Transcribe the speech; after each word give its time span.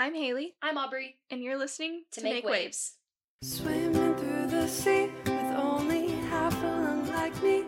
I'm 0.00 0.14
Haley, 0.14 0.54
I'm 0.62 0.78
Aubrey. 0.78 1.18
and 1.30 1.42
you're 1.42 1.58
listening 1.58 2.04
To, 2.12 2.22
make, 2.22 2.46
waves. 2.46 2.94
Swimming 3.42 4.14
through 4.14 4.46
the 4.46 4.66
sea 4.66 5.10
with 5.26 5.54
only 5.58 6.08
half 6.30 6.54
a 6.64 6.66
lung 6.68 7.06
like 7.08 7.42
me. 7.42 7.64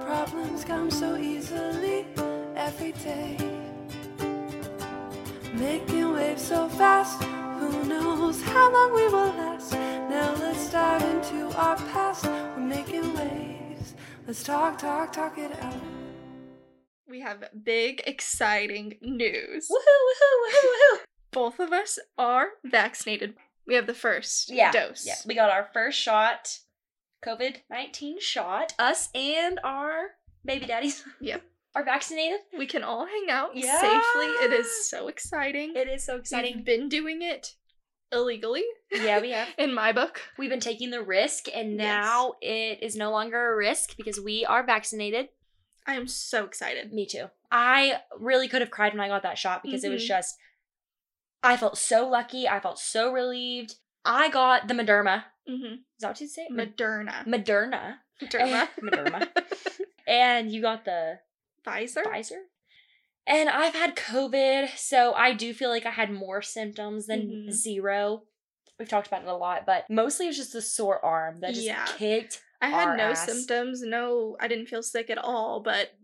Problems 0.00 0.64
come 0.64 0.90
so 0.90 1.18
easily 1.18 2.06
every 2.56 2.92
day. 2.92 3.36
Making 5.52 6.14
waves 6.14 6.40
so 6.40 6.70
fast, 6.70 7.22
who 7.22 7.84
knows 7.84 8.40
how 8.40 8.72
long 8.72 8.94
we 8.94 9.06
will 9.08 9.34
last. 9.36 9.74
Now 9.74 10.34
let's 10.40 10.70
dive 10.70 11.02
into 11.02 11.54
our 11.54 11.76
past. 11.92 12.24
We're 12.24 12.60
making 12.60 13.12
waves. 13.12 13.92
Let's 14.26 14.42
talk, 14.42 14.78
talk, 14.78 15.12
talk 15.12 15.36
it 15.36 15.52
out. 15.60 15.82
We 17.06 17.20
have 17.20 17.44
big, 17.62 18.02
exciting 18.06 18.96
news. 19.02 19.68
Woohoo! 19.70 20.00
Woohoo! 20.08 20.34
Woohoo! 20.48 20.96
Woohoo! 20.96 21.04
Both 21.34 21.58
of 21.60 21.72
us 21.72 21.98
are 22.16 22.48
vaccinated. 22.64 23.34
We 23.66 23.74
have 23.74 23.86
the 23.86 23.94
first 23.94 24.50
Yeah. 24.50 24.70
dose. 24.72 25.04
Yeah, 25.06 25.16
we 25.26 25.34
got 25.34 25.50
our 25.50 25.68
first 25.72 25.98
shot, 25.98 26.58
COVID 27.24 27.56
nineteen 27.70 28.20
shot. 28.20 28.72
Us 28.78 29.08
and 29.14 29.58
our 29.64 30.12
baby 30.44 30.66
daddies. 30.66 31.04
Yep. 31.20 31.42
Are 31.74 31.84
vaccinated. 31.84 32.38
We 32.56 32.66
can 32.66 32.84
all 32.84 33.04
hang 33.04 33.26
out 33.30 33.56
Yeah. 33.56 33.80
safely. 33.80 34.26
It 34.46 34.52
is 34.52 34.88
so 34.88 35.08
exciting. 35.08 35.74
It 35.74 35.88
is 35.88 36.06
so 36.06 36.16
exciting. 36.16 36.56
We've 36.56 36.64
been 36.64 36.88
doing 36.88 37.20
it 37.22 37.56
illegally. 38.12 38.62
yeah, 38.92 39.18
we 39.20 39.30
have. 39.32 39.48
In 39.58 39.74
my 39.74 39.90
book. 39.90 40.20
We've 40.38 40.50
been 40.50 40.60
taking 40.60 40.90
the 40.90 41.02
risk, 41.02 41.46
and 41.52 41.72
Yes. 41.72 41.78
now 41.80 42.34
it 42.40 42.80
is 42.80 42.94
no 42.94 43.10
longer 43.10 43.52
a 43.52 43.56
risk 43.56 43.96
because 43.96 44.20
we 44.20 44.44
are 44.44 44.62
vaccinated. 44.64 45.30
I 45.86 45.96
am 45.96 46.06
so 46.06 46.44
excited. 46.44 46.92
Me 46.92 47.06
too. 47.06 47.28
I 47.50 48.02
really 48.18 48.46
could 48.46 48.60
have 48.60 48.70
cried 48.70 48.92
when 48.92 49.00
I 49.00 49.08
got 49.08 49.22
that 49.24 49.36
shot 49.38 49.62
because 49.64 49.82
it 49.82 49.90
was 49.90 50.02
Mhm. 50.04 50.08
just. 50.08 50.38
I 51.44 51.56
felt 51.56 51.78
so 51.78 52.08
lucky. 52.08 52.48
I 52.48 52.58
felt 52.58 52.78
so 52.78 53.12
relieved. 53.12 53.76
I 54.04 54.28
got 54.30 54.66
the 54.68 54.74
Moderna. 54.74 55.24
Mm-hmm. 55.48 55.74
Is 55.74 55.80
that 56.00 56.08
what 56.08 56.20
you 56.20 56.26
say? 56.28 56.48
Moderna. 56.50 57.26
Moderna. 57.26 57.96
Moderna. 58.22 58.68
Moderna. 58.82 59.28
And 60.06 60.50
you 60.52 60.60
got 60.60 60.84
the 60.84 61.18
Pfizer. 61.66 62.04
Pfizer. 62.04 62.40
And 63.26 63.48
I've 63.48 63.72
had 63.74 63.96
COVID, 63.96 64.76
so 64.76 65.14
I 65.14 65.32
do 65.32 65.54
feel 65.54 65.70
like 65.70 65.86
I 65.86 65.90
had 65.90 66.10
more 66.10 66.42
symptoms 66.42 67.06
than 67.06 67.22
Mhm. 67.22 67.50
zero. 67.52 68.24
We've 68.78 68.88
talked 68.88 69.06
about 69.06 69.22
it 69.22 69.28
a 69.28 69.34
lot, 69.34 69.64
but 69.64 69.88
mostly 69.88 70.26
it 70.26 70.30
was 70.30 70.36
just 70.36 70.52
the 70.52 70.60
sore 70.60 71.02
arm 71.02 71.40
that 71.40 71.54
just 71.54 71.66
Yeah. 71.66 71.86
kicked. 71.96 72.42
I 72.60 72.68
had 72.68 72.98
no 72.98 73.10
ass. 73.12 73.24
symptoms. 73.24 73.80
No, 73.82 74.36
I 74.40 74.46
didn't 74.48 74.66
feel 74.66 74.82
sick 74.82 75.08
at 75.08 75.16
all, 75.16 75.60
but 75.60 75.94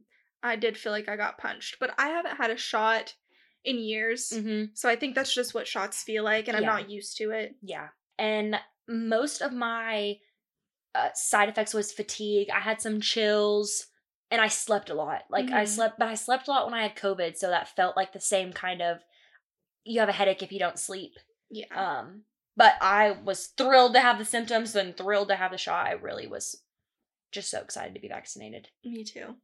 I 0.42 0.56
did 0.56 0.78
feel 0.78 0.92
like 0.92 1.08
I 1.10 1.16
got 1.16 1.36
punched. 1.36 1.78
But 1.78 1.94
I 1.98 2.08
haven't 2.08 2.36
had 2.36 2.50
a 2.50 2.56
shot 2.56 3.16
in 3.64 3.78
years. 3.78 4.30
Mm-hmm. 4.34 4.72
So 4.74 4.88
I 4.88 4.96
think 4.96 5.14
that's 5.14 5.34
just 5.34 5.54
what 5.54 5.68
shots 5.68 6.02
feel 6.02 6.24
like, 6.24 6.48
and 6.48 6.56
I'm 6.56 6.62
Yeah. 6.62 6.70
not 6.70 6.90
used 6.90 7.16
to 7.18 7.30
it. 7.30 7.54
Yeah. 7.62 7.88
And 8.18 8.56
most 8.88 9.40
of 9.40 9.52
my 9.52 10.16
uh, 10.94 11.10
side 11.14 11.48
effects 11.48 11.72
was 11.72 11.92
fatigue. 11.92 12.48
I 12.50 12.58
had 12.58 12.80
some 12.80 13.00
chills 13.00 13.86
and 14.32 14.40
I 14.40 14.48
slept 14.48 14.90
a 14.90 14.94
lot. 14.94 15.22
Like 15.30 15.50
I 15.52 15.62
Mhm. 15.62 15.68
slept, 15.68 15.98
but 16.00 16.08
I 16.08 16.14
slept 16.14 16.48
a 16.48 16.50
lot 16.50 16.64
when 16.64 16.74
I 16.74 16.82
had 16.82 16.96
COVID, 16.96 17.36
so 17.36 17.48
that 17.50 17.68
felt 17.76 17.96
like 17.96 18.12
the 18.12 18.18
same 18.20 18.52
kind 18.52 18.82
of 18.82 18.98
you 19.84 20.00
have 20.00 20.08
a 20.08 20.12
headache 20.12 20.42
if 20.42 20.50
you 20.50 20.58
don't 20.58 20.78
sleep. 20.80 21.12
Yeah. 21.48 21.66
Um, 21.74 22.24
but 22.56 22.74
I 22.80 23.12
was 23.12 23.46
thrilled 23.56 23.94
to 23.94 24.00
have 24.00 24.18
the 24.18 24.24
symptoms 24.24 24.74
and 24.74 24.96
thrilled 24.96 25.28
to 25.28 25.36
have 25.36 25.52
the 25.52 25.58
shot. 25.58 25.86
I 25.86 25.92
really 25.92 26.26
was 26.26 26.60
just 27.32 27.50
so 27.50 27.60
excited 27.60 27.94
to 27.94 28.00
be 28.00 28.08
vaccinated. 28.08 28.68
Me 28.84 29.04
too. 29.04 29.36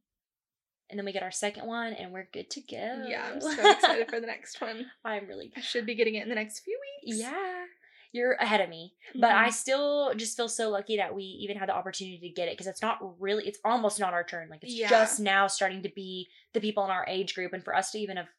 And 0.89 0.97
then 0.97 1.05
we 1.05 1.11
get 1.11 1.23
our 1.23 1.31
second 1.31 1.65
one 1.67 1.93
and 1.93 2.13
we're 2.13 2.29
good 2.31 2.49
to 2.51 2.61
go. 2.61 3.05
Yeah, 3.07 3.29
I'm 3.33 3.41
so 3.41 3.49
excited 3.71 4.09
for 4.09 4.19
the 4.21 4.27
next 4.27 4.61
one. 4.61 4.85
I'm 5.03 5.27
really 5.27 5.51
I 5.57 5.61
should 5.61 5.85
be 5.85 5.95
getting 5.95 6.15
it 6.15 6.23
in 6.23 6.29
the 6.29 6.35
next 6.35 6.59
few 6.61 6.79
weeks. 7.03 7.19
Yeah. 7.19 7.65
You're 8.13 8.33
ahead 8.33 8.61
of 8.61 8.69
me. 8.69 8.93
But 9.13 9.31
I 9.31 9.49
Mhm. 9.49 9.53
still 9.53 10.13
just 10.15 10.37
feel 10.37 10.47
so 10.47 10.69
lucky 10.69 10.95
that 10.97 11.13
we 11.13 11.23
even 11.23 11.57
had 11.57 11.67
the 11.67 11.75
opportunity 11.75 12.19
to 12.19 12.29
get 12.33 12.47
it 12.47 12.53
because 12.53 12.67
it's 12.67 12.81
not 12.81 12.99
really 13.21 13.45
it's 13.45 13.59
almost 13.65 13.99
not 13.99 14.13
our 14.13 14.23
turn. 14.23 14.47
Like 14.49 14.63
it's 14.63 14.73
Yeah. 14.73 14.87
just 14.89 15.19
now 15.19 15.47
starting 15.47 15.83
to 15.83 15.89
be 15.93 16.29
the 16.53 16.61
people 16.61 16.85
in 16.85 16.89
our 16.89 17.05
age 17.07 17.35
group 17.35 17.51
and 17.51 17.63
for 17.63 17.75
us 17.75 17.91
to 17.91 17.99
even 17.99 18.15
have 18.17 18.29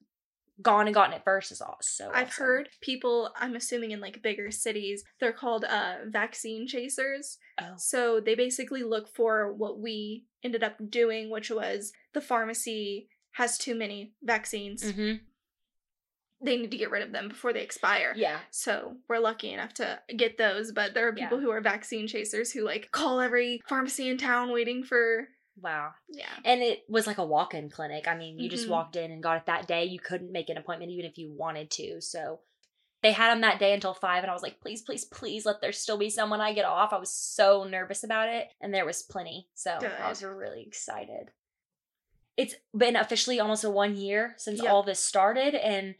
gone 0.60 0.86
and 0.86 0.94
gotten 0.94 1.14
it 1.14 1.22
first 1.24 1.52
is 1.52 1.60
all 1.60 1.76
so 1.80 2.10
I've 2.12 2.28
awesome. 2.28 2.44
heard 2.44 2.68
people, 2.80 3.30
I'm 3.36 3.54
assuming 3.54 3.92
in 3.92 4.00
like 4.00 4.22
bigger 4.22 4.50
cities, 4.50 5.04
they're 5.20 5.32
called 5.32 5.64
uh 5.64 5.96
vaccine 6.08 6.66
chasers. 6.66 7.38
Oh. 7.60 7.74
So 7.76 8.20
they 8.20 8.34
basically 8.34 8.82
look 8.82 9.08
for 9.08 9.52
what 9.52 9.78
we 9.78 10.24
ended 10.42 10.64
up 10.64 10.76
doing, 10.90 11.30
which 11.30 11.50
was 11.50 11.92
the 12.14 12.20
pharmacy 12.20 13.08
has 13.32 13.56
too 13.58 13.74
many 13.76 14.14
vaccines. 14.22 14.82
Mhm. 14.82 15.20
They 16.40 16.56
need 16.56 16.70
to 16.70 16.76
get 16.76 16.90
rid 16.90 17.02
of 17.02 17.12
them 17.12 17.28
before 17.28 17.52
they 17.52 17.62
expire. 17.62 18.12
Yeah. 18.16 18.38
So 18.50 18.96
we're 19.08 19.18
lucky 19.18 19.52
enough 19.52 19.74
to 19.74 20.00
get 20.16 20.38
those, 20.38 20.70
but 20.72 20.94
there 20.94 21.08
are 21.08 21.14
Yeah. 21.16 21.24
people 21.26 21.40
who 21.40 21.50
are 21.50 21.60
vaccine 21.60 22.06
chasers 22.06 22.52
who 22.52 22.62
like 22.62 22.90
call 22.92 23.20
every 23.20 23.60
pharmacy 23.68 24.08
in 24.08 24.18
town 24.18 24.52
waiting 24.52 24.84
for 24.84 25.28
Wow. 25.60 25.92
yeah. 26.08 26.26
And 26.44 26.62
it 26.62 26.84
was 26.88 27.06
like 27.06 27.18
a 27.18 27.24
walk-in 27.24 27.70
clinic. 27.70 28.06
I 28.06 28.14
mean, 28.16 28.38
you 28.38 28.48
just 28.48 28.66
Mhm. 28.66 28.70
walked 28.70 28.96
in 28.96 29.10
and 29.10 29.22
got 29.22 29.36
it 29.38 29.46
that 29.46 29.66
day. 29.66 29.84
You 29.84 29.98
couldn't 29.98 30.30
make 30.32 30.48
an 30.48 30.56
appointment 30.56 30.92
even 30.92 31.04
if 31.04 31.18
you 31.18 31.30
wanted 31.32 31.70
to. 31.72 32.00
So 32.00 32.40
they 33.02 33.12
had 33.12 33.30
them 33.30 33.40
that 33.42 33.58
day 33.60 33.72
until 33.72 33.94
five, 33.94 34.24
and 34.24 34.30
I 34.30 34.34
was 34.34 34.42
like, 34.42 34.60
please, 34.60 34.82
please, 34.82 35.04
please, 35.04 35.46
let 35.46 35.60
there 35.60 35.70
still 35.72 35.96
be 35.98 36.10
someone 36.10 36.40
I 36.40 36.52
get 36.52 36.64
off. 36.64 36.92
I 36.92 36.98
was 36.98 37.12
so 37.14 37.62
nervous 37.64 38.02
about 38.02 38.28
it, 38.28 38.48
and 38.60 38.74
there 38.74 38.84
was 38.84 39.02
plenty. 39.02 39.48
So 39.54 39.70
I 39.72 40.08
was 40.08 40.22
really 40.22 40.62
excited. 40.62 41.30
It's 42.36 42.54
been 42.76 42.96
officially 42.96 43.40
almost 43.40 43.64
a 43.64 43.70
one 43.70 43.96
year 43.96 44.34
since 44.36 44.62
Yep. 44.62 44.70
all 44.72 44.82
this 44.82 45.00
started, 45.02 45.54
and 45.54 45.94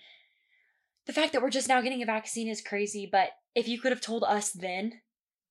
the 1.06 1.12
fact 1.12 1.32
that 1.32 1.42
we're 1.42 1.50
just 1.50 1.68
now 1.68 1.80
getting 1.80 2.02
a 2.02 2.06
vaccine 2.06 2.48
is 2.48 2.60
crazy. 2.60 3.06
But 3.06 3.30
if 3.54 3.66
you 3.68 3.80
could 3.80 3.92
have 3.92 4.00
told 4.00 4.24
us 4.24 4.50
then 4.52 5.00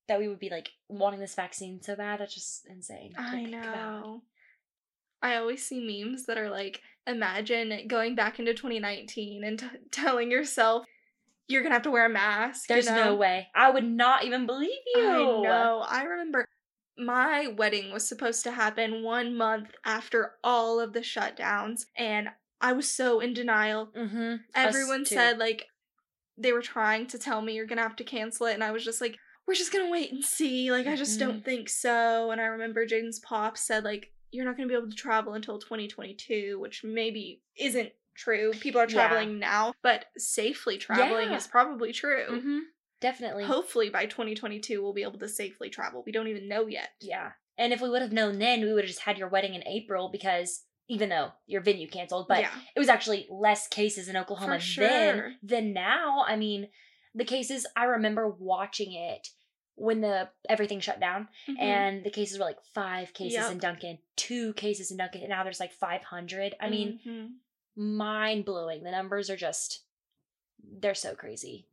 that 0.08 0.20
we 0.20 0.28
would 0.28 0.40
be 0.40 0.50
like 0.50 0.70
wanting 0.88 1.20
this 1.20 1.36
vaccine 1.36 1.82
so 1.82 1.96
bad, 1.96 2.20
that's 2.20 2.34
just 2.34 2.66
insane. 2.70 3.14
I 3.18 3.32
think 3.32 3.50
about. 3.50 3.76
know. 3.76 4.22
I 5.22 5.36
always 5.36 5.66
see 5.66 5.80
memes 5.80 6.26
that 6.28 6.38
are 6.38 6.50
like, 6.50 6.82
imagine 7.06 7.88
going 7.88 8.16
back 8.16 8.40
into 8.40 8.54
2019 8.54 9.44
and 9.44 9.60
t- 9.60 9.66
telling 9.92 10.30
yourself 10.30 10.86
you're 11.48 11.64
gonna 11.64 11.76
have 11.76 11.84
to 11.84 11.92
wear 11.92 12.06
a 12.06 12.10
mask. 12.10 12.70
you 12.70 12.76
There's 12.76 12.88
know? 12.88 13.06
no 13.06 13.16
way. 13.16 13.48
I 13.56 13.72
would 13.72 13.86
not 13.86 14.26
even 14.26 14.46
believe 14.46 14.70
you. 14.96 15.08
I 15.08 15.42
know. 15.42 15.86
I 15.88 16.04
remember 16.04 16.46
my 16.98 17.48
wedding 17.48 17.92
was 17.94 18.08
supposed 18.08 18.44
to 18.44 18.52
happen 18.52 19.04
one 19.04 19.36
month 19.36 19.70
after 19.86 20.34
all 20.44 20.80
of 20.80 20.94
the 20.94 21.00
shutdowns, 21.00 21.86
and 21.96 22.30
I 22.60 22.74
was 22.74 22.90
so 22.90 23.20
in 23.20 23.34
denial. 23.34 23.90
Mm-hmm. 23.96 24.36
Everyone 24.56 25.06
said 25.06 25.38
like 25.38 25.66
they 26.38 26.52
were 26.52 26.62
trying 26.62 27.08
to 27.08 27.18
tell 27.18 27.42
me 27.42 27.54
you're 27.54 27.66
gonna 27.66 27.82
have 27.82 27.96
to 27.98 28.04
cancel 28.04 28.48
it, 28.48 28.54
and 28.54 28.64
I 28.64 28.72
was 28.72 28.84
just 28.84 29.02
like, 29.02 29.18
we're 29.48 29.54
just 29.54 29.72
gonna 29.72 29.90
wait 29.90 30.12
and 30.12 30.24
see. 30.24 30.72
Like, 30.72 30.88
I 30.88 30.96
just 30.96 31.20
don't 31.20 31.44
think 31.44 31.70
so. 31.70 32.32
And 32.32 32.42
I 32.42 32.46
remember 32.46 32.86
Jaden's 32.86 33.20
pop 33.20 33.58
said 33.58 33.84
like 33.84 34.12
you're 34.32 34.46
not 34.46 34.58
gonna 34.58 34.68
be 34.68 34.76
able 34.76 34.90
to 34.90 34.96
travel 34.96 35.34
until 35.34 35.58
2022, 35.58 36.60
which 36.60 36.84
maybe 36.84 37.42
isn't 37.58 37.92
true. 38.16 38.52
People 38.60 38.82
are 38.82 38.88
Yeah. 38.90 38.94
traveling 39.08 39.40
now, 39.40 39.74
but 39.82 40.06
safely 40.18 40.78
traveling 40.78 41.30
Yeah. 41.30 41.38
is 41.38 41.48
probably 41.48 41.94
true. 41.94 42.26
Mm-hmm. 42.30 42.60
Definitely. 43.00 43.46
Hopefully 43.46 43.90
by 43.90 44.06
2022 44.06 44.82
we'll 44.82 44.94
be 44.94 45.04
able 45.04 45.20
to 45.20 45.30
safely 45.30 45.70
travel. 45.70 46.04
We 46.06 46.12
don't 46.12 46.28
even 46.28 46.48
know 46.48 46.68
yet. 46.68 46.90
Yeah. 47.00 47.32
And 47.58 47.72
if 47.74 47.82
we 47.82 47.90
would 47.90 48.02
have 48.02 48.12
known 48.12 48.38
then, 48.40 48.62
we 48.62 48.74
would 48.74 48.84
have 48.84 48.90
just 48.90 49.02
had 49.02 49.18
your 49.18 49.30
wedding 49.30 49.56
in 49.56 49.68
April 49.68 50.10
because 50.12 50.64
even 50.90 51.10
though 51.10 51.32
your 51.46 51.62
venue 51.62 51.88
canceled, 51.88 52.28
but 52.28 52.40
yeah. 52.42 52.52
it 52.76 52.80
was 52.80 52.88
actually 52.90 53.28
less 53.30 53.68
cases 53.68 54.08
in 54.08 54.16
Oklahoma 54.18 54.60
For 54.60 54.82
then 54.82 55.38
than 55.44 55.74
now. 55.74 56.24
I 56.28 56.36
mean, 56.36 56.70
the 57.14 57.26
cases 57.26 57.66
I 57.76 57.86
remember 57.86 58.30
watching 58.30 58.94
it 58.94 59.30
when 59.80 60.02
the 60.02 60.28
everything 60.50 60.80
shut 60.80 61.00
down 61.00 61.30
Mhm. 61.48 61.60
and 61.60 62.04
the 62.04 62.10
cases 62.10 62.38
were 62.40 62.46
like 62.46 62.62
five 62.74 63.14
cases 63.14 63.36
Yep. 63.36 63.52
in 63.54 63.58
Duncan, 63.60 64.00
two 64.16 64.54
cases 64.56 64.90
in 64.92 64.98
Duncan, 64.98 65.22
and 65.22 65.30
now 65.30 65.44
there's 65.44 65.60
like 65.60 65.72
500. 65.72 66.56
I 66.60 66.70
mean, 66.70 67.00
Mhm. 67.06 67.36
mind 67.76 68.44
blowing. 68.46 68.84
The 68.84 68.92
numbers 68.92 69.30
are 69.30 69.38
just 69.38 69.84
they're 70.80 70.96
so 70.96 71.16
crazy. 71.16 71.68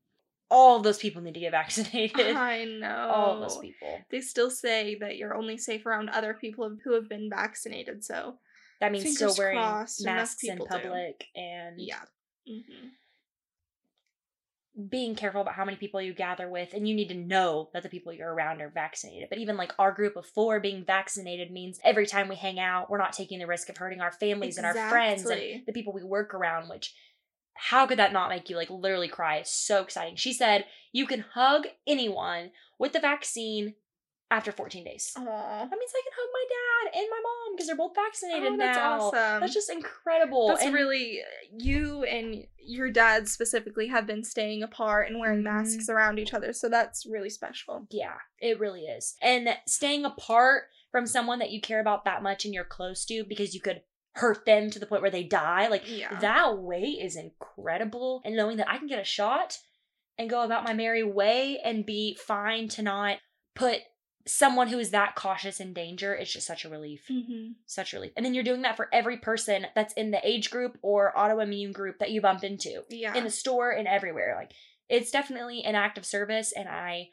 All 0.51 0.79
those 0.81 0.99
people 0.99 1.23
need 1.23 1.35
to 1.35 1.41
get 1.41 1.51
vaccinated. 1.53 2.15
I 2.37 2.65
know. 2.67 3.09
All 3.11 3.41
those 3.41 3.59
people. 3.59 4.03
They 4.11 4.21
still 4.21 4.51
say 4.51 4.95
that 4.97 5.17
you're 5.17 5.35
only 5.35 5.57
safe 5.57 5.87
around 5.87 6.11
other 6.11 6.35
people 6.35 6.77
who 6.85 6.93
have 6.93 7.09
been 7.09 7.31
vaccinated. 7.31 8.05
So 8.05 8.39
That 8.81 8.93
means 8.93 9.05
Fingers 9.05 9.33
still 9.33 9.43
wearing 9.43 9.57
masks 9.57 10.45
in 10.45 10.51
people 10.59 10.67
do. 10.67 10.73
public 10.75 11.27
and 11.35 11.81
yeah. 11.81 12.03
hmm 12.47 12.89
being 14.89 15.15
careful 15.15 15.41
about 15.41 15.55
how 15.55 15.65
many 15.65 15.77
people 15.77 16.01
you 16.01 16.13
gather 16.13 16.49
with 16.49 16.75
and 16.75 16.89
you 16.89 16.95
need 16.95 17.09
to 17.09 17.15
know 17.15 17.71
that 17.73 17.85
the 17.85 17.89
people 17.89 18.13
you're 18.13 18.33
around 18.33 18.61
are 18.61 18.71
vaccinated. 18.71 19.29
But 19.29 19.39
even 19.39 19.57
like 19.57 19.73
our 19.79 19.93
group 19.93 20.17
of 20.17 20.27
four 20.27 20.59
being 20.59 20.85
vaccinated 20.85 21.53
means 21.53 21.79
every 21.85 22.07
time 22.07 22.29
we 22.29 22.35
hang 22.35 22.59
out 22.59 22.91
we're 22.91 22.99
not 22.99 23.13
taking 23.13 23.39
the 23.39 23.47
risk 23.47 23.69
of 23.69 23.77
hurting 23.77 24.01
our 24.01 24.11
families 24.11 24.57
and 24.57 24.67
our 24.67 24.75
friends 24.89 25.25
and 25.25 25.63
the 25.67 25.73
people 25.73 25.93
we 25.93 26.03
work 26.03 26.35
around 26.35 26.69
which 26.69 26.93
how 27.55 27.87
could 27.87 28.01
that 28.01 28.13
not 28.13 28.31
make 28.31 28.51
you 28.51 28.57
like 28.57 28.69
literally 28.69 29.07
cry? 29.09 29.37
It's 29.37 29.55
so 29.55 29.83
exciting. 29.83 30.17
She 30.17 30.33
said 30.33 30.65
you 30.93 31.07
can 31.07 31.25
hug 31.35 31.67
anyone 31.87 32.51
with 32.79 32.93
the 32.93 33.01
vaccine 33.01 33.75
after 34.35 34.51
14 34.51 34.85
days. 34.85 35.13
Aw. 35.17 35.23
That 35.23 35.71
means 35.71 35.93
I 35.95 36.03
can 36.03 36.13
hug 36.17 36.29
my 36.33 36.45
dad 36.49 36.99
and 36.99 37.07
my 37.09 37.21
mom 37.23 37.55
because 37.55 37.67
they're 37.69 37.77
both 37.77 37.95
vaccinated 37.95 38.53
Oh, 38.55 38.57
that's 38.57 38.77
now. 38.77 39.01
awesome. 39.01 39.41
That's 39.41 39.55
just 39.55 39.71
incredible. 39.71 40.49
That's 40.49 40.65
and 40.65 40.75
really 40.75 41.21
uh, 41.21 41.47
you 41.57 42.03
and 42.03 42.45
your 42.59 42.91
dad 42.91 43.29
specifically 43.29 43.87
have 43.89 44.09
been 44.09 44.25
staying 44.25 44.65
apart 44.65 45.09
and 45.09 45.21
wearing 45.21 45.45
masks 45.45 45.85
mm-hmm. 45.85 45.93
around 45.93 46.19
each 46.19 46.35
other, 46.35 46.53
so 46.53 46.69
that's 46.69 47.07
really 47.07 47.31
special. 47.31 47.87
Yeah, 47.91 48.17
it 48.41 48.59
really 48.59 48.83
is. 48.83 49.15
And 49.23 49.49
staying 49.69 50.05
apart 50.05 50.65
from 50.91 51.07
someone 51.07 51.39
that 51.39 51.51
you 51.51 51.61
care 51.61 51.81
about 51.81 52.05
that 52.05 52.23
much 52.23 52.45
and 52.45 52.53
you're 52.53 52.65
close 52.65 53.05
to 53.07 53.25
because 53.25 53.55
you 53.55 53.61
could 53.61 53.83
hurt 54.15 54.47
them 54.47 54.71
to 54.71 54.79
the 54.81 54.87
point 54.87 55.03
where 55.03 55.11
they 55.11 55.25
die, 55.25 55.69
like 55.69 55.85
Yeah. 55.87 56.19
that 56.19 56.59
weight 56.59 56.99
is 57.01 57.17
incredible. 57.17 58.21
And 58.25 58.35
knowing 58.37 58.57
that 58.57 58.71
I 58.71 58.79
can 58.79 58.89
get 58.89 59.01
a 59.01 59.05
shot 59.05 59.59
and 60.19 60.31
go 60.31 60.43
about 60.43 60.65
my 60.65 60.73
merry 60.73 61.05
way 61.05 61.61
and 61.65 61.87
be 61.87 62.17
fine 62.21 62.69
to 62.71 62.83
not 62.83 63.19
put 63.55 63.81
someone 64.27 64.69
who 64.69 64.79
is 64.79 64.91
that 64.91 65.15
cautious 65.17 65.61
in 65.61 65.73
danger, 65.75 66.15
it's 66.15 66.33
just 66.33 66.47
such 66.47 66.65
a 66.65 66.69
relief. 66.69 67.05
Mm-hmm. 67.11 67.53
Such 67.67 67.93
relief. 67.93 68.13
And 68.17 68.25
then 68.25 68.33
you're 68.35 68.43
doing 68.45 68.63
that 68.63 68.77
for 68.77 68.89
every 68.93 69.19
person 69.19 69.67
that's 69.75 69.93
in 69.95 70.11
the 70.11 70.27
age 70.27 70.51
group 70.51 70.79
or 70.83 71.13
autoimmune 71.17 71.73
group 71.73 71.99
that 71.99 72.11
you 72.11 72.21
bump 72.21 72.43
into 72.45 72.83
Yeah. 72.89 73.15
in 73.15 73.25
the 73.25 73.31
store 73.31 73.71
and 73.71 73.87
everywhere. 73.87 74.35
Like 74.37 74.53
it's 74.89 75.11
definitely 75.11 75.63
an 75.65 75.75
act 75.75 75.99
of 75.99 76.05
service, 76.07 76.53
and 76.57 76.69
I, 76.69 77.09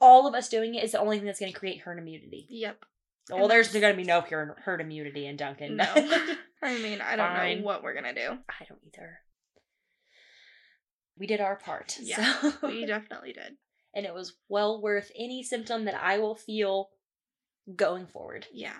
all 0.00 0.26
of 0.26 0.34
us 0.34 0.48
doing 0.48 0.74
it 0.74 0.84
is 0.84 0.92
the 0.92 0.98
only 1.00 1.16
thing 1.18 1.26
that's 1.26 1.38
going 1.40 1.52
to 1.52 1.58
create 1.58 1.80
herd 1.80 1.98
immunity. 1.98 2.46
yep. 2.48 2.84
Well, 3.30 3.46
there's 3.46 3.72
going 3.72 3.92
to 3.92 3.96
be 3.96 4.02
no 4.02 4.20
herd 4.20 4.54
herd 4.64 4.80
immunity 4.80 5.26
in 5.26 5.36
Duncan. 5.36 5.76
No. 5.76 5.84
I 6.62 6.78
mean, 6.78 7.00
I 7.00 7.14
don't 7.16 7.28
Fine. 7.36 7.58
know 7.58 7.64
what 7.64 7.82
we're 7.84 7.94
gonna 7.94 8.14
do. 8.14 8.38
I 8.48 8.64
don't 8.68 8.80
either. 8.86 9.18
We 11.18 11.26
did 11.26 11.40
our 11.40 11.56
part. 11.56 11.96
Yeah, 12.00 12.34
so- 12.40 12.52
We 12.68 12.84
definitely 12.86 13.32
did. 13.32 13.54
And 13.94 14.06
it 14.06 14.14
was 14.14 14.36
well 14.48 14.80
worth 14.80 15.10
any 15.16 15.42
symptom 15.42 15.84
that 15.84 15.94
I 16.02 16.18
will 16.18 16.34
feel 16.34 16.90
going 17.76 18.06
forward. 18.06 18.46
Yeah. 18.52 18.76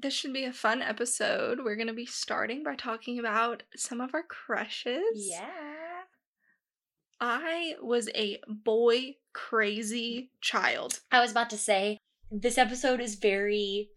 This 0.00 0.14
should 0.14 0.32
be 0.32 0.44
a 0.44 0.52
fun 0.52 0.80
episode. 0.80 1.58
We're 1.64 1.76
gonna 1.76 1.92
be 1.92 2.06
starting 2.06 2.62
by 2.62 2.76
talking 2.76 3.18
about 3.18 3.64
some 3.76 4.00
of 4.00 4.14
our 4.14 4.22
crushes. 4.22 5.02
Yeah. 5.14 5.48
I 7.20 7.74
was 7.82 8.08
a 8.14 8.40
boy 8.46 9.16
crazy 9.32 10.30
child. 10.40 11.00
I 11.10 11.20
was 11.20 11.32
about 11.32 11.50
to 11.50 11.58
say 11.58 11.98
this 12.30 12.58
episode 12.58 13.00
is 13.00 13.16
very 13.16 13.90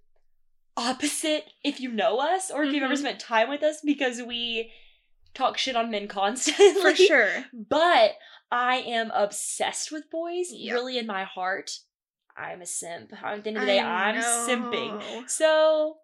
opposite 0.75 1.45
if 1.63 1.79
you 1.79 1.91
know 1.91 2.19
us 2.19 2.49
or 2.49 2.63
if 2.63 2.73
you've 2.73 2.81
ever 2.83 2.95
Mhm. 2.95 2.99
spent 2.99 3.19
time 3.19 3.49
with 3.49 3.61
us 3.61 3.81
because 3.85 4.23
we 4.23 4.73
talk 5.33 5.57
shit 5.57 5.75
on 5.75 5.89
men 5.91 6.07
constantly. 6.07 6.81
For 6.81 6.95
sure. 6.95 7.45
But 7.53 8.11
I 8.51 8.77
am 8.77 9.11
obsessed 9.11 9.91
with 9.91 10.09
boys. 10.09 10.47
Yep. 10.51 10.73
Really, 10.73 10.97
in 10.97 11.07
my 11.07 11.23
heart, 11.23 11.71
I'm 12.37 12.61
a 12.61 12.65
simp. 12.65 13.13
At 13.23 13.43
the 13.43 13.49
end 13.49 13.57
of 13.57 13.61
the 13.61 13.67
day, 13.67 13.79
I 13.79 14.09
I'm 14.11 14.21
simping. 14.21 15.29
So, 15.29 15.97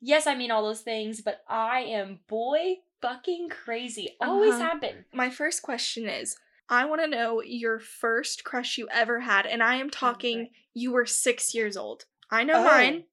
yes, 0.00 0.26
I 0.26 0.34
mean 0.34 0.50
all 0.50 0.64
those 0.64 0.82
things, 0.82 1.20
but 1.22 1.42
I 1.48 1.80
am 1.80 2.20
boy 2.28 2.76
fucking 3.02 3.48
crazy. 3.50 4.16
Always 4.20 4.54
Uh-huh. 4.54 4.62
have 4.70 4.80
been. 4.80 5.04
My 5.12 5.30
first 5.30 5.62
question 5.62 6.08
is 6.08 6.36
I 6.68 6.84
want 6.86 7.02
to 7.02 7.06
know 7.08 7.42
your 7.42 7.78
first 7.78 8.44
crush 8.44 8.78
you 8.78 8.88
ever 8.90 9.20
had, 9.20 9.44
and 9.46 9.62
I 9.62 9.76
am 9.76 9.90
talking 9.90 10.38
right. 10.38 10.50
you 10.74 10.92
were 10.92 11.06
six 11.06 11.54
years 11.54 11.76
old. 11.76 12.04
I 12.30 12.44
know 12.44 12.54
Oh. 12.60 12.64
mine. 12.64 13.04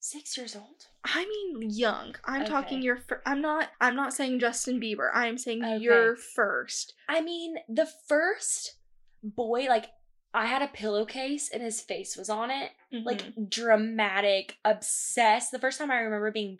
Six 0.00 0.36
years 0.36 0.56
old? 0.56 0.86
I 1.04 1.24
mean 1.24 1.70
young. 1.70 2.14
I'm 2.24 2.44
talking 2.44 2.82
your. 2.82 2.98
Fir- 2.98 3.22
I'm 3.24 3.40
not. 3.40 3.68
I'm 3.80 3.96
not 3.96 4.12
saying 4.12 4.38
Justin 4.40 4.80
Bieber. 4.80 5.10
I 5.14 5.26
am 5.28 5.38
saying 5.38 5.64
Okay. 5.64 5.78
your 5.78 6.16
first. 6.16 6.94
I 7.08 7.20
mean, 7.20 7.56
the 7.68 7.86
first 8.06 8.76
boy, 9.22 9.66
like, 9.68 9.86
I 10.34 10.46
had 10.46 10.62
a 10.62 10.68
pillowcase 10.68 11.50
and 11.50 11.62
his 11.62 11.80
face 11.80 12.16
was 12.16 12.28
on 12.28 12.50
it. 12.50 12.70
Like, 12.92 13.22
Mhm. 13.22 13.48
dramatic, 13.50 14.58
obsessed. 14.64 15.50
The 15.52 15.58
first 15.58 15.78
time 15.78 15.90
I 15.90 16.00
remember 16.00 16.30
being. 16.30 16.58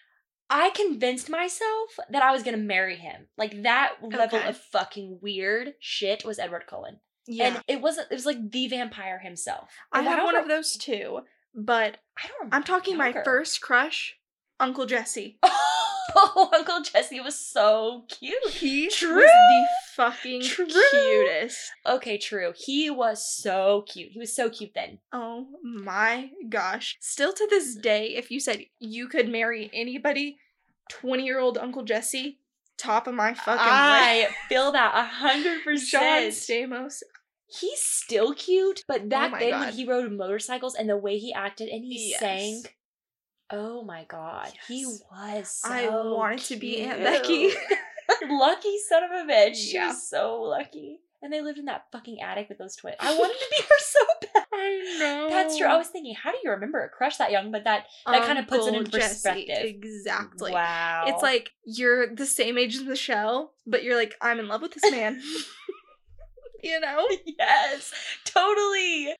I 0.53 0.71
convinced 0.71 1.31
myself 1.31 1.97
that 2.09 2.23
I 2.25 2.33
was 2.33 2.43
gonna 2.43 2.57
marry 2.57 2.97
him. 2.97 3.29
Like 3.37 3.63
that 3.63 3.97
level 4.03 4.39
Okay. 4.39 4.49
of 4.49 4.57
fucking 4.57 5.21
weird 5.23 5.75
shit 5.79 6.25
was 6.25 6.39
Edward 6.41 6.67
Cullen. 6.67 6.99
yeah, 7.27 7.45
And 7.55 7.65
it 7.69 7.81
wasn't 7.81 8.11
it 8.11 8.15
was 8.15 8.27
like 8.27 8.51
the 8.51 8.67
vampire 8.67 9.19
himself. 9.21 9.71
I 9.93 9.99
And 10.01 10.09
have 10.09 10.25
one 10.25 10.35
however- 10.35 10.41
of 10.41 10.49
those 10.49 10.77
too. 10.77 11.25
But 11.55 11.99
I 12.17 12.27
don't 12.27 12.39
remember. 12.39 12.57
I'm 12.57 12.65
talking 12.65 12.97
my 12.97 13.13
first 13.13 13.61
crush, 13.61 14.19
Uncle 14.61 14.87
Jesse. 14.87 15.39
Oh, 16.13 16.51
Uncle 16.53 16.83
Jesse 16.83 17.21
was 17.21 17.39
so 17.39 18.03
cute. 18.09 18.35
He 18.51 18.89
True. 18.91 19.15
was 19.15 19.25
the 19.27 19.67
fucking 19.95 20.43
True. 20.43 20.67
cutest. 20.67 21.71
Okay, 21.87 22.19
true. 22.19 22.53
He 22.57 22.91
was 22.91 23.25
so 23.25 23.83
cute. 23.87 24.11
He 24.11 24.19
was 24.19 24.35
so 24.35 24.51
cute 24.51 24.73
then. 24.75 24.99
Oh 25.13 25.47
my 25.63 26.31
gosh. 26.49 26.97
Still 27.01 27.33
to 27.33 27.47
this 27.49 27.77
day, 27.77 28.07
if 28.17 28.29
you 28.33 28.41
said 28.41 28.65
you 28.81 29.07
could 29.07 29.29
marry 29.29 29.71
anybody, 29.73 30.39
20 30.89 31.25
year 31.25 31.39
old 31.39 31.57
Uncle 31.57 31.85
Jesse, 31.85 32.41
top 32.77 33.07
of 33.07 33.15
my 33.15 33.33
fucking 33.33 33.59
head. 33.63 33.69
I 33.71 34.19
list. 34.23 34.33
feel 34.49 34.73
that 34.73 34.93
a 34.93 35.05
hundred 35.05 35.61
John 35.65 35.65
percent. 35.65 36.33
Stamos. 36.35 37.03
He's 37.47 37.81
still 37.81 38.35
cute, 38.35 38.83
but 38.89 39.03
oh 39.03 39.07
back 39.07 39.33
Oh 39.37 39.39
then 39.39 39.51
God. 39.51 39.61
when 39.61 39.73
he 39.75 39.87
rode 39.87 40.11
motorcycles 40.11 40.75
and 40.75 40.89
the 40.91 40.97
way 40.97 41.19
he 41.19 41.33
acted 41.33 41.69
and 41.69 41.85
he 41.85 42.11
Yes. 42.11 42.19
sang, 42.21 42.63
oh 43.53 43.83
my 43.83 44.05
god, 44.05 44.53
he 44.69 44.87
was. 44.87 45.51
So 45.51 45.71
I 45.71 45.89
wanted 45.89 46.41
to 46.41 46.57
be 46.57 46.83
Aunt. 46.83 47.01
Becky. 47.03 47.51
lucky 48.29 48.77
son 48.89 49.05
of 49.05 49.11
a 49.13 49.33
bitch. 49.33 49.55
She 49.57 49.75
Yeah. 49.75 49.89
was 49.89 50.09
so 50.09 50.43
lucky. 50.43 51.01
And 51.23 51.31
they 51.31 51.43
lived 51.43 51.59
in 51.59 51.67
that 51.67 51.85
fucking 51.93 52.23
attic 52.23 52.49
with 52.49 52.57
those 52.57 52.75
twins. 52.77 52.97
I 52.99 53.17
wanted 53.17 53.35
to 53.39 53.47
be 53.51 53.63
her 53.63 53.79
so 53.79 54.01
bad. 54.35 54.45
I 54.55 54.97
know. 54.99 55.29
That's 55.29 55.59
true. 55.59 55.67
I 55.67 55.77
was 55.77 55.89
thinking, 55.89 56.15
how 56.15 56.33
do 56.33 56.39
you 56.43 56.51
remember 56.51 56.83
a 56.83 56.89
crush 56.89 57.19
that 57.19 57.31
young? 57.31 57.51
But 57.53 57.65
that 57.65 57.87
that 58.07 58.23
kind 58.27 58.39
of 58.39 58.47
puts 58.47 58.67
it 58.67 58.75
in 58.75 58.85
perspective. 58.87 59.65
Exactly. 59.65 60.53
Wow. 60.53 61.05
It's 61.09 61.23
like 61.23 61.51
you're 61.65 62.15
the 62.15 62.25
same 62.27 62.57
age 62.57 62.75
as 62.77 62.83
Michelle, 62.85 63.53
but 63.67 63.83
you're 63.85 63.97
like, 63.97 64.15
I'm 64.23 64.39
in 64.41 64.49
love 64.49 64.63
with 64.63 64.73
this 64.73 64.91
man. 64.91 65.21
you 66.63 66.81
know? 66.81 67.07
yes, 67.39 67.93
totally. 68.25 69.15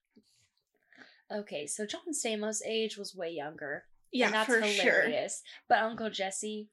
Okay, 1.33 1.67
so 1.67 1.87
John 1.87 2.01
Stamos' 2.13 2.61
age 2.67 2.97
was 2.97 3.15
way 3.15 3.31
younger. 3.31 3.85
Yeah, 4.13 4.27
and 4.27 4.35
that's 4.35 4.47
for 4.47 4.63
sure. 4.63 4.93
hilarious. 5.03 5.43
But 5.69 5.79
Uncle 5.79 6.11
Jesse, 6.11 6.69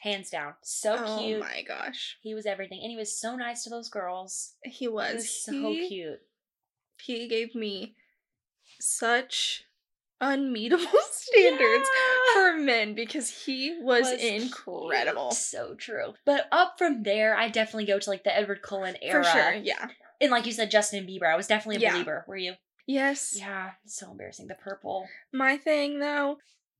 hands 0.00 0.30
down, 0.30 0.54
so 0.62 0.96
oh 0.98 1.18
cute. 1.20 1.40
my 1.40 1.62
gosh. 1.66 2.18
He 2.22 2.34
was 2.34 2.46
everything, 2.46 2.80
and 2.82 2.90
he 2.90 2.96
was 2.96 3.18
so 3.18 3.36
nice 3.36 3.64
to 3.64 3.70
those 3.70 3.88
girls. 3.88 4.54
He 4.64 4.88
was, 4.88 5.10
He 5.10 5.16
was 5.16 5.44
so 5.44 5.52
he, 5.72 5.88
cute. 5.88 6.20
He 7.02 7.28
gave 7.28 7.54
me 7.54 7.94
such 8.80 9.64
unmeetable 10.20 10.84
standards 11.10 11.88
Yeah. 11.94 12.32
for 12.32 12.56
men 12.58 12.94
because 12.94 13.28
he 13.44 13.78
was, 13.80 14.02
Was 14.02 14.20
incredible. 14.22 15.28
cute. 15.28 15.34
So 15.34 15.74
true. 15.74 16.14
But 16.24 16.46
up 16.52 16.74
from 16.78 17.02
there, 17.02 17.36
I 17.36 17.48
definitely 17.48 17.86
go 17.86 17.98
to 17.98 18.10
like 18.10 18.24
the 18.24 18.36
Edward 18.36 18.62
Cullen 18.62 18.96
era. 19.02 19.22
For 19.24 19.30
sure, 19.30 19.54
yeah. 19.54 19.88
And 20.20 20.30
like 20.30 20.46
you 20.46 20.52
said, 20.52 20.70
Justin 20.70 21.06
Bieber. 21.06 21.30
I 21.30 21.36
was 21.36 21.46
definitely 21.46 21.76
a 21.76 21.80
Yeah. 21.88 21.92
believer. 21.92 22.24
Were 22.28 22.36
you? 22.36 22.54
Yes. 22.86 23.34
Yeah. 23.36 23.72
So 23.86 24.10
embarrassing. 24.10 24.46
The 24.46 24.54
purple. 24.54 25.06
My 25.32 25.56
thing 25.56 25.98
though 25.98 26.38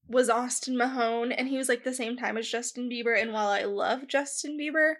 was 0.08 0.28
Austin 0.28 0.76
Mahone, 0.76 1.32
and 1.32 1.48
he 1.48 1.56
was 1.56 1.68
like 1.68 1.84
the 1.84 1.94
same 1.94 2.16
time 2.16 2.36
as 2.36 2.48
Justin 2.48 2.88
Bieber. 2.90 3.20
And 3.20 3.32
while 3.32 3.48
I 3.48 3.62
love 3.64 4.06
Justin 4.08 4.58
Bieber, 4.58 4.94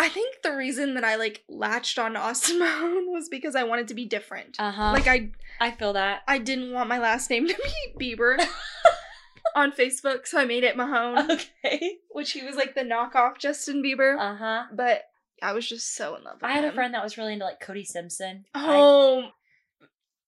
I 0.00 0.08
think 0.08 0.36
the 0.42 0.54
reason 0.56 0.94
that 0.94 1.04
I 1.04 1.16
like 1.16 1.44
latched 1.48 1.98
on 1.98 2.12
to 2.14 2.20
Austin 2.20 2.58
Mahone 2.60 3.12
was 3.12 3.28
because 3.28 3.56
I 3.56 3.64
wanted 3.64 3.88
to 3.88 3.94
be 3.94 4.06
different. 4.06 4.56
Uh 4.58 4.70
huh. 4.70 4.92
like 4.92 5.06
I 5.08 5.30
I 5.60 5.70
feel 5.72 5.92
that. 5.94 6.22
I 6.28 6.38
didn't 6.38 6.72
want 6.72 6.88
my 6.88 6.98
last 6.98 7.30
name 7.30 7.46
to 7.48 7.54
be 7.98 8.14
Bieber 8.16 8.38
on 9.56 9.72
Facebook, 9.72 10.26
so 10.26 10.38
I 10.38 10.44
made 10.44 10.62
it 10.64 10.76
Mahone, 10.76 11.30
Okay. 11.30 11.98
which 12.10 12.32
he 12.32 12.42
was 12.42 12.54
like 12.56 12.74
the 12.74 12.82
knockoff 12.82 13.38
Justin 13.38 13.82
Bieber. 13.82 14.16
Uh 14.18 14.36
huh. 14.36 14.62
but 14.72 15.02
I 15.42 15.52
was 15.52 15.68
just 15.68 15.94
so 15.94 16.16
in 16.16 16.24
love 16.24 16.34
with 16.42 16.50
I 16.50 16.52
had 16.52 16.64
a 16.64 16.72
friend 16.72 16.94
that 16.94 17.02
was 17.04 17.16
really 17.16 17.32
into 17.34 17.44
like 17.44 17.60
Cody 17.60 17.84
Simpson. 17.84 18.44
Oh, 18.54 19.20
I 19.20 19.30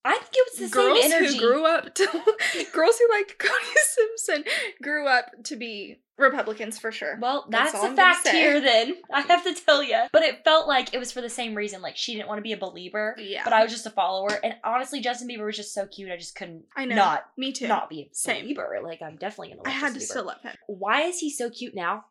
think 0.08 0.24
it 0.32 0.48
was 0.60 0.70
the 0.70 0.74
girls 0.74 1.00
same 1.00 1.12
energy. 1.12 1.26
Girls 1.26 1.40
who 1.40 1.46
grew 1.46 1.66
up 1.66 1.94
to 1.94 2.06
girls 2.72 2.98
who 2.98 3.08
like 3.18 3.38
Cody 3.38 3.54
Simpson 4.16 4.44
grew 4.82 5.06
up 5.06 5.26
to 5.44 5.56
be 5.56 6.00
Republicans 6.16 6.78
for 6.78 6.92
sure. 6.92 7.18
Well, 7.20 7.46
That's 7.48 7.72
that's, 7.72 7.84
I'm 7.84 7.96
fact 7.96 8.28
here 8.28 8.60
then. 8.60 8.94
I 9.12 9.20
have 9.22 9.42
to 9.44 9.54
tell 9.54 9.82
you. 9.82 10.04
But 10.12 10.22
it 10.22 10.44
felt 10.44 10.68
like 10.68 10.92
it 10.94 10.98
was 10.98 11.12
for 11.12 11.20
the 11.20 11.28
same 11.30 11.54
reason. 11.54 11.80
Like 11.82 11.96
she 11.96 12.14
didn't 12.14 12.28
want 12.28 12.38
to 12.38 12.42
be 12.42 12.52
a 12.52 12.58
believer, 12.58 13.14
yeah, 13.18 13.42
but 13.44 13.52
I 13.52 13.62
was 13.62 13.72
just 13.72 13.86
a 13.86 13.90
follower. 13.90 14.30
And 14.42 14.54
honestly, 14.64 15.00
Justin 15.00 15.28
Bieber 15.28 15.44
was 15.46 15.56
just 15.56 15.72
so 15.74 15.86
cute. 15.86 16.10
I 16.10 16.16
just 16.16 16.34
couldn't 16.34 16.64
I 16.76 16.84
know. 16.86 16.94
not 16.96 17.24
Me 17.36 17.52
too. 17.52 17.68
not 17.68 17.88
be 17.90 18.02
a 18.02 18.08
Same. 18.14 18.42
believer. 18.44 18.80
Like 18.82 19.00
I'm 19.02 19.16
definitely 19.16 19.54
gonna. 19.56 19.62
I 19.68 19.70
had 19.70 19.88
to 19.94 20.00
Justin 20.00 20.08
still 20.08 20.26
love 20.26 20.40
him. 20.42 20.54
Why 20.66 21.02
is 21.02 21.18
he 21.18 21.30
so 21.30 21.48
cute 21.50 21.74
now? 21.74 22.04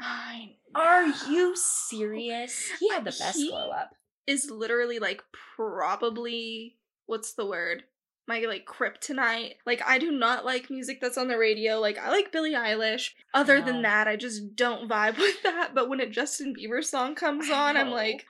I 0.00 0.54
Are 0.76 1.06
you 1.06 1.54
serious? 1.56 2.68
He 2.78 2.88
had 2.90 3.00
the 3.04 3.10
best 3.10 3.36
He- 3.36 3.48
glow 3.50 3.70
up. 3.70 3.90
Is 4.28 4.50
literally 4.50 4.98
like 4.98 5.22
probably 5.56 6.76
what's 7.08 7.32
the 7.32 7.44
word? 7.44 7.82
My 8.28 8.40
like 8.40 8.66
kryptonite. 8.66 9.54
Like 9.66 9.82
I 9.84 9.98
do 9.98 10.10
not 10.12 10.44
like 10.44 10.68
music 10.70 11.00
that's 11.00 11.18
on 11.18 11.28
the 11.28 11.38
radio. 11.38 11.80
Like 11.80 11.98
I 11.98 12.10
like 12.10 12.30
Billie 12.30 12.52
Eilish. 12.54 13.10
Other 13.34 13.60
than 13.60 13.82
that, 13.82 14.06
I 14.06 14.16
just 14.16 14.54
don't 14.54 14.88
vibe 14.88 15.18
with 15.18 15.42
that. 15.42 15.70
But 15.74 15.88
when 15.88 16.00
a 16.00 16.06
Justin 16.08 16.54
Bieber 16.54 16.84
song 16.84 17.14
comes 17.14 17.50
on, 17.50 17.76
I'm 17.76 17.90
like, 17.90 18.26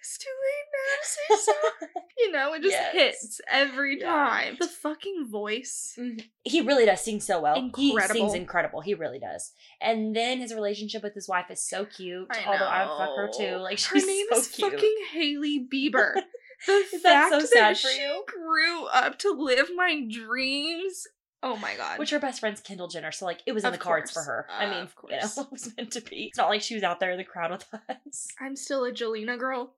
It's 0.00 0.16
too 0.16 0.30
late 0.30 1.36
now 1.36 1.36
to 1.36 1.44
say 1.44 1.52
sorry. 1.52 2.04
You 2.16 2.32
know, 2.32 2.54
it 2.54 2.62
just 2.62 2.72
Yes. 2.72 2.92
hits 2.94 3.40
every 3.50 4.00
Yeah. 4.00 4.06
time. 4.06 4.56
The 4.58 4.66
fucking 4.66 5.26
voice. 5.30 5.94
Mm-hmm. 6.00 6.20
he 6.44 6.62
really 6.62 6.86
does 6.86 7.02
sing 7.04 7.20
so 7.20 7.40
well. 7.42 7.54
Incredible. 7.56 8.14
He 8.14 8.20
sings 8.20 8.32
Incredible. 8.34 8.80
He 8.80 8.94
really 8.94 9.18
does. 9.18 9.52
And 9.82 10.16
then 10.16 10.40
his 10.40 10.54
relationship 10.54 11.02
with 11.02 11.14
his 11.14 11.28
wife 11.28 11.50
is 11.50 11.62
so 11.62 11.84
cute. 11.84 12.28
I 12.30 12.44
although 12.46 12.64
I 12.64 12.86
would 12.86 12.96
fuck 12.96 13.16
her 13.16 13.30
too. 13.36 13.56
Like 13.58 13.78
Her 13.82 13.96
name 14.00 14.26
so 14.30 14.38
is 14.38 14.48
cute. 14.48 14.72
fucking 14.72 14.96
Hailey 15.12 15.68
Bieber. 15.70 16.14
The 16.66 16.72
Is 16.92 17.02
that 17.02 17.30
fact 17.30 17.32
so 17.42 17.46
sad 17.46 17.78
for 17.78 17.88
she 17.88 18.00
you? 18.02 18.24
grew 18.26 18.86
up 18.86 19.18
to 19.20 19.30
live 19.32 19.70
my 19.74 20.06
dreams. 20.10 21.06
Oh 21.42 21.56
my 21.56 21.74
god. 21.76 21.98
Which 21.98 22.10
her 22.10 22.18
best 22.18 22.40
friend's 22.40 22.60
Kendall 22.60 22.88
Jenner, 22.88 23.12
so 23.12 23.24
like 23.24 23.40
it 23.46 23.52
was 23.52 23.64
in 23.64 23.68
Of 23.68 23.72
the 23.72 23.78
cards 23.78 24.10
for 24.10 24.16
course. 24.22 24.26
her. 24.26 24.46
I 24.50 24.64
Uh, 24.66 24.70
mean, 24.70 24.78
of 24.82 24.94
you 25.08 25.16
know, 25.16 25.20
course. 25.28 25.38
it 25.38 25.46
was 25.50 25.76
meant 25.76 25.90
to 25.92 26.00
be. 26.02 26.24
It's 26.26 26.36
not 26.38 26.48
like 26.50 26.60
she 26.62 26.74
was 26.74 26.82
out 26.82 27.00
there 27.00 27.10
in 27.12 27.18
the 27.18 27.24
crowd 27.24 27.50
with 27.50 27.66
us. 27.88 28.28
I'm 28.40 28.56
still 28.56 28.84
a 28.84 28.92
Jelena 28.92 29.38
girl. 29.38 29.74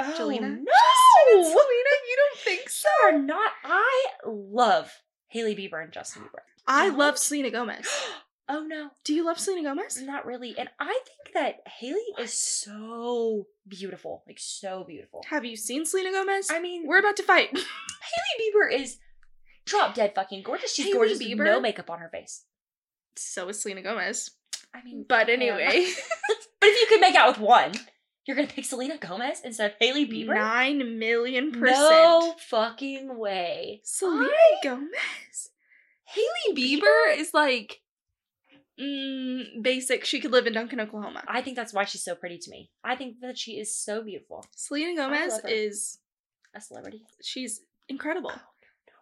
Oh 0.00 0.14
Jelena? 0.18 0.40
no! 0.58 1.42
Selena, 1.42 1.52
you 1.54 2.16
don't 2.16 2.38
think 2.40 2.68
so? 2.68 2.88
You 3.02 3.14
are 3.14 3.18
not. 3.18 3.52
I 3.64 4.04
love 4.26 4.90
Hailey 5.28 5.54
Bieber 5.54 5.82
and 5.84 5.92
Justin 5.92 6.22
Bieber. 6.22 6.40
I 6.66 6.88
love 6.88 7.16
Selena 7.18 7.50
Gomez. 7.50 7.86
oh 8.50 8.64
no, 8.66 8.90
Do 9.04 9.14
you 9.14 9.24
love 9.24 9.38
Selena 9.38 9.68
Gomez? 9.70 10.00
not 10.02 10.26
really. 10.26 10.54
And 10.58 10.68
I 10.78 10.86
think 11.06 11.34
that 11.34 11.60
Hailey 11.78 12.02
is 12.18 12.32
so 12.36 13.46
beautiful, 13.66 14.22
like 14.26 14.38
so 14.38 14.84
beautiful. 14.86 15.22
Have 15.30 15.44
you 15.44 15.56
seen 15.56 15.86
Selena 15.86 16.10
Gomez? 16.12 16.48
I 16.50 16.60
mean, 16.60 16.86
We're 16.86 16.98
about 16.98 17.16
to 17.16 17.22
fight. 17.22 17.48
Hailey 17.52 17.64
Bieber 18.40 18.72
is 18.80 18.98
drop 19.64 19.94
dead 19.94 20.14
fucking 20.14 20.42
gorgeous. 20.42 20.74
She's 20.74 20.86
Hailey 20.86 20.98
gorgeous 20.98 21.18
with 21.18 21.28
Bieber? 21.28 21.44
no 21.44 21.60
makeup 21.60 21.88
on 21.90 22.00
her 22.00 22.08
face. 22.10 22.44
so 23.16 23.48
is 23.48 23.60
Selena 23.62 23.82
Gomez. 23.82 24.30
I 24.74 24.82
mean, 24.84 25.04
But 25.08 25.28
anyway, 25.28 25.86
but 26.60 26.68
if 26.68 26.80
you 26.80 26.86
could 26.88 27.00
make 27.00 27.14
out 27.16 27.28
with 27.28 27.38
one, 27.46 27.72
you're 28.26 28.36
gonna 28.36 28.48
pick 28.48 28.64
Selena 28.64 28.98
Gomez 28.98 29.40
instead 29.44 29.70
of 29.72 29.76
Hailey 29.80 30.06
Bieber. 30.06 30.34
nine 30.34 30.98
million 30.98 31.50
percent. 31.52 31.78
No 31.78 32.34
fucking 32.48 33.18
way. 33.18 33.80
Selena 33.84 34.28
I- 34.28 34.56
Gomez. 34.62 35.50
Hailey 36.04 36.56
Bieber 36.56 37.16
is 37.16 37.32
like 37.34 37.80
mm, 38.80 39.62
basic. 39.62 40.04
She 40.04 40.20
could 40.20 40.32
live 40.32 40.46
in 40.46 40.52
Duncan, 40.54 40.80
Oklahoma. 40.80 41.22
I 41.28 41.42
think 41.42 41.56
that's 41.56 41.72
why 41.72 41.84
she's 41.84 42.02
so 42.04 42.14
pretty 42.14 42.38
to 42.38 42.50
me. 42.50 42.70
I 42.84 42.96
think 42.96 43.20
that 43.20 43.38
she 43.38 43.52
is 43.58 43.74
so 43.74 44.02
beautiful. 44.02 44.44
Selena 44.56 44.96
Gomez 44.96 45.40
is 45.46 45.98
A 46.54 46.60
celebrity. 46.60 47.02
she's 47.22 47.62
incredible. 47.88 48.32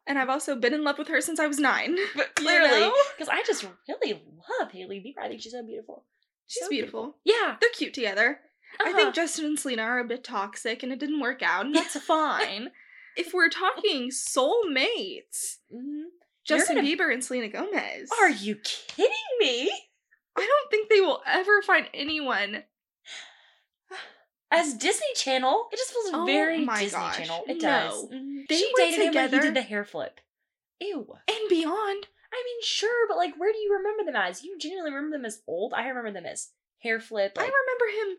And 0.07 0.19
I've 0.19 0.31
also 0.31 0.57
been 0.57 0.73
in 0.73 0.85
love 0.85 0.97
with 0.97 1.09
her 1.09 1.21
since 1.21 1.39
I 1.39 1.47
was 1.47 1.59
nine. 1.59 1.97
But 2.17 2.35
Clearly. 2.35 2.91
Because 3.15 3.29
I 3.29 3.43
just 3.47 3.67
really 3.87 4.23
love 4.61 4.71
Hailey 4.73 5.01
Bieber. 5.01 5.23
I 5.23 5.29
think 5.29 5.43
she's 5.43 5.53
so 5.53 5.63
beautiful. 5.63 6.05
she's 6.47 6.63
So 6.63 6.69
beautiful. 6.71 7.17
Yeah. 7.25 7.57
They're 7.61 7.71
cute 7.75 7.93
together. 7.93 8.41
I 8.81 8.89
uh-huh. 8.89 8.97
think 8.97 9.15
Justin 9.15 9.45
and 9.45 9.59
Selena 9.59 9.83
are 9.83 9.99
a 9.99 10.05
bit 10.09 10.25
toxic 10.25 10.83
and 10.83 10.93
it 10.93 10.99
didn't 10.99 11.21
work 11.21 11.43
out, 11.43 11.67
and 11.67 11.75
that's 11.75 11.99
fine. 12.01 12.71
if 13.17 13.33
we're 13.35 13.49
talking 13.49 14.11
soulmates, 14.11 15.57
Mhm. 15.75 16.05
Justin 16.49 16.77
gonna- 16.77 16.89
Bieber 16.89 17.13
and 17.13 17.23
Selena 17.25 17.49
Gomez. 17.49 18.11
Are 18.21 18.31
you 18.31 18.57
kidding 18.57 19.13
me? 19.41 19.71
I 20.37 20.47
don't 20.47 20.71
think 20.71 20.89
they 20.89 21.01
will 21.01 21.23
ever 21.27 21.63
find 21.63 21.89
anyone. 21.93 22.65
As 24.51 24.73
Disney 24.75 25.13
Channel, 25.15 25.69
it 25.73 25.77
just 25.77 25.91
feels 25.93 26.11
Oh 26.15 26.25
very 26.25 26.65
Disney 26.65 26.89
gosh, 26.91 27.17
Channel. 27.19 27.45
It 27.49 27.55
no. 27.57 27.61
does. 27.61 28.05
Mhm. 28.09 28.49
They 28.49 28.57
she 28.57 28.73
dated 28.77 28.95
him 28.95 28.99
when 29.01 29.01
he 29.01 29.07
together- 29.29 29.41
did 29.43 29.55
the 29.55 29.63
hair 29.63 29.85
flip. 29.85 30.21
Ew. 30.81 31.19
And 31.29 31.49
beyond. 31.51 32.07
I 32.33 32.43
mean, 32.45 32.63
sure, 32.63 33.07
but 33.09 33.17
like, 33.19 33.35
where 33.37 33.53
do 33.53 33.59
you 33.59 33.75
remember 33.75 34.05
them 34.05 34.17
as? 34.17 34.43
You 34.45 34.57
genuinely 34.59 34.91
remember 34.93 35.17
them 35.19 35.27
as 35.27 35.43
old? 35.47 35.75
I 35.75 35.87
remember 35.89 36.13
them 36.13 36.25
as 36.27 36.53
hair 36.79 36.99
flip. 37.01 37.33
I 37.37 37.43
remember 37.43 38.15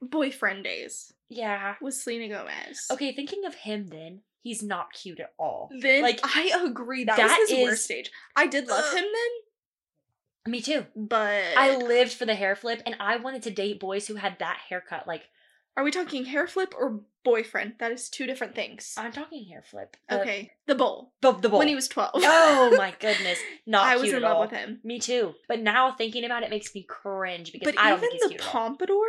him 0.00 0.08
boyfriend 0.08 0.64
days 0.64 1.12
yeah. 1.28 1.74
with 1.82 1.94
Selena 1.94 2.28
Gomez. 2.28 2.86
Okay, 2.90 3.12
thinking 3.12 3.44
of 3.44 3.54
him 3.56 3.88
then, 3.88 4.22
he's 4.48 4.62
not 4.62 4.92
cute 4.92 5.20
at 5.20 5.32
all. 5.38 5.70
Then 5.80 6.02
Like, 6.02 6.20
I 6.24 6.50
agree 6.64 7.04
that, 7.04 7.16
that 7.16 7.38
was 7.38 7.48
his 7.50 7.58
is- 7.58 7.64
worst 7.64 7.84
stage. 7.84 8.10
I 8.34 8.46
did 8.46 8.66
love 8.68 8.84
Ugh. 8.88 8.96
him 8.96 9.04
then, 9.12 10.52
Me 10.52 10.60
too. 10.62 10.86
but 10.96 11.42
I 11.56 11.76
lived 11.76 12.12
for 12.12 12.24
the 12.26 12.34
hair 12.34 12.56
flip, 12.56 12.82
and 12.86 12.96
I 13.00 13.16
wanted 13.16 13.42
to 13.42 13.50
date 13.50 13.80
boys 13.80 14.06
who 14.06 14.14
had 14.14 14.38
that 14.38 14.58
haircut. 14.68 15.06
Like, 15.06 15.28
are 15.76 15.84
we 15.84 15.90
talking 15.90 16.24
hair 16.24 16.46
flip 16.46 16.74
or 16.76 17.00
boyfriend? 17.24 17.74
That 17.78 17.92
is 17.92 18.08
two 18.08 18.26
different 18.26 18.54
things. 18.56 18.94
I'm 18.98 19.12
talking 19.12 19.44
hair 19.48 19.62
flip. 19.62 19.96
The- 20.08 20.20
okay, 20.22 20.52
the 20.66 20.74
bowl 20.74 21.12
The, 21.20 21.32
the 21.32 21.48
bowl. 21.48 21.58
when 21.60 21.68
he 21.68 21.74
was 21.76 21.86
twelve. 21.86 22.12
oh 22.16 22.74
my 22.78 22.92
goodness. 22.98 23.38
Not 23.66 23.86
I 23.86 23.90
cute 23.92 24.00
was 24.02 24.10
in 24.10 24.16
at 24.16 24.22
love 24.22 24.36
all. 24.36 24.42
with 24.42 24.50
him. 24.52 24.80
Me 24.82 24.98
too. 24.98 25.34
But 25.46 25.60
now 25.60 25.92
thinking 25.92 26.24
about 26.24 26.42
it 26.42 26.50
makes 26.50 26.74
me 26.74 26.82
cringe 26.82 27.52
because 27.52 27.72
But 27.74 27.78
I 27.80 27.90
don't 27.90 27.98
even 27.98 28.10
think 28.10 28.12
he's 28.14 28.22
the 28.22 28.28
cute 28.30 28.40
at 28.40 28.46
all. 28.46 28.52
pompadour 28.52 29.06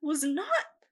was 0.00 0.22
not 0.22 0.46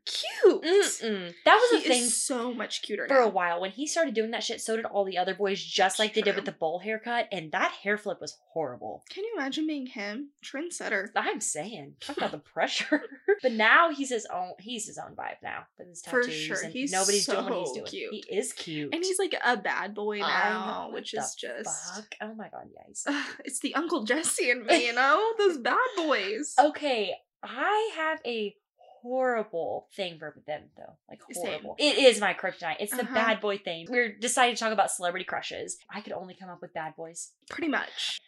cute. 0.07 0.63
Mm-mm. 0.63 1.35
That 1.45 1.55
was 1.57 1.83
he 1.83 1.87
a 1.87 1.89
thing 1.89 2.03
is 2.05 2.23
so 2.23 2.53
much 2.53 2.83
cuter 2.83 3.07
for 3.09 3.15
now. 3.15 3.25
a 3.25 3.29
while. 3.29 3.61
When 3.61 3.71
he 3.71 3.87
started 3.87 4.15
doing 4.15 4.31
that 4.33 4.43
shit, 4.43 4.61
so 4.61 4.77
did 4.77 4.85
all 4.85 5.05
the 5.05 5.19
other 5.19 5.35
boys, 5.35 5.63
just 5.63 5.99
like 5.99 6.15
they 6.15 6.23
did 6.23 6.37
with 6.37 6.45
the 6.45 6.53
bowl 6.53 6.79
haircut, 6.81 7.29
and 7.33 7.53
that 7.53 7.73
hair 7.83 7.97
flip 7.99 8.19
was 8.21 8.37
horrible. 8.53 9.05
Can 9.11 9.25
you 9.25 9.33
imagine 9.37 9.67
being 9.67 9.87
him? 9.87 10.31
Trendsetter. 10.45 11.09
I'm 11.17 11.41
saying, 11.41 11.95
talk 12.01 12.17
about 12.17 12.33
the 12.33 12.39
pressure. 12.55 13.03
but 13.43 13.53
now 13.53 13.91
he's 13.91 14.11
his 14.11 14.27
own. 14.33 14.53
He's 14.59 14.87
his 14.87 14.99
own 14.99 15.15
vibe 15.15 15.37
now 15.43 15.65
with 15.79 15.89
his 15.89 16.03
For 16.03 16.23
sure. 16.29 16.61
and 16.63 16.73
He's 16.73 16.93
nobody's 16.93 17.27
doing 17.27 17.45
what 17.45 17.59
he's 17.61 17.73
doing. 17.73 17.87
cute. 17.87 18.13
He 18.13 18.25
is 18.37 18.53
cute, 18.53 18.95
And 18.95 19.05
he's 19.05 19.19
like 19.19 19.35
a 19.45 19.57
bad 19.57 19.95
boy 19.95 20.19
now, 20.19 20.87
know, 20.89 20.95
which 20.95 21.15
is 21.15 21.35
just. 21.39 21.95
fuck? 21.97 22.15
Oh 22.21 22.35
my 22.35 22.49
god, 22.49 22.69
yeah, 22.75 22.83
so 22.93 23.11
cute. 23.13 23.25
it's 23.45 23.61
the 23.61 23.75
Uncle 23.75 24.05
Jesse 24.05 24.51
and 24.51 24.65
me, 24.67 24.87
you 24.87 24.93
know? 24.93 25.33
Those 25.39 25.59
bad 25.59 25.77
boys. 25.97 26.55
Okay, 26.59 27.15
I 27.43 27.91
have 27.97 28.21
a 28.27 28.55
horrible 29.03 29.89
thing 29.95 30.19
for 30.19 30.35
them 30.47 30.65
though. 30.77 30.97
Like 31.09 31.21
Same. 31.33 31.45
horrible. 31.47 31.77
It 31.79 31.99
is 31.99 32.21
my 32.21 32.35
kryptonite. 32.35 32.77
It's 32.81 32.95
the 32.97 33.03
Uh-huh. 33.03 33.15
bad 33.15 33.41
boy 33.41 33.59
thing. 33.59 33.87
We're 33.89 34.13
deciding 34.17 34.55
to 34.57 34.61
talk 34.61 34.73
about 34.73 34.91
celebrity 34.91 35.25
crushes. 35.25 35.79
I 35.89 36.01
could 36.01 36.13
only 36.13 36.35
come 36.35 36.49
up 36.51 36.61
with 36.63 36.75
bad 36.75 36.95
boys. 36.97 37.33
Pretty 37.49 37.69
much. 37.69 38.19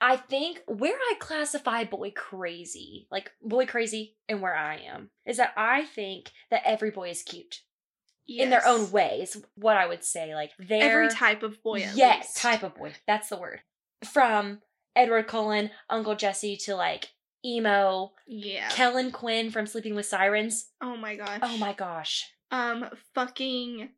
I 0.00 0.16
think 0.16 0.60
where 0.66 0.96
I 0.96 1.14
classify 1.20 1.84
boy 1.84 2.10
crazy, 2.10 3.06
like 3.10 3.30
boy 3.40 3.66
crazy 3.66 4.16
and 4.28 4.42
where 4.42 4.54
I 4.56 4.78
am, 4.78 5.10
is 5.24 5.36
that 5.36 5.52
I 5.56 5.84
think 5.84 6.32
that 6.50 6.62
every 6.64 6.90
boy 6.90 7.10
is 7.10 7.22
cute 7.22 7.60
in 8.26 8.50
their 8.50 8.66
own 8.66 8.80
Yes. 8.82 8.92
way, 8.92 9.20
is 9.22 9.44
what 9.54 9.76
I 9.76 9.86
would 9.86 10.02
say. 10.04 10.34
Like 10.34 10.50
they're 10.58 11.02
Every 11.04 11.08
type 11.14 11.42
of 11.44 11.62
boy. 11.62 11.78
Yes, 11.94 11.96
least. 11.96 12.36
type 12.38 12.62
of 12.64 12.74
boy. 12.74 12.94
That's 13.06 13.28
the 13.28 13.36
word. 13.36 13.60
From 14.04 14.60
Edward 14.96 15.28
Cullen, 15.28 15.70
Uncle 15.88 16.16
Jesse 16.16 16.56
to 16.64 16.74
like 16.74 17.10
emo, 17.44 18.12
Yeah. 18.26 18.68
Kellin 18.70 19.10
Quinn 19.10 19.50
from 19.50 19.66
Sleeping 19.66 19.94
with 19.94 20.06
Sirens. 20.06 20.70
oh 20.80 20.96
my 20.96 21.16
gosh. 21.16 21.40
Oh 21.42 21.56
my 21.58 21.72
gosh. 21.72 22.30
Um, 22.50 22.86
fucking. 23.14 23.90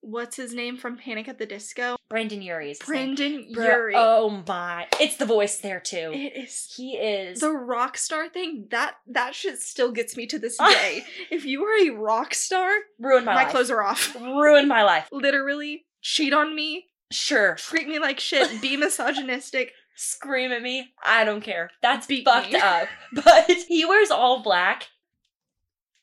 What's 0.00 0.36
his 0.36 0.54
name 0.54 0.76
from 0.76 0.96
Panic 0.96 1.26
at 1.26 1.38
the 1.38 1.46
Disco? 1.46 1.96
Brendon 2.08 2.40
Urie 2.40 2.70
is. 2.70 2.78
Brendon 2.78 3.44
Urie. 3.48 3.94
Oh 3.96 4.42
my. 4.46 4.86
It's 5.00 5.16
the 5.16 5.26
voice 5.26 5.58
there 5.58 5.80
too. 5.80 6.12
it 6.14 6.36
is 6.36 6.72
he 6.76 6.92
is 6.96 7.40
the 7.40 7.50
rock 7.50 7.96
star 7.98 8.28
thing. 8.28 8.68
That 8.70 8.94
that 9.08 9.34
shit 9.34 9.58
still 9.60 9.90
gets 9.90 10.16
me 10.16 10.26
to 10.28 10.38
this 10.38 10.56
day. 10.70 11.04
if 11.32 11.44
you 11.44 11.64
are 11.64 11.86
a 11.88 11.90
rock 11.96 12.32
star, 12.32 12.70
ruined 13.00 13.26
my, 13.26 13.34
life. 13.34 13.38
my, 13.38 13.42
life. 13.44 13.50
clothes 13.52 13.70
are 13.72 13.82
off. 13.82 14.14
ruined 14.14 14.68
my 14.68 14.84
life. 14.84 15.08
Literally, 15.10 15.84
cheat 16.00 16.32
on 16.32 16.54
me, 16.54 16.86
Sure. 17.10 17.56
treat 17.56 17.88
me 17.88 17.98
like 17.98 18.20
shit, 18.20 18.62
be 18.62 18.76
misogynistic. 18.76 19.72
Scream 20.00 20.52
at 20.52 20.62
me. 20.62 20.92
I 21.04 21.24
don't 21.24 21.40
care. 21.42 21.70
That's 21.82 22.06
Beat 22.06 22.24
fucked 22.24 22.52
me. 22.52 22.60
up. 22.60 22.86
But 23.12 23.50
he 23.68 23.84
wears 23.84 24.10
all 24.12 24.42
black. 24.42 24.86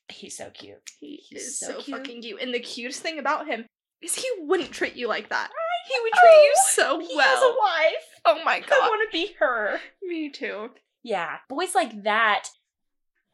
He's 0.08 0.36
so 0.36 0.50
cute. 0.50 0.90
He 1.00 1.16
He's 1.28 1.42
is 1.42 1.58
so 1.58 1.72
so, 1.72 1.80
cute. 1.80 1.96
fucking 1.96 2.22
cute. 2.22 2.40
And 2.42 2.52
the 2.54 2.60
cutest 2.60 3.00
thing 3.00 3.18
about 3.18 3.46
him 3.46 3.64
is 4.02 4.14
he 4.14 4.28
wouldn't 4.40 4.70
treat 4.72 4.96
you 4.96 5.08
like 5.08 5.30
that. 5.30 5.50
He 5.88 5.94
would 6.02 6.12
treat 6.12 6.30
you 6.44 6.54
so 6.68 6.98
He 7.00 7.16
well. 7.16 7.26
has 7.26 7.42
a 7.42 7.54
wife. 7.58 8.04
oh 8.40 8.44
my 8.44 8.60
god. 8.60 8.72
I 8.82 8.88
want 8.88 9.08
to 9.10 9.12
be 9.16 9.32
her. 9.38 9.80
Me 10.02 10.28
too. 10.30 10.70
Yeah, 11.02 11.36
boys 11.48 11.74
like 11.74 12.02
that 12.02 12.48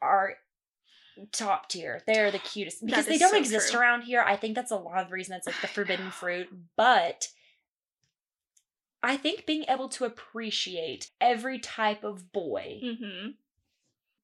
are 0.01 0.35
top 1.31 1.67
tier. 1.69 2.01
They're 2.07 2.31
the 2.31 2.39
cutest 2.39 2.85
because 2.85 3.05
they 3.07 3.17
don't 3.17 3.31
so 3.31 3.37
exist 3.37 3.71
true. 3.71 3.81
around 3.81 4.03
here. 4.03 4.21
I 4.25 4.35
think 4.37 4.55
that's 4.55 4.71
a 4.71 4.75
lot 4.75 4.99
of 5.01 5.07
the 5.09 5.13
reason 5.13 5.35
it's 5.35 5.45
like 5.47 5.59
the 5.61 5.67
forbidden 5.79 6.09
fruit. 6.11 6.47
But 6.77 7.27
I 9.03 9.17
think 9.17 9.45
being 9.45 9.65
able 9.67 9.89
to 9.89 10.05
appreciate 10.05 11.11
every 11.19 11.59
type 11.59 12.03
of 12.03 12.31
boy, 12.31 12.79
Mm-hmm. 12.81 13.31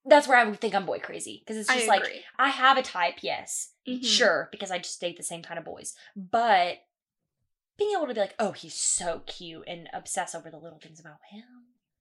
that's 0.06 0.28
where 0.28 0.38
I 0.38 0.46
would 0.46 0.60
think 0.62 0.74
I'm 0.74 0.86
boy 0.86 1.00
crazy. 1.00 1.40
Because 1.46 1.58
it's 1.58 1.70
I 1.70 1.76
just 1.76 1.88
like, 1.88 2.04
agree. 2.04 2.22
I 2.38 2.50
have 2.50 2.78
a 2.78 2.82
type, 2.82 3.16
yes, 3.22 3.74
Mhm. 3.88 4.04
sure, 4.06 4.48
because 4.52 4.72
I 4.72 4.78
just 4.78 5.00
date 5.02 5.18
the 5.18 5.24
same 5.24 5.42
kind 5.44 5.60
of 5.60 5.66
boys. 5.66 5.96
But 6.16 6.80
being 7.78 7.92
able 7.96 8.08
to 8.08 8.14
be 8.14 8.20
like, 8.20 8.36
oh, 8.40 8.52
he's 8.54 8.74
so 8.76 9.22
cute 9.26 9.64
and 9.68 9.90
obsess 9.94 10.34
over 10.34 10.50
the 10.50 10.58
little 10.58 10.80
things 10.80 11.00
about 11.00 11.20
him, 11.30 11.44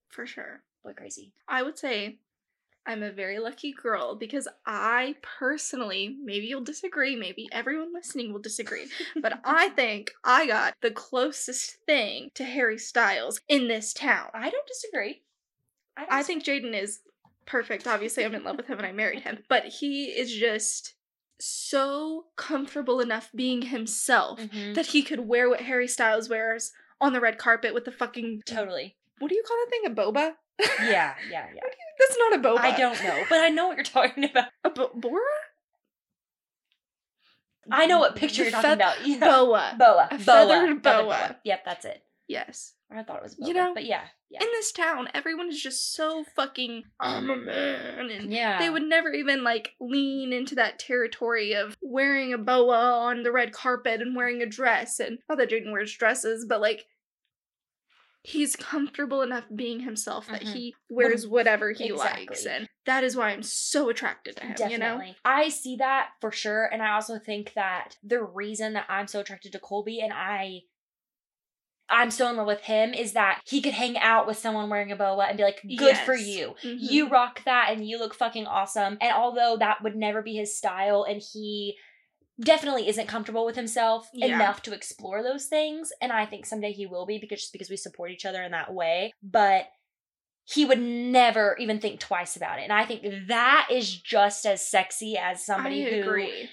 For 0.09 0.25
sure. 0.27 0.63
boy 0.85 0.93
crazy. 0.95 1.35
I 1.49 1.63
would 1.63 1.79
say 1.79 2.19
I'm 2.89 3.03
a 3.03 3.13
very 3.13 3.39
lucky 3.39 3.73
girl 3.73 4.17
because 4.17 4.49
I 4.67 5.15
personally, 5.21 6.17
maybe 6.25 6.47
you'll 6.47 6.63
disagree, 6.65 7.15
maybe 7.17 7.47
everyone 7.53 7.93
listening 7.93 8.33
will 8.33 8.41
disagree, 8.41 8.87
but 9.21 9.41
I 9.45 9.69
think 9.69 10.11
I 10.25 10.47
got 10.47 10.75
the 10.81 10.91
closest 10.91 11.77
thing 11.87 12.31
to 12.35 12.45
Harry 12.45 12.79
Styles 12.79 13.41
in 13.47 13.69
this 13.69 13.93
town. 13.93 14.29
I 14.33 14.49
don't 14.49 14.67
disagree. 14.67 15.23
I, 15.97 16.01
don't 16.01 16.13
I 16.13 16.23
think 16.23 16.45
Jaden 16.45 16.73
is 16.75 17.01
perfect. 17.45 17.87
Obviously, 17.87 18.25
I'm 18.25 18.35
in 18.35 18.43
love 18.45 18.57
with 18.57 18.67
him 18.67 18.79
and 18.79 18.87
I 18.87 18.93
married 18.93 19.21
him, 19.21 19.41
but 19.51 19.65
he 19.67 20.07
is 20.07 20.33
just 20.35 20.95
so 21.39 22.25
comfortable 22.37 23.01
enough 23.01 23.31
being 23.35 23.63
himself 23.63 24.41
Mhm. 24.41 24.75
that 24.75 24.87
he 24.87 25.03
could 25.03 25.21
wear 25.21 25.49
what 25.49 25.61
Harry 25.61 25.87
Styles 25.89 26.29
wears 26.29 26.73
on 27.01 27.13
the 27.13 27.21
red 27.21 27.39
carpet 27.39 27.75
with 27.75 27.85
the 27.85 27.93
fucking 27.93 28.43
Totally. 28.47 28.97
what 29.19 29.29
do 29.29 29.35
you 29.37 29.43
call 29.47 29.57
that 29.59 29.71
thing? 29.71 29.87
A 29.87 29.91
boba? 29.95 30.35
Yeah, 30.91 31.15
yeah, 31.31 31.47
yeah. 31.55 31.61
That's 31.99 32.17
not 32.19 32.35
a 32.35 32.43
boba. 32.43 32.59
I 32.61 32.77
don't 32.77 33.03
know, 33.03 33.25
but 33.29 33.41
I 33.41 33.49
know 33.49 33.69
what 33.69 33.77
you're 33.77 33.85
talking 33.85 34.25
about. 34.25 34.49
A 34.65 34.71
bo- 34.71 34.93
Bora? 34.95 35.23
I 37.71 37.87
know 37.87 37.99
what 37.99 38.17
picture 38.17 38.43
you're 38.43 38.51
talking 38.51 38.71
feath- 38.71 38.77
about. 38.77 39.07
Yeah. 39.07 39.19
Boa. 39.19 39.75
Boa. 39.79 40.09
A 40.11 40.15
boa. 40.15 40.19
feathered 40.19 40.83
feathered 40.83 40.83
boa. 40.83 41.37
Yep, 41.45 41.65
that's 41.65 41.85
it. 41.85 42.03
Yes. 42.27 42.75
I 42.91 43.03
thought 43.03 43.19
it 43.19 43.23
was 43.23 43.35
boa. 43.35 43.49
You 43.49 43.55
know, 43.55 43.75
but 43.75 43.85
yeah, 43.85 44.05
yeah. 44.31 44.43
In 44.43 44.49
this 44.53 44.73
town, 44.73 45.09
everyone 45.13 45.49
is 45.49 45.61
just 45.61 45.95
so 45.95 46.25
fucking 46.37 46.85
I'm 47.01 47.29
a 47.29 47.37
man 47.37 48.11
and 48.11 48.33
yeah. 48.33 48.59
they 48.59 48.71
would 48.71 48.83
never 48.83 49.13
even 49.13 49.45
like 49.45 49.75
lean 49.81 50.33
into 50.33 50.55
that 50.55 50.79
territory 50.79 51.55
of 51.55 51.77
wearing 51.83 52.33
a 52.33 52.39
boa 52.39 52.79
on 52.79 53.23
the 53.23 53.33
red 53.33 53.53
carpet 53.53 54.01
and 54.01 54.17
wearing 54.17 54.41
a 54.41 54.47
dress 54.47 55.01
and 55.01 55.19
not 55.29 55.37
that 55.39 55.51
Jaden 55.51 55.73
wears 55.73 55.95
dresses, 55.95 56.47
but 56.49 56.61
like 56.63 56.87
he's 58.23 58.57
comfortable 58.57 59.23
enough 59.23 59.45
being 59.55 59.81
himself 59.81 60.27
that 60.27 60.43
Mhm. 60.43 60.53
he 60.53 60.75
wears 60.91 61.27
whatever 61.27 61.71
he 61.73 61.87
Exactly. 61.91 62.27
likes 62.27 62.45
and 62.47 62.69
that 62.85 63.05
is 63.05 63.17
why 63.17 63.31
I'm 63.31 63.43
so 63.43 63.89
attracted 63.89 64.37
to 64.37 64.43
him, 64.43 64.55
Definitely. 64.55 64.73
you 65.07 65.13
know? 65.13 65.15
I 65.25 65.49
see 65.51 65.77
that 65.77 66.11
for 66.21 66.31
sure. 66.33 66.65
And 66.65 66.83
I 66.83 66.93
also 66.95 67.19
think 67.19 67.53
that 67.55 67.97
the 68.03 68.23
reason 68.23 68.73
that 68.75 68.87
I'm 68.89 69.07
so 69.07 69.21
attracted 69.21 69.53
to 69.53 69.59
Colby 69.61 70.01
and 70.01 70.13
I 70.13 70.63
I'm 71.91 72.11
so 72.11 72.29
in 72.29 72.37
love 72.37 72.47
with 72.47 72.61
him 72.65 72.93
is 72.93 73.15
that 73.15 73.41
he 73.47 73.63
could 73.63 73.73
hang 73.73 73.97
out 73.97 74.27
with 74.27 74.37
someone 74.37 74.69
wearing 74.69 74.93
a 74.93 74.97
boa 74.97 75.25
and 75.25 75.39
be 75.39 75.43
like, 75.43 75.63
good 75.79 75.97
for 75.97 76.15
Yes. 76.15 76.27
you. 76.27 76.55
Mhm. 76.63 76.77
You 76.81 77.09
rock 77.09 77.43
that 77.45 77.71
and 77.73 77.89
you 77.89 77.99
look 77.99 78.13
fucking 78.15 78.47
awesome. 78.47 78.99
And 79.01 79.11
although 79.15 79.57
that 79.57 79.83
would 79.83 79.97
never 79.97 80.21
be 80.21 80.35
his 80.37 80.55
style 80.55 81.05
and 81.05 81.23
he 81.33 81.79
definitely 82.41 82.89
isn't 82.89 83.07
comfortable 83.09 83.45
with 83.45 83.57
himself 83.57 84.09
Yeah. 84.13 84.35
enough 84.37 84.63
to 84.63 84.73
explore 84.73 85.23
those 85.23 85.47
things 85.47 85.93
and 86.01 86.13
I 86.13 86.25
think 86.27 86.47
someday 86.47 86.73
he 86.73 86.87
will 86.87 87.05
be 87.07 87.19
because 87.19 87.41
just 87.41 87.53
because 87.53 87.71
we 87.71 87.77
support 87.77 88.11
each 88.11 88.25
other 88.25 88.43
in 88.43 88.53
that 88.53 88.73
way, 88.73 89.13
but 89.23 89.69
he 90.45 90.65
would 90.65 90.81
never 90.81 91.57
even 91.59 91.79
think 91.81 92.01
twice 92.01 92.35
about 92.37 92.59
it. 92.59 92.63
And 92.63 92.73
I 92.73 92.85
think 92.87 93.03
that 93.29 93.69
is 93.71 93.95
just 94.01 94.47
as 94.47 94.67
sexy 94.67 95.17
as 95.19 95.45
somebody 95.45 95.87
I 95.87 95.91
who 95.91 96.01
agree. 96.01 96.49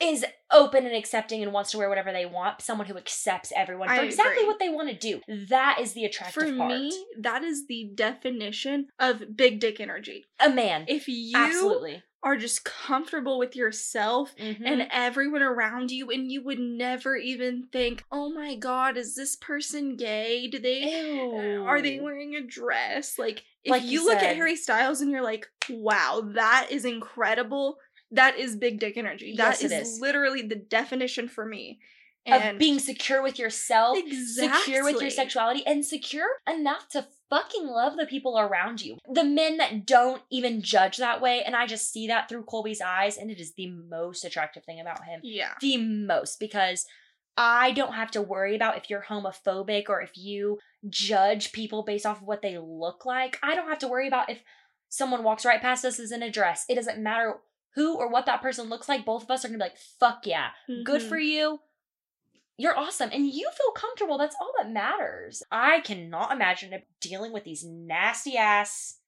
is 0.00 0.24
open 0.52 0.86
and 0.86 0.94
accepting 0.94 1.42
and 1.42 1.52
wants 1.52 1.72
to 1.72 1.78
wear 1.78 1.88
whatever 1.88 2.12
they 2.12 2.24
want, 2.24 2.62
someone 2.62 2.86
who 2.86 2.96
accepts 2.96 3.52
everyone 3.54 3.88
for 3.88 3.94
I 3.94 4.04
exactly 4.04 4.36
agree. 4.36 4.46
what 4.46 4.58
they 4.60 4.68
want 4.68 4.88
to 4.88 4.94
do. 4.96 5.20
That 5.48 5.78
is 5.80 5.92
the 5.92 6.04
attractive 6.04 6.44
For 6.50 6.56
part. 6.56 6.70
me, 6.70 7.04
that 7.20 7.42
is 7.42 7.66
the 7.66 7.90
definition 7.94 8.86
of 8.98 9.36
big 9.36 9.58
dick 9.60 9.80
energy. 9.80 10.24
a 10.40 10.48
man. 10.48 10.84
If 10.88 11.08
you 11.08 11.36
Absolutely. 11.36 12.02
Are 12.22 12.36
just 12.36 12.64
comfortable 12.64 13.38
with 13.38 13.54
yourself 13.54 14.34
Mhm. 14.36 14.62
and 14.64 14.88
everyone 14.90 15.42
around 15.42 15.90
you 15.90 16.10
and 16.10 16.30
you 16.32 16.42
would 16.42 16.58
never 16.58 17.16
even 17.16 17.68
think 17.72 18.02
oh 18.10 18.28
my 18.30 18.56
god 18.56 18.96
is 18.96 19.14
this 19.14 19.36
person 19.36 19.96
gay? 19.96 20.48
Do 20.48 20.58
they 20.58 20.82
uh, 20.82 21.62
are 21.62 21.80
they 21.80 22.00
wearing 22.00 22.34
a 22.34 22.42
dress? 22.42 23.18
Like 23.18 23.44
if 23.62 23.70
Like 23.70 23.84
you, 23.84 23.90
you 24.00 24.04
look 24.04 24.18
at 24.22 24.36
harry 24.36 24.56
styles 24.56 25.00
and 25.00 25.10
you're 25.10 25.22
like 25.22 25.46
wow 25.70 26.22
that 26.34 26.68
is 26.70 26.84
incredible. 26.84 27.78
That 28.10 28.38
is 28.38 28.56
big 28.56 28.80
dick 28.80 28.96
energy. 28.96 29.34
That 29.36 29.60
Yes, 29.60 29.62
is 29.62 29.72
is. 29.72 30.00
literally 30.00 30.42
the 30.42 30.56
definition 30.56 31.28
for 31.28 31.44
me. 31.44 31.78
Of 32.26 32.58
being 32.58 32.78
secure 32.78 33.22
with 33.22 33.38
yourself, 33.38 33.96
exactly. 33.96 34.58
secure 34.60 34.84
with 34.84 35.00
your 35.00 35.10
sexuality, 35.10 35.62
and 35.66 35.84
secure 35.84 36.28
enough 36.46 36.86
to 36.90 37.06
fucking 37.30 37.66
love 37.66 37.96
the 37.96 38.06
people 38.06 38.38
around 38.38 38.80
you. 38.80 38.96
The 39.12 39.24
men 39.24 39.56
that 39.58 39.86
don't 39.86 40.22
even 40.30 40.62
judge 40.62 40.96
that 40.98 41.20
way, 41.20 41.42
and 41.44 41.54
I 41.56 41.66
just 41.66 41.92
see 41.92 42.06
that 42.08 42.28
through 42.28 42.44
Colby's 42.44 42.80
eyes, 42.80 43.16
and 43.16 43.30
it 43.30 43.38
is 43.40 43.54
the 43.54 43.70
most 43.70 44.24
attractive 44.24 44.64
thing 44.64 44.80
about 44.80 45.04
him. 45.04 45.20
yeah 45.22 45.54
The 45.60 45.76
most, 45.76 46.38
because 46.40 46.86
I 47.36 47.70
don't 47.72 47.92
have 47.94 48.10
to 48.12 48.22
worry 48.22 48.56
about 48.56 48.76
if 48.76 48.90
you're 48.90 49.02
homophobic 49.08 49.88
or 49.88 50.00
if 50.00 50.16
you 50.16 50.58
judge 50.88 51.52
people 51.52 51.82
based 51.84 52.06
off 52.06 52.20
of 52.20 52.26
what 52.26 52.42
they 52.42 52.58
look 52.58 53.04
like. 53.06 53.38
I 53.42 53.54
don't 53.54 53.68
have 53.68 53.78
to 53.80 53.88
worry 53.88 54.08
about 54.08 54.28
if 54.30 54.42
someone 54.88 55.22
walks 55.22 55.44
right 55.44 55.60
past 55.60 55.84
us 55.84 56.00
as 56.00 56.10
in 56.12 56.22
a 56.22 56.30
dress. 56.30 56.64
It 56.68 56.74
doesn't 56.74 57.02
matter 57.02 57.36
who 57.74 57.94
or 57.96 58.10
what 58.10 58.26
that 58.26 58.42
person 58.42 58.68
looks 58.68 58.88
like. 58.88 59.04
Both 59.04 59.22
of 59.24 59.30
us 59.30 59.44
are 59.44 59.48
gonna 59.48 59.58
be 59.58 59.64
like, 59.64 59.76
fuck 60.00 60.26
yeah 60.26 60.48
good 60.84 61.00
Mhm. 61.02 61.08
for 61.08 61.18
you. 61.18 61.60
You're 62.58 62.76
awesome 62.76 63.10
and 63.12 63.24
you 63.24 63.48
feel 63.56 63.72
comfortable. 63.72 64.18
That's 64.18 64.36
all 64.40 64.52
that 64.58 64.70
matters. 64.70 65.44
I 65.50 65.80
cannot 65.80 66.32
imagine 66.32 66.74
dealing 67.00 67.32
with 67.32 67.44
these 67.44 67.64
nasty 67.64 68.36
ass 68.36 68.98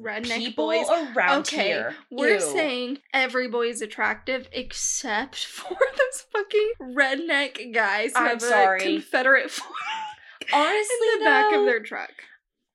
redneck 0.00 0.38
people 0.38 0.66
boys 0.66 0.86
around 0.88 1.40
okay, 1.40 1.64
here. 1.64 1.96
We're 2.10 2.34
Ew. 2.34 2.40
saying 2.40 2.98
every 3.12 3.48
boy 3.48 3.68
is 3.68 3.82
attractive 3.82 4.48
except 4.52 5.44
for 5.44 5.76
those 5.76 6.24
fucking 6.32 6.72
redneck 6.80 7.74
guys 7.74 8.12
who 8.14 8.22
I'm 8.22 8.30
have 8.30 8.42
sorry. 8.42 8.80
a 8.80 8.82
Confederate 8.82 9.50
flag 9.50 9.70
honestly 10.52 11.08
in 11.14 11.18
the 11.18 11.24
back 11.24 11.54
of 11.54 11.66
their 11.66 11.80
truck. 11.80 12.12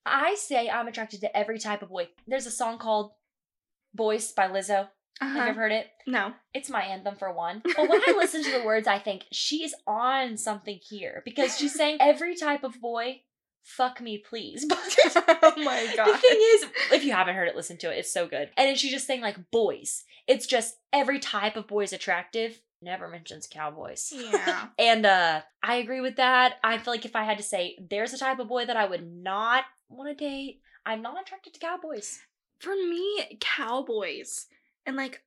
I 0.05 0.36
say 0.36 0.69
I'm 0.69 0.88
attracted 0.88 1.21
to 1.21 1.38
every 1.38 1.60
type 1.60 1.81
of 1.81 1.89
boy. 1.89 2.10
There's 2.27 2.45
a 2.45 2.51
song 2.51 2.77
called 2.77 3.12
Boys 3.93 4.31
by 4.31 4.47
Lizzo. 4.47 4.89
Have 5.19 5.34
you 5.36 5.39
Uh-huh. 5.41 5.49
ever 5.49 5.60
heard 5.62 5.71
it? 5.71 5.88
No. 6.06 6.34
It's 6.53 6.69
my 6.69 6.84
anthem 6.84 7.15
for 7.15 7.32
one. 7.32 7.62
But 7.63 7.89
when 7.89 8.01
I 8.08 8.13
listen 8.17 8.43
to 8.43 8.51
the 8.51 8.63
words, 8.63 8.88
I 8.88 8.99
think 8.99 9.25
she's 9.32 9.73
on 9.88 10.38
something 10.38 10.80
here 10.88 11.21
because 11.25 11.58
she's 11.58 11.73
saying 11.73 11.97
every 11.99 12.36
type 12.36 12.63
of 12.63 12.80
boy, 12.80 13.21
fuck 13.63 13.99
me, 13.99 14.17
please. 14.19 14.65
But 14.69 14.77
oh 15.43 15.53
my 15.58 15.91
god. 15.95 16.08
The 16.08 16.17
thing 16.17 16.39
is, 16.39 16.65
if 16.91 17.03
you 17.03 17.12
haven't 17.13 17.36
heard 17.36 17.47
it, 17.47 17.56
listen 17.56 17.77
to 17.80 17.91
it. 17.91 17.97
It's 17.99 18.13
so 18.13 18.27
good. 18.27 18.49
And 18.58 18.67
then 18.67 18.75
she's 18.75 18.91
just 18.91 19.08
saying 19.08 19.21
like 19.21 19.49
boys. 19.51 20.03
It's 20.27 20.45
just 20.45 20.77
every 20.93 21.19
type 21.19 21.56
of 21.56 21.67
boy 21.67 21.84
is 21.84 21.93
attractive. 21.93 22.62
Never 22.82 23.08
mentions 23.08 23.47
cowboys. 23.51 24.13
yeah. 24.15 24.67
And 24.77 25.06
uh 25.06 25.41
I 25.63 25.75
agree 25.77 26.01
with 26.01 26.17
that. 26.17 26.56
I 26.63 26.77
feel 26.77 26.93
like 26.93 27.06
if 27.06 27.15
I 27.15 27.23
had 27.23 27.38
to 27.38 27.43
say 27.43 27.75
there's 27.89 28.13
a 28.13 28.17
type 28.19 28.38
of 28.39 28.47
boy 28.47 28.65
that 28.65 28.77
I 28.77 28.86
would 28.86 29.06
not 29.12 29.63
want 29.89 30.15
to 30.15 30.25
date, 30.25 30.62
I'm 30.86 31.01
not 31.01 31.19
attracted 31.19 31.53
to 31.56 31.60
cowboys. 31.60 32.19
For 32.60 32.75
me, 32.75 33.38
cowboys 33.39 34.45
and 34.88 34.95
like 34.95 35.21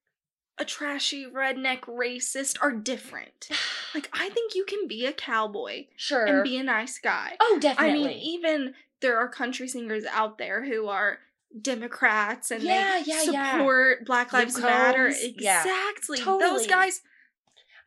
a 0.59 0.65
trashy 0.65 1.25
redneck 1.27 1.83
racist 1.83 2.57
are 2.61 2.73
different. 2.73 3.49
Like 3.93 4.09
I 4.13 4.29
think 4.29 4.55
you 4.55 4.65
can 4.65 4.87
be 4.87 5.05
a 5.05 5.13
cowboy 5.13 5.87
Sure. 5.97 6.25
and 6.25 6.45
be 6.45 6.57
a 6.57 6.63
nice 6.63 7.01
guy. 7.01 7.33
oh, 7.41 7.59
definitely. 7.61 8.05
I 8.05 8.09
mean, 8.09 8.19
even 8.21 8.75
there 9.01 9.19
are 9.19 9.29
country 9.29 9.67
singers 9.67 10.05
out 10.13 10.39
there 10.39 10.65
who 10.65 10.87
are 10.87 11.19
Democrats 11.61 12.51
and 12.53 12.63
Yeah, 12.63 13.03
they 13.05 13.11
yeah, 13.13 13.23
yeah. 13.25 13.53
support 13.57 14.07
Black 14.07 14.33
Luke 14.33 14.43
Lives 14.43 14.59
Matter. 14.61 15.09
Combs, 15.09 15.25
yeah. 15.39 15.61
Exactly. 15.63 16.19
Those 16.21 16.67
guys, 16.69 17.01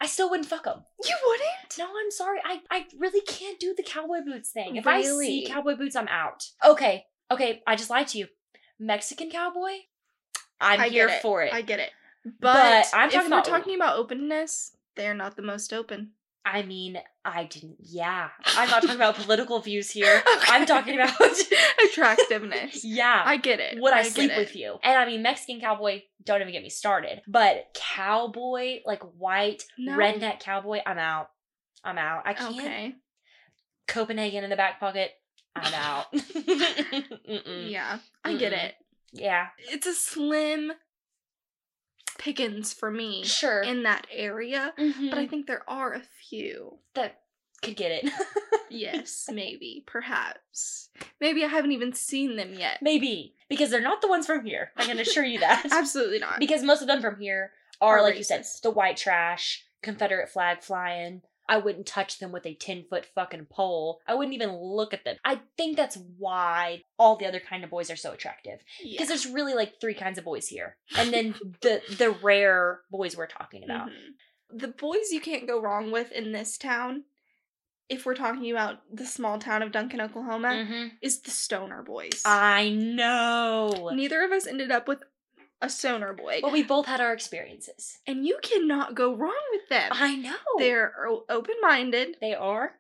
I 0.02 0.08
still 0.08 0.30
wouldn't 0.30 0.50
fuck 0.50 0.66
them. 0.66 0.84
you 1.06 1.16
wouldn't? 1.26 1.78
No, 1.80 1.86
I'm 1.86 2.12
sorry. 2.12 2.40
I, 2.44 2.60
I 2.70 2.86
really 3.00 3.22
can't 3.22 3.60
do 3.60 3.74
the 3.76 3.84
cowboy 3.84 4.20
boots 4.26 4.52
thing. 4.52 4.76
If 4.76 4.86
I 4.88 5.02
see 5.04 5.46
cowboy 5.48 5.76
boots, 5.76 5.96
I'm 5.96 6.10
out. 6.10 6.44
Okay. 6.66 7.06
Okay, 7.32 7.64
I 7.66 7.78
just 7.78 7.90
lied 7.90 8.08
to 8.10 8.18
you. 8.18 8.28
Mexican 8.80 9.30
cowboy? 9.30 9.72
I'm 10.62 10.80
I 10.82 10.88
here 10.90 11.08
it. 11.10 11.22
for 11.22 11.42
it. 11.44 11.54
I 11.54 11.62
get 11.62 11.80
it. 11.80 11.90
But 12.26 12.54
But, 12.54 12.90
I'm 12.94 13.08
if 13.10 13.14
talking 13.14 13.20
we're 13.32 13.38
about- 13.38 13.46
talking 13.46 13.76
about 13.76 13.98
openness, 13.98 14.76
they're 14.96 15.14
not 15.14 15.36
the 15.36 15.42
most 15.42 15.74
open. 15.74 16.12
I 16.46 16.62
mean, 16.64 16.98
I 17.24 17.46
didn't. 17.46 17.78
Yeah. 17.80 18.30
I'm 18.46 18.70
not 18.70 18.82
talking 18.82 18.96
about 19.04 19.16
political 19.16 19.60
views 19.60 19.90
here. 19.92 20.22
I'm 20.50 20.66
talking 20.66 20.96
about. 20.96 21.14
attractiveness. 21.86 22.84
yeah. 22.86 23.22
I 23.26 23.38
get 23.38 23.60
it. 23.60 23.78
would 23.80 23.94
I, 23.94 24.04
get 24.04 24.12
sleep 24.14 24.32
it. 24.32 24.38
with 24.38 24.56
you? 24.56 24.78
And 24.84 24.98
I 24.98 25.06
mean, 25.06 25.22
Mexican 25.22 25.62
cowboy, 25.62 26.02
don't 26.24 26.42
even 26.42 26.52
get 26.54 26.64
me 26.64 26.70
started. 26.70 27.22
But 27.28 27.68
cowboy, 27.74 28.80
like 28.86 29.04
white, 29.18 29.64
No. 29.78 29.98
redneck 29.98 30.40
cowboy, 30.42 30.80
I'm 30.86 30.98
out. 30.98 31.30
I'm 31.84 31.98
out. 31.98 32.24
I 32.26 32.34
can't. 32.34 32.56
Okay. 32.56 32.96
Copenhagen 33.88 34.44
in 34.44 34.50
the 34.50 34.56
back 34.56 34.80
pocket, 34.80 35.12
I'm 35.56 35.74
out. 35.74 36.06
Yeah, 37.26 38.00
I 38.24 38.36
get 38.36 38.54
Mm-mm. 38.54 38.66
it. 38.66 38.76
Yeah. 39.14 39.48
It's 39.58 39.88
a 39.88 39.94
slim 39.94 40.74
pickings 42.18 42.74
for 42.74 42.92
me 42.92 43.24
Sure. 43.24 43.62
in 43.62 43.84
that 43.84 44.08
area, 44.12 44.74
but 44.78 45.18
I 45.18 45.26
Mhm. 45.26 45.30
think 45.30 45.48
there 45.48 45.68
are 45.70 45.94
a 45.94 46.02
few. 46.02 46.80
that 46.96 47.22
could 47.62 47.76
get 47.76 47.92
it. 47.92 48.04
Yes, 48.70 49.30
maybe, 49.32 49.84
perhaps. 49.86 50.90
Maybe 51.20 51.44
I 51.44 51.48
haven't 51.48 51.74
even 51.74 51.94
seen 51.94 52.36
them 52.38 52.54
yet. 52.56 52.82
Maybe. 52.82 53.36
Because 53.48 53.70
they're 53.70 53.80
not 53.82 54.02
the 54.02 54.08
ones 54.08 54.26
from 54.26 54.44
here. 54.46 54.72
I 54.76 54.86
can 54.86 55.00
assure 55.00 55.24
you 55.24 55.40
that. 55.40 55.66
Absolutely 55.72 56.18
not. 56.20 56.40
Because 56.40 56.64
most 56.64 56.82
of 56.82 56.88
them 56.88 57.00
from 57.02 57.20
here 57.20 57.52
are, 57.80 58.00
Are 58.00 58.02
like 58.02 58.18
you 58.18 58.24
said, 58.24 58.46
the 58.64 58.72
white 58.72 58.98
trash, 58.98 59.64
Confederate 59.84 60.30
flag 60.30 60.64
flying. 60.64 61.22
I 61.48 61.58
wouldn't 61.58 61.86
touch 61.86 62.20
them 62.20 62.32
with 62.32 62.46
a 62.46 62.54
10 62.56 62.86
foot 62.90 63.06
fucking 63.14 63.48
pole. 63.50 64.00
I 64.08 64.14
wouldn't 64.16 64.34
even 64.36 64.56
look 64.56 64.94
at 64.94 65.04
them. 65.04 65.18
I 65.26 65.42
think 65.58 65.76
that's 65.76 65.98
why 66.18 66.84
all 66.98 67.16
the 67.18 67.26
other 67.26 67.40
kind 67.42 67.64
of 67.64 67.70
boys 67.70 67.92
are 67.92 67.96
so 67.98 68.12
attractive. 68.14 68.60
Yeah. 68.82 68.94
Because 68.94 69.10
there's 69.10 69.26
really 69.34 69.54
like 69.54 69.80
three 69.82 69.94
kinds 69.94 70.18
of 70.18 70.24
boys 70.24 70.48
here. 70.48 70.78
And 70.98 71.14
then 71.14 71.36
the 71.62 71.82
the 71.98 72.12
rare 72.12 72.82
boys 72.92 73.18
we're 73.18 73.28
talking 73.28 73.64
about. 73.64 73.90
Mhm. 73.90 74.60
The 74.60 74.68
boys 74.70 75.12
you 75.12 75.20
can't 75.20 75.48
go 75.48 75.60
wrong 75.62 75.92
with 75.92 76.12
in 76.12 76.32
this 76.32 76.58
town, 76.58 77.04
if 77.90 78.06
we're 78.06 78.16
talking 78.16 78.50
about 78.52 78.80
the 78.92 79.06
small 79.06 79.38
town 79.40 79.62
of 79.62 79.72
Duncan, 79.72 80.00
Oklahoma, 80.00 80.48
Mhm. 80.50 80.92
is 81.02 81.22
the 81.22 81.32
stoner 81.32 81.84
boys. 81.84 82.22
I 82.24 82.70
know. 82.70 83.90
Neither 83.94 84.24
of 84.24 84.32
us 84.32 84.48
ended 84.48 84.72
up 84.72 84.88
with 84.88 85.00
a 85.64 85.70
stoner 85.70 86.14
boy. 86.14 86.40
But 86.42 86.52
we 86.52 86.62
both 86.62 86.86
had 86.86 87.02
our 87.02 87.14
experiences. 87.14 88.00
and 88.06 88.26
you 88.28 88.38
cannot 88.44 88.94
go 88.94 89.16
wrong 89.16 89.42
with 89.52 89.70
them. 89.70 89.90
I 89.94 90.16
know. 90.16 90.36
They're 90.60 90.94
open 91.30 91.56
minded. 91.62 92.18
they 92.22 92.36
are. 92.36 92.74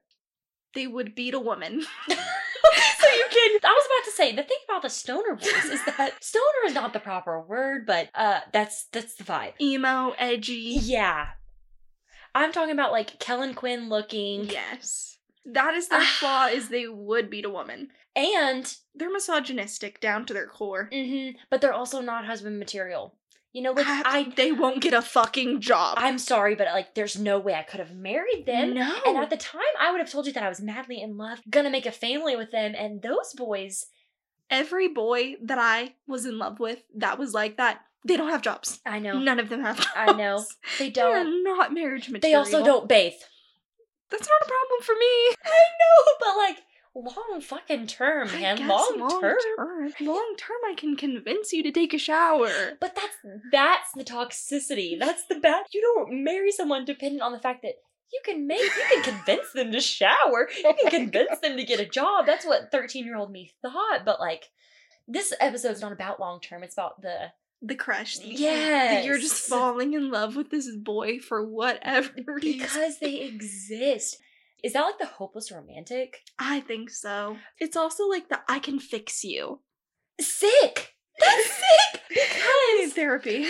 They 0.76 0.86
would 0.88 1.16
beat 1.16 1.34
a 1.34 1.40
woman. 1.40 1.82
so 2.08 3.08
you 3.10 3.26
can. 3.30 3.60
I 3.64 3.74
was 3.74 3.86
about 3.86 4.06
to 4.06 4.12
say 4.16 4.36
the 4.36 4.44
thing 4.44 4.58
about 4.68 4.82
the 4.82 4.90
stoner 4.90 5.36
boys 5.36 5.66
is 5.66 5.84
that 5.86 6.14
stoner 6.24 6.66
is 6.66 6.74
not 6.74 6.94
the 6.94 7.00
proper 7.00 7.40
word, 7.42 7.86
but 7.86 8.10
uh, 8.16 8.40
that's 8.52 8.86
that's 8.92 9.16
the 9.16 9.24
vibe. 9.24 9.54
Emo, 9.62 10.14
edgy. 10.18 10.78
Yeah, 10.82 11.28
I'm 12.34 12.52
talking 12.52 12.72
about 12.74 12.92
like 12.92 13.20
Kellin 13.20 13.54
Quinn 13.54 13.90
looking, 13.90 14.46
Yes. 14.46 15.13
That 15.46 15.74
is 15.76 15.90
their 15.90 16.02
flaw 16.02 16.48
is 16.48 16.70
they 16.70 16.88
would 17.08 17.30
beat 17.30 17.46
a 17.46 17.50
woman. 17.50 17.90
and 18.16 18.76
They're 18.96 19.12
misogynistic 19.12 20.00
down 20.00 20.26
to 20.28 20.34
their 20.34 20.48
core. 20.48 20.90
mhm, 20.94 21.36
but 21.50 21.62
they're 21.62 21.74
also 21.74 22.00
not 22.02 22.26
husband 22.26 22.60
material. 22.60 23.16
You 23.52 23.62
know, 23.62 23.72
like 23.74 23.86
I, 23.88 24.02
I, 24.06 24.34
they 24.36 24.52
won't 24.52 24.82
get 24.82 24.96
a 24.96 25.02
fucking 25.04 25.62
job. 25.62 25.98
I'm 26.00 26.18
sorry, 26.18 26.56
but 26.56 26.66
like, 26.74 26.96
there's 26.96 27.20
no 27.20 27.38
way 27.38 27.54
I 27.54 27.62
could 27.62 27.80
have 27.80 27.94
married 27.94 28.46
them. 28.48 28.74
no. 28.74 28.96
And 29.06 29.16
at 29.18 29.30
the 29.30 29.38
time, 29.38 29.62
I 29.80 29.92
would 29.92 30.00
have 30.00 30.10
told 30.10 30.26
you 30.26 30.34
that 30.34 30.42
I 30.42 30.50
was 30.50 30.60
madly 30.60 31.00
in 31.00 31.18
love, 31.18 31.40
gonna 31.48 31.70
make 31.70 31.86
a 31.86 31.92
family 31.92 32.36
with 32.36 32.50
them, 32.52 32.74
and 32.76 33.02
those 33.02 33.34
boys. 33.36 33.86
Every 34.50 34.88
boy 34.88 35.36
that 35.44 35.58
I 35.58 35.96
was 36.08 36.26
in 36.26 36.38
love 36.38 36.60
with 36.60 36.80
that 36.98 37.18
was 37.18 37.34
like 37.34 37.58
that, 37.58 37.82
they 38.06 38.18
don't 38.18 38.30
have 38.30 38.42
jobs. 38.42 38.80
I 38.86 39.00
know, 39.00 39.18
None 39.20 39.40
of 39.40 39.50
them 39.50 39.62
have 39.62 39.78
jobs. 39.78 39.90
I 39.96 40.12
know, 40.14 40.44
they 40.80 40.90
don't. 40.90 41.44
not 41.44 41.74
marriage 41.74 42.10
material. 42.10 42.22
They 42.22 42.36
also 42.58 42.64
don't 42.64 42.88
bathe. 42.90 43.14
That's 44.14 44.30
not 44.30 44.42
a 44.42 44.46
problem 44.46 44.82
for 44.84 44.94
me. 44.94 45.36
I 45.46 45.66
know, 45.82 46.14
but 46.20 46.38
like 46.38 46.58
long 46.96 47.42
fucking 47.42 47.88
term, 47.88 48.28
I 48.30 48.40
man. 48.40 48.58
guess 48.58 48.70
Long, 48.70 49.20
term. 49.20 49.36
Long 50.00 50.36
term, 50.38 50.58
I 50.66 50.76
can 50.78 50.96
convince 50.96 51.52
you 51.52 51.64
to 51.64 51.72
take 51.72 51.94
a 51.94 51.98
shower. 51.98 52.74
But 52.80 52.96
that's 52.96 53.18
that's 53.52 53.92
the 53.96 54.04
toxicity. 54.04 54.98
That's 55.00 55.26
the 55.26 55.40
bad. 55.40 55.66
You 55.74 55.82
don't 55.82 56.24
marry 56.24 56.52
someone 56.52 56.86
dependent 56.86 57.24
on 57.24 57.32
the 57.32 57.40
fact 57.40 57.64
that 57.64 57.74
you 58.12 58.22
can 58.24 58.46
make, 58.46 58.62
you 58.62 58.84
can 58.92 59.04
convince 59.04 59.52
them 59.54 59.72
to 59.72 59.82
shower. 59.82 60.48
You 60.64 60.76
can 60.88 61.10
convince 61.10 61.40
them 61.40 61.58
to 61.58 61.64
get 61.64 61.80
a 61.80 61.86
job. 61.86 62.28
That's 62.28 62.46
what 62.46 62.72
thirteen 62.72 63.06
year 63.06 63.18
old 63.18 63.32
me 63.32 63.52
thought. 63.64 64.06
But 64.06 64.20
like, 64.20 64.50
this 65.08 65.34
episode's 65.40 65.82
not 65.82 65.92
about 65.92 66.20
long 66.20 66.40
term. 66.40 66.62
It's 66.64 66.76
about 66.76 67.02
the 67.02 67.32
The 67.66 67.76
crush. 67.76 68.18
that 68.18 69.04
You're 69.06 69.18
just 69.20 69.48
falling 69.50 69.94
in 69.94 70.12
love 70.12 70.36
with 70.36 70.50
this 70.50 70.70
boy 70.76 71.20
for 71.20 71.48
whatever 71.48 72.10
reason. 72.28 72.60
because 72.60 73.00
they 73.00 73.22
exist. 73.22 74.18
Is 74.64 74.74
that 74.74 74.82
like 74.84 74.98
the 75.00 75.06
hopeless 75.06 75.52
romantic? 75.52 76.18
I 76.38 76.60
think 76.60 76.90
so. 76.90 77.38
It's 77.60 77.78
also 77.78 78.08
like 78.08 78.28
the 78.30 78.42
I 78.50 78.60
can 78.60 78.80
fix 78.80 79.24
you. 79.24 79.62
Sick. 80.20 80.94
That's 81.20 81.46
sick 81.52 82.02
because 82.10 82.94
therapy. 82.94 83.46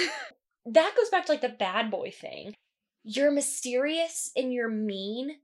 that 0.65 0.93
goes 0.95 1.09
back 1.09 1.25
to 1.25 1.31
like 1.31 1.41
the 1.41 1.49
bad 1.49 1.89
boy 1.89 2.11
thing. 2.11 2.53
You're 3.03 3.31
mysterious 3.31 4.31
and 4.35 4.53
you're 4.53 4.69
mean, 4.69 5.37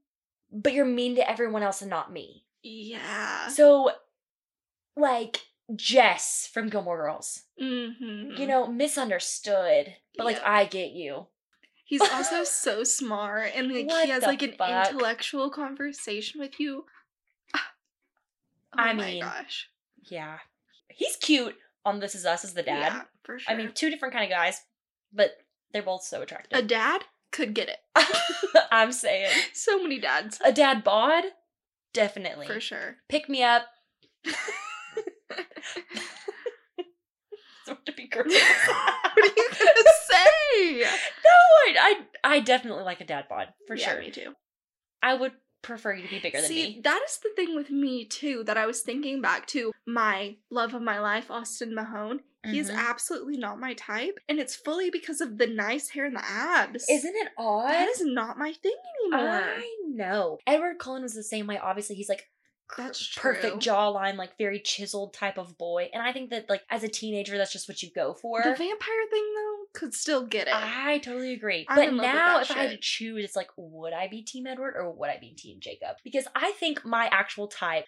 but 0.52 0.72
you're 0.74 0.84
mean 0.84 1.16
to 1.16 1.28
everyone 1.28 1.62
else 1.62 1.80
and 1.82 1.90
not 1.90 2.12
me. 2.12 2.44
Yeah. 2.62 3.48
So, 3.48 3.90
like 4.96 5.38
Jess 5.76 6.48
from 6.52 6.68
Gilmore 6.68 6.96
Girls, 6.96 7.42
Mm-hmm. 7.60 8.40
you 8.40 8.46
know, 8.46 8.66
misunderstood, 8.66 9.94
but 10.16 10.24
like 10.26 10.42
I 10.44 10.64
get 10.64 10.92
you. 10.92 11.26
He's 11.84 12.00
also 12.00 12.44
so 12.44 12.84
smart 12.84 13.50
and 13.54 13.72
like 13.72 13.86
What 13.88 14.04
he 14.04 14.10
has 14.10 14.22
like 14.22 14.42
an 14.42 14.52
fuck? 14.56 14.88
intellectual 14.90 15.50
conversation 15.50 16.40
with 16.40 16.58
you. 16.60 16.84
Oh 18.72 18.82
I 18.82 18.92
my 18.92 19.04
mean, 19.04 19.22
gosh. 19.22 19.68
Yeah, 20.08 20.38
he's 20.88 21.16
cute 21.16 21.56
on 21.84 21.98
This 21.98 22.14
Is 22.14 22.24
Us 22.24 22.44
as 22.44 22.54
the 22.54 22.62
dad. 22.62 22.92
Yeah, 22.92 23.02
for 23.24 23.38
sure. 23.40 23.52
I 23.52 23.56
mean, 23.56 23.72
two 23.74 23.90
different 23.90 24.14
kind 24.14 24.24
of 24.24 24.30
guys, 24.30 24.62
but 25.12 25.32
they're 25.72 25.82
both 25.82 26.04
so 26.04 26.22
attractive. 26.22 26.56
a 26.56 26.62
dad 26.62 27.02
could 27.32 27.52
get 27.52 27.68
it. 27.68 27.78
I'm 28.70 28.92
saying 28.92 29.28
So 29.54 29.82
many 29.82 29.98
dads. 29.98 30.40
a 30.44 30.52
dad 30.52 30.84
bod, 30.84 31.24
definitely. 31.92 32.46
For 32.46 32.60
sure. 32.60 32.98
Pick 33.08 33.28
me 33.28 33.42
up. 33.42 33.66
Sort 37.66 37.84
to 37.86 37.92
be 37.92 38.08
gross. 38.08 38.26
what 38.32 39.18
are 39.18 39.26
you 39.26 39.48
gonna 39.50 39.90
say? 40.08 40.80
No, 40.80 41.36
I, 41.66 41.74
I 41.76 42.34
I 42.36 42.40
definitely 42.40 42.84
like 42.84 43.00
a 43.00 43.04
dad 43.04 43.26
bod 43.28 43.48
for 43.66 43.76
Yeah, 43.76 43.92
sure. 43.92 44.00
Me 44.00 44.10
too. 44.10 44.32
I 45.02 45.14
would 45.14 45.32
prefer 45.62 45.92
you 45.94 46.02
to 46.04 46.08
be 46.08 46.18
bigger 46.18 46.38
than 46.40 46.48
See, 46.48 46.62
me. 46.76 46.80
that 46.84 47.02
is 47.06 47.18
the 47.18 47.30
thing 47.36 47.54
with 47.54 47.70
me 47.70 48.06
too 48.06 48.44
that 48.44 48.56
I 48.56 48.64
was 48.66 48.80
thinking 48.80 49.20
back 49.20 49.46
to 49.48 49.72
my 49.86 50.36
love 50.50 50.72
of 50.74 50.80
my 50.82 51.00
life, 51.00 51.30
Austin 51.30 51.74
Mahone. 51.74 52.20
He 52.46 52.58
is 52.58 52.70
Mhm. 52.70 52.76
absolutely 52.78 53.36
not 53.36 53.60
my 53.60 53.74
type, 53.74 54.18
and 54.26 54.38
it's 54.38 54.56
fully 54.56 54.88
because 54.88 55.20
of 55.20 55.36
the 55.36 55.46
nice 55.46 55.90
hair 55.90 56.06
and 56.06 56.16
the 56.16 56.24
abs. 56.24 56.88
Isn't 56.88 57.14
it 57.14 57.28
odd? 57.36 57.70
that 57.74 57.88
is 57.90 58.00
not 58.02 58.38
my 58.38 58.54
thing 58.54 58.76
anymore. 59.04 59.28
I 59.58 59.76
know. 59.86 60.38
Edward 60.46 60.78
Cullen 60.78 61.02
was 61.02 61.12
the 61.12 61.22
same 61.22 61.46
way. 61.46 61.58
Obviously, 61.58 61.96
he's 61.96 62.08
like 62.08 62.30
That's 62.76 63.14
perfect 63.16 63.62
true. 63.62 63.72
jawline, 63.72 64.16
like 64.16 64.36
very 64.38 64.60
chiseled 64.60 65.12
type 65.14 65.38
of 65.38 65.56
boy. 65.58 65.88
And 65.92 66.02
I 66.02 66.12
think 66.12 66.30
that 66.30 66.48
like 66.48 66.62
as 66.70 66.82
a 66.82 66.88
teenager, 66.88 67.36
that's 67.38 67.52
just 67.52 67.68
what 67.68 67.82
you 67.82 67.90
go 67.94 68.14
for. 68.14 68.42
The 68.42 68.50
vampire 68.50 69.06
thing 69.10 69.24
though 69.34 69.56
could 69.72 69.94
still 69.94 70.26
get 70.26 70.48
it. 70.48 70.54
I 70.54 70.98
totally 70.98 71.32
agree. 71.32 71.66
I'm 71.68 71.76
but 71.76 71.88
in 71.88 71.96
love 71.96 72.04
with 72.06 72.14
now, 72.14 72.40
if 72.40 72.50
I 72.50 72.54
had 72.54 72.70
to 72.70 72.78
choose, 72.78 73.24
it's 73.24 73.36
like, 73.36 73.50
would 73.56 73.92
I 73.92 74.08
be 74.08 74.22
Team 74.22 74.46
Edward 74.46 74.74
or 74.76 74.90
would 74.92 75.10
I 75.10 75.18
be 75.18 75.30
Team 75.34 75.58
Jacob? 75.60 75.96
Because 76.04 76.26
I 76.34 76.52
think 76.52 76.84
my 76.84 77.08
actual 77.12 77.46
type, 77.48 77.84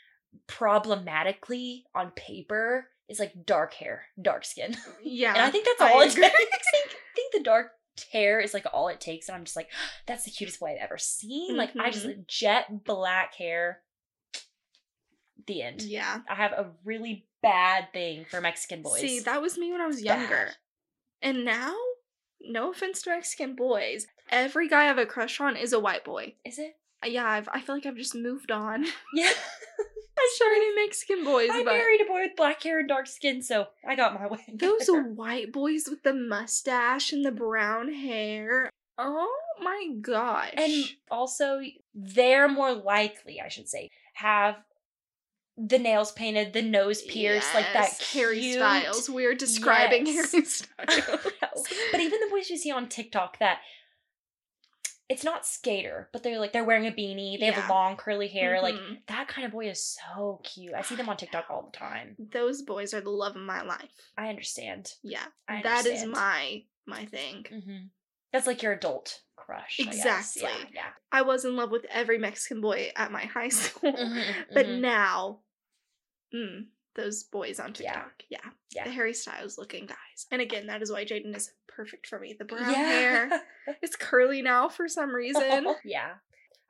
problematically 0.49 1.85
on 1.95 2.11
paper, 2.13 2.89
is 3.09 3.19
like 3.19 3.33
dark 3.45 3.75
hair, 3.75 4.05
dark 4.21 4.45
skin. 4.45 4.77
yeah, 5.03 5.33
and 5.35 5.43
I 5.43 5.51
think 5.51 5.67
that's 5.67 5.81
I 5.81 5.93
all 5.93 6.01
it 6.01 6.13
agree. 6.13 6.23
takes. 6.25 6.35
I 6.35 6.71
think, 6.71 6.97
think 7.15 7.33
the 7.35 7.43
dark 7.43 7.73
hair 8.13 8.41
is 8.41 8.55
like 8.55 8.65
all 8.73 8.89
it 8.89 9.01
takes. 9.01 9.29
And 9.29 9.37
I'm 9.37 9.45
just 9.45 9.57
like, 9.57 9.69
that's 10.07 10.25
the 10.25 10.31
cutest 10.31 10.61
boy 10.61 10.69
I've 10.73 10.79
ever 10.85 10.99
seen. 10.99 11.57
Like, 11.57 11.73
I 11.79 11.91
just 11.91 12.07
Mhm. 12.07 12.27
jet 12.27 12.85
black 12.85 13.35
hair. 13.35 13.81
The 15.47 15.63
end. 15.63 15.83
yeah. 15.83 16.21
I 16.29 16.35
have 16.35 16.53
a 16.53 16.71
really 16.85 17.27
bad 17.43 17.93
thing 17.93 18.25
for 18.31 18.41
Mexican 18.41 18.83
boys. 18.83 19.01
See, 19.01 19.21
that 19.21 19.43
was 19.43 19.59
me 19.59 19.73
when 19.73 19.81
I 19.81 19.87
was 19.87 20.03
younger, 20.03 20.47
bad. 20.47 20.57
and 21.21 21.45
now, 21.45 21.75
no 22.41 22.71
offense 22.71 23.03
to 23.03 23.11
Mexican 23.11 23.55
boys, 23.57 24.07
every 24.31 24.69
guy 24.69 24.83
I 24.83 24.87
have 24.87 24.99
a 24.99 25.07
crush 25.07 25.41
on 25.41 25.57
is 25.57 25.73
a 25.73 25.81
white 25.81 26.05
boy. 26.05 26.35
is 26.45 26.59
it? 26.59 26.77
Uh, 27.05 27.09
Yeah, 27.09 27.27
I've, 27.29 27.49
I 27.53 27.61
feel 27.61 27.75
like 27.75 27.87
I've 27.87 27.97
just 27.97 28.15
moved 28.15 28.51
on. 28.51 28.85
Yeah. 29.15 29.31
I'm 30.19 30.29
sorry, 30.37 30.75
Mexican 30.77 31.25
boys, 31.25 31.49
I 31.51 31.65
but 31.65 31.73
married 31.75 32.01
a 32.01 32.05
boy 32.05 32.21
with 32.23 32.37
black 32.37 32.63
hair 32.63 32.79
and 32.79 32.89
dark 32.89 33.07
skin, 33.09 33.43
so 33.43 33.67
I 33.87 33.97
got 33.97 34.15
my 34.15 34.27
way. 34.29 34.39
those 34.55 34.87
white 35.15 35.51
boys 35.53 35.85
with 35.89 36.03
the 36.05 36.13
mustache 36.15 37.13
and 37.13 37.25
the 37.25 37.33
brown 37.33 37.93
hair. 37.93 38.71
Oh 38.99 39.35
my 39.61 39.89
gosh! 40.01 40.53
and 40.57 40.85
also 41.11 41.61
they're 41.95 42.47
more 42.47 42.73
likely, 42.73 43.41
I 43.41 43.49
should 43.49 43.69
say, 43.69 43.89
have 44.15 44.57
the 45.57 45.79
nails 45.79 46.13
painted, 46.13 46.53
the 46.53 46.63
nose 46.63 47.03
pierced, 47.03 47.55
like 47.55 47.67
that 47.75 47.91
Yes, 47.99 48.13
Harry 48.15 48.41
cute- 48.41 48.55
Styles. 48.57 49.11
We're 49.11 49.35
describing 49.35 50.07
Yes. 50.07 50.33
Harry 50.33 50.45
Styles. 50.47 51.67
but 51.91 52.01
even 52.01 52.21
the 52.21 52.29
boys 52.31 52.49
you 52.51 52.57
see 52.57 52.71
on 52.73 52.89
TikTok 52.89 53.39
that 53.39 53.59
it's 55.09 55.25
not 55.25 55.45
skater, 55.45 56.09
but 56.13 56.23
they're 56.23 56.39
like 56.39 56.53
they're 56.53 56.65
wearing 56.65 56.87
a 56.87 56.91
beanie, 56.91 57.39
they 57.39 57.47
Yeah. 57.47 57.53
have 57.61 57.69
long 57.69 57.97
curly 57.97 58.29
hair, 58.29 58.63
like 58.63 58.77
Mhm. 58.77 59.05
that 59.09 59.29
kind 59.29 59.45
of 59.45 59.53
boy 59.53 59.69
is 59.69 59.85
so 59.85 60.41
cute. 60.43 60.73
I 60.73 60.81
see 60.83 60.95
them 60.95 61.09
on 61.11 61.19
TikTok 61.19 61.51
all 61.51 61.69
the 61.71 61.77
time. 61.77 62.17
those 62.19 62.63
boys 62.63 62.95
are 62.95 63.01
the 63.03 63.11
love 63.11 63.37
of 63.37 63.43
my 63.43 63.61
life. 63.63 63.91
I 64.17 64.29
understand. 64.29 64.95
Yeah, 65.03 65.27
I 65.47 65.61
that 65.63 65.85
is 65.87 66.05
my 66.07 66.65
my 66.87 67.05
thing. 67.07 67.45
hmm 67.51 67.79
That's 68.33 68.47
like 68.47 68.63
your 68.63 68.73
adult 68.73 69.21
crush. 69.37 69.79
I. 69.81 69.83
Exactly. 69.83 70.43
Yeah. 70.45 70.65
yeah. 70.73 70.89
I 71.11 71.21
was 71.23 71.45
in 71.45 71.57
love 71.57 71.71
with 71.71 71.85
every 71.91 72.17
Mexican 72.17 72.63
boy 72.63 72.91
at 72.97 73.13
my 73.13 73.27
high 73.27 73.49
school, 73.51 73.93
Mhm, 73.93 74.47
but 74.55 74.65
mhm. 74.67 74.81
now, 74.81 75.42
mm, 76.35 76.67
those 76.95 77.23
boys 77.25 77.59
on 77.61 77.73
TikTok, 77.73 78.23
yeah, 78.29 78.41
Yeah. 78.71 78.85
the 78.85 78.91
Harry 78.91 79.15
Styles 79.15 79.59
looking 79.59 79.87
guys. 79.87 80.27
And 80.31 80.43
again, 80.43 80.67
that 80.67 80.83
is 80.83 80.91
why 80.93 81.05
Jaden 81.05 81.35
is 81.37 81.51
perfect 81.69 82.07
for 82.07 82.19
me. 82.19 82.35
The 82.39 82.45
brown 82.45 82.75
hair, 82.75 83.31
it's 83.83 83.97
curly 83.97 84.43
now 84.43 84.69
for 84.69 84.89
some 84.89 85.15
reason. 85.15 85.67
yeah. 85.85 86.15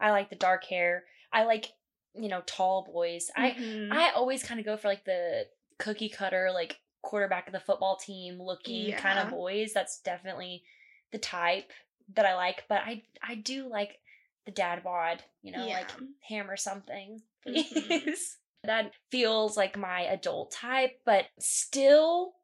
I 0.01 0.11
like 0.11 0.31
the 0.31 0.37
dark 0.37 0.64
hair. 0.64 1.05
I 1.33 1.44
like, 1.44 1.72
you 2.14 2.29
know, 2.29 2.42
tall 2.46 2.85
boys. 2.92 3.31
I 3.37 3.51
Mhm. 3.53 3.92
I 3.92 4.11
always 4.11 4.42
kind 4.42 4.61
of 4.61 4.66
go 4.66 4.77
for 4.77 4.88
like 4.88 5.05
the 5.05 5.46
cookie 5.79 6.09
cutter, 6.09 6.51
like 6.53 6.79
quarterback 7.03 7.46
of 7.48 7.53
the 7.53 7.61
football 7.61 7.96
team 7.96 8.40
looking 8.40 8.92
kind 8.94 9.18
of 9.18 9.31
boys. 9.31 9.72
That's 9.72 10.01
definitely 10.01 10.62
the 11.11 11.18
type 11.18 11.72
that 12.14 12.27
I 12.27 12.35
like. 12.35 12.64
But 12.68 12.83
I 12.83 13.03
I 13.22 13.35
do 13.37 13.68
like 13.68 13.98
the 14.44 14.51
dad 14.53 14.83
bod, 14.85 15.22
you 15.42 15.53
know, 15.53 15.66
like 15.66 15.90
Yeah. 16.01 16.07
hammer 16.29 16.57
something. 16.57 17.22
Mhm. 17.46 17.64
Please. 17.88 18.38
That 18.64 18.92
feels 19.11 19.57
like 19.57 19.77
my 19.77 20.03
adult 20.03 20.53
type, 20.53 21.01
but 21.05 21.25
still 21.40 22.35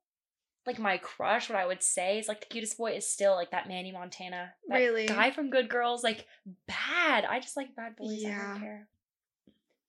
like 0.67 0.79
my 0.79 0.99
crush, 0.99 1.49
what 1.49 1.59
I 1.59 1.65
would 1.67 1.83
say 1.83 2.19
is 2.19 2.29
like 2.29 2.41
the 2.41 2.47
cutest 2.47 2.77
boy 2.77 2.93
is 2.93 3.11
still 3.11 3.35
like 3.35 3.53
that 3.53 3.69
Manny 3.69 3.93
Montana. 3.93 4.53
That 4.69 4.77
Really? 4.77 5.07
Guy 5.07 5.31
from 5.31 5.49
Good 5.51 5.69
Girls, 5.71 6.03
like 6.05 6.27
bad. 6.67 7.25
I 7.25 7.39
just 7.41 7.57
like 7.57 7.75
bad 7.77 7.97
boys. 7.97 8.11
I 8.25 8.29
Yeah. 8.29 8.49
don't 8.53 8.61
care. 8.61 8.89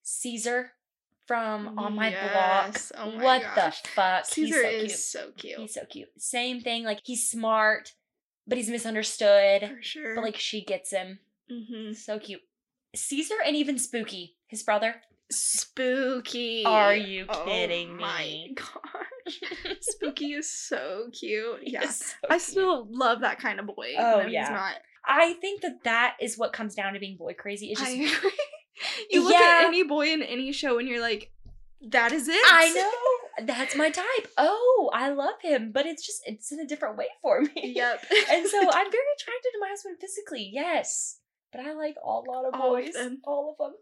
Cesar 0.04 0.72
from 1.26 1.78
On 1.78 1.96
My 1.96 2.10
Block. 2.12 2.78
Oh 2.98 3.12
my 3.12 3.24
what 3.24 3.42
gosh. 3.56 3.82
the 3.82 3.88
fuck? 3.90 4.26
Cesar 4.26 4.64
He's 4.64 4.64
so 4.64 4.70
is 4.70 4.82
cute. 4.82 5.00
so 5.00 5.32
cute. 5.38 5.60
He's 5.60 5.74
so 5.74 5.86
cute. 5.86 6.10
Same 6.18 6.62
thing. 6.62 6.84
Like 6.84 7.02
he's 7.04 7.30
smart, 7.30 7.94
but 8.48 8.58
he's 8.58 8.70
misunderstood. 8.70 9.62
for 9.68 9.82
sure. 9.82 10.16
But 10.16 10.24
like 10.24 10.38
she 10.38 10.64
gets 10.64 10.92
him. 10.92 11.20
hmm 11.50 11.94
So 11.94 12.20
cute. 12.20 12.42
Cesar 12.96 13.36
and 13.46 13.56
even 13.56 13.78
Spooky, 13.78 14.38
his 14.48 14.64
brother. 14.64 15.02
Spooky. 15.32 16.64
Are 16.66 16.96
you 16.96 17.26
kidding 17.26 17.36
Oh 17.42 17.46
kidding 17.46 17.98
My 17.98 18.20
me? 18.24 18.56
gosh, 19.26 19.40
Spooky 19.82 20.34
is 20.34 20.52
so 20.52 21.10
cute. 21.18 21.60
Yeah, 21.64 21.88
so 21.90 22.14
I 22.30 22.34
cute. 22.36 22.42
still 22.42 22.88
love 22.92 23.22
that 23.22 23.40
kind 23.40 23.60
of 23.60 23.66
boy. 23.68 23.94
Oh, 23.98 24.22
yeah. 24.22 24.42
he's 24.42 24.50
not. 24.50 24.74
I 25.06 25.34
think 25.34 25.62
that 25.62 25.84
that 25.86 26.18
is 26.22 26.38
what 26.38 26.54
comes 26.54 26.76
down 26.76 26.94
to 26.94 27.00
being 27.00 27.18
boy 27.18 27.34
crazy. 27.34 27.68
It's 27.72 27.80
just 27.80 27.92
I 27.92 27.96
you 29.10 29.24
look 29.24 29.34
Yeah. 29.34 29.60
at 29.62 29.66
any 29.68 29.84
boy 29.84 30.08
in 30.12 30.22
any 30.22 30.52
show 30.52 30.78
and 30.80 30.88
you're 30.88 31.02
like, 31.02 31.32
that 31.90 32.12
is 32.12 32.28
it. 32.28 32.36
I 32.46 32.72
know 32.74 33.46
that's 33.46 33.76
my 33.76 33.90
type. 33.90 34.28
Oh, 34.38 34.90
I 34.94 35.10
love 35.12 35.36
him, 35.42 35.72
but 35.72 35.86
it's 35.86 36.06
just 36.06 36.22
it's 36.26 36.52
in 36.52 36.60
a 36.60 36.68
different 36.68 36.98
way 36.98 37.08
for 37.22 37.42
me. 37.42 37.52
Yep. 37.56 38.04
and 38.32 38.48
so 38.48 38.58
I'm 38.60 38.92
very 38.92 39.06
attracted 39.18 39.50
to 39.54 39.60
my 39.62 39.70
husband 39.70 39.98
physically, 40.02 40.50
yes, 40.52 41.20
but 41.54 41.62
I 41.62 41.74
like 41.74 41.96
a 42.04 42.08
lot 42.08 42.46
of 42.46 42.54
All 42.60 42.76
of 42.76 42.84
boys, 42.84 42.94
them. 42.94 43.22
all 43.24 43.56
of 43.58 43.66
them. 43.66 43.76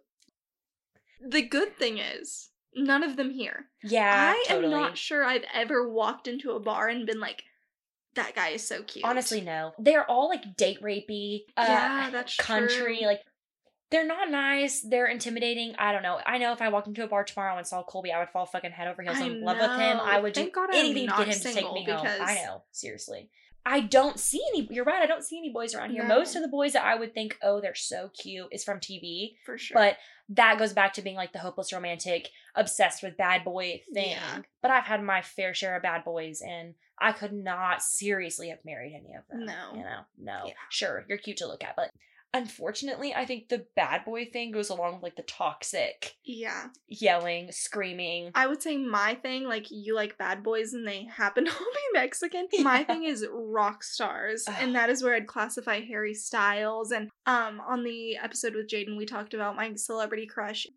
The 1.25 1.41
good 1.41 1.77
thing 1.77 1.97
is, 1.97 2.49
none 2.75 3.03
of 3.03 3.15
them 3.15 3.31
here. 3.31 3.65
Yeah, 3.83 4.33
I 4.35 4.43
totally. 4.47 4.73
am 4.73 4.79
not 4.79 4.97
sure 4.97 5.23
I've 5.23 5.45
ever 5.53 5.89
walked 5.89 6.27
into 6.27 6.51
a 6.51 6.59
bar 6.59 6.87
and 6.87 7.05
been 7.05 7.19
like, 7.19 7.43
that 8.15 8.35
guy 8.35 8.49
is 8.49 8.67
so 8.67 8.81
cute. 8.83 9.05
Honestly, 9.05 9.41
no. 9.41 9.73
They're 9.77 10.09
all 10.09 10.27
like 10.29 10.55
date 10.57 10.81
rapey. 10.81 11.41
Uh, 11.55 11.65
Yeah, 11.67 12.09
that's 12.11 12.35
country. 12.35 12.97
true. 12.97 13.05
Like 13.07 13.21
they're 13.91 14.07
not 14.07 14.29
nice. 14.29 14.81
They're 14.81 15.05
intimidating. 15.07 15.75
I 15.77 15.91
don't 15.91 16.01
know. 16.03 16.19
I 16.25 16.37
know 16.39 16.51
if 16.51 16.61
I 16.61 16.69
walked 16.69 16.87
into 16.87 17.03
a 17.03 17.07
bar 17.07 17.23
tomorrow 17.23 17.57
and 17.57 17.65
saw 17.65 17.83
Colby, 17.83 18.11
I 18.11 18.19
would 18.19 18.29
fall 18.29 18.45
fucking 18.45 18.71
head 18.71 18.87
over 18.87 19.01
heels 19.01 19.17
I 19.17 19.27
in 19.27 19.43
love 19.43 19.57
with 19.57 19.79
him. 19.79 19.97
I 20.01 20.19
would 20.19 20.33
do 20.33 20.49
God 20.49 20.69
anything 20.73 21.07
to 21.07 21.13
get 21.15 21.27
him 21.27 21.39
to 21.39 21.53
take 21.53 21.71
me 21.71 21.85
home. 21.85 22.05
I 22.05 22.35
know, 22.43 22.63
seriously. 22.71 23.29
I 23.67 23.81
don't 23.81 24.17
see 24.17 24.41
any. 24.53 24.65
You're 24.71 24.85
right. 24.85 25.01
I 25.01 25.05
don't 25.05 25.23
see 25.23 25.37
any 25.37 25.51
boys 25.51 25.75
around 25.75 25.91
here. 25.91 26.07
No. 26.07 26.15
Most 26.19 26.37
of 26.37 26.41
the 26.41 26.47
boys 26.47 26.71
that 26.71 26.85
I 26.85 26.95
would 26.95 27.13
think, 27.13 27.37
oh, 27.43 27.59
they're 27.59 27.75
so 27.75 28.09
cute, 28.19 28.47
is 28.51 28.63
from 28.63 28.79
TV. 28.79 29.33
for 29.45 29.57
sure. 29.57 29.75
But 29.75 29.97
that 30.29 30.57
goes 30.57 30.71
back 30.71 30.93
to 30.93 31.01
being 31.01 31.17
like 31.17 31.33
the 31.33 31.39
hopeless 31.39 31.73
romantic, 31.73 32.29
obsessed 32.55 33.03
with 33.03 33.17
bad 33.17 33.43
boy 33.43 33.81
thing. 33.93 34.11
Yeah. 34.11 34.39
But 34.61 34.71
I've 34.71 34.85
had 34.85 35.03
my 35.03 35.21
fair 35.21 35.53
share 35.53 35.75
of 35.75 35.83
bad 35.83 36.05
boys, 36.05 36.41
and 36.41 36.75
I 36.97 37.11
could 37.11 37.33
not 37.33 37.81
seriously 37.81 38.49
have 38.49 38.63
married 38.63 38.93
any 38.93 39.13
of 39.15 39.27
them. 39.29 39.45
No. 39.45 39.73
You 39.73 39.83
know, 39.83 39.99
no. 40.17 40.41
Yeah. 40.45 40.53
Sure, 40.69 41.05
you're 41.09 41.17
cute 41.17 41.37
to 41.37 41.47
look 41.47 41.63
at, 41.63 41.75
but 41.75 41.91
unfortunately, 42.33 43.13
I 43.13 43.25
think 43.25 43.49
the 43.49 43.65
bad 43.75 44.05
boy 44.05 44.25
thing 44.25 44.51
goes 44.51 44.69
along 44.69 44.95
with 44.95 45.03
like 45.03 45.15
the 45.15 45.23
toxic 45.23 46.15
yeah, 46.23 46.67
yelling, 46.87 47.51
screaming. 47.51 48.31
I 48.35 48.47
would 48.47 48.61
say 48.61 48.77
my 48.77 49.15
thing, 49.15 49.45
like 49.45 49.67
you 49.69 49.95
like 49.95 50.17
bad 50.17 50.43
boys 50.43 50.73
and 50.73 50.87
they 50.87 51.05
happen 51.05 51.45
to 51.45 51.51
be 51.51 51.99
Mexican. 51.99 52.47
My 52.61 52.83
thing 52.83 53.03
is 53.03 53.25
rock 53.31 53.83
stars, 53.83 54.45
and 54.59 54.75
that 54.75 54.89
is 54.89 55.03
where 55.03 55.15
I'd 55.15 55.27
classify 55.27 55.81
Harry 55.81 56.13
Styles. 56.13 56.91
And 56.91 57.09
um, 57.25 57.61
on 57.67 57.83
the 57.83 58.17
episode 58.17 58.55
with 58.55 58.69
Jaden, 58.69 58.97
we 58.97 59.05
talked 59.05 59.33
about 59.33 59.55
my 59.55 59.73
celebrity 59.75 60.25
crush, 60.25 60.67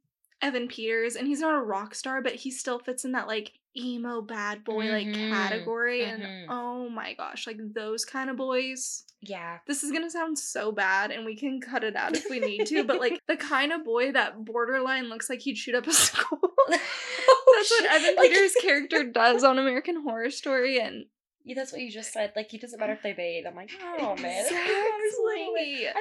Evan 0.41 0.69
Peters, 0.69 1.17
and 1.17 1.27
he's 1.27 1.41
not 1.41 1.55
a 1.55 1.63
rock 1.63 1.95
star, 1.95 2.23
but 2.23 2.35
he 2.35 2.51
still 2.51 2.79
fits 2.79 3.05
in 3.05 3.13
that 3.13 3.27
like 3.27 3.53
emo 3.77 4.21
bad 4.21 4.65
boy 4.65 4.87
like 4.91 5.07
Mhm, 5.07 5.31
category. 5.31 6.01
mhm. 6.01 6.15
And 6.15 6.47
oh 6.51 6.89
my 6.89 7.15
gosh, 7.15 7.47
like 7.47 7.59
those 7.75 8.05
kind 8.05 8.29
of 8.31 8.37
boys. 8.37 9.05
Yeah. 9.21 9.59
This 9.67 9.83
is 9.85 9.93
gonna 9.93 10.11
sound 10.11 10.39
so 10.39 10.73
bad, 10.73 11.11
and 11.11 11.25
we 11.25 11.37
can 11.37 11.61
cut 11.61 11.85
it 11.85 11.95
out 11.95 12.17
if 12.17 12.29
we 12.31 12.41
need 12.41 12.67
to, 12.67 12.85
but 12.85 12.99
like 12.99 13.21
the 13.29 13.37
kind 13.37 13.73
of 13.73 13.85
boy 13.85 14.13
that 14.13 14.45
borderline 14.45 15.09
looks 15.09 15.29
like 15.31 15.41
he'd 15.41 15.57
shoot 15.59 15.75
up 15.75 15.87
a 15.87 15.93
school. 16.07 16.41
That's 16.69 17.71
what 17.71 17.85
Evan 17.91 18.17
Like- 18.17 18.31
Peters' 18.31 18.55
character 18.63 19.05
does 19.05 19.45
on 19.45 19.59
American 19.59 20.03
Horror 20.03 20.31
Story, 20.31 20.81
and 20.81 21.07
Yeah, 21.45 21.55
that's 21.57 21.73
what 21.73 21.81
you 21.81 21.91
just 21.91 22.13
said. 22.13 22.33
Like, 22.37 22.53
it 22.55 22.61
doesn't 22.61 22.79
matter 22.79 22.93
if 22.93 23.03
they 23.03 23.13
bathe. 23.13 23.45
I'm 23.47 23.55
like, 23.57 23.71
oh 23.83 24.17
man. 24.17 24.45
Exactly. 24.47 24.69
I 24.69 25.45
mean, 25.45 25.53
maybe 25.55 25.87
at 25.87 25.95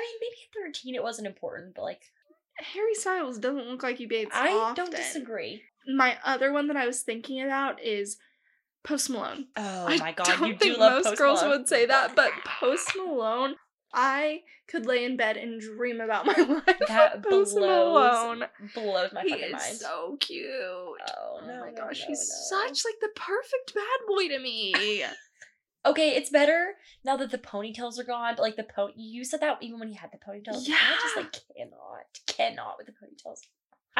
13 0.65 0.95
it 0.95 1.03
wasn't 1.03 1.27
important, 1.27 1.75
but 1.75 1.81
like, 1.83 2.01
Harry 2.73 2.93
Styles 2.93 3.37
doesn't 3.39 3.67
look 3.67 3.83
like 3.83 3.97
he 3.97 4.05
bathes 4.05 4.31
I 4.33 4.49
often. 4.51 4.75
don't 4.85 4.95
disagree. 4.95 5.61
My 5.95 6.17
other 6.23 6.51
one 6.53 6.67
that 6.67 6.77
I 6.77 6.85
was 6.85 7.01
thinking 7.01 7.41
about 7.41 7.81
is 7.83 8.17
Post 8.83 9.09
Malone. 9.09 9.47
Oh 9.57 9.85
I 9.87 9.97
my 9.97 10.11
god, 10.11 10.25
don't 10.25 10.47
you 10.47 10.55
think 10.57 10.75
do 10.75 10.79
love 10.79 10.93
most 10.93 11.05
Post 11.07 11.17
girls 11.17 11.41
Malone. 11.41 11.57
would 11.59 11.67
say 11.69 11.85
that, 11.85 12.15
but 12.15 12.31
Post 12.45 12.91
Malone, 12.95 13.55
I 13.93 14.41
could 14.67 14.85
lay 14.85 15.03
in 15.03 15.17
bed 15.17 15.35
and 15.37 15.59
dream 15.59 15.99
about 15.99 16.25
my 16.25 16.33
life. 16.67 16.79
That 16.87 17.23
Post 17.23 17.55
blows 17.55 17.55
Malone. 17.55 18.43
blows 18.75 19.11
my 19.13 19.21
He 19.23 19.29
fucking 19.31 19.51
mind. 19.51 19.75
so 19.77 20.17
cute. 20.19 20.45
oh 20.49 21.39
Oh 21.41 21.45
no, 21.47 21.59
my 21.59 21.71
gosh, 21.71 22.01
no, 22.01 22.07
he's 22.07 22.29
no. 22.51 22.59
such 22.67 22.83
like 22.85 22.99
the 23.01 23.09
perfect 23.15 23.73
bad 23.73 24.07
boy 24.07 24.27
to 24.29 24.39
me. 24.39 25.03
Okay, 25.85 26.09
it's 26.09 26.29
better 26.29 26.73
now 27.05 27.15
that 27.15 27.31
the 27.31 27.37
ponytails 27.37 27.97
are 27.97 28.03
gone. 28.03 28.33
But 28.35 28.41
like 28.43 28.57
the 28.57 28.65
pony, 28.65 28.91
you 28.97 29.23
said 29.23 29.39
that 29.39 29.59
even 29.61 29.79
when 29.79 29.87
he 29.87 29.95
had 29.95 30.11
the 30.11 30.17
ponytails. 30.17 30.67
I 30.69 30.97
just 31.01 31.15
like 31.15 31.31
cannot, 31.55 32.05
cannot 32.27 32.75
with 32.77 32.87
the 32.87 32.91
ponytails. 32.91 33.39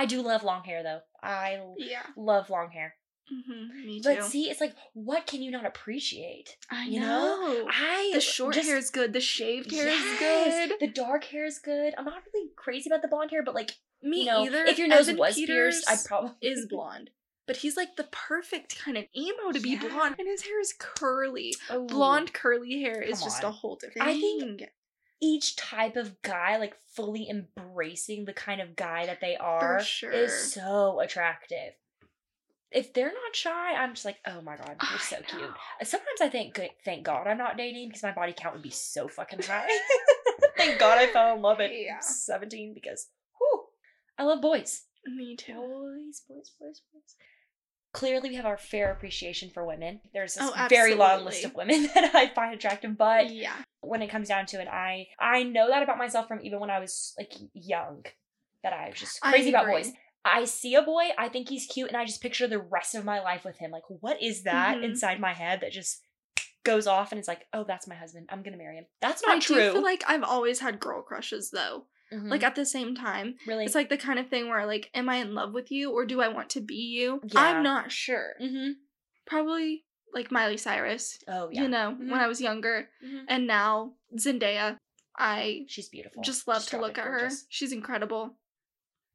I 0.01 0.05
do 0.05 0.21
love 0.21 0.43
long 0.43 0.63
hair 0.63 0.81
though. 0.83 0.99
I 1.21 1.59
yeah. 1.77 2.03
love 2.15 2.49
long 2.49 2.69
hair. 2.71 2.95
hmm 3.29 3.85
me 3.85 3.99
too. 4.01 4.15
But 4.15 4.23
see, 4.25 4.49
it's 4.49 4.61
like, 4.61 4.73
what 4.93 5.27
can 5.27 5.41
you 5.41 5.51
not 5.51 5.65
appreciate? 5.65 6.57
I 6.71 6.85
you 6.85 6.99
know, 6.99 7.07
know. 7.07 7.67
I 7.69 8.11
the 8.13 8.21
short 8.21 8.53
just- 8.53 8.67
hair 8.67 8.77
is 8.77 8.89
good. 8.89 9.13
The 9.13 9.19
shaved 9.21 9.71
hair 9.71 9.85
Yes, 9.87 10.03
is 10.05 10.19
good. 10.69 10.79
The 10.79 10.93
dark 10.93 11.25
hair 11.25 11.45
is 11.45 11.59
good. 11.59 11.93
I'm 11.97 12.05
not 12.05 12.23
really 12.33 12.49
crazy 12.55 12.89
about 12.89 13.01
the 13.01 13.07
blonde 13.07 13.31
hair, 13.31 13.43
but 13.43 13.53
like, 13.55 13.71
Me 14.01 14.21
you 14.21 14.25
know, 14.27 14.45
either. 14.45 14.63
if 14.65 14.77
your 14.79 14.87
nose 14.87 15.09
Evan 15.09 15.19
was 15.19 15.35
Peters 15.35 15.83
pierced, 15.83 15.89
I'd 15.89 16.07
probably 16.07 16.31
is 16.41 16.65
blonde. 16.69 17.09
But 17.45 17.57
he's 17.57 17.75
like 17.75 17.95
the 17.95 18.07
perfect 18.11 18.77
kind 18.83 18.95
of 18.95 19.05
emo 19.17 19.51
to 19.51 19.59
be 19.59 19.71
Yeah. 19.71 19.87
blonde, 19.87 20.15
and 20.19 20.27
his 20.27 20.43
hair 20.43 20.59
is 20.61 20.73
curly. 20.79 21.53
Ooh. 21.73 21.87
Blonde 21.87 22.31
curly 22.31 22.81
hair 22.83 23.01
is 23.01 23.19
Come 23.19 23.25
just 23.27 23.43
on. 23.43 23.49
a 23.49 23.53
whole 23.53 23.75
different. 23.75 24.07
I 24.07 24.13
think 24.13 24.41
thing. 24.59 24.67
Each 25.21 25.55
type 25.55 25.95
of 25.95 26.21
guy, 26.21 26.57
like 26.57 26.75
fully 26.95 27.29
embracing 27.29 28.25
the 28.25 28.33
kind 28.33 28.61
of 28.61 28.75
guy 28.75 29.05
that 29.05 29.21
they 29.21 29.35
are, 29.35 29.81
sure. 29.81 30.11
is 30.11 30.53
so 30.53 30.99
attractive. 30.99 31.73
If 32.71 32.93
they're 32.93 33.07
not 33.11 33.35
shy, 33.35 33.73
I'm 33.73 33.93
just 33.95 34.05
like, 34.05 34.17
oh 34.27 34.41
my 34.41 34.55
god, 34.55 34.75
you're 34.89 34.99
so 34.99 35.17
I 35.17 35.21
cute. 35.21 35.49
Sometimes 35.83 36.21
I 36.21 36.29
think, 36.29 36.59
thank 36.85 37.03
God 37.03 37.25
I'm 37.25 37.37
not 37.37 37.57
dating 37.57 37.89
because 37.89 38.03
my 38.03 38.11
body 38.11 38.33
count 38.35 38.53
would 38.53 38.63
be 38.63 38.69
so 38.69 39.07
fucking 39.07 39.41
high. 39.41 39.67
thank 40.57 40.79
God 40.79 40.99
I 40.99 41.07
fell 41.07 41.35
in 41.35 41.41
love 41.41 41.59
at 41.59 41.71
Yeah. 41.73 41.99
17 41.99 42.73
because, 42.75 43.07
whew, 43.39 43.63
I 44.19 44.23
love 44.23 44.41
boys. 44.41 44.83
Me 45.05 45.35
too. 45.35 45.53
Boys, 45.53 46.21
boys, 46.29 46.51
boys, 46.59 46.81
boys. 46.93 47.15
Clearly, 47.99 48.29
we 48.29 48.35
have 48.35 48.45
our 48.45 48.57
fair 48.57 48.91
appreciation 48.91 49.49
for 49.49 49.65
women. 49.65 49.99
There's 50.13 50.35
this 50.35 50.43
Oh, 50.55 50.67
very 50.69 50.95
long 50.95 51.25
list 51.25 51.43
of 51.43 51.53
women 51.53 51.83
that 51.95 52.15
I 52.15 52.27
find 52.29 52.53
attractive, 52.53 52.97
but 52.97 53.29
yeah. 53.29 53.55
when 53.81 54.01
it 54.01 54.07
comes 54.09 54.27
down 54.29 54.45
to 54.47 54.61
it, 54.61 54.67
I 54.67 55.07
I 55.19 55.43
know 55.43 55.67
that 55.67 55.83
about 55.83 55.97
myself 55.97 56.27
from 56.27 56.39
even 56.41 56.59
when 56.59 56.69
I 56.69 56.79
was 56.79 57.13
like 57.17 57.33
young, 57.53 58.05
that 58.63 58.71
I 58.73 58.89
was 58.89 58.99
just 58.99 59.19
crazy 59.21 59.49
about 59.49 59.67
boys. 59.67 59.91
I 60.25 60.45
see 60.45 60.75
a 60.75 60.81
boy, 60.81 61.09
I 61.17 61.29
think 61.29 61.49
he's 61.49 61.65
cute, 61.65 61.87
and 61.89 61.97
I 61.97 62.05
just 62.05 62.21
picture 62.21 62.47
the 62.47 62.59
rest 62.59 62.95
of 62.95 63.03
my 63.05 63.19
life 63.21 63.43
with 63.45 63.57
him. 63.57 63.71
Like, 63.71 63.83
what 63.87 64.21
is 64.21 64.43
that 64.43 64.77
Mhm. 64.77 64.83
inside 64.83 65.19
my 65.19 65.33
head 65.33 65.61
that 65.61 65.71
just 65.71 66.01
goes 66.63 66.87
off 66.87 67.11
and 67.11 67.19
it's 67.19 67.27
like, 67.27 67.47
oh, 67.53 67.63
that's 67.63 67.87
my 67.87 67.95
husband. 67.95 68.27
I'm 68.29 68.43
gonna 68.43 68.57
marry 68.57 68.75
him. 68.77 68.85
That's 69.01 69.23
not 69.23 69.37
I 69.37 69.39
true. 69.39 69.55
do 69.55 69.71
feel 69.73 69.81
like 69.83 70.03
I've 70.07 70.23
always 70.23 70.59
had 70.59 70.79
girl 70.79 71.01
crushes 71.01 71.51
though. 71.51 71.85
Mhm. 72.11 72.29
Like 72.29 72.43
at 72.43 72.55
the 72.55 72.65
same 72.65 72.95
time, 72.95 73.35
really, 73.45 73.65
it's 73.65 73.75
like 73.75 73.89
the 73.89 73.97
kind 73.97 74.17
of 74.19 74.27
thing 74.29 74.47
where 74.49 74.65
like, 74.65 74.89
am 74.93 75.09
I 75.09 75.17
in 75.17 75.33
love 75.35 75.53
with 75.53 75.69
you 75.71 75.91
or 75.91 76.05
do 76.05 76.21
I 76.21 76.27
want 76.27 76.49
to 76.51 76.61
be 76.61 76.75
you? 76.75 77.21
Yeah. 77.23 77.39
I'm 77.41 77.63
not 77.63 77.91
sure. 77.91 78.33
hmm 78.39 78.71
Probably 79.27 79.85
like 80.13 80.31
Miley 80.31 80.57
Cyrus. 80.57 81.19
oh 81.27 81.49
yeah, 81.51 81.61
You 81.61 81.67
know, 81.69 81.91
Mhm. 81.99 82.09
when 82.09 82.19
I 82.19 82.27
was 82.27 82.41
younger, 82.41 82.89
Mhm. 83.03 83.25
and 83.27 83.45
now 83.47 83.93
Zendaya. 84.17 84.77
I 85.17 85.65
she's 85.67 85.89
beautiful. 85.89 86.23
just 86.23 86.47
love 86.47 86.61
She's 86.63 86.69
to 86.71 86.79
look 86.79 86.97
at 86.97 87.03
her. 87.05 87.19
gorgeous. 87.19 87.45
She's 87.49 87.71
incredible. 87.73 88.37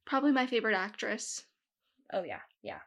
Probably 0.05 0.31
my 0.33 0.47
favorite 0.47 0.75
actress. 0.77 1.47
Oh 2.13 2.23
yeah, 2.23 2.43
yeah. 2.63 2.81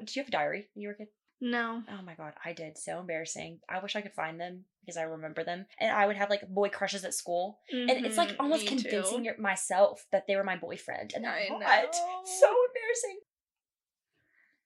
Did 0.00 0.16
you 0.16 0.22
have 0.22 0.28
a 0.28 0.32
diary 0.32 0.68
when 0.74 0.82
you 0.82 0.88
were 0.88 0.94
a 0.94 0.96
kid? 0.96 1.08
No. 1.44 1.82
Oh 1.90 2.00
my 2.02 2.14
god, 2.14 2.32
I 2.42 2.54
did. 2.54 2.78
So 2.78 2.98
embarrassing. 3.00 3.60
I 3.68 3.78
wish 3.80 3.94
I 3.96 4.00
could 4.00 4.14
find 4.14 4.40
them 4.40 4.64
because 4.80 4.96
I 4.96 5.02
remember 5.02 5.44
them. 5.44 5.66
And 5.78 5.90
I 5.90 6.06
would 6.06 6.16
have 6.16 6.30
like 6.30 6.48
boy 6.48 6.70
crushes 6.70 7.04
at 7.04 7.12
school. 7.12 7.58
And 7.70 7.90
it's 7.90 8.16
like 8.16 8.30
Mhm, 8.30 8.40
almost 8.40 8.66
convincing 8.66 9.18
too. 9.18 9.24
your, 9.24 9.36
myself 9.38 10.06
that 10.10 10.26
they 10.26 10.36
were 10.36 10.42
my 10.42 10.56
boyfriend. 10.56 11.12
And 11.14 11.26
I 11.26 11.48
not. 11.50 11.60
know. 11.60 11.90
So 12.24 12.46
embarrassing. 12.68 13.20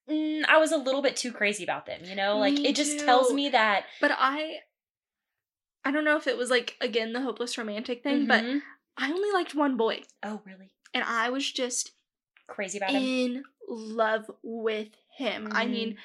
Mm, 0.09 0.45
I 0.49 0.59
was 0.59 0.71
a 0.71 0.77
little 0.77 1.03
bit 1.03 1.17
too 1.17 1.33
crazy 1.33 1.65
about 1.65 1.87
them, 1.87 2.05
you 2.05 2.15
know? 2.15 2.39
Like 2.39 2.55
Me 2.55 2.67
it 2.69 2.77
just 2.77 3.01
tells 3.01 3.33
me 3.33 3.49
that 3.49 3.85
But 4.01 4.13
I 4.17 4.59
I 5.85 5.91
don't 5.91 6.05
know 6.05 6.17
if 6.17 6.29
it 6.29 6.39
was 6.39 6.49
like 6.49 6.77
again 6.81 7.13
the 7.13 7.23
hopeless 7.23 7.59
romantic 7.59 8.05
thing, 8.05 8.27
but 8.27 8.45
Mhm. 8.45 8.63
I 8.97 9.11
only 9.11 9.33
liked 9.33 9.57
one 9.57 9.77
boy. 9.77 10.03
Oh 10.23 10.41
really? 10.45 10.71
And 10.95 11.03
I 11.03 11.31
was 11.31 11.51
just 11.51 11.91
Crazy 12.47 12.79
about 12.79 12.93
him. 12.93 13.03
in 13.03 13.45
love 13.69 14.31
with 14.45 14.89
him. 15.17 15.49
I 15.51 15.67
Mhm. 15.67 15.71
mean, 15.71 15.99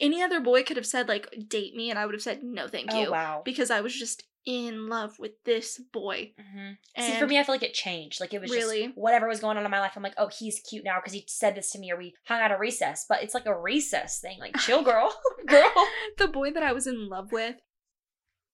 any 0.00 0.22
other 0.22 0.40
boy 0.40 0.62
could 0.62 0.76
have 0.76 0.86
said 0.86 1.08
like 1.08 1.28
date 1.48 1.74
me 1.74 1.90
and 1.90 1.98
I 1.98 2.06
would 2.06 2.14
have 2.14 2.22
said 2.22 2.42
no 2.42 2.66
thank 2.68 2.90
Oh 2.92 3.00
you 3.00 3.10
wow. 3.10 3.42
because 3.44 3.70
I 3.70 3.80
was 3.80 3.94
just 3.96 4.24
in 4.44 4.88
love 4.88 5.18
with 5.20 5.32
this 5.44 5.78
boy. 5.92 6.32
Mhm. 6.40 6.76
And 6.96 7.12
See, 7.12 7.18
for 7.20 7.28
me, 7.28 7.38
I 7.38 7.44
feel 7.44 7.54
like 7.54 7.62
it 7.62 7.74
changed. 7.74 8.20
Like 8.20 8.34
it 8.34 8.40
was 8.40 8.50
Really? 8.50 8.86
just 8.88 8.98
whatever 8.98 9.28
was 9.28 9.38
going 9.38 9.56
on 9.56 9.64
in 9.64 9.70
my 9.70 9.78
life. 9.78 9.92
I'm 9.94 10.02
like, 10.02 10.14
oh, 10.18 10.28
he's 10.36 10.58
cute 10.68 10.84
now 10.84 10.98
because 10.98 11.12
he 11.12 11.24
said 11.28 11.54
this 11.54 11.70
to 11.70 11.78
me, 11.78 11.92
or 11.92 11.96
we 11.96 12.14
hung 12.26 12.40
out 12.40 12.50
at 12.50 12.58
recess. 12.58 13.06
But 13.08 13.22
it's 13.22 13.34
like 13.34 13.46
a 13.46 13.56
recess 13.56 14.18
thing. 14.18 14.40
Like, 14.40 14.56
chill, 14.58 14.82
girl, 14.92 15.14
girl. 15.46 15.72
the 16.18 16.26
boy 16.26 16.50
that 16.50 16.62
I 16.64 16.72
was 16.72 16.88
in 16.88 17.08
love 17.08 17.30
with, 17.30 17.54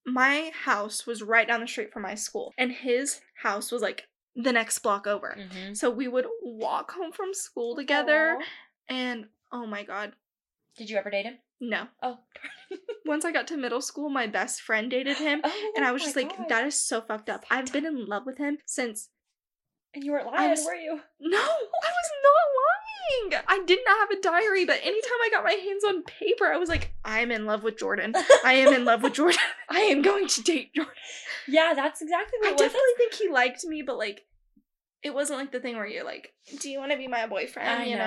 my 0.05 0.51
house 0.65 1.07
was 1.07 1.23
right 1.23 1.47
down 1.49 1.61
the 1.61 1.67
street 1.67 1.93
from 1.93 2.03
my 2.03 2.15
school, 2.15 2.53
and 2.59 2.71
his 2.73 3.21
house 3.43 3.73
was 3.73 3.81
like 3.83 4.05
the 4.37 4.53
next 4.53 4.79
block 4.81 5.07
over. 5.07 5.39
Mm-hmm. 5.39 5.73
So 5.75 5.91
we 5.91 6.07
would 6.09 6.27
walk 6.43 6.93
home 6.93 7.13
from 7.13 7.33
school 7.33 7.75
together, 7.77 8.37
and 8.91 9.27
oh 9.53 9.67
my 9.67 9.85
god, 9.85 10.13
Did 10.79 10.89
you 10.91 10.97
ever 10.97 11.11
date 11.11 11.27
him? 11.27 11.39
no. 11.61 11.89
Oh. 12.03 12.19
Once 13.05 13.25
I 13.25 13.33
got 13.33 13.47
to 13.49 13.57
middle 13.57 13.81
school, 13.81 14.11
my 14.11 14.27
best 14.27 14.61
friend 14.61 14.91
dated 14.91 15.17
him, 15.17 15.41
Oh 15.43 15.73
and 15.77 15.85
I 15.85 15.93
was 15.93 16.03
just 16.03 16.15
like, 16.17 16.37
God. 16.37 16.49
that 16.51 16.67
is 16.67 16.81
so 16.81 17.01
fucked 17.01 17.29
up. 17.31 17.45
I've 17.51 17.73
been 17.73 17.87
in 17.87 18.07
love 18.07 18.25
with 18.27 18.39
him 18.39 18.59
since. 18.67 19.09
And 19.95 20.05
you 20.05 20.13
weren't 20.13 20.27
lying, 20.27 20.51
was- 20.51 20.65
were 20.65 20.75
you? 20.75 21.01
No, 21.21 21.39
I 21.39 21.91
was 21.91 22.11
not 22.23 23.33
lying. 23.33 23.43
I 23.49 23.65
did 23.65 23.79
not 23.87 23.99
have 24.01 24.11
a 24.19 24.21
diary, 24.21 24.67
but 24.67 24.81
anytime 24.83 25.19
I 25.25 25.31
got 25.33 25.43
my 25.45 25.53
hands 25.53 25.83
on 25.85 26.03
paper, 26.03 26.47
I 26.53 26.59
was 26.59 26.69
like, 26.69 26.93
I 27.05 27.21
am 27.21 27.31
in 27.33 27.47
love 27.47 27.63
with 27.63 27.79
Jordan. 27.79 28.13
I 28.45 28.53
am 28.53 28.75
in 28.75 28.85
love 28.85 29.03
with 29.03 29.15
Jordan. 29.15 29.41
I 29.71 29.81
am 29.81 30.03
going 30.03 30.29
to 30.29 30.43
date 30.43 30.75
Jordan. 30.75 30.93
Yeah, 31.49 31.73
that's 31.75 32.03
exactly 32.03 32.39
what 32.41 32.49
I 32.49 32.53
was. 32.53 32.61
definitely 32.61 32.93
think 32.99 33.15
he 33.15 33.29
liked 33.31 33.65
me, 33.65 33.81
but 33.81 33.97
like, 33.97 34.27
it 35.03 35.15
wasn't 35.15 35.39
like 35.39 35.53
the 35.53 35.61
thing 35.61 35.77
where 35.77 35.87
you're 35.87 36.05
like, 36.05 36.33
"Do 36.61 36.69
you 36.71 36.79
want 36.79 36.93
to 36.93 36.99
be 36.99 37.07
my 37.09 37.27
boyfriend?" 37.27 37.69
I 37.69 37.85
you 37.85 37.97
know, 37.97 38.05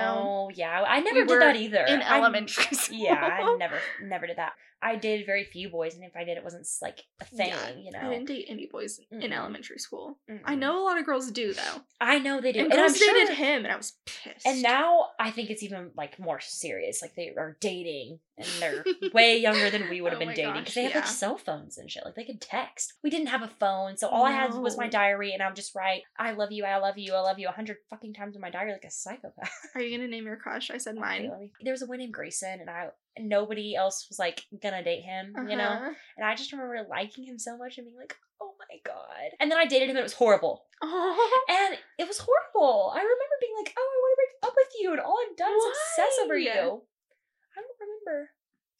know. 0.47 0.51
Yeah, 0.53 0.83
I 0.87 0.99
never 0.99 1.21
We 1.21 1.25
did 1.27 1.41
that 1.41 1.55
either. 1.55 1.85
in 1.87 2.01
I- 2.01 2.17
elementary 2.17 2.75
school. 2.75 2.97
Yeah, 3.01 3.15
I 3.41 3.55
never, 3.57 3.79
never 4.03 4.27
did 4.27 4.37
that. 4.37 4.53
I 4.83 4.95
dated 4.95 5.25
very 5.25 5.43
few 5.43 5.69
boys, 5.69 5.95
and 5.95 6.03
if 6.03 6.15
I 6.15 6.23
did, 6.23 6.37
it 6.37 6.43
wasn't 6.43 6.67
like 6.81 7.03
a 7.21 7.25
thing. 7.25 7.49
Yeah, 7.49 7.69
you 7.77 7.91
know, 7.91 7.99
I 7.99 8.09
didn't 8.09 8.27
date 8.27 8.45
any 8.49 8.67
boys 8.71 8.99
in 9.11 9.19
Mm-mm. 9.19 9.31
elementary 9.31 9.77
school. 9.77 10.17
I 10.29 10.55
Mm-mm. 10.55 10.59
know 10.59 10.81
a 10.81 10.85
lot 10.85 10.97
of 10.97 11.05
girls 11.05 11.31
do 11.31 11.53
though, 11.53 11.81
I 11.99 12.19
know 12.19 12.41
they 12.41 12.51
do, 12.51 12.61
and, 12.61 12.71
and, 12.71 12.81
I'm 12.81 12.93
sure. 12.93 13.13
dated 13.13 13.35
him, 13.35 13.63
and 13.63 13.71
I 13.71 13.77
was 13.77 13.93
pissed. 14.05 14.45
And 14.45 14.61
now 14.61 15.09
I 15.19 15.31
think 15.31 15.49
it's 15.49 15.63
even 15.63 15.91
like 15.95 16.19
more 16.19 16.39
serious. 16.39 17.01
Like 17.01 17.15
they 17.15 17.29
are 17.37 17.57
dating, 17.61 18.19
and 18.37 18.47
they're 18.59 18.83
way 19.13 19.37
younger 19.37 19.69
than 19.69 19.89
we 19.89 20.01
would 20.01 20.13
have 20.13 20.21
Oh 20.21 20.25
been 20.25 20.35
dating 20.35 20.53
because 20.53 20.73
they 20.73 20.83
have 20.83 20.91
yeah. 20.93 20.99
like 21.01 21.07
cell 21.07 21.37
phones 21.37 21.77
and 21.77 21.89
shit. 21.89 22.03
Like 22.03 22.15
they 22.15 22.25
could 22.25 22.41
text. 22.41 22.93
We 23.03 23.09
didn't 23.09 23.27
have 23.27 23.43
a 23.43 23.51
phone, 23.59 23.97
so 23.97 24.07
all 24.07 24.25
I 24.25 24.31
had 24.31 24.53
was 24.55 24.77
my 24.77 24.87
diary, 24.87 25.33
and 25.33 25.43
I'm 25.43 25.53
just 25.55 25.75
write, 25.75 26.01
"I 26.17 26.31
love 26.31 26.51
you, 26.51 26.65
I 26.65 26.77
love 26.77 26.97
you, 26.97 27.13
I 27.13 27.19
love 27.19 27.37
you" 27.39 27.47
a 27.47 27.51
hundred 27.51 27.77
fucking 27.89 28.13
times 28.13 28.35
in 28.35 28.41
my 28.41 28.49
diary 28.49 28.71
like 28.71 28.85
a 28.85 28.91
psychopath. 28.91 29.51
are 29.75 29.81
you 29.81 29.95
gonna 29.95 30.09
name 30.09 30.25
your 30.25 30.37
crush? 30.37 30.71
I 30.71 30.77
said 30.77 30.95
mine. 30.97 31.51
There 31.61 31.73
was 31.73 31.81
a 31.83 31.87
boy 31.87 31.97
named 31.97 32.13
Grayson, 32.13 32.59
and 32.61 32.69
I 32.69 32.89
nobody 33.19 33.75
else 33.75 34.07
was 34.09 34.19
like 34.19 34.45
gonna 34.61 34.83
date 34.83 35.01
him, 35.03 35.33
you 35.49 35.55
know. 35.57 35.69
Uh-huh. 35.71 35.93
And 36.17 36.25
I 36.25 36.35
just 36.35 36.51
remember 36.51 36.85
liking 36.89 37.23
him 37.25 37.37
so 37.39 37.57
much 37.57 37.77
and 37.77 37.85
being 37.87 37.97
like, 37.97 38.15
"Oh 38.41 38.53
my 38.59 38.77
god!" 38.85 39.31
And 39.39 39.49
then 39.51 39.57
I 39.57 39.65
dated 39.65 39.89
him, 39.89 39.95
and 39.95 39.99
it 39.99 40.03
was 40.03 40.13
horrible. 40.13 40.65
Oh, 40.81 41.45
And 41.49 41.77
it 41.99 42.07
was 42.07 42.17
horrible. 42.19 42.91
I 42.93 42.99
remember 42.99 43.37
being 43.41 43.53
like, 43.63 43.73
"Oh, 43.77 43.81
I 43.81 43.97
want 44.01 44.11
to 44.13 44.21
break 44.21 44.49
up 44.49 44.53
with 44.57 44.73
you," 44.79 44.91
and 44.91 44.99
all 45.01 45.17
I've 45.29 45.37
done 45.37 45.51
is 45.53 45.63
obsess 45.67 46.19
over 46.23 46.37
you. 46.37 46.49
I 46.49 47.61
don't 47.61 47.79
remember 47.79 48.29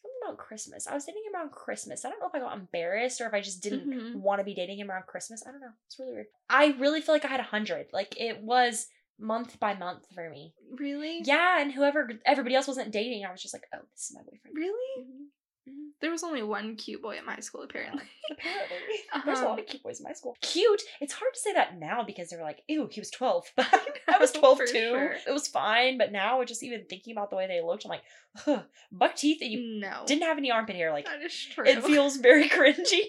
something 0.02 0.20
about 0.24 0.38
Christmas. 0.38 0.88
I 0.88 0.94
was 0.94 1.06
dating 1.06 1.24
him 1.28 1.36
around 1.36 1.52
Christmas. 1.52 2.06
I 2.06 2.10
don't 2.10 2.20
know 2.20 2.28
if 2.28 2.36
I 2.36 2.40
got 2.40 2.58
embarrassed 2.58 3.22
or 3.22 3.28
if 3.28 3.34
I 3.34 3.42
just 3.42 3.62
didn't 3.62 3.88
Mhm. 3.90 4.16
want 4.16 4.40
to 4.40 4.46
be 4.46 4.56
dating 4.56 4.80
him 4.80 4.90
around 4.90 5.06
Christmas. 5.08 5.44
I 5.46 5.52
don't 5.52 5.62
know. 5.62 5.74
It's 5.86 6.00
really 6.00 6.14
weird. 6.14 6.28
I 6.50 6.68
really 6.80 7.02
feel 7.02 7.14
like 7.14 7.26
I 7.26 7.30
had 7.30 7.40
a 7.40 7.44
hundred. 7.44 7.88
Like 7.94 8.20
it 8.20 8.42
was 8.42 8.88
month 9.22 9.60
by 9.60 9.76
month 9.76 10.06
for 10.14 10.30
me. 10.30 10.54
really? 10.78 11.22
Yeah, 11.24 11.62
and 11.62 11.72
whoever 11.72 12.10
everybody 12.26 12.56
else 12.56 12.68
wasn't 12.68 12.92
dating, 12.92 13.24
I 13.26 13.32
was 13.32 13.42
just 13.42 13.54
like, 13.54 13.64
"Oh, 13.74 13.80
this 13.92 14.10
is 14.10 14.16
my 14.16 14.22
boyfriend." 14.22 14.56
Really? 14.58 15.04
Mhm. 15.06 15.26
Mhm. 15.70 15.90
There 16.02 16.10
was 16.10 16.24
only 16.24 16.42
one 16.42 16.76
cute 16.76 17.04
boy 17.04 17.18
at 17.18 17.26
my 17.26 17.40
school, 17.40 17.62
apparently. 17.62 18.02
Apparently. 18.32 18.78
There's 19.26 19.40
a 19.42 19.44
lot 19.44 19.54
Um, 19.54 19.60
of 19.60 19.68
cute 19.68 19.84
boys 19.84 20.00
in 20.00 20.06
my 20.06 20.14
school. 20.14 20.36
Cute. 20.42 20.82
It's 21.02 21.14
hard 21.14 21.32
to 21.36 21.40
say 21.40 21.54
that 21.54 21.78
now 21.78 22.02
because 22.04 22.30
they 22.30 22.38
were 22.38 22.42
like, 22.44 22.64
ew, 22.68 22.88
he 22.92 23.00
was 23.00 23.12
12. 23.12 23.46
But 23.56 23.68
I 24.08 24.18
was 24.18 24.32
12 24.32 24.58
too. 24.60 24.66
sure. 24.72 25.12
It 25.28 25.32
was 25.32 25.48
fine. 25.48 26.00
But 26.00 26.12
now, 26.12 26.44
just 26.44 26.64
even 26.64 26.86
thinking 26.90 27.12
about 27.12 27.30
the 27.30 27.36
way 27.36 27.46
they 27.46 27.62
looked, 27.62 27.86
I'm 27.86 27.90
like, 27.90 28.02
Ugh, 28.48 28.64
buck 28.92 29.16
teeth 29.16 29.40
that 29.42 29.50
you 29.50 29.80
no. 29.80 30.04
didn't 30.08 30.24
have 30.24 30.40
any 30.40 30.50
armpit 30.50 30.76
hair. 30.76 30.92
Like, 30.92 31.06
that 31.06 31.22
is 31.22 31.36
true. 31.54 31.66
it 31.68 31.84
feels 31.84 32.18
very 32.18 32.50
cringy 32.50 33.04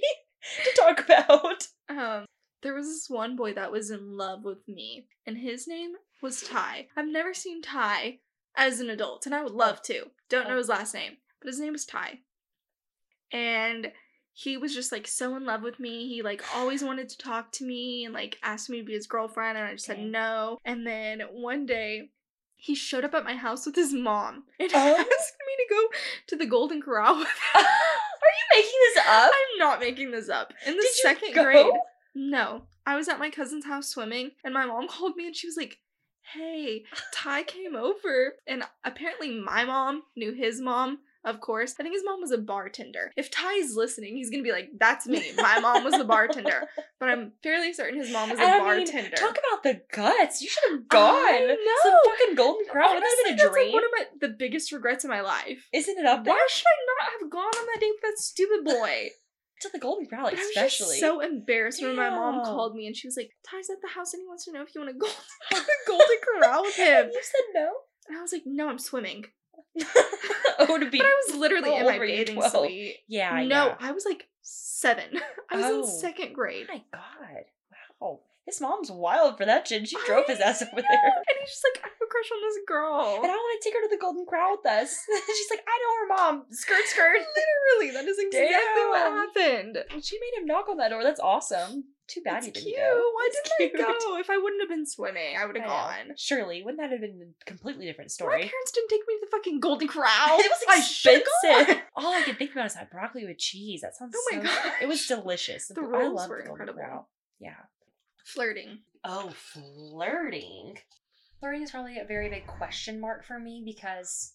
to 0.65 0.71
talk 0.77 1.01
about. 1.05 1.67
Um, 1.89 2.27
there 2.63 2.75
was 2.75 2.87
this 2.87 3.07
one 3.11 3.37
boy 3.37 3.53
that 3.55 3.73
was 3.73 3.91
in 3.91 4.17
love 4.17 4.45
with 4.45 4.67
me, 4.69 5.07
and 5.27 5.37
his 5.39 5.67
name 5.67 5.93
was 6.23 6.43
Ty. 6.43 6.89
I've 6.97 7.09
never 7.09 7.35
seen 7.35 7.61
Ty 7.63 8.19
as 8.57 8.81
an 8.81 8.91
adult, 8.91 9.27
and 9.27 9.35
I 9.35 9.43
would 9.43 9.53
love 9.53 9.83
to. 9.83 10.11
Don't 10.29 10.47
know 10.49 10.55
Oh. 10.55 10.59
his 10.59 10.69
last 10.69 10.95
name, 10.95 11.17
but 11.41 11.49
his 11.49 11.59
name 11.61 11.73
was 11.73 11.85
Ty. 11.87 12.21
And 13.33 13.93
he 14.35 14.57
was 14.57 14.75
just 14.75 14.93
like 14.93 15.07
so 15.07 15.37
in 15.37 15.45
love 15.45 15.63
with 15.63 15.79
me. 15.81 16.09
He 16.09 16.23
like 16.23 16.43
always 16.55 16.83
wanted 16.83 17.09
to 17.11 17.19
talk 17.19 17.53
to 17.53 17.65
me 17.65 18.05
and 18.05 18.15
like 18.15 18.39
asked 18.43 18.71
me 18.71 18.81
to 18.81 18.85
be 18.87 18.93
his 18.93 19.07
girlfriend, 19.07 19.59
and 19.59 19.67
I 19.67 19.73
just 19.73 19.87
said 19.87 20.01
no. 20.01 20.59
And 20.65 20.87
then 20.87 21.21
one 21.33 21.67
day, 21.67 22.11
he 22.57 22.75
showed 22.75 23.05
up 23.05 23.15
at 23.15 23.25
my 23.25 23.35
house 23.35 23.67
with 23.67 23.75
his 23.75 23.93
mom 23.93 24.45
and 24.61 24.71
Oh. 24.75 24.95
asked 24.97 25.37
me 25.47 25.65
to 25.65 25.75
go 25.75 25.89
to 26.29 26.37
the 26.37 26.47
Golden 26.47 26.81
Corral 26.81 27.19
with 27.19 27.27
him. 27.27 27.35
Are 27.55 28.35
you 28.35 28.63
making 28.63 28.79
this 28.95 28.99
up? 29.09 29.33
I'm 29.35 29.59
not 29.59 29.81
making 29.81 30.11
this 30.13 30.29
up. 30.29 30.53
In 30.67 30.77
the 30.77 30.83
Did 30.83 30.93
second 30.95 31.33
grade, 31.35 31.67
no, 32.15 32.63
I 32.87 32.97
was 32.97 33.09
at 33.09 33.19
my 33.19 33.31
cousin's 33.31 33.65
house 33.67 33.89
swimming, 33.89 34.33
and 34.45 34.53
my 34.55 34.67
mom 34.67 34.89
called 34.89 35.17
me 35.17 35.27
and 35.27 35.37
she 35.37 35.47
was 35.47 35.57
like, 35.57 35.79
Hey, 36.35 36.85
Ty 37.13 37.43
came 37.43 37.75
over. 37.75 38.35
And 38.47 38.63
apparently, 38.85 39.41
my 39.41 39.65
mom 39.65 40.03
knew 40.17 40.33
his 40.33 40.61
mom, 40.61 40.99
of 41.25 41.41
course. 41.41 41.75
I 41.79 41.83
think 41.83 41.95
his 41.97 42.05
mom 42.05 42.21
was 42.21 42.31
a 42.31 42.39
bartender. 42.39 43.11
If 43.17 43.29
Ty's 43.31 43.75
listening, 43.75 44.15
he's 44.17 44.31
gonna 44.31 44.45
be 44.45 44.53
like, 44.53 44.71
That's 44.79 45.07
me. 45.07 45.33
My 45.37 45.59
mom 45.59 45.83
was 45.85 45.95
the 45.95 46.05
bartender. 46.05 46.63
But 47.01 47.09
I'm 47.09 47.33
fairly 47.43 47.73
certain 47.73 47.99
his 47.99 48.13
mom 48.13 48.31
was 48.31 48.39
a 48.39 48.43
I 48.45 48.53
mean, 48.77 48.87
bartender. 48.87 49.17
talk 49.17 49.37
about 49.37 49.65
the 49.65 49.81
guts. 49.93 50.41
You 50.41 50.49
should 50.49 50.71
have 50.71 50.87
gone. 50.89 51.17
I 51.17 51.57
Some 51.83 51.95
fucking 52.07 52.37
golden 52.37 52.67
crown. 52.69 52.95
Would 52.95 53.03
that 53.03 53.17
have 53.19 53.25
been 53.25 53.35
a 53.35 53.37
that's 53.39 53.51
dream? 53.53 53.67
like 53.67 53.75
one 53.75 53.85
of 53.85 53.91
my 53.97 54.05
the 54.29 54.33
biggest 54.33 54.71
regrets 54.71 55.03
of 55.03 55.11
my 55.11 55.21
life. 55.21 55.67
Isn't 55.73 55.99
it 55.99 56.07
up 56.07 56.23
there? 56.25 56.33
Why 56.33 56.47
should 56.49 56.65
I 56.65 56.79
not 56.87 57.21
have 57.23 57.31
gone 57.31 57.43
on 57.61 57.67
that 57.75 57.81
date 57.81 57.91
with 57.91 58.03
that 58.03 58.19
stupid 58.23 58.65
boy? 58.65 59.09
To 59.63 59.69
the 59.73 59.79
golden 59.79 60.07
crown, 60.07 60.25
like, 60.25 60.35
But 60.35 60.41
I 60.41 60.43
was 60.45 60.57
especially. 60.57 60.99
so 60.99 61.21
embarrassed 61.21 61.81
when 61.83 61.95
my 61.97 62.11
mom 62.11 62.45
called 62.45 62.75
me 62.75 62.87
and 62.87 62.97
she 62.97 63.07
was 63.07 63.17
like, 63.17 63.31
Ty's 63.49 63.71
at 63.71 63.77
the 63.83 63.89
house 63.89 64.13
and 64.15 64.21
he 64.23 64.27
wants 64.27 64.45
to 64.47 64.53
know 64.53 64.63
if 64.63 64.75
you 64.75 64.81
want 64.81 64.93
to 64.93 64.99
go 64.99 65.07
to 65.07 65.15
the 65.51 65.73
Golden 65.87 66.07
Corral 66.23 66.63
with 66.63 66.75
him. 66.77 67.11
you 67.13 67.21
said 67.23 67.41
no. 67.55 67.71
And 68.09 68.19
I 68.19 68.23
was 68.23 68.33
like, 68.33 68.43
no, 68.45 68.69
I'm 68.69 68.79
swimming. 68.79 69.27
oh, 70.59 70.79
to 70.79 70.91
be. 70.91 70.99
But 70.99 71.07
I 71.07 71.21
was 71.29 71.37
literally 71.37 71.77
in 71.77 71.85
my 71.87 71.99
bathing 71.99 72.35
12? 72.37 72.51
suite. 72.53 72.97
yeah, 73.09 73.35
no, 73.45 73.67
yeah. 73.67 73.75
I 73.81 73.93
was 73.93 74.05
like 74.05 74.29
seven. 74.43 75.05
I 75.51 75.57
was 75.57 75.65
Oh. 75.65 75.79
in 75.81 75.87
second 75.87 76.33
grade. 76.35 76.67
Oh 76.69 76.75
my 76.75 76.83
god. 76.93 77.45
Wow. 78.01 78.21
His 78.47 78.61
mom's 78.61 78.91
wild 78.91 79.39
for 79.39 79.45
that 79.47 79.69
shit. 79.69 79.87
She 79.87 79.97
I 79.97 80.03
drove 80.07 80.27
his 80.27 80.41
ass 80.41 80.63
over 80.63 80.75
know. 80.75 80.83
there. 80.89 81.13
And 81.15 81.37
he's 81.41 81.51
just 81.51 81.65
like, 81.73 81.85
I 81.85 81.89
have 81.89 82.03
a 82.03 82.11
crush 82.11 82.31
on 82.35 82.41
this 82.43 82.59
girl. 82.67 83.21
And 83.23 83.31
I 83.31 83.37
want 83.37 83.63
to 83.63 83.65
take 83.65 83.75
her 83.75 83.83
to 83.87 83.89
the 83.95 84.01
Golden 84.01 84.27
Crown 84.27 84.57
with 84.59 84.67
us. 84.67 84.99
She's 85.27 85.51
like, 85.51 85.63
I 85.63 85.75
know 85.79 85.93
her 85.95 86.09
mom. 86.17 86.47
Skirt, 86.51 86.85
skirt. 86.87 87.19
literally, 87.39 87.95
that 87.95 88.09
is 88.09 88.19
exactly 88.19 88.83
what 88.91 88.99
happened. 89.13 89.79
She 90.03 90.19
made 90.19 90.41
him 90.43 90.47
knock 90.47 90.69
on 90.69 90.77
that 90.79 90.89
door. 90.91 91.05
That's 91.05 91.21
awesome. 91.21 91.85
Too 92.09 92.21
bad 92.21 92.43
That's 92.43 92.47
you 92.49 92.53
didn't 92.53 92.67
cute. 92.67 92.77
go. 92.79 93.03
Why 93.15 93.29
didn't 93.61 93.81
I 93.81 93.93
go? 93.95 94.19
If 94.19 94.29
I 94.29 94.37
wouldn't 94.37 94.61
have 94.61 94.69
been 94.69 94.87
swimming, 94.87 95.37
I 95.39 95.47
would 95.47 95.57
have 95.57 95.65
I 95.65 95.69
gone. 96.05 96.17
Surely, 96.19 96.63
wouldn't 96.65 96.83
that 96.83 96.91
have 96.91 97.01
been 97.01 97.33
a 97.41 97.45
completely 97.47 97.87
different 97.87 98.11
story? 98.11 98.43
My 98.43 98.49
parents 98.49 98.73
didn't 98.75 98.91
take 98.91 99.03
me 99.07 99.15
to 99.15 99.27
the 99.27 99.31
fucking 99.31 99.61
Golden 99.61 99.87
Corral. 99.95 100.39
it 100.41 100.51
was 100.51 100.65
I 100.69 100.79
expensive. 100.79 101.77
gone. 101.77 101.83
All 101.95 102.13
I 102.13 102.23
could 102.23 102.39
think 102.39 102.53
about 102.53 102.67
is 102.67 102.75
that 102.75 102.91
broccoli 102.91 103.25
with 103.25 103.39
cheese. 103.39 103.83
That 103.83 103.93
oh 103.95 104.11
sounds 104.11 104.17
Oh 104.19 104.37
my 104.37 104.45
so. 104.45 104.71
It 104.83 104.89
was 104.89 105.07
delicious. 105.07 105.69
The 105.69 105.81
I 105.81 105.85
rolls 105.85 106.29
were 106.29 106.43
the 106.45 106.51
incredible. 106.51 107.09
Yeah. 107.39 107.55
Flirting. 108.25 108.81
Oh, 109.05 109.33
flirting. 109.35 110.79
Flirting 111.41 111.63
is 111.63 111.71
probably 111.71 111.99
a 111.99 112.05
very 112.05 112.29
big 112.29 112.47
question 112.47 113.01
mark 113.01 113.25
for 113.25 113.39
me 113.39 113.63
because 113.65 114.35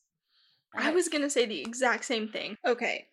I 0.75 0.91
was 0.91 1.07
gonna 1.07 1.29
say 1.29 1.45
the 1.45 1.61
exact 1.61 2.05
same 2.05 2.27
thing. 2.27 2.57
Okay. 2.65 3.07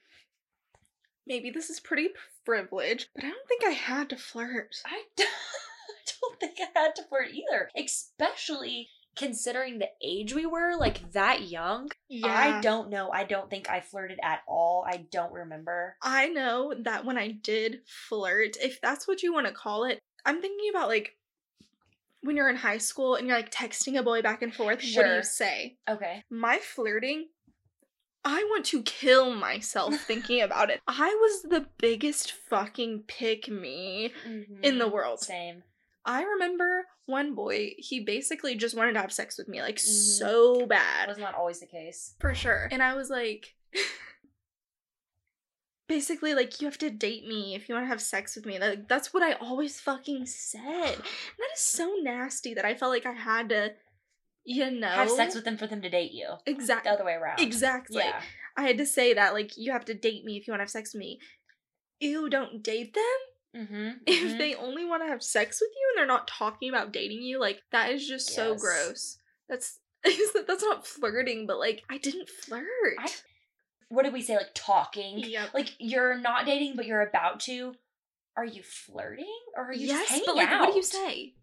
Maybe 1.27 1.51
this 1.51 1.71
is 1.71 1.81
pretty 1.81 2.09
privileged, 2.45 3.09
but 3.15 3.25
I 3.25 3.29
don't 3.29 3.49
think 3.49 3.65
I 3.65 3.71
had 3.71 4.11
to 4.11 4.17
flirt. 4.17 4.77
I 4.85 5.05
don't, 5.17 5.29
I 5.89 6.11
don't 6.21 6.41
think 6.41 6.59
I 6.61 6.79
had 6.79 6.95
to 6.97 7.05
flirt 7.05 7.29
either, 7.33 7.71
especially 7.77 8.89
considering 9.17 9.79
the 9.79 9.89
age 10.03 10.35
we 10.35 10.45
were, 10.45 10.77
like 10.77 11.13
that 11.13 11.43
young. 11.49 11.89
Yeah. 12.09 12.27
I 12.27 12.61
don't 12.61 12.91
know. 12.91 13.11
I 13.11 13.25
don't 13.25 13.49
think 13.49 13.71
I 13.71 13.81
flirted 13.81 14.19
at 14.23 14.41
all. 14.47 14.85
I 14.87 15.07
don't 15.11 15.33
remember. 15.33 15.97
I 16.03 16.29
know 16.29 16.75
that 16.83 17.05
when 17.05 17.17
I 17.17 17.31
did 17.31 17.81
flirt, 18.09 18.57
if 18.61 18.81
that's 18.81 19.07
what 19.07 19.23
you 19.23 19.33
want 19.33 19.47
to 19.47 19.53
call 19.53 19.85
it, 19.85 20.01
I'm 20.25 20.41
thinking 20.41 20.71
about 20.71 20.89
like 20.89 21.13
when 22.23 22.37
you're 22.37 22.49
in 22.49 22.57
high 22.57 22.79
school 22.79 23.15
and 23.17 23.27
you're 23.27 23.37
like 23.37 23.51
texting 23.51 23.99
a 23.99 24.03
boy 24.03 24.23
back 24.23 24.41
and 24.43 24.55
forth. 24.55 24.83
What 24.95 25.05
do 25.05 25.15
you 25.15 25.23
say? 25.23 25.77
Okay. 25.89 26.23
My 26.31 26.59
flirting, 26.59 27.29
I 28.25 28.43
want 28.45 28.65
to 28.67 28.83
kill 28.83 29.35
myself 29.35 29.95
thinking 30.07 30.41
about 30.41 30.71
it. 30.71 30.81
I 30.87 31.09
was 31.21 31.43
the 31.43 31.67
biggest 31.79 32.33
fucking 32.33 33.05
pick 33.07 33.49
me 33.49 34.13
in 34.63 34.79
the 34.79 34.87
Mhm. 34.89 34.93
world. 34.93 35.21
Same. 35.21 35.63
I 36.07 36.23
remember 36.23 36.87
one 37.07 37.35
boy, 37.35 37.73
he 37.79 38.01
basically 38.01 38.55
just 38.55 38.75
wanted 38.75 38.95
to 38.95 39.01
have 39.01 39.13
sex 39.13 39.37
with 39.37 39.49
me, 39.49 39.61
like 39.61 39.77
Mhm. 39.77 40.19
so 40.19 40.67
That 40.69 41.09
was 41.09 41.17
bad. 41.19 41.23
not 41.23 41.35
always 41.35 41.61
the 41.61 41.67
case. 41.67 42.15
For 42.21 42.35
sure. 42.35 42.69
And 42.73 42.83
I 42.83 42.95
was 42.95 43.11
like, 43.11 43.55
basically 45.89 46.35
like 46.35 46.61
you 46.61 46.67
have 46.67 46.79
to 46.79 46.91
date 46.91 47.27
me 47.27 47.55
if 47.55 47.69
you 47.69 47.75
want 47.75 47.85
to 47.85 47.89
have 47.89 48.01
sex 48.01 48.37
with 48.37 48.47
me. 48.47 48.59
Like 48.59 48.89
that's 48.89 49.13
what 49.13 49.23
I 49.23 49.35
always 49.35 49.81
fucking 49.81 50.27
said. 50.27 50.63
And 50.95 51.03
that 51.39 51.49
is 51.55 51.61
so 51.61 51.95
nasty 52.03 52.55
that 52.55 52.65
I 52.65 52.75
felt 52.75 52.93
like 52.93 53.07
I 53.07 53.13
had 53.13 53.49
to, 53.51 53.73
you 54.45 54.71
know, 54.71 54.89
Have 54.89 55.11
sex 55.11 55.35
with 55.35 55.45
them 55.45 55.57
for 55.57 55.67
them 55.67 55.83
to 55.83 55.91
date 55.91 56.13
you. 56.13 56.29
Exactly 56.47 56.91
the 56.91 56.95
other 56.95 57.05
way 57.05 57.15
around. 57.15 57.41
Exactly. 57.41 58.03
Yeah. 58.05 58.21
I 58.57 58.63
had 58.63 58.79
to 58.79 58.87
say 58.87 59.15
that 59.15 59.35
like 59.35 59.57
you 59.57 59.73
have 59.73 59.85
to 59.87 59.95
date 59.95 60.25
me 60.25 60.37
if 60.37 60.47
you 60.47 60.53
want 60.53 60.61
to 60.61 60.65
have 60.65 60.71
sex 60.71 60.95
with 60.95 61.01
me. 61.01 61.19
Ew, 62.01 62.29
don't 62.29 62.63
date 62.63 62.95
them. 62.95 63.65
Mm-hmm. 63.65 63.91
If 64.07 64.39
they 64.39 64.55
only 64.55 64.85
want 64.85 65.03
to 65.03 65.09
have 65.09 65.23
sex 65.23 65.61
with 65.61 65.71
you 65.75 65.93
and 65.93 65.99
they're 65.99 66.07
not 66.17 66.27
talking 66.27 66.69
about 66.69 66.93
dating 66.93 67.23
you, 67.23 67.41
like 67.41 67.61
that 67.73 67.93
is 67.93 68.07
just 68.07 68.29
so 68.35 68.55
gross. 68.57 69.19
That's 69.49 69.79
that's 70.47 70.63
not 70.63 70.87
flirting, 70.87 71.47
but 71.47 71.59
like 71.59 71.83
I 71.91 71.99
didn't 71.99 72.29
flirt. 72.29 72.65
I- 72.99 73.11
what 73.89 74.05
did 74.05 74.13
we 74.13 74.23
say? 74.23 74.37
Like 74.37 74.51
talking. 74.55 75.19
Yep. 75.19 75.55
Like 75.55 75.75
you're 75.79 76.19
not 76.19 76.47
dating, 76.47 76.77
but 76.77 76.87
you're 76.87 77.03
about 77.03 77.41
to. 77.41 77.75
Are 78.37 78.45
you 78.45 78.63
flirting 78.63 79.37
or 79.57 79.67
are 79.67 79.73
you 79.73 79.89
just 79.89 80.11
hanging 80.11 80.25
but 80.27 80.37
like, 80.37 80.49
out? 80.49 80.61
what 80.61 80.71
do 80.71 80.77
you 80.77 80.83
say? 80.83 81.35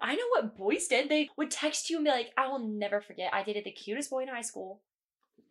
I 0.00 0.14
know 0.14 0.28
what 0.30 0.56
boys 0.56 0.86
did. 0.86 1.08
They 1.08 1.28
would 1.36 1.50
text 1.50 1.90
you 1.90 1.96
and 1.96 2.04
be 2.04 2.10
like, 2.10 2.32
I 2.36 2.48
will 2.48 2.60
never 2.60 3.00
forget. 3.00 3.34
I 3.34 3.42
dated 3.42 3.64
the 3.64 3.72
cutest 3.72 4.10
boy 4.10 4.22
in 4.22 4.28
high 4.28 4.42
school. 4.42 4.80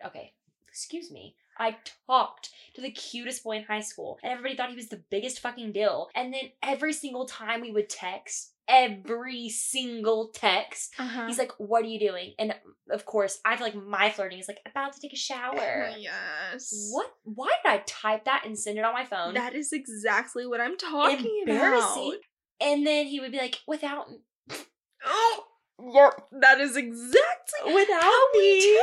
Okay, 0.05 0.34
excuse 0.68 1.11
me. 1.11 1.36
I 1.59 1.78
talked 2.07 2.51
to 2.76 2.82
the 2.82 2.91
cutest 2.91 3.43
boy 3.43 3.57
in 3.57 3.63
high 3.63 3.82
school, 3.82 4.20
and 4.24 4.32
everybody 4.32 4.55
thought 4.55 4.70
he 4.70 4.76
was 4.76 4.89
the 4.89 5.03
biggest 5.09 5.39
fucking 5.39 5.72
deal. 5.72 6.09
And 6.15 6.34
then 6.34 6.51
every 6.61 6.93
single 6.93 7.26
time 7.26 7.61
we 7.61 7.72
would 7.72 7.89
text, 7.89 8.53
every 8.68 9.49
single 9.49 10.30
text, 10.34 10.93
Uh-huh. 10.99 11.28
he's 11.28 11.38
like, 11.38 11.51
What 11.57 11.84
are 11.84 11.88
you 11.88 11.99
doing? 11.99 12.34
And 12.39 12.53
of 12.91 13.05
course, 13.05 13.39
I 13.45 13.55
feel 13.55 13.68
like 13.68 13.76
my 13.76 14.09
flirting 14.09 14.39
is 14.39 14.47
like, 14.47 14.59
About 14.65 14.93
to 14.93 14.99
take 15.01 15.13
a 15.13 15.18
shower. 15.18 15.89
yes. 15.97 16.89
What? 16.91 17.11
Why 17.24 17.49
did 17.63 17.72
I 17.72 17.84
type 17.88 18.26
that 18.26 18.43
and 18.45 18.57
send 18.57 18.78
it 18.78 18.86
on 18.86 18.93
my 18.93 19.05
phone? 19.05 19.34
That 19.34 19.55
is 19.55 19.72
exactly 19.74 20.45
what 20.45 20.59
I'm 20.61 20.78
talking 20.78 21.43
Embarrassing. 21.47 22.09
about. 22.09 22.68
And 22.70 22.86
then 22.88 23.05
he 23.07 23.20
would 23.20 23.32
be 23.32 23.38
like, 23.38 23.59
Without. 23.68 24.07
Oh, 25.05 25.43
yep. 25.93 26.28
That 26.41 26.59
is 26.59 26.76
exactly 26.76 27.74
Without 27.74 28.01
how 28.01 28.28
me. 28.34 28.39
we 28.39 28.82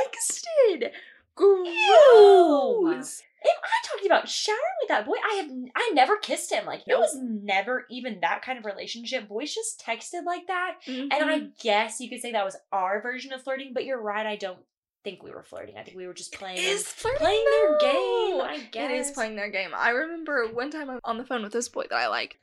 texted. 0.81 0.91
Ew. 1.39 3.03
Am 3.45 3.51
I 3.63 3.87
talking 3.87 4.07
about 4.07 4.29
showering 4.29 4.61
with 4.81 4.89
that 4.89 5.05
boy? 5.07 5.17
I 5.31 5.35
have 5.37 5.51
I 5.77 5.91
never 5.95 6.17
kissed 6.17 6.51
him. 6.51 6.65
Like 6.67 6.83
it 6.87 6.99
was 6.99 7.15
never 7.21 7.85
even 7.91 8.21
that 8.21 8.43
kind 8.43 8.59
of 8.59 8.65
relationship. 8.65 9.29
Boys 9.29 9.55
just 9.55 9.81
texted 9.85 10.25
like 10.25 10.47
that. 10.47 10.77
And 10.87 11.13
I 11.13 11.39
Mhm. 11.41 11.63
guess 11.63 12.01
you 12.01 12.09
could 12.09 12.21
say 12.21 12.33
that 12.33 12.45
was 12.45 12.57
our 12.73 13.01
version 13.03 13.33
of 13.33 13.43
flirting, 13.43 13.73
but 13.75 13.85
you're 13.85 14.01
right, 14.01 14.27
I 14.27 14.37
don't 14.37 14.65
think 15.03 15.23
we 15.23 15.31
were 15.31 15.43
flirting. 15.43 15.77
I 15.77 15.83
think 15.83 15.97
we 15.99 16.07
were 16.07 16.15
just 16.15 16.33
playing 16.33 16.57
is 16.59 16.87
flirting 16.91 17.19
playing 17.21 17.45
their 17.45 17.79
game, 17.79 18.41
I 18.41 18.59
guess. 18.73 18.91
It 18.91 18.95
is 18.95 19.11
playing 19.11 19.37
their 19.37 19.51
game. 19.51 19.71
I 19.77 19.91
remember 19.91 20.47
one 20.47 20.71
time 20.71 20.89
I'm 20.89 21.01
on 21.05 21.19
the 21.19 21.25
phone 21.27 21.43
with 21.43 21.53
this 21.53 21.69
boy 21.69 21.85
that 21.91 21.97
I 21.97 22.07
like. 22.09 22.39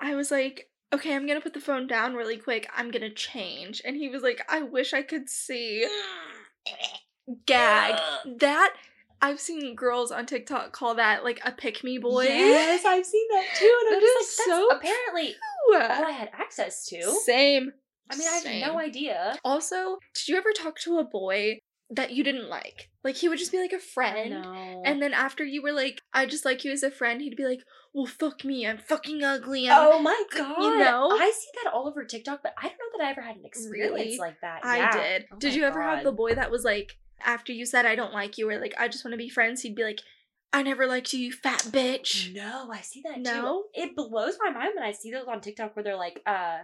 I 0.00 0.14
was 0.14 0.30
like, 0.30 0.70
okay, 0.92 1.14
I'm 1.14 1.26
gonna 1.26 1.42
put 1.42 1.52
the 1.54 1.60
phone 1.60 1.86
down 1.86 2.14
really 2.14 2.38
quick. 2.38 2.68
I'm 2.74 2.90
gonna 2.90 3.10
change. 3.12 3.82
And 3.84 3.96
he 3.96 4.08
was 4.08 4.22
like, 4.22 4.40
I 4.48 4.62
wish 4.62 4.94
I 4.94 5.02
could 5.02 5.28
see. 5.28 5.86
Gag. 7.46 8.00
That 8.38 8.74
I've 9.24 9.40
seen 9.40 9.74
girls 9.74 10.12
on 10.12 10.26
TikTok 10.26 10.72
call 10.72 10.96
that 10.96 11.24
like 11.24 11.40
a 11.44 11.50
pick 11.52 11.82
me 11.82 11.96
boy. 11.98 12.24
Yes, 12.24 12.84
I've 12.84 13.06
seen 13.06 13.26
that 13.32 13.46
too. 13.56 13.78
And 13.86 13.96
I'm 13.96 14.00
just 14.02 14.38
like, 14.40 14.46
so 14.46 14.68
apparently 14.70 15.34
all 15.72 16.04
I 16.04 16.10
had 16.10 16.30
access 16.34 16.84
to. 16.86 17.02
Same. 17.24 17.72
I 18.10 18.16
mean, 18.16 18.28
I 18.28 18.32
have 18.32 18.68
no 18.72 18.78
idea. 18.78 19.38
Also, 19.44 19.96
did 20.14 20.28
you 20.28 20.36
ever 20.36 20.52
talk 20.52 20.78
to 20.80 20.98
a 20.98 21.04
boy 21.04 21.58
that 21.90 22.10
you 22.12 22.22
didn't 22.22 22.50
like? 22.50 22.90
Like 23.02 23.16
he 23.16 23.30
would 23.30 23.38
just 23.38 23.50
be 23.52 23.58
like 23.60 23.72
a 23.72 23.78
friend. 23.78 24.42
No. 24.42 24.82
And 24.84 25.00
then 25.00 25.14
after 25.14 25.42
you 25.42 25.62
were 25.62 25.72
like, 25.72 26.02
I 26.12 26.26
just 26.26 26.44
like 26.44 26.62
you 26.64 26.72
as 26.72 26.82
a 26.82 26.90
friend, 26.90 27.22
he'd 27.22 27.36
be 27.36 27.46
like, 27.46 27.60
Well, 27.94 28.04
fuck 28.06 28.44
me, 28.44 28.66
I'm 28.66 28.76
fucking 28.78 29.22
ugly. 29.24 29.70
I'm 29.70 29.76
Oh 29.78 29.98
my 30.00 30.22
god! 30.36 30.58
you 30.62 30.78
know? 30.78 31.08
I 31.10 31.32
see 31.34 31.48
that 31.64 31.72
all 31.72 31.88
over 31.88 32.04
TikTok, 32.04 32.40
but 32.42 32.52
I 32.58 32.68
don't 32.68 32.76
know 32.76 32.98
that 32.98 33.06
I 33.06 33.10
ever 33.10 33.22
had 33.22 33.36
an 33.36 33.46
experience 33.46 33.92
Really? 33.94 34.18
like 34.18 34.38
that. 34.42 34.60
I 34.64 34.76
Yeah. 34.78 34.92
did. 35.02 35.24
Oh 35.32 35.38
did 35.38 35.54
you 35.54 35.64
ever 35.64 35.80
have 35.80 36.04
the 36.04 36.12
boy 36.12 36.34
that 36.34 36.50
was 36.50 36.62
like, 36.64 36.98
after 37.20 37.52
you 37.52 37.66
said 37.66 37.86
I 37.86 37.94
don't 37.96 38.12
like 38.12 38.38
you, 38.38 38.48
or 38.50 38.58
like 38.60 38.74
I 38.78 38.88
just 38.88 39.04
want 39.04 39.12
to 39.12 39.18
be 39.18 39.28
friends, 39.28 39.62
he'd 39.62 39.74
be 39.74 39.84
like, 39.84 40.00
I 40.52 40.62
never 40.62 40.86
liked 40.86 41.12
you, 41.12 41.20
you 41.20 41.32
fat 41.32 41.62
bitch. 41.70 42.32
No, 42.34 42.70
I 42.72 42.80
see 42.80 43.02
that 43.04 43.18
No? 43.20 43.64
too. 43.74 43.80
It 43.82 43.96
blows 43.96 44.36
my 44.42 44.50
mind 44.50 44.72
when 44.74 44.84
I 44.84 44.92
see 44.92 45.10
those 45.10 45.26
on 45.26 45.40
TikTok 45.40 45.74
where 45.74 45.82
they're 45.82 45.96
like, 45.96 46.22
uh, 46.26 46.58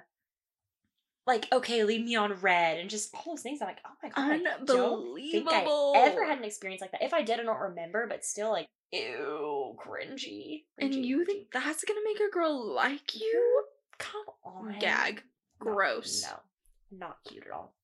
like 1.27 1.47
okay, 1.53 1.85
leave 1.85 2.05
me 2.05 2.17
on 2.17 2.33
read, 2.41 2.79
and 2.79 2.89
just 2.91 3.15
all 3.15 3.23
those 3.35 3.43
things. 3.43 3.61
I'm 3.61 3.69
like, 3.69 3.79
oh 3.87 3.91
my 4.03 4.09
god, 4.09 4.17
I 4.33 4.39
don't 4.65 5.15
think 5.17 5.47
Unbelievable. 5.49 5.93
I 5.97 6.01
ever 6.01 6.25
had 6.25 6.39
an 6.39 6.45
experience 6.45 6.81
like 6.81 6.93
that. 6.93 7.03
If 7.05 7.13
I 7.15 7.23
did, 7.23 7.39
I 7.41 7.43
don't 7.45 7.61
remember, 7.61 8.07
but 8.09 8.25
still, 8.25 8.51
like, 8.51 8.67
ew, 8.93 9.77
cringy. 9.79 10.65
and 10.79 10.95
you 10.95 11.19
cringy. 11.23 11.27
think 11.27 11.47
that's 11.53 11.85
gonna 11.85 12.01
make 12.05 12.21
a 12.21 12.33
girl 12.33 12.75
like 12.75 13.15
you? 13.21 13.65
Come 13.99 14.25
on, 14.45 14.77
Gag. 14.81 15.23
No, 15.63 15.73
Gross. 15.73 16.25
No, 16.27 16.99
not 16.99 17.19
cute 17.29 17.45
at 17.47 17.53
all. 17.53 17.75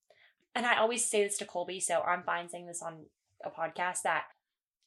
And 0.57 0.67
I 0.67 0.79
always 0.79 1.09
say 1.09 1.23
this 1.23 1.37
to 1.39 1.45
Colby, 1.45 1.81
so 1.81 2.01
I'm 2.01 2.23
fine 2.23 2.49
saying 2.49 2.67
this 2.67 2.83
on 2.83 3.05
a 3.45 3.51
podcast 3.51 4.03
that 4.05 4.25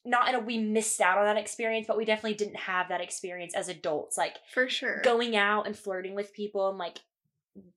not 0.04 0.28
in 0.28 0.34
a 0.34 0.40
we 0.40 0.58
missed 0.58 1.00
out 1.00 1.16
on 1.16 1.24
that 1.26 1.36
experience, 1.36 1.86
but 1.86 1.96
we 1.96 2.04
definitely 2.04 2.34
didn't 2.34 2.56
have 2.56 2.88
that 2.88 3.00
experience 3.00 3.54
as 3.54 3.68
adults. 3.68 4.18
Like 4.18 4.36
For 4.52 4.68
sure. 4.68 5.00
going 5.02 5.36
out 5.36 5.66
and 5.66 5.78
flirting 5.78 6.14
with 6.14 6.32
people 6.32 6.68
and 6.68 6.76
like 6.76 6.98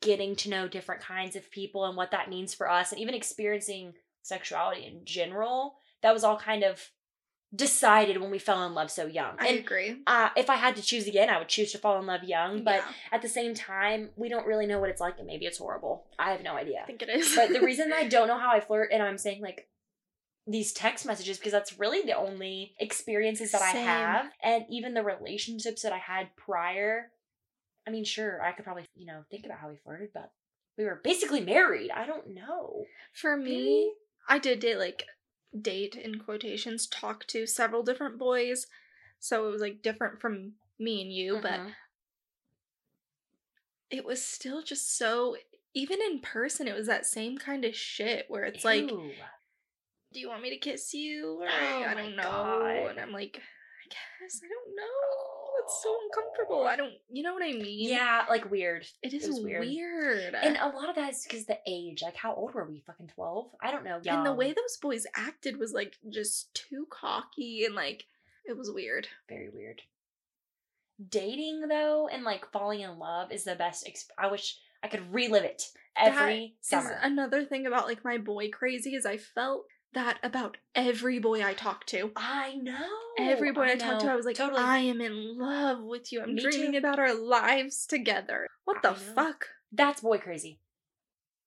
getting 0.01 0.35
to 0.37 0.49
know 0.49 0.67
different 0.67 1.01
kinds 1.01 1.35
of 1.35 1.51
people 1.51 1.85
and 1.85 1.95
what 1.95 2.11
that 2.11 2.29
means 2.29 2.53
for 2.53 2.69
us 2.69 2.91
and 2.91 2.99
even 2.99 3.13
experiencing 3.13 3.93
sexuality 4.23 4.85
in 4.85 5.05
general. 5.05 5.75
That 6.01 6.13
was 6.13 6.23
all 6.23 6.37
kind 6.37 6.63
of 6.63 6.89
decided 7.55 8.17
when 8.17 8.31
we 8.31 8.39
fell 8.39 8.65
in 8.65 8.73
love 8.73 8.89
so 8.89 9.05
young. 9.05 9.35
I 9.37 9.47
and 9.47 9.59
agree. 9.59 9.97
uh, 10.07 10.29
if 10.35 10.49
I 10.49 10.55
had 10.55 10.75
to 10.77 10.81
choose 10.81 11.07
again, 11.07 11.29
I 11.29 11.37
would 11.37 11.49
choose 11.49 11.71
to 11.73 11.77
fall 11.77 11.99
in 11.99 12.05
love 12.05 12.23
young. 12.23 12.63
But 12.63 12.77
Yeah, 12.77 12.91
at 13.11 13.21
the 13.21 13.29
same 13.29 13.53
time, 13.53 14.09
we 14.15 14.29
don't 14.29 14.47
really 14.47 14.65
know 14.65 14.79
what 14.79 14.89
it's 14.89 15.01
like, 15.01 15.19
and 15.19 15.27
maybe 15.27 15.45
it's 15.45 15.59
horrible. 15.59 16.05
I 16.17 16.31
have 16.31 16.41
no 16.41 16.55
idea. 16.55 16.81
I 16.81 16.85
think 16.85 17.01
it 17.01 17.09
is. 17.09 17.35
But 17.35 17.49
the 17.49 17.61
reason 17.65 17.93
I 17.93 18.07
don't 18.07 18.27
know 18.27 18.39
how 18.39 18.51
I 18.51 18.59
flirt, 18.59 18.89
and 18.91 19.03
I'm 19.03 19.17
saying 19.17 19.41
like 19.41 19.67
these 20.47 20.73
text 20.73 21.05
messages, 21.05 21.37
because 21.37 21.51
that's 21.51 21.79
really 21.79 22.01
the 22.01 22.17
only 22.17 22.73
experiences 22.79 23.51
that 23.51 23.61
I 23.61 23.69
have, 23.71 24.25
and 24.43 24.65
even 24.69 24.93
the 24.93 25.03
relationships 25.03 25.83
that 25.83 25.93
I 25.93 25.99
had 25.99 26.35
prior. 26.35 27.11
I 27.85 27.91
mean, 27.91 28.05
sure, 28.05 28.41
I 28.41 28.53
could 28.53 28.65
probably 28.65 28.85
you 28.95 29.05
know 29.05 29.23
think 29.29 29.45
about 29.45 29.59
how 29.59 29.69
we 29.69 29.75
flirted, 29.75 30.09
but 30.13 30.31
we 30.77 30.85
were 30.85 31.01
basically 31.03 31.41
married. 31.41 31.91
I 31.91 32.05
don't 32.05 32.33
know. 32.33 32.85
For 33.13 33.37
me, 33.37 33.93
I 34.27 34.39
did 34.39 34.59
date 34.59 34.79
like 34.79 35.05
date 35.61 35.95
in 35.95 36.19
quotations, 36.19 36.87
talk 36.87 37.25
to 37.27 37.45
several 37.47 37.83
different 37.83 38.17
boys. 38.17 38.67
So 39.19 39.47
it 39.47 39.51
was 39.51 39.61
like 39.61 39.81
different 39.81 40.19
from 40.21 40.53
me 40.79 41.01
and 41.01 41.11
you, 41.13 41.39
but 41.41 41.59
Mhm. 41.59 41.75
it 43.89 44.03
was 44.05 44.23
still 44.25 44.61
just 44.63 44.97
so 44.97 45.37
even 45.75 45.99
in 46.01 46.19
person 46.19 46.67
it 46.67 46.75
was 46.75 46.87
that 46.87 47.05
same 47.05 47.37
kind 47.37 47.63
of 47.65 47.75
shit 47.75 48.25
where 48.27 48.43
it's 48.43 48.63
like 48.65 48.87
do 50.11 50.19
you 50.19 50.27
want 50.29 50.41
me 50.41 50.49
to 50.51 50.57
kiss 50.57 50.93
you 50.93 51.41
or 51.41 51.47
Oh 51.47 51.83
i 51.87 51.93
don't 51.93 52.15
know 52.15 52.23
God. 52.23 52.91
and 52.91 52.99
i'm 52.99 53.11
like 53.11 53.37
i 53.39 53.87
guess 54.21 54.39
i 54.43 54.47
don't 54.47 54.75
know 54.75 55.42
it's 55.63 55.81
so 55.83 55.95
uncomfortable 56.05 56.65
i 56.67 56.75
don't 56.75 56.93
you 57.09 57.23
know 57.23 57.33
what 57.33 57.43
i 57.43 57.51
mean 57.51 57.89
yeah, 57.89 58.25
like 58.29 58.49
weird. 58.51 58.85
it 59.01 59.13
is 59.13 59.27
was 59.27 59.41
weird. 59.41 59.61
weird, 59.65 60.33
And 60.35 60.57
a 60.57 60.67
lot 60.67 60.89
of 60.89 60.95
that 60.95 61.11
is 61.13 61.23
because 61.23 61.45
the 61.45 61.57
age. 61.67 62.01
Like, 62.03 62.15
how 62.15 62.33
old 62.33 62.53
were 62.53 62.65
we? 62.65 62.81
Fucking 62.85 63.07
twelve? 63.15 63.47
I 63.61 63.71
don't 63.71 63.83
know. 63.83 63.99
and 64.05 64.25
the 64.25 64.33
way 64.33 64.49
those 64.53 64.77
boys 64.81 65.05
acted 65.15 65.57
was 65.57 65.73
like 65.73 65.95
just 66.09 66.53
too 66.53 66.87
cocky 66.89 67.63
and 67.65 67.75
like 67.75 68.05
it 68.45 68.57
was 68.57 68.69
weird 68.71 69.07
very 69.29 69.49
weird. 69.49 69.81
Dating 71.09 71.67
though, 71.67 72.07
and 72.07 72.23
like 72.23 72.51
falling 72.51 72.81
in 72.81 72.99
love 72.99 73.31
is 73.31 73.43
the 73.43 73.55
best. 73.55 73.85
Exp- 73.87 74.11
I 74.17 74.27
wish 74.31 74.57
I 74.83 74.87
could 74.87 75.11
relive 75.13 75.43
it 75.43 75.69
every 75.97 76.55
Is 76.61 76.67
summer. 76.69 76.99
another 77.01 77.45
thing 77.45 77.65
about 77.65 77.87
like 77.87 78.03
my 78.03 78.17
boy 78.17 78.49
crazy 78.49 78.95
is 78.95 79.05
i 79.05 79.15
felt 79.17 79.65
that 79.93 80.19
about 80.23 80.57
every 80.75 81.19
boy 81.19 81.43
i 81.43 81.53
talked 81.53 81.87
to 81.89 82.11
I 82.15 82.55
know. 82.55 82.87
Every 83.19 83.51
boy 83.51 83.63
I, 83.71 83.75
talked 83.75 84.01
to. 84.01 84.11
I 84.11 84.15
was 84.15 84.25
like, 84.25 84.35
totally. 84.35 84.61
I 84.61 84.79
am 84.79 84.99
in 85.01 85.37
love 85.37 85.83
with 85.83 86.11
you. 86.11 86.21
I'm 86.21 86.35
Me 86.35 86.41
dreaming 86.41 86.71
too. 86.71 86.77
about 86.79 86.99
our 86.99 87.13
lives 87.13 87.85
together. 87.85 88.47
What 88.65 88.81
the 88.81 88.93
fuck? 88.93 89.47
That's 89.71 90.01
boy 90.01 90.17
crazy. 90.17 90.59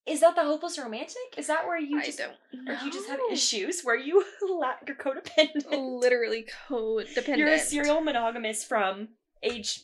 Is 0.06 0.20
that 0.20 0.36
the 0.36 0.44
hopeless 0.44 0.78
romantic? 0.78 1.16
Is 1.36 1.48
that 1.48 1.66
where 1.66 1.78
you 1.78 1.98
I 1.98 2.04
just 2.04 2.18
don't 2.18 2.68
or 2.68 2.74
you 2.84 2.92
just 2.92 3.08
have 3.08 3.18
issues 3.30 3.82
where 3.82 3.98
you 3.98 4.24
lack 4.60 4.86
your 4.86 4.96
codependent? 4.96 5.66
Literally 6.00 6.46
codependent. 6.68 7.38
You're 7.38 7.48
a 7.48 7.58
serial 7.58 8.00
monogamous 8.00 8.62
from 8.62 9.08
age 9.42 9.82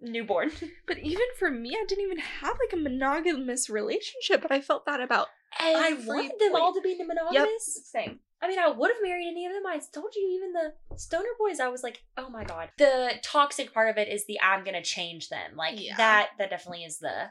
newborn. 0.00 0.50
But 0.86 0.98
even 0.98 1.26
for 1.38 1.50
me, 1.50 1.76
I 1.78 1.84
didn't 1.86 2.04
even 2.04 2.18
have 2.18 2.56
like 2.58 2.72
a 2.72 2.82
monogamous 2.82 3.68
relationship, 3.68 4.40
but 4.40 4.50
I 4.52 4.62
felt 4.62 4.86
that 4.86 5.00
about 5.00 5.28
every 5.60 5.74
I 5.80 5.92
wanted 6.06 6.32
them 6.40 6.54
all 6.56 6.74
to 6.74 6.80
be 6.80 6.94
the 6.96 7.04
monogamous. 7.04 7.80
Same. 7.90 8.20
I 8.40 8.46
mean, 8.48 8.58
I 8.58 8.68
would 8.68 8.90
have 8.90 9.02
married 9.02 9.26
any 9.28 9.46
of 9.46 9.52
them. 9.52 9.66
I 9.66 9.80
told 9.92 10.14
you, 10.14 10.28
even 10.36 10.52
the 10.52 10.72
stoner 10.96 11.28
boys. 11.38 11.58
I 11.60 11.68
was 11.68 11.82
like, 11.82 12.02
oh 12.16 12.28
my 12.30 12.44
god. 12.44 12.70
The 12.78 13.14
toxic 13.22 13.74
part 13.74 13.90
of 13.90 13.98
it 13.98 14.08
is 14.08 14.26
the 14.26 14.40
I'm 14.40 14.64
gonna 14.64 14.82
change 14.82 15.28
them. 15.28 15.56
Like 15.56 15.80
Yeah. 15.82 15.96
that. 15.96 16.30
That 16.38 16.50
definitely 16.50 16.84
is 16.84 16.98
the. 16.98 17.30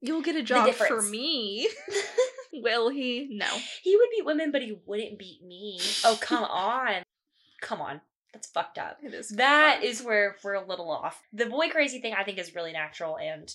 You'll 0.00 0.22
get 0.22 0.36
a 0.36 0.42
job 0.44 0.72
for 0.74 0.84
difference. 0.84 1.10
me. 1.10 1.68
Will 2.52 2.88
he? 2.88 3.28
No. 3.32 3.46
he 3.82 3.96
would 3.96 4.08
beat 4.16 4.24
women, 4.24 4.52
but 4.52 4.62
he 4.62 4.78
wouldn't 4.86 5.18
beat 5.18 5.42
me. 5.44 5.80
Oh 6.04 6.16
come 6.20 6.44
on, 6.50 7.02
come 7.60 7.80
on. 7.80 8.00
That's 8.32 8.46
fucked 8.46 8.78
up. 8.78 8.98
It 9.02 9.12
is. 9.14 9.30
That 9.30 9.80
is 9.82 10.02
where 10.02 10.36
we're 10.44 10.54
a 10.54 10.64
little 10.64 10.90
off. 10.90 11.22
The 11.32 11.46
boy 11.46 11.68
crazy 11.70 11.98
thing 12.00 12.14
I 12.16 12.22
think 12.24 12.38
is 12.38 12.54
really 12.54 12.72
natural 12.72 13.16
and 13.18 13.52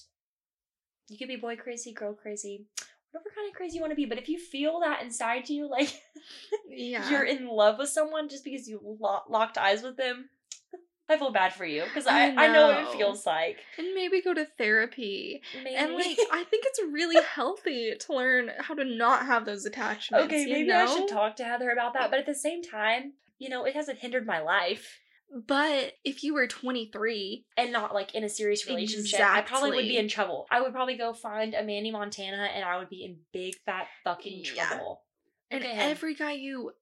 you 1.07 1.17
could 1.17 1.27
be 1.27 1.35
boy 1.37 1.55
crazy, 1.55 1.93
girl 1.93 2.13
crazy, 2.13 2.65
whatever 3.13 3.29
kind 3.35 3.47
of 3.47 3.55
crazy 3.55 3.75
you 3.75 3.81
want 3.81 3.91
to 3.91 3.95
be. 3.95 4.05
But 4.05 4.17
if 4.17 4.27
you 4.27 4.39
feel 4.39 4.79
that 4.81 5.01
inside 5.03 5.47
you, 5.49 5.69
like 5.69 5.93
Yeah. 6.69 7.09
you're 7.09 7.23
in 7.23 7.47
love 7.47 7.77
with 7.77 7.89
someone 7.89 8.27
just 8.29 8.43
because 8.43 8.67
you 8.67 8.79
lo- 8.99 9.21
locked 9.29 9.57
eyes 9.57 9.83
with 9.83 9.97
them, 9.97 10.29
I 11.09 11.17
feel 11.17 11.31
bad 11.31 11.53
for 11.53 11.65
you 11.65 11.83
because 11.83 12.07
I, 12.07 12.29
I 12.31 12.45
I, 12.45 12.53
know 12.53 12.67
what 12.67 12.77
it 12.79 12.97
feels 12.97 13.25
like. 13.25 13.57
and 13.77 13.93
maybe 13.93 14.21
go 14.21 14.33
to 14.33 14.45
therapy. 14.57 15.41
Maybe. 15.63 15.75
And 15.75 15.93
like, 15.95 16.17
I 16.31 16.43
think 16.45 16.63
it's 16.65 16.79
really 16.91 17.21
healthy 17.35 17.93
to 17.99 18.13
learn 18.13 18.51
how 18.59 18.73
to 18.73 18.83
not 18.85 19.25
have 19.25 19.45
those 19.45 19.65
attachments. 19.65 20.25
okay, 20.25 20.45
maybe 20.45 20.71
I 20.71 20.85
should 20.85 21.07
talk 21.09 21.35
to 21.37 21.43
Heather 21.43 21.69
about 21.71 21.93
that. 21.93 22.09
But 22.09 22.19
at 22.19 22.25
the 22.25 22.33
same 22.35 22.63
time, 22.63 23.13
you 23.37 23.49
know, 23.49 23.65
it 23.65 23.75
hasn't 23.75 23.99
hindered 23.99 24.25
my 24.25 24.39
life. 24.41 24.99
But 25.33 25.93
if 26.03 26.23
you 26.23 26.35
were 26.35 26.45
23, 26.45 27.45
and 27.57 27.71
not 27.71 27.93
like 27.93 28.13
in 28.13 28.23
a 28.23 28.29
serious 28.29 28.67
relationship, 28.67 29.19
I 29.19 29.41
probably 29.41 29.71
would 29.71 29.87
be 29.87 29.97
in 29.97 30.07
trouble. 30.07 30.45
I 30.51 30.61
would 30.61 30.73
probably 30.73 30.95
go 30.95 31.11
find 31.13 31.55
a 31.55 31.63
Manny 31.63 31.89
Montana 31.89 32.49
and 32.53 32.63
I 32.63 32.77
would 32.77 32.89
be 32.89 33.03
in 33.03 33.17
big 33.31 33.55
fat 33.65 33.87
fucking 34.03 34.43
mm, 34.43 34.55
Yeah. 34.55 34.67
trouble. 34.67 35.01
and 35.49 35.63
him. 35.63 35.71
every 35.75 36.13
guy 36.13 36.33
you 36.33 36.73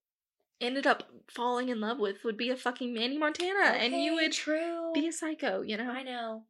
ended 0.60 0.86
up 0.86 1.04
falling 1.30 1.70
in 1.70 1.80
love 1.80 1.98
with 1.98 2.24
would 2.24 2.38
be 2.38 2.50
a 2.50 2.58
fucking 2.58 2.94
Manny 2.94 3.18
Montana, 3.18 3.78
and 3.78 3.94
you 3.94 4.16
would 4.16 4.32
true. 4.34 4.92
be 4.94 5.08
a 5.08 5.12
psycho, 5.12 5.62
you 5.62 5.78
know? 5.78 5.90
I 5.90 6.04
know. 6.04 6.44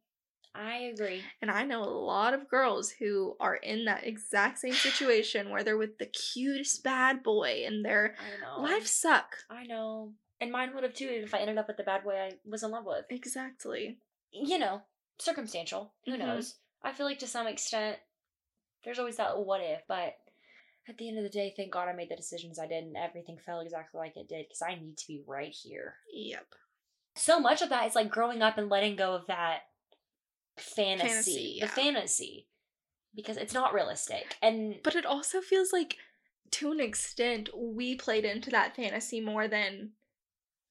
I 0.54 0.90
agree. 0.92 1.22
And 1.40 1.50
I 1.50 1.64
know 1.64 1.82
a 1.82 1.86
lot 1.86 2.34
of 2.34 2.48
girls 2.48 2.90
who 2.90 3.36
are 3.40 3.56
in 3.56 3.86
that 3.86 4.06
exact 4.06 4.58
same 4.58 4.74
situation 4.74 5.48
where 5.48 5.64
they're 5.64 5.78
with 5.78 5.96
the 5.98 6.06
cutest 6.06 6.84
bad 6.84 7.22
boy 7.22 7.62
and 7.66 7.84
their 7.84 8.16
life 8.58 8.86
suck. 8.86 9.38
I 9.48 9.64
know. 9.64 10.12
And 10.42 10.50
mine 10.50 10.74
would 10.74 10.82
have 10.82 10.92
too 10.94 11.08
if 11.08 11.32
I 11.34 11.38
ended 11.38 11.56
up 11.56 11.68
with 11.68 11.76
the 11.76 11.84
bad 11.84 12.02
boy 12.02 12.16
I 12.16 12.32
was 12.44 12.64
in 12.64 12.72
love 12.72 12.84
with. 12.84 13.04
Exactly. 13.10 13.98
You 14.32 14.58
know, 14.58 14.82
circumstantial. 15.18 15.94
Who 16.04 16.14
Mhm. 16.14 16.18
knows? 16.18 16.56
I 16.82 16.92
feel 16.92 17.06
like 17.06 17.20
to 17.20 17.28
some 17.28 17.46
extent, 17.46 18.00
there's 18.82 18.98
always 18.98 19.16
that 19.18 19.38
what 19.38 19.60
if, 19.60 19.86
but 19.86 20.18
at 20.88 20.98
the 20.98 21.06
end 21.08 21.16
of 21.18 21.22
the 21.22 21.30
day, 21.30 21.54
thank 21.56 21.70
God 21.70 21.88
I 21.88 21.92
made 21.92 22.08
the 22.08 22.16
decisions 22.16 22.58
I 22.58 22.66
did 22.66 22.82
and 22.82 22.96
everything 22.96 23.38
fell 23.38 23.60
exactly 23.60 23.98
like 23.98 24.16
it 24.16 24.28
did 24.28 24.46
because 24.48 24.62
I 24.62 24.74
need 24.74 24.98
to 24.98 25.06
be 25.06 25.22
right 25.26 25.54
here. 25.54 25.98
Yep. 26.12 26.54
so 27.14 27.38
much 27.38 27.62
of 27.62 27.68
that 27.68 27.86
is 27.86 27.94
like 27.94 28.10
growing 28.10 28.42
up 28.42 28.58
and 28.58 28.68
letting 28.68 28.96
go 28.96 29.14
of 29.14 29.26
that 29.26 29.68
fantasy, 30.56 31.06
Fantasy, 31.06 31.58
the 31.60 31.68
fantasy, 31.68 32.48
because 33.14 33.36
it's 33.36 33.54
not 33.54 33.74
realistic. 33.74 34.36
And 34.42 34.82
But 34.82 34.96
it 34.96 35.06
also 35.06 35.40
feels 35.40 35.72
like, 35.72 35.98
to 36.52 36.72
an 36.72 36.80
extent, 36.80 37.50
we 37.56 37.94
played 37.94 38.24
into 38.24 38.50
that 38.50 38.74
fantasy 38.74 39.20
more 39.20 39.46
than 39.46 39.92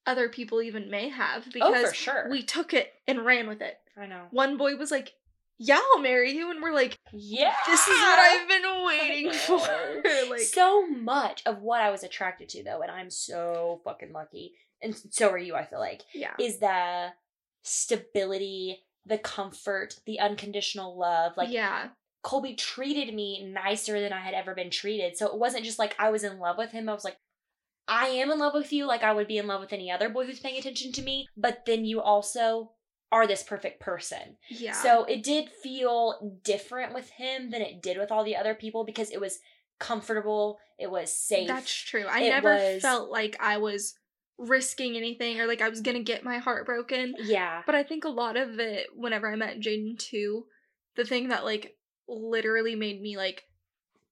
other 0.05 0.29
people 0.29 0.61
even 0.61 0.89
may 0.89 1.09
have 1.09 1.43
oh, 1.47 1.51
because 1.53 1.89
for 1.89 1.95
sure, 1.95 2.27
we 2.29 2.43
took 2.43 2.73
it 2.73 2.93
and 3.07 3.25
ran 3.25 3.47
with 3.47 3.61
it. 3.61 3.77
I 3.97 4.05
know. 4.05 4.23
One 4.31 4.57
boy 4.57 4.75
was 4.75 4.91
like, 4.91 5.13
"Yeah, 5.57 5.79
I'll 5.93 6.01
marry 6.01 6.33
you," 6.33 6.49
and 6.51 6.61
we're 6.61 6.73
like, 6.73 6.97
Yeah, 7.11 7.53
"This 7.67 7.87
is 7.87 7.99
what 7.99 8.19
I've 8.19 8.47
been 8.47 8.85
waiting 8.85 9.31
for." 9.31 9.57
like, 10.29 10.41
so 10.41 10.87
much 10.87 11.43
of 11.45 11.61
what 11.61 11.81
I 11.81 11.91
was 11.91 12.03
attracted 12.03 12.49
to, 12.49 12.63
though, 12.63 12.81
and 12.81 12.91
I'm 12.91 13.09
so 13.09 13.81
fucking 13.83 14.13
lucky, 14.13 14.53
and 14.81 14.95
so 15.11 15.29
are 15.29 15.37
you. 15.37 15.55
I 15.55 15.65
feel 15.65 15.79
like 15.79 16.01
yeah, 16.13 16.33
is 16.39 16.59
the 16.59 17.09
stability, 17.63 18.83
the 19.05 19.17
comfort, 19.17 19.99
the 20.05 20.19
unconditional 20.19 20.97
love. 20.97 21.33
Like 21.37 21.51
yeah, 21.51 21.89
Colby 22.23 22.53
treated 22.53 23.13
me 23.13 23.45
nicer 23.45 23.99
than 23.99 24.13
I 24.13 24.21
had 24.21 24.33
ever 24.33 24.53
been 24.53 24.69
treated. 24.69 25.17
So 25.17 25.27
it 25.27 25.37
wasn't 25.37 25.65
just 25.65 25.79
like 25.79 25.95
I 25.97 26.11
was 26.11 26.23
in 26.23 26.39
love 26.39 26.57
with 26.57 26.71
him. 26.71 26.87
I 26.87 26.93
was 26.93 27.03
like, 27.03 27.17
I 27.91 28.07
am 28.07 28.31
in 28.31 28.39
love 28.39 28.53
with 28.53 28.71
you, 28.71 28.85
like 28.87 29.03
I 29.03 29.11
would 29.11 29.27
be 29.27 29.37
in 29.37 29.47
love 29.47 29.59
with 29.61 29.73
any 29.73 29.91
other 29.91 30.07
boy 30.09 30.25
who's 30.25 30.39
paying 30.39 30.57
attention 30.57 30.91
to 30.93 31.01
me. 31.01 31.27
But 31.35 31.65
then 31.65 31.83
you 31.85 31.99
also 32.01 32.71
are 33.11 33.27
this 33.27 33.43
perfect 33.43 33.81
person. 33.81 34.37
yeah. 34.49 34.71
So 34.71 35.03
it 35.03 35.21
did 35.23 35.49
feel 35.49 36.39
different 36.43 36.93
with 36.93 37.09
him 37.09 37.49
than 37.51 37.61
it 37.61 37.81
did 37.81 37.97
with 37.97 38.09
all 38.11 38.23
the 38.23 38.37
other 38.37 38.55
people 38.55 38.85
because 38.85 39.11
it 39.11 39.19
was 39.19 39.39
comfortable, 39.79 40.59
it 40.79 40.89
was 40.89 41.11
safe. 41.11 41.47
That's 41.47 41.73
true. 41.73 42.05
I 42.09 42.21
It 42.21 42.29
never 42.29 42.55
was- 42.55 42.81
felt 42.81 43.09
like 43.11 43.35
I 43.41 43.57
was 43.57 43.95
risking 44.37 44.95
anything 44.95 45.39
or 45.41 45.45
like 45.45 45.61
I 45.61 45.67
was 45.69 45.81
gonna 45.81 45.99
get 46.03 46.23
my 46.23 46.37
heart 46.37 46.65
broken. 46.65 47.15
yeah. 47.19 47.63
But 47.65 47.75
I 47.75 47.83
think 47.83 48.05
a 48.05 48.09
lot 48.09 48.37
of 48.37 48.59
it, 48.59 48.87
whenever 48.95 49.29
I 49.31 49.35
met 49.35 49.59
Jaden 49.59 49.99
too, 49.99 50.45
the 50.95 51.03
thing 51.05 51.27
that 51.29 51.43
like 51.43 51.75
literally 52.07 52.75
made 52.75 53.01
me 53.01 53.17
like 53.17 53.43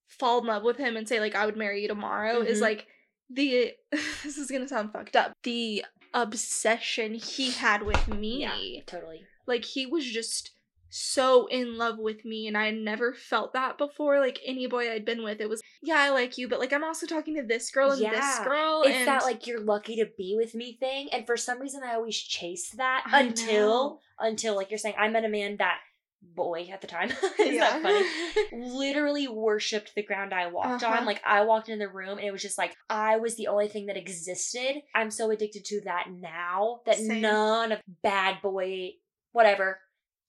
fall 0.07 0.39
in 0.39 0.47
love 0.47 0.63
with 0.63 0.77
him 0.77 0.97
and 0.97 1.07
say 1.07 1.19
like 1.21 1.35
I 1.35 1.45
would 1.45 1.57
marry 1.57 1.81
you 1.83 1.87
tomorrow 1.87 2.41
is 2.41 2.59
Mhm. 2.59 2.63
like 2.63 2.87
the 3.29 3.73
this 4.23 4.37
is 4.37 4.49
gonna 4.49 4.67
sound 4.67 4.91
fucked 4.91 5.15
up. 5.15 5.33
The 5.43 5.85
obsession 6.13 7.15
he 7.15 7.51
had 7.51 7.83
with 7.83 8.07
me. 8.07 8.41
Yeah, 8.41 8.81
totally. 8.85 9.23
Like 9.45 9.65
he 9.65 9.85
was 9.85 10.05
just 10.05 10.51
so 10.91 11.45
in 11.47 11.77
love 11.77 11.99
with 11.99 12.25
me 12.25 12.47
and 12.47 12.57
I 12.57 12.71
never 12.71 13.13
felt 13.13 13.53
that 13.53 13.77
before. 13.77 14.19
Like 14.19 14.39
any 14.45 14.67
boy 14.67 14.91
I'd 14.91 15.05
been 15.05 15.23
with, 15.23 15.39
it 15.39 15.49
was 15.49 15.61
yeah, 15.81 15.97
I 15.99 16.09
like 16.09 16.37
you, 16.37 16.47
but 16.47 16.59
like 16.59 16.73
I'm 16.73 16.83
also 16.83 17.05
talking 17.05 17.35
to 17.35 17.43
this 17.43 17.69
girl 17.71 17.91
and 17.91 18.01
this 18.01 18.39
girl. 18.39 18.83
It's 18.85 18.95
and 18.95 19.07
that 19.07 19.23
like 19.23 19.45
you're 19.45 19.61
lucky 19.61 19.95
to 19.97 20.07
be 20.17 20.35
with 20.35 20.55
me 20.55 20.77
thing. 20.79 21.09
And 21.11 21.25
for 21.25 21.37
some 21.37 21.59
reason 21.59 21.81
I 21.83 21.93
always 21.95 22.17
chased 22.17 22.77
that 22.77 23.03
I 23.05 23.21
until 23.21 23.69
know. 23.69 23.99
until 24.19 24.55
like 24.55 24.71
you're 24.71 24.79
saying 24.79 24.95
I 24.97 25.09
met 25.09 25.25
a 25.25 25.29
man 25.29 25.57
that 25.57 25.79
boy 26.21 26.69
at 26.71 26.81
the 26.81 26.87
time. 26.87 27.09
Isn't 27.39 27.59
that 27.59 27.81
funny? 27.81 28.05
literally 28.77 29.27
worshipped 29.27 29.93
the 29.95 30.03
ground 30.03 30.33
I 30.33 30.47
walked 30.47 30.83
Uh-huh. 30.83 30.99
on. 30.99 31.05
Like 31.05 31.21
I 31.25 31.41
walked 31.45 31.69
in 31.69 31.79
the 31.79 31.87
room 31.89 32.17
and 32.17 32.27
it 32.27 32.31
was 32.31 32.41
just 32.41 32.57
like 32.57 32.75
I 32.89 33.17
was 33.17 33.35
the 33.35 33.47
only 33.47 33.67
thing 33.67 33.85
that 33.87 33.97
existed. 33.97 34.81
I'm 34.95 35.11
so 35.11 35.31
addicted 35.31 35.65
to 35.65 35.81
that 35.85 36.07
now 36.11 36.81
that 36.85 36.97
Same. 36.97 37.21
none 37.21 37.71
of 37.71 37.79
bad 38.03 38.41
boy 38.41 38.91
whatever 39.31 39.79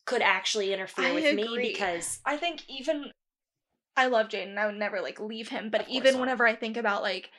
could 0.07 0.23
actually 0.23 0.73
interfere 0.73 1.07
I 1.07 1.13
with 1.13 1.35
me 1.35 1.57
because 1.57 2.21
I 2.25 2.37
think 2.37 2.63
even 2.69 3.11
I 3.97 4.07
love 4.07 4.29
Jaden. 4.29 4.57
I 4.57 4.67
would 4.67 4.77
never 4.77 5.01
like 5.01 5.21
leave 5.21 5.49
him. 5.49 5.71
But 5.71 5.87
even 5.89 6.15
not. 6.15 6.21
whenever 6.21 6.47
I 6.47 6.55
think 6.55 6.77
about 6.77 7.03
like 7.03 7.31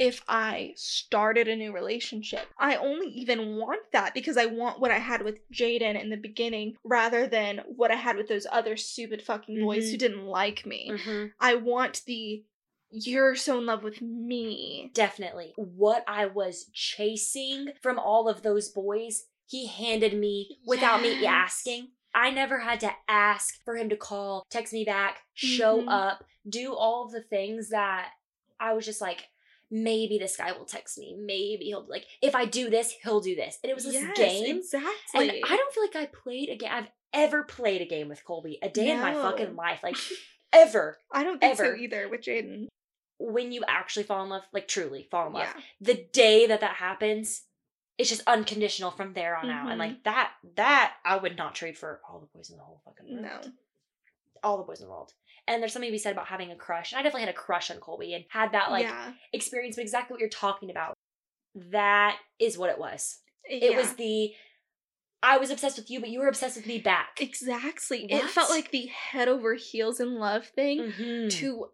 if 0.00 0.22
I 0.26 0.72
started 0.76 1.46
a 1.46 1.54
new 1.54 1.72
relationship, 1.72 2.48
I 2.58 2.76
only 2.76 3.08
even 3.08 3.56
want 3.56 3.82
that 3.92 4.14
because 4.14 4.38
I 4.38 4.46
want 4.46 4.80
what 4.80 4.90
I 4.90 4.98
had 4.98 5.20
with 5.22 5.38
Jaden 5.52 6.00
in 6.02 6.08
the 6.08 6.16
beginning 6.16 6.76
rather 6.82 7.26
than 7.26 7.58
what 7.76 7.90
I 7.90 7.96
had 7.96 8.16
with 8.16 8.26
those 8.26 8.46
other 8.50 8.78
stupid 8.78 9.20
fucking 9.22 9.60
boys 9.60 9.84
Mhm. 9.88 9.90
who 9.90 9.96
didn't 9.98 10.24
like 10.26 10.64
me. 10.64 10.90
Mhm. 10.90 11.32
I 11.38 11.54
want 11.56 12.02
the 12.06 12.44
you're 12.92 13.36
so 13.36 13.58
in 13.58 13.66
love 13.66 13.84
with 13.84 14.00
me. 14.02 14.90
definitely 14.94 15.52
what 15.56 16.02
I 16.08 16.26
was 16.26 16.68
chasing 16.72 17.72
from 17.82 17.98
all 18.00 18.26
of 18.28 18.42
those 18.42 18.68
boys, 18.70 19.26
he 19.46 19.66
handed 19.68 20.14
me 20.14 20.58
without 20.66 21.00
me 21.02 21.24
asking. 21.26 21.92
I 22.14 22.30
never 22.30 22.58
had 22.58 22.80
to 22.80 22.92
ask 23.06 23.62
for 23.64 23.76
him 23.76 23.88
to 23.90 23.96
call, 23.96 24.44
text 24.50 24.72
me 24.72 24.84
back, 24.84 25.20
show 25.34 25.82
Mhm. 25.82 25.88
up, 25.88 26.24
do 26.48 26.74
all 26.74 27.04
of 27.04 27.12
the 27.12 27.22
things 27.22 27.68
that 27.68 28.12
I 28.58 28.72
was 28.72 28.84
just 28.84 29.00
like, 29.00 29.28
maybe 29.70 30.18
this 30.18 30.36
guy 30.36 30.52
will 30.52 30.64
text 30.64 30.98
me. 30.98 31.16
Maybe 31.18 31.66
he'll 31.66 31.86
like, 31.88 32.06
if 32.22 32.34
I 32.34 32.44
do 32.44 32.70
this, 32.70 32.94
he'll 33.02 33.20
do 33.20 33.34
this. 33.36 33.58
And 33.62 33.70
it 33.70 33.74
was 33.74 33.84
this 33.84 33.94
Yes, 33.94 34.16
game. 34.16 34.56
Exactly. 34.58 34.88
And 35.14 35.30
I 35.44 35.56
don't 35.56 35.72
feel 35.74 35.82
like 35.84 35.96
I 35.96 36.06
played 36.06 36.48
a 36.48 36.56
game. 36.56 36.70
I've 36.72 36.88
ever 37.12 37.42
played 37.42 37.80
a 37.80 37.86
game 37.86 38.08
with 38.08 38.24
Colby 38.24 38.58
a 38.62 38.68
day 38.68 38.90
in 38.90 39.00
my 39.00 39.14
fucking 39.14 39.54
life. 39.56 39.80
Like, 39.82 39.96
ever. 40.52 40.98
I 41.12 41.22
don't 41.24 41.40
think 41.40 41.52
ever. 41.58 41.74
so 41.76 41.80
either 41.80 42.08
with 42.08 42.22
Jaden. 42.22 42.66
When 43.18 43.52
you 43.52 43.62
actually 43.68 44.04
fall 44.04 44.22
in 44.24 44.30
love, 44.30 44.42
like 44.52 44.66
truly 44.66 45.06
fall 45.10 45.26
in 45.26 45.34
love, 45.34 45.42
Yeah. 45.54 45.62
the 45.80 46.06
day 46.12 46.46
that 46.46 46.60
that 46.60 46.76
happens, 46.76 47.42
it's 47.98 48.08
just 48.08 48.22
unconditional 48.26 48.90
from 48.90 49.12
there 49.12 49.36
on 49.36 49.50
out. 49.50 49.66
And 49.70 49.76
Mhm. 49.76 49.78
like 49.78 50.04
that, 50.04 50.32
that 50.56 50.94
I 51.04 51.16
would 51.18 51.36
not 51.36 51.54
trade 51.54 51.76
for 51.76 52.00
all 52.08 52.18
the 52.20 52.26
boys 52.34 52.48
in 52.50 52.56
the 52.56 52.62
whole 52.62 52.80
fucking 52.84 53.06
world. 53.22 53.44
No. 53.44 53.52
All 54.42 54.56
the 54.56 54.64
boys 54.64 54.80
in 54.80 54.86
the 54.86 54.90
world. 54.90 55.12
And 55.50 55.60
there's 55.60 55.72
something 55.72 55.88
to 55.88 55.92
be 55.92 55.98
said 55.98 56.12
about 56.12 56.28
having 56.28 56.52
a 56.52 56.56
crush. 56.56 56.92
And 56.92 57.00
I 57.00 57.02
definitely 57.02 57.26
had 57.26 57.34
a 57.34 57.38
crush 57.38 57.70
on 57.70 57.78
Colby 57.78 58.14
and 58.14 58.24
had 58.28 58.52
that 58.52 58.70
like 58.70 58.84
yeah. 58.84 59.12
experience, 59.32 59.76
but 59.76 59.82
exactly 59.82 60.14
what 60.14 60.20
you're 60.20 60.28
talking 60.28 60.70
about. 60.70 60.94
That 61.72 62.18
is 62.38 62.56
what 62.56 62.70
it 62.70 62.78
was. 62.78 63.18
It 63.44 63.76
was 63.76 63.94
the 63.94 64.32
I 65.22 65.36
was 65.38 65.50
obsessed 65.50 65.76
with 65.76 65.90
you, 65.90 66.00
but 66.00 66.08
you 66.08 66.20
were 66.20 66.28
obsessed 66.28 66.56
with 66.56 66.66
me 66.66 66.78
back. 66.78 67.18
Exactly. 67.20 68.06
It 68.08 68.22
felt 68.30 68.48
like 68.48 68.70
the 68.70 68.86
head 68.86 69.28
over 69.28 69.54
heels 69.54 70.00
in 70.00 70.14
love 70.14 70.46
thing 70.46 70.92
Mhm. 70.92 71.30
to 71.30 71.70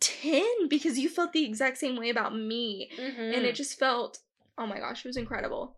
10 0.00 0.68
because 0.68 0.98
you 0.98 1.08
felt 1.08 1.32
the 1.32 1.44
exact 1.44 1.78
same 1.78 1.96
way 1.96 2.08
about 2.08 2.34
me. 2.34 2.90
Mhm. 2.96 3.36
And 3.36 3.44
it 3.44 3.56
just 3.56 3.78
felt, 3.78 4.20
oh 4.56 4.66
my 4.66 4.78
gosh, 4.78 5.04
it 5.04 5.08
was 5.08 5.16
incredible. 5.16 5.76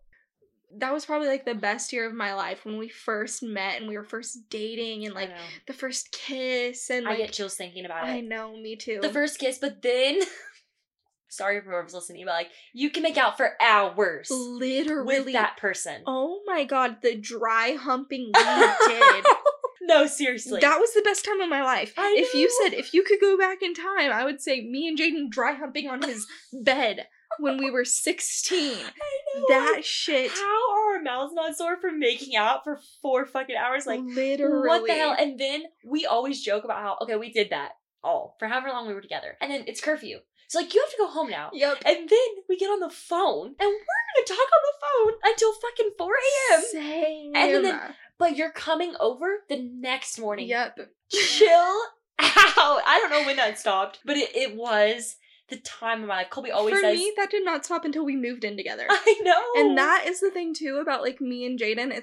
That 0.77 0.93
was 0.93 1.05
probably 1.05 1.27
like 1.27 1.45
the 1.45 1.55
best 1.55 1.91
year 1.93 2.07
of 2.07 2.13
my 2.13 2.33
life 2.33 2.65
when 2.65 2.77
we 2.77 2.89
first 2.89 3.43
met 3.43 3.79
and 3.79 3.87
we 3.87 3.97
were 3.97 4.03
first 4.03 4.49
dating 4.49 5.05
and 5.05 5.13
like 5.13 5.31
the 5.67 5.73
first 5.73 6.11
kiss 6.11 6.89
and 6.89 7.07
I 7.07 7.15
get 7.17 7.33
chills 7.33 7.55
thinking 7.55 7.85
about 7.85 8.07
it. 8.07 8.11
I 8.11 8.21
know, 8.21 8.55
me 8.55 8.75
too. 8.75 8.99
The 9.01 9.09
first 9.09 9.39
kiss, 9.39 9.57
but 9.57 9.81
then 9.81 10.19
sorry 11.29 11.61
for 11.61 11.71
whoever's 11.71 11.93
listening, 11.93 12.25
but 12.25 12.33
like 12.33 12.49
you 12.73 12.89
can 12.89 13.03
make 13.03 13.17
out 13.17 13.37
for 13.37 13.51
hours 13.61 14.29
literally 14.31 15.19
with 15.21 15.33
that 15.33 15.57
person. 15.57 16.03
Oh 16.05 16.41
my 16.45 16.63
god, 16.63 16.97
the 17.01 17.15
dry 17.15 17.75
humping 17.79 18.31
we 18.37 18.87
did. 18.87 19.25
no, 19.81 20.05
seriously. 20.05 20.59
That 20.59 20.79
was 20.79 20.93
the 20.93 21.01
best 21.01 21.25
time 21.25 21.41
of 21.41 21.49
my 21.49 21.63
life. 21.63 21.93
I 21.97 22.15
if 22.17 22.33
you 22.33 22.49
said 22.61 22.73
if 22.73 22.93
you 22.93 23.03
could 23.03 23.19
go 23.19 23.37
back 23.37 23.61
in 23.61 23.73
time, 23.73 24.11
I 24.11 24.25
would 24.25 24.41
say 24.41 24.61
me 24.61 24.87
and 24.87 24.97
Jaden 24.97 25.29
dry 25.29 25.53
humping 25.53 25.87
on 25.89 26.01
his 26.01 26.27
bed 26.53 27.07
when 27.39 27.57
we 27.57 27.71
were 27.71 27.85
16. 27.85 28.73
I 28.77 28.79
know. 28.79 29.45
That 29.49 29.85
shit. 29.85 30.31
How 30.31 30.71
are 30.73 30.95
our 30.95 31.01
mouths 31.01 31.33
not 31.33 31.55
sore 31.55 31.79
from 31.79 31.99
making 31.99 32.35
out 32.35 32.63
for 32.63 32.79
four 33.01 33.25
fucking 33.25 33.55
hours? 33.55 33.85
Like, 33.85 34.01
literally. 34.03 34.67
what 34.67 34.85
the 34.85 34.93
hell? 34.93 35.15
And 35.17 35.39
then 35.39 35.63
we 35.85 36.05
always 36.05 36.41
joke 36.41 36.63
about 36.63 36.81
how, 36.81 36.97
okay, 37.01 37.15
we 37.15 37.31
did 37.31 37.49
that 37.51 37.71
all 38.03 38.35
for 38.39 38.47
however 38.47 38.69
long 38.69 38.87
we 38.87 38.93
were 38.93 39.01
together. 39.01 39.37
And 39.41 39.51
then 39.51 39.63
it's 39.67 39.81
curfew. 39.81 40.19
So, 40.47 40.59
like, 40.59 40.73
you 40.73 40.81
have 40.81 40.91
to 40.91 40.97
go 40.97 41.07
home 41.07 41.29
now. 41.29 41.49
Yep. 41.53 41.77
And 41.85 42.09
then 42.09 42.27
we 42.49 42.57
get 42.57 42.67
on 42.67 42.81
the 42.81 42.89
phone 42.89 43.47
and 43.47 43.55
we're 43.59 43.67
gonna 43.69 44.27
talk 44.27 44.37
on 44.37 44.61
the 44.65 45.11
phone 45.13 45.31
until 45.31 45.53
fucking 45.53 45.91
4 45.97 46.13
a.m. 46.51 46.61
Same. 46.71 47.31
And 47.35 47.65
then 47.65 47.79
But 48.17 48.35
you're 48.35 48.51
coming 48.51 48.93
over 48.99 49.43
the 49.47 49.61
next 49.61 50.19
morning. 50.19 50.49
Yep. 50.49 50.77
Chill 51.09 51.49
out. 52.19 52.81
I 52.85 52.99
don't 52.99 53.11
know 53.11 53.25
when 53.25 53.37
that 53.37 53.59
stopped, 53.59 53.99
but 54.03 54.17
it, 54.17 54.35
it 54.35 54.55
was 54.55 55.15
the 55.51 55.57
time 55.57 56.01
of 56.01 56.07
my 56.07 56.17
life. 56.17 56.29
Colby 56.31 56.49
always 56.49 56.73
For 56.73 56.81
says, 56.81 56.97
me, 56.97 57.13
that 57.17 57.29
did 57.29 57.45
not 57.45 57.63
stop 57.65 57.85
until 57.85 58.03
we 58.03 58.15
moved 58.15 58.43
in 58.43 58.57
together. 58.57 58.85
I 58.89 59.19
know. 59.21 59.43
And 59.57 59.77
that 59.77 60.05
is 60.07 60.19
the 60.19 60.31
thing 60.31 60.55
too 60.55 60.79
about 60.81 61.01
like 61.03 61.21
me 61.21 61.45
and 61.45 61.59
Jaden. 61.59 62.01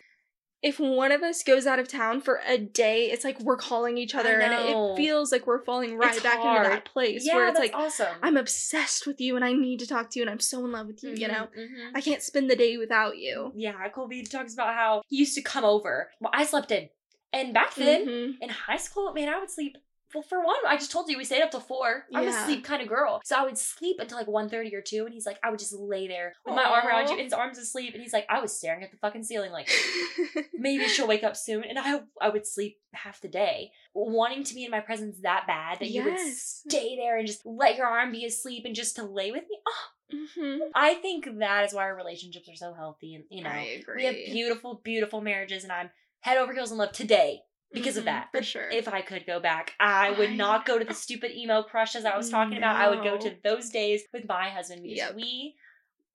If- 0.60 0.80
one 0.80 1.12
of 1.12 1.22
us 1.22 1.44
goes 1.44 1.68
out 1.68 1.78
of 1.78 1.86
town 1.86 2.20
for 2.20 2.40
a 2.44 2.58
day, 2.58 3.12
it's 3.12 3.22
like 3.22 3.38
we're 3.40 3.56
calling 3.56 3.96
each 3.96 4.12
other, 4.16 4.40
and 4.40 4.52
it 4.52 4.96
feels 4.96 5.30
like 5.30 5.46
we're 5.46 5.64
falling 5.64 5.96
right 5.96 6.12
It's 6.12 6.20
back 6.22 6.38
into 6.44 6.68
that 6.68 6.84
place 6.84 7.24
yeah, 7.24 7.36
where 7.36 7.46
it's 7.46 7.60
like 7.60 7.74
awesome. 7.74 8.16
I'm 8.24 8.36
obsessed 8.36 9.06
with 9.06 9.20
you 9.20 9.36
and 9.36 9.44
I 9.44 9.52
need 9.52 9.78
to 9.78 9.86
talk 9.86 10.10
to 10.10 10.18
you 10.18 10.24
and 10.24 10.30
I'm 10.30 10.40
so 10.40 10.64
in 10.64 10.72
love 10.72 10.88
with 10.88 11.04
you. 11.04 11.10
You 11.14 11.28
know, 11.28 11.46
Mhm, 11.56 11.68
mhm. 11.70 11.90
I 11.94 12.00
can't 12.00 12.22
spend 12.24 12.50
the 12.50 12.56
day 12.56 12.76
without 12.76 13.18
you. 13.18 13.52
Yeah, 13.54 13.88
Colby 13.90 14.24
talks 14.24 14.52
about 14.52 14.74
how 14.74 15.02
he 15.08 15.18
used 15.18 15.36
to 15.36 15.42
come 15.42 15.64
over. 15.64 16.10
Well, 16.20 16.32
I 16.34 16.44
slept 16.44 16.72
in. 16.72 16.88
And 17.32 17.54
back 17.54 17.76
then, 17.76 18.06
Mhm. 18.06 18.34
in 18.40 18.48
high 18.48 18.78
school, 18.78 19.12
man, 19.12 19.28
I 19.28 19.38
would 19.38 19.50
sleep. 19.50 19.76
Well, 20.14 20.22
for 20.22 20.42
one, 20.44 20.56
I 20.66 20.76
just 20.76 20.90
told 20.90 21.08
you 21.10 21.18
we 21.18 21.24
stayed 21.24 21.42
up 21.42 21.50
till 21.50 21.60
four. 21.60 22.04
I'm 22.14 22.26
a 22.28 22.32
sleep 22.44 22.64
kind 22.64 22.80
of 22.80 22.88
girl. 22.88 23.20
So 23.24 23.36
I 23.36 23.42
would 23.44 23.58
sleep 23.58 23.96
until 24.00 24.16
like 24.16 24.26
1.30 24.26 24.72
or 24.74 24.80
2, 24.80 25.04
and 25.04 25.12
he's 25.12 25.26
like, 25.26 25.38
I 25.42 25.50
would 25.50 25.58
just 25.58 25.74
lay 25.74 26.08
there 26.08 26.34
with 26.46 26.54
my 26.54 26.64
arm 26.64 26.86
around 26.86 27.08
you, 27.08 27.14
and 27.16 27.24
his 27.24 27.32
arm's 27.32 27.58
asleep, 27.58 27.92
and 27.94 28.02
he's 28.02 28.12
like, 28.12 28.26
I 28.30 28.40
was 28.40 28.56
staring 28.56 28.82
at 28.82 28.90
the 28.90 28.96
fucking 28.96 29.24
ceiling 29.24 29.52
like, 29.52 29.68
maybe 30.58 30.84
she'll 30.88 31.06
wake 31.06 31.24
up 31.24 31.36
soon. 31.36 31.64
And 31.64 31.78
I 31.78 32.00
I 32.20 32.28
would 32.30 32.46
sleep 32.46 32.78
half 32.94 33.20
the 33.20 33.28
day, 33.28 33.72
wanting 33.94 34.44
to 34.44 34.54
be 34.54 34.64
in 34.64 34.70
my 34.70 34.80
presence 34.80 35.18
that 35.22 35.46
bad 35.46 35.78
that 35.80 35.88
you 35.88 36.04
would 36.04 36.18
stay 36.18 36.96
there 36.96 37.18
and 37.18 37.26
just 37.26 37.44
let 37.44 37.76
your 37.76 37.86
arm 37.86 38.12
be 38.12 38.24
asleep 38.24 38.64
and 38.64 38.74
just 38.74 38.96
to 38.96 39.04
lay 39.04 39.30
with 39.30 39.44
me. 39.48 39.58
Oh, 39.66 39.88
Mhm. 40.10 40.70
I 40.74 40.94
think 40.94 41.28
that 41.38 41.66
is 41.66 41.74
why 41.74 41.82
our 41.82 41.94
relationships 41.94 42.48
are 42.48 42.56
so 42.56 42.72
healthy, 42.72 43.14
and 43.14 43.24
you 43.28 43.42
know, 43.44 43.50
I 43.50 43.78
agree. 43.78 43.96
we 43.96 44.04
have 44.06 44.14
beautiful, 44.14 44.80
beautiful 44.82 45.20
marriages, 45.20 45.64
and 45.64 45.72
I'm 45.72 45.90
head 46.20 46.38
over 46.38 46.54
heels 46.54 46.72
in 46.72 46.78
love 46.78 46.92
today 46.92 47.42
because 47.72 47.96
of 47.96 48.04
Mhm, 48.04 48.06
that. 48.06 48.28
for 48.32 48.42
sure. 48.42 48.68
If 48.70 48.88
I 48.88 49.02
could 49.02 49.26
go 49.26 49.40
back, 49.40 49.74
I 49.78 50.10
would 50.10 50.30
I 50.30 50.34
not 50.36 50.64
go 50.66 50.78
to 50.78 50.84
the 50.84 50.94
stupid 50.94 51.32
emo 51.32 51.62
crushes 51.62 52.04
I 52.04 52.16
was 52.16 52.30
talking 52.30 52.56
about. 52.56 52.76
I 52.76 52.88
would 52.88 53.02
go 53.02 53.16
to 53.18 53.36
those 53.44 53.70
days 53.70 54.02
with 54.12 54.26
my 54.28 54.48
husband 54.50 54.82
because 54.82 54.98
Yep. 54.98 55.14
we 55.16 55.54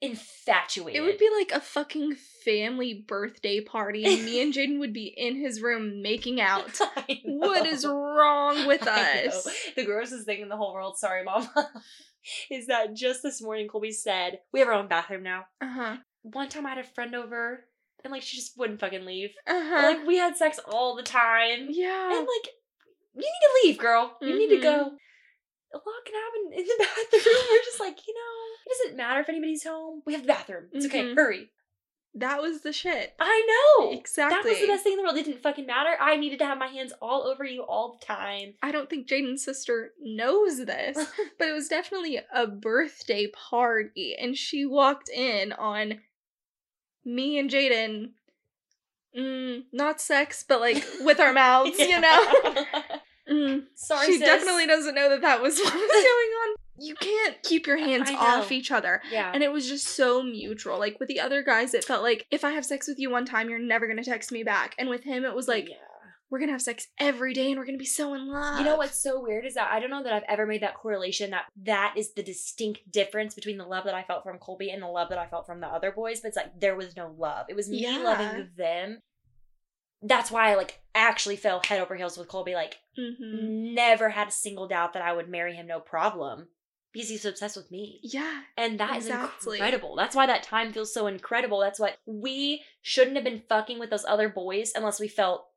infatuated. 0.01 1.01
It 1.01 1.06
would 1.06 1.18
be 1.18 1.30
like 1.38 1.51
a 1.51 1.62
fucking 1.62 2.16
family 2.43 3.06
birthday 3.08 3.62
party, 3.62 4.04
and 4.06 4.26
me 4.26 4.41
and 4.41 4.54
Jaden 4.54 4.80
would 4.80 4.93
be 4.93 5.06
in 5.06 5.36
his 5.38 5.62
room 5.62 6.01
making 6.01 6.41
out. 6.51 6.78
What 7.24 7.66
is 7.66 7.86
wrong 7.86 8.68
with 8.68 8.82
I 8.88 9.24
know. 9.26 9.30
us? 9.30 9.47
The 9.76 9.86
grossest 9.86 10.26
thing 10.26 10.41
in 10.41 10.49
the 10.49 10.58
whole 10.58 10.74
world, 10.74 10.97
sorry, 10.97 11.24
mom, 11.24 11.47
is 12.51 12.68
that 12.68 12.93
just 12.95 13.24
this 13.24 13.41
morning 13.41 13.68
Colby 13.68 13.91
said, 13.91 14.39
We 14.51 14.60
have 14.60 14.68
our 14.70 14.74
own 14.76 14.88
bathroom 14.88 15.24
now. 15.24 15.45
Uh 15.62 15.68
huh. 15.68 15.97
One 16.24 16.49
time 16.49 16.66
I 16.66 16.70
had 16.70 16.78
a 16.80 16.84
friend 16.84 17.16
over 17.16 17.66
and 18.04 18.12
like 18.12 18.22
she 18.22 18.38
just 18.38 18.58
wouldn't 18.58 18.80
fucking 18.80 19.06
leave. 19.06 19.30
Uh-huh. 19.47 19.82
like 19.84 20.06
we 20.06 20.18
had 20.18 20.36
sex 20.38 20.60
all 20.68 20.95
the 20.95 21.04
time. 21.04 21.68
yeah. 21.70 22.10
And 22.18 22.20
like, 22.20 22.49
you 23.16 23.22
need 23.22 23.24
to 23.24 23.68
leave, 23.68 23.78
girl. 23.78 24.18
You 24.22 24.38
need 24.38 24.49
to 24.56 24.62
go. 24.62 24.91
A 25.74 25.78
lot 25.78 26.06
can 26.06 26.14
happen 26.16 26.54
in 26.60 26.66
the 26.66 26.76
bathroom. 27.12 27.36
We're 27.49 27.64
just 27.66 27.80
like, 27.80 27.97
you 28.08 28.14
know, 28.14 28.72
it 28.72 28.84
doesn't 28.84 28.97
matter 28.97 29.22
if 29.22 29.30
anybody's 29.30 29.64
home. 29.64 30.01
We 30.06 30.14
have 30.14 30.22
the 30.24 30.28
bathroom. 30.28 30.66
It's 30.72 30.86
okay. 30.86 31.04
Mhm. 31.04 31.16
Hurry. 31.16 31.49
that 32.16 32.41
was 32.43 32.62
the 32.62 32.72
shit. 32.72 33.16
I 33.20 33.41
know. 33.80 33.91
Exactly. 33.91 34.36
That 34.38 34.45
was 34.47 34.60
the 34.62 34.68
best 34.68 34.84
thing 34.84 34.93
in 34.93 34.97
the 34.97 35.04
world. 35.04 35.18
It 35.18 35.26
didn't 35.26 35.41
fucking 35.41 35.66
matter. 35.66 35.89
I 35.99 36.16
needed 36.16 36.38
to 36.39 36.45
have 36.45 36.60
my 36.60 36.68
hands 36.68 36.93
all 37.01 37.24
over 37.24 37.43
you 37.43 37.64
all 37.64 37.97
the 37.99 38.06
time. 38.06 38.54
I 38.62 38.72
don't 38.72 38.88
think 38.88 39.08
Jaden's 39.08 39.43
sister 39.43 39.93
knows 39.99 40.64
this, 40.64 40.95
but 41.39 41.47
it 41.47 41.54
was 41.54 41.68
definitely 41.68 42.20
a 42.32 42.45
birthday 42.45 43.28
party, 43.49 44.16
and 44.20 44.38
she 44.38 44.64
walked 44.68 45.10
in 45.10 45.54
on 45.54 46.01
me 47.06 47.38
and 47.38 47.49
Jaden. 47.49 48.12
Mm, 49.18 49.66
not 49.72 50.01
sex, 50.01 50.43
but 50.47 50.60
like 50.60 50.84
with 51.01 51.20
our 51.20 51.34
mouths, 51.34 51.78
you 51.78 51.99
know. 51.99 52.66
Mm. 53.30 53.64
Sorry, 53.76 54.06
she 54.06 54.18
sis. 54.18 54.22
definitely 54.22 54.68
doesn't 54.68 54.95
know 54.95 55.10
that 55.10 55.22
that 55.22 55.41
was 55.41 55.58
what 55.64 55.74
was 55.74 55.74
going 55.74 56.04
on. 56.04 56.56
You 56.78 56.95
can't 56.95 57.41
keep 57.43 57.68
your 57.68 57.78
hands 57.78 58.10
off 58.10 58.51
each 58.51 58.72
other. 58.72 59.01
Yeah. 59.12 59.32
And 59.34 59.43
it 59.43 59.51
was 59.51 59.68
just 59.70 59.88
so 59.88 60.24
mutual. 60.24 60.80
Like 60.80 60.99
with 60.99 61.08
the 61.08 61.20
other 61.20 61.43
guys, 61.43 61.74
it 61.74 61.86
felt 61.86 62.04
like 62.04 62.26
if 62.32 62.43
I 62.43 62.51
have 62.51 62.66
sex 62.66 62.88
with 62.88 62.99
you 62.99 63.10
one 63.10 63.26
time, 63.26 63.49
you're 63.49 63.60
never 63.60 63.88
gonna 63.88 64.04
text 64.04 64.32
me 64.32 64.43
back. 64.43 64.76
And 64.78 64.89
with 64.89 65.04
him, 65.04 65.24
it 65.24 65.36
was 65.36 65.47
like 65.47 65.70
yeah. 65.70 65.76
We're 66.34 66.39
gonna 66.39 66.51
have 66.51 66.61
sex 66.63 66.88
every 66.97 67.31
day 67.36 67.51
and 67.51 67.59
we're 67.59 67.65
gonna 67.65 67.77
be 67.77 67.86
so 67.86 68.15
in 68.15 68.27
love. 68.27 68.57
You 68.57 68.65
know 68.65 68.75
what's 68.75 68.97
so 68.97 69.21
weird 69.21 69.45
is 69.45 69.53
that 69.53 69.71
I 69.71 69.79
don't 69.79 69.91
know 69.91 70.01
that 70.01 70.13
I've 70.13 70.23
ever 70.27 70.47
made 70.47 70.63
that 70.63 70.73
correlation 70.73 71.29
that 71.29 71.45
that 71.63 71.93
is 71.95 72.13
the 72.13 72.23
distinct 72.23 72.91
difference 72.91 73.36
between 73.36 73.59
the 73.59 73.65
love 73.65 73.84
that 73.86 73.93
I 73.93 74.01
felt 74.01 74.23
from 74.23 74.39
Colby 74.39 74.71
and 74.71 74.81
the 74.81 74.88
love 74.88 75.09
that 75.09 75.19
I 75.19 75.27
felt 75.27 75.45
from 75.45 75.59
the 75.59 75.67
other 75.67 75.91
boys. 75.91 76.21
But 76.21 76.29
it's 76.29 76.38
like 76.38 76.59
there 76.59 76.75
was 76.75 76.97
no 76.97 77.13
love. 77.19 77.45
It 77.49 77.55
was 77.55 77.69
me 77.69 77.84
Yeah. 77.84 77.99
loving 77.99 78.49
them. 78.57 78.99
That's 80.01 80.31
why 80.31 80.51
I 80.51 80.55
like 80.55 80.81
actually 80.95 81.36
fell 81.38 81.61
head 81.65 81.79
over 81.79 81.95
heels 81.95 82.17
with 82.17 82.27
Colby. 82.27 82.55
Like 82.55 82.77
Mm-hmm. 82.97 83.73
never 83.73 84.09
had 84.09 84.27
a 84.27 84.31
single 84.31 84.67
doubt 84.67 84.93
that 84.93 85.01
I 85.01 85.13
would 85.13 85.27
marry 85.29 85.55
him, 85.55 85.65
no 85.67 85.79
problem, 85.79 86.47
because 86.93 87.09
he's 87.09 87.25
obsessed 87.25 87.55
with 87.57 87.71
me. 87.71 87.99
Yeah. 88.03 88.41
And 88.57 88.79
that 88.79 88.97
is 88.97 89.07
Exactly. 89.07 89.57
incredible. 89.57 89.95
That's 89.95 90.15
why 90.15 90.27
that 90.27 90.43
time 90.43 90.71
feels 90.73 90.93
so 90.93 91.07
incredible. 91.07 91.59
That's 91.59 91.79
why 91.79 91.95
we 92.05 92.63
shouldn't 92.84 93.15
have 93.15 93.23
been 93.25 93.41
fucking 93.49 93.79
with 93.79 93.89
those 93.89 94.05
other 94.05 94.29
boys 94.29 94.73
unless 94.75 94.99
we 94.99 95.07
felt 95.07 95.47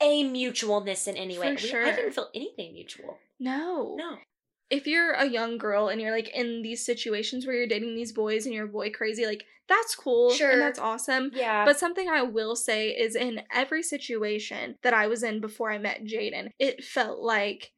a 0.00 0.24
mutualness 0.24 1.08
in 1.08 1.16
any 1.16 1.38
way. 1.38 1.56
For 1.56 1.60
sure. 1.66 1.86
I 1.86 1.94
didn't 1.96 2.12
feel 2.12 2.28
anything 2.34 2.72
mutual. 2.74 3.18
No. 3.40 3.94
No. 3.96 4.16
If 4.70 4.86
you're 4.86 5.12
a 5.12 5.26
young 5.26 5.58
girl 5.58 5.88
and 5.88 6.00
you're 6.00 6.10
like 6.10 6.28
in 6.34 6.62
these 6.62 6.84
situations 6.84 7.46
where 7.46 7.54
you're 7.54 7.66
dating 7.66 7.94
these 7.94 8.12
boys 8.12 8.46
and 8.46 8.54
you're 8.54 8.66
boy 8.66 8.90
crazy, 8.90 9.26
like 9.26 9.44
that's 9.68 9.94
cool 9.94 10.30
Sure. 10.30 10.50
and 10.50 10.60
that's 10.60 10.78
awesome. 10.78 11.30
Yeah. 11.34 11.64
But 11.64 11.78
something 11.78 12.08
I 12.08 12.22
will 12.22 12.56
say 12.56 12.88
is 12.90 13.14
in 13.14 13.42
every 13.52 13.82
situation 13.82 14.76
that 14.82 14.92
I 14.94 15.06
was 15.06 15.22
in 15.22 15.40
before 15.40 15.70
I 15.70 15.78
met 15.78 16.04
Jaden, 16.04 16.50
it 16.58 16.82
felt 16.84 17.20
like 17.20 17.72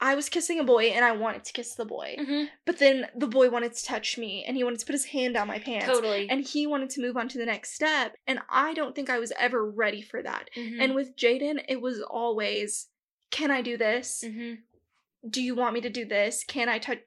I 0.00 0.14
was 0.14 0.28
kissing 0.28 0.60
a 0.60 0.64
boy 0.64 0.84
and 0.90 1.04
I 1.04 1.12
wanted 1.12 1.42
to 1.44 1.52
kiss 1.52 1.74
the 1.74 1.84
boy. 1.84 2.16
Mhm. 2.20 2.48
But 2.64 2.78
then 2.78 3.08
the 3.16 3.26
boy 3.26 3.50
wanted 3.50 3.72
to 3.74 3.84
touch 3.84 4.16
me 4.16 4.44
and 4.46 4.56
he 4.56 4.62
wanted 4.62 4.78
to 4.80 4.86
put 4.86 4.92
his 4.92 5.06
hand 5.06 5.34
down 5.34 5.48
my 5.48 5.58
pants. 5.58 5.86
totally. 5.86 6.28
And 6.30 6.46
he 6.46 6.66
wanted 6.68 6.90
to 6.90 7.00
move 7.00 7.16
on 7.16 7.28
to 7.28 7.38
the 7.38 7.46
next 7.46 7.72
step. 7.74 8.16
And 8.26 8.38
I 8.48 8.74
don't 8.74 8.94
think 8.94 9.10
I 9.10 9.18
was 9.18 9.32
ever 9.38 9.68
ready 9.68 10.00
for 10.02 10.22
that. 10.22 10.50
Mhm. 10.54 10.80
And 10.82 10.94
with 10.94 11.16
Jaden, 11.16 11.64
it 11.68 11.80
was 11.80 12.00
always, 12.02 12.88
can 13.32 13.50
I 13.50 13.60
do 13.60 13.76
this? 13.76 14.22
Mhm. 14.24 14.58
Do 15.28 15.42
you 15.42 15.56
want 15.56 15.74
me 15.74 15.80
to 15.80 15.90
do 15.90 16.04
this? 16.04 16.44
Can 16.44 16.68
I 16.68 16.78
touch? 16.78 17.00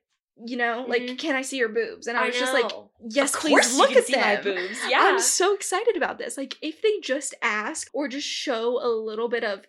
You 0.43 0.57
know, 0.57 0.85
like, 0.87 1.03
Mhm. 1.03 1.19
can 1.19 1.35
I 1.35 1.43
see 1.43 1.57
your 1.57 1.69
boobs? 1.69 2.07
And 2.07 2.17
I 2.17 2.25
was 2.25 2.37
just 2.39 2.53
like, 2.53 2.71
yes, 3.09 3.35
of 3.35 3.41
please 3.41 3.77
look 3.77 3.91
at 3.95 4.05
see 4.05 4.13
them. 4.13 4.21
my 4.21 4.41
boobs. 4.41 4.79
Yeah. 4.89 5.01
I'm 5.03 5.19
so 5.19 5.53
excited 5.53 5.95
about 5.95 6.17
this. 6.17 6.35
Like, 6.35 6.57
if 6.61 6.81
they 6.81 6.99
just 6.99 7.35
ask 7.41 7.89
or 7.93 8.07
just 8.07 8.27
show 8.27 8.79
a 8.83 8.89
little 8.89 9.27
bit 9.29 9.43
of 9.43 9.65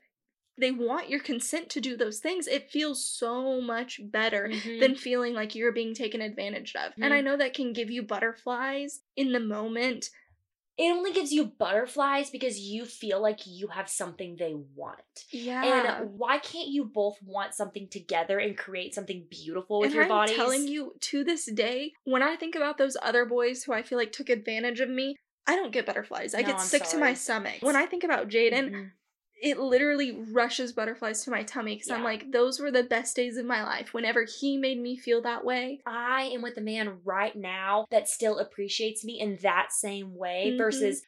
they 0.59 0.71
want 0.71 1.09
your 1.09 1.21
consent 1.21 1.69
to 1.71 1.81
do 1.81 1.97
those 1.97 2.21
things, 2.21 2.47
it 2.47 2.71
feels 2.71 3.05
so 3.07 3.61
much 3.61 4.01
better 4.03 4.49
Mhm. 4.49 4.81
than 4.81 4.95
feeling 4.95 5.33
like 5.35 5.55
you're 5.55 5.73
being 5.73 5.95
taken 5.95 6.21
advantage 6.21 6.75
of. 6.77 6.93
And 7.01 7.13
I 7.15 7.21
know 7.21 7.37
that 7.37 7.55
can 7.55 7.73
give 7.73 7.91
you 7.91 8.03
butterflies 8.03 9.01
in 9.17 9.33
the 9.33 9.41
moment. 9.41 10.11
it 10.79 10.91
only 10.91 11.13
gives 11.13 11.31
you 11.33 11.45
butterflies 11.45 12.31
because 12.31 12.59
you 12.59 12.87
feel 12.87 13.21
like 13.21 13.41
you 13.47 13.69
have 13.69 13.91
something 13.91 14.37
they 14.37 14.55
want. 14.55 15.27
Yeah. 15.31 15.99
And 16.01 16.19
why 16.19 16.39
can't 16.39 16.69
you 16.69 16.85
both 16.87 17.19
want 17.23 17.55
something 17.55 17.89
together 17.89 18.39
and 18.39 18.57
create 18.57 18.95
something 18.95 19.27
beautiful 19.31 19.81
with 19.81 19.89
and 19.89 19.95
your 19.95 20.05
I'm 20.05 20.09
bodies? 20.09 20.35
telling 20.35 20.67
you, 20.69 20.95
to 20.99 21.25
this 21.25 21.45
day, 21.45 21.93
when 22.05 22.23
I 22.23 22.37
think 22.37 22.55
about 22.55 22.79
those 22.79 22.97
other 23.03 23.27
boys 23.27 23.63
who 23.65 23.75
I 23.75 23.83
feel 23.83 23.99
like 23.99 24.13
took 24.13 24.31
advantage 24.31 24.81
of 24.81 24.89
me, 24.89 25.17
I 25.47 25.57
don't 25.57 25.73
get 25.73 25.85
butterflies. 25.87 26.35
I 26.35 26.41
No, 26.41 26.49
get 26.49 26.57
I'm 26.61 26.67
sick 26.67 26.85
to 26.85 26.97
my 26.99 27.13
stomach. 27.15 27.59
When 27.61 27.77
I 27.77 27.85
think 27.85 28.03
about 28.03 28.29
Jaden, 28.29 28.71
Mhm. 28.71 28.91
It 29.43 29.59
literally 29.59 30.17
rushes 30.31 30.73
butterflies 30.73 31.25
to 31.25 31.31
my 31.31 31.43
tummy 31.43 31.75
because 31.75 31.91
I'm 31.91 32.05
like, 32.05 32.31
those 32.31 32.61
were 32.61 32.71
the 32.71 32.85
best 32.85 33.17
days 33.17 33.37
of 33.37 33.45
my 33.45 33.65
life. 33.65 33.93
Whenever 33.93 34.25
he 34.25 34.57
made 34.57 34.81
me 34.81 34.97
feel 34.97 35.21
that 35.23 35.45
way. 35.45 35.81
I 35.85 36.31
am 36.33 36.43
with 36.43 36.57
a 36.57 36.61
man 36.63 36.99
right 37.05 37.35
now 37.35 37.87
that 37.91 38.09
still 38.09 38.39
appreciates 38.39 39.05
me 39.05 39.19
in 39.21 39.39
that 39.43 39.73
same 39.73 40.15
way 40.15 40.53
Mhm. 40.53 40.59
versus 40.59 41.03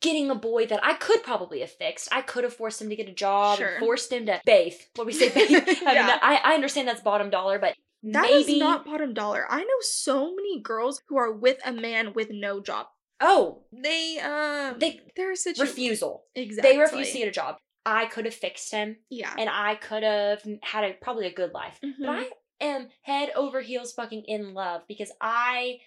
getting 0.00 0.30
a 0.30 0.34
boy 0.36 0.66
that 0.66 0.84
I 0.84 0.94
could 0.94 1.22
probably 1.24 1.60
have 1.60 1.72
fixed. 1.72 2.08
I 2.12 2.22
could 2.22 2.44
have 2.44 2.54
forced 2.54 2.80
him 2.80 2.88
to 2.90 2.96
get 2.96 3.08
a 3.08 3.12
job 3.12 3.58
Sure. 3.58 3.78
forced 3.80 4.12
him 4.12 4.26
to 4.26 4.40
bathe. 4.44 4.74
What 4.94 5.06
we 5.06 5.12
say 5.12 5.30
bathe. 5.30 5.50
I 5.86 5.94
mean, 5.94 6.18
I, 6.22 6.40
I 6.44 6.54
understand 6.54 6.86
that's 6.86 7.00
bottom 7.00 7.30
dollar, 7.30 7.58
but 7.58 7.74
That 8.04 8.30
is 8.30 8.46
maybe 8.46 8.60
not 8.60 8.84
bottom 8.84 9.12
dollar. 9.14 9.44
I 9.50 9.60
know 9.60 9.80
so 9.80 10.34
many 10.36 10.60
girls 10.60 11.02
who 11.08 11.16
are 11.16 11.32
with 11.32 11.58
a 11.64 11.72
man 11.72 12.12
with 12.12 12.28
no 12.30 12.60
job. 12.60 12.86
Oh 13.20 13.62
They 13.72 14.18
um 14.18 14.78
they 14.78 15.00
they're 15.16 15.32
a 15.32 15.36
refusal. 15.60 16.24
exactly. 16.34 16.72
They 16.72 16.78
refuse 16.78 17.12
to 17.12 17.18
get 17.18 17.28
a 17.28 17.32
job. 17.32 17.56
I 17.84 18.06
could 18.06 18.24
have 18.24 18.34
fixed 18.34 18.72
him 18.72 18.96
yeah. 19.10 19.32
and 19.38 19.48
I 19.48 19.76
could 19.76 20.02
have 20.02 20.42
had 20.62 20.84
a 20.84 20.94
probably 21.00 21.26
a 21.26 21.32
good 21.32 21.52
life. 21.52 21.78
But 21.80 21.88
Mhm. 21.88 22.08
I 22.08 22.30
am 22.60 22.88
head 23.02 23.30
over 23.36 23.60
heels 23.60 23.92
fucking 23.92 24.24
in 24.26 24.54
love 24.54 24.82
because 24.88 25.12
I 25.20 25.80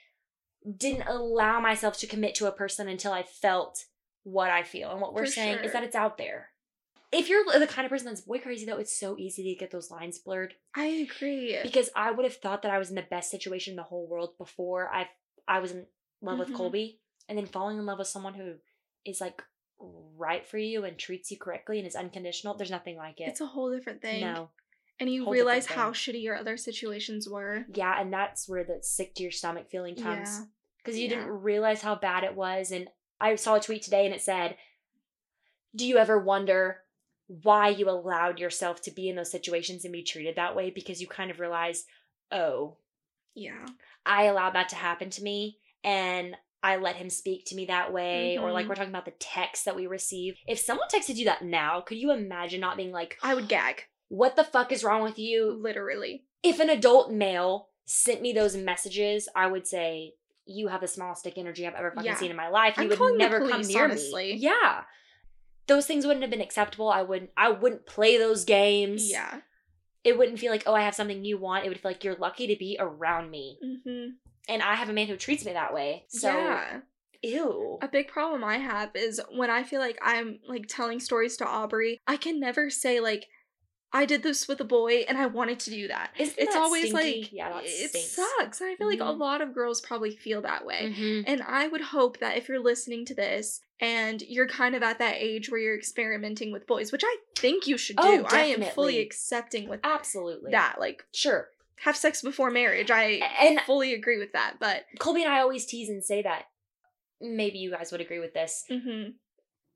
didn't 0.78 1.08
allow 1.08 1.60
myself 1.60 1.98
to 2.00 2.08
commit 2.08 2.36
to 2.36 2.48
a 2.48 2.52
person 2.52 2.88
until 2.88 3.12
I 3.12 3.24
felt 3.24 3.86
what 4.24 4.50
I 4.50 4.64
feel. 4.64 4.92
And 4.92 5.02
what 5.02 5.14
we're 5.14 5.26
For 5.26 5.32
saying 5.32 5.56
sure. 5.58 5.64
is 5.66 5.74
that 5.74 5.84
it's 5.84 5.96
out 5.96 6.18
there. 6.18 6.50
If 7.12 7.28
you're 7.28 7.44
the 7.44 7.66
kind 7.66 7.86
of 7.86 7.90
person 7.90 8.08
that's 8.08 8.22
boy 8.22 8.38
crazy, 8.40 8.66
though, 8.66 8.78
it's 8.78 8.98
so 8.98 9.18
easy 9.18 9.44
to 9.44 9.60
get 9.60 9.72
those 9.72 9.90
lines 9.90 10.20
blurred. 10.20 10.54
I 10.76 10.86
agree. 10.86 11.58
Because 11.64 11.90
I 11.96 12.12
would 12.12 12.24
have 12.26 12.36
thought 12.38 12.62
that 12.62 12.72
I 12.72 12.78
was 12.78 12.90
in 12.90 12.96
the 12.96 13.02
best 13.10 13.32
situation 13.32 13.72
in 13.72 13.78
the 13.78 13.84
whole 13.84 14.08
world 14.08 14.38
before 14.38 14.90
I 14.94 15.10
I 15.48 15.60
was 15.60 15.72
in 15.72 15.88
love 16.22 16.36
Mhm. 16.38 16.40
with 16.40 16.54
Colby, 16.54 17.00
and 17.30 17.38
then 17.38 17.46
falling 17.46 17.78
in 17.78 17.86
love 17.86 18.00
with 18.00 18.08
someone 18.10 18.34
who 18.34 18.56
is 19.06 19.22
like 19.22 19.42
right 20.18 20.46
for 20.46 20.58
you 20.58 20.84
and 20.84 20.98
treats 20.98 21.32
you 21.32 21.38
correctly 21.38 21.78
and 21.80 21.88
is 21.88 21.96
unconditional. 21.96 22.56
There's 22.58 22.70
nothing 22.72 22.98
like 22.98 23.22
it. 23.22 23.30
It's 23.30 23.40
a 23.40 23.46
whole 23.46 23.72
different 23.72 24.02
thing. 24.02 24.20
no, 24.20 24.50
And 25.00 25.10
you 25.10 25.32
realize 25.32 25.66
how 25.68 25.92
shitty 25.92 26.22
your 26.22 26.36
other 26.36 26.58
situations 26.58 27.30
were. 27.30 27.64
yeah, 27.74 28.02
and 28.02 28.12
that's 28.12 28.50
where 28.50 28.66
the 28.66 28.80
sick 28.82 29.16
to 29.16 29.24
your 29.24 29.32
stomach 29.32 29.70
feeling 29.70 29.96
comes 29.96 30.30
Yeah. 30.40 30.46
because 30.78 30.98
you 30.98 31.04
Yeah. 31.04 31.10
didn't 31.12 31.30
realize 31.30 31.82
how 31.82 31.96
bad 31.96 32.26
it 32.26 32.36
was. 32.36 32.72
And 32.72 32.90
I 33.22 33.36
saw 33.36 33.56
a 33.56 33.62
tweet 33.62 33.84
today 33.84 34.06
and 34.06 34.14
it 34.14 34.22
said, 34.22 34.58
"Do 35.76 35.88
you 35.88 35.98
ever 35.98 36.20
wonder?" 36.20 36.84
Why 37.44 37.70
you 37.70 37.88
allowed 37.90 38.40
yourself 38.40 38.82
to 38.82 38.92
be 38.92 39.08
in 39.08 39.16
those 39.16 39.30
situations 39.30 39.86
and 39.86 39.92
be 39.94 40.02
treated 40.02 40.36
that 40.36 40.56
way 40.56 40.72
because 40.72 41.00
you 41.00 41.06
kind 41.08 41.30
of 41.30 41.40
realize, 41.40 41.86
oh, 42.32 42.78
Yeah. 43.36 43.68
I 44.04 44.24
allowed 44.24 44.56
that 44.56 44.68
to 44.70 44.76
happen 44.76 45.12
to 45.12 45.22
me 45.24 45.60
and 45.84 46.36
I 46.62 46.76
let 46.78 46.98
him 46.98 47.10
speak 47.10 47.46
to 47.46 47.56
me 47.56 47.66
that 47.68 47.94
way. 47.94 48.38
Or 48.38 48.52
like 48.52 48.66
Mhm. 48.66 48.70
we're 48.70 48.76
talking 48.76 48.90
about 48.92 49.06
the 49.06 49.12
text 49.12 49.66
that 49.66 49.76
we 49.76 49.88
receive. 49.88 50.36
If 50.48 50.60
someone 50.60 50.88
texted 50.90 51.16
you 51.16 51.26
that 51.26 51.42
now, 51.44 51.82
could 51.82 51.98
you 51.98 52.12
imagine 52.12 52.60
not 52.60 52.76
being 52.78 52.92
like, 52.92 53.18
I 53.24 53.34
would 53.36 53.48
gag. 53.48 53.86
what 54.10 54.36
the 54.36 54.44
fuck 54.44 54.72
is 54.72 54.84
wrong 54.84 55.02
with 55.04 55.18
you? 55.20 55.52
Literally. 55.52 56.26
If 56.44 56.60
an 56.60 56.70
adult 56.70 57.12
male 57.12 57.70
sent 57.86 58.22
me 58.22 58.34
those 58.34 58.56
messages, 58.58 59.30
I 59.36 59.48
would 59.48 59.68
say, 59.68 60.14
you 60.46 60.68
have 60.70 60.82
the 60.82 60.88
smallest 60.88 61.24
dick 61.24 61.38
energy 61.38 61.66
I've 61.68 61.76
ever 61.76 61.92
fucking 61.92 62.06
Yeah. 62.06 62.16
seen 62.16 62.32
in 62.32 62.36
my 62.38 62.50
life. 62.50 62.76
You 62.78 62.84
I'm 62.84 62.90
would 62.90 63.18
never 63.18 63.40
come 63.40 63.50
police, 63.52 63.68
near 63.68 63.84
honestly. 63.86 64.34
me. 64.34 64.40
Yeah. 64.40 64.84
Those 65.68 65.86
things 65.86 66.06
wouldn't 66.08 66.24
have 66.24 66.32
been 66.32 66.42
acceptable. 66.42 66.90
I 66.90 67.04
wouldn't 67.04 67.30
I 67.38 67.50
wouldn't 67.52 67.86
play 67.86 68.18
those 68.18 68.44
games. 68.46 69.12
Yeah. 69.12 69.42
It 70.10 70.18
wouldn't 70.18 70.40
feel 70.40 70.52
like, 70.52 70.64
oh, 70.66 70.74
I 70.74 70.82
have 70.82 70.96
something 70.96 71.24
you 71.24 71.38
want. 71.38 71.66
It 71.66 71.70
would 71.70 71.80
feel 71.80 71.92
like 71.92 72.04
you're 72.04 72.16
lucky 72.16 72.48
to 72.48 72.56
be 72.58 72.76
around 72.80 73.30
me. 73.32 73.58
Mm-hmm. 73.64 74.10
And 74.50 74.62
I 74.64 74.76
have 74.76 74.90
a 74.90 74.94
man 74.94 75.08
who 75.08 75.16
treats 75.16 75.46
me 75.46 75.54
that 75.54 75.74
way. 75.74 76.06
So 76.10 76.28
yeah. 76.30 76.80
Ew. 77.22 77.78
A 77.82 77.88
big 77.88 78.08
problem 78.08 78.44
I 78.44 78.58
have 78.58 78.92
is 78.96 79.22
when 79.36 79.50
I 79.50 79.64
feel 79.64 79.80
like 79.82 80.00
I'm 80.02 80.40
like 80.48 80.66
telling 80.68 81.00
stories 81.00 81.38
to 81.38 81.46
Aubrey, 81.46 82.00
I 82.08 82.16
can 82.18 82.40
never 82.40 82.70
say 82.70 83.00
like 83.00 83.28
I 83.92 84.06
did 84.06 84.24
this 84.24 84.48
with 84.48 84.62
a 84.62 84.66
boy 84.66 85.00
and 85.08 85.18
I 85.18 85.26
wanted 85.26 85.60
to 85.62 85.72
do 85.72 85.88
that. 85.90 86.12
Isn't 86.18 86.38
it's 86.38 86.54
that 86.54 86.62
always 86.62 86.90
stinky? 86.90 87.22
like 87.22 87.34
Yeah, 87.34 87.60
it 87.64 87.90
stinks. 87.90 88.12
sucks. 88.12 88.62
And 88.62 88.70
I 88.70 88.76
feel 88.76 88.88
like 88.88 89.00
a 89.02 89.04
Mhm. 89.14 89.20
lot 89.20 89.42
of 89.42 89.54
girls 89.54 89.82
probably 89.82 90.16
feel 90.16 90.42
that 90.44 90.66
way. 90.66 90.94
Mhm. 90.96 91.24
And 91.28 91.42
I 91.42 91.68
would 91.68 91.82
hope 91.82 92.20
that 92.20 92.38
if 92.38 92.48
you're 92.48 92.60
listening 92.60 93.04
to 93.06 93.16
this 93.16 93.62
and 93.80 94.22
you're 94.22 94.48
kind 94.48 94.76
of 94.76 94.84
at 94.84 95.00
that 95.00 95.16
age 95.18 95.50
where 95.50 95.60
you're 95.60 95.76
experimenting 95.78 96.52
with 96.52 96.68
boys, 96.68 96.92
which 96.92 97.04
I 97.06 97.16
think 97.38 97.68
you 97.68 97.78
should 97.78 97.96
do. 97.98 98.04
Oh, 98.06 98.26
I 98.30 98.42
am 98.46 98.62
fully 98.74 99.00
accepting 99.00 99.70
with 99.70 99.80
Absolutely. 99.84 100.52
that. 100.52 100.80
Like 100.80 101.04
Sure. 101.14 101.50
have 101.82 101.96
sex 101.96 102.22
before 102.22 102.52
marriage. 102.52 102.92
I 102.92 103.22
And- 103.40 103.62
fully 103.62 103.94
agree 103.94 104.18
with 104.20 104.34
that. 104.34 104.56
But 104.60 104.86
Colby 105.00 105.24
and 105.24 105.32
I 105.32 105.40
always 105.40 105.66
tease 105.66 105.90
and 105.90 106.04
say 106.04 106.22
that. 106.24 106.46
Maybe 107.22 107.58
you 107.60 107.72
guys 107.72 107.92
would 107.92 108.02
agree 108.02 108.20
with 108.20 108.34
this. 108.34 108.66
mhm. 108.70 109.14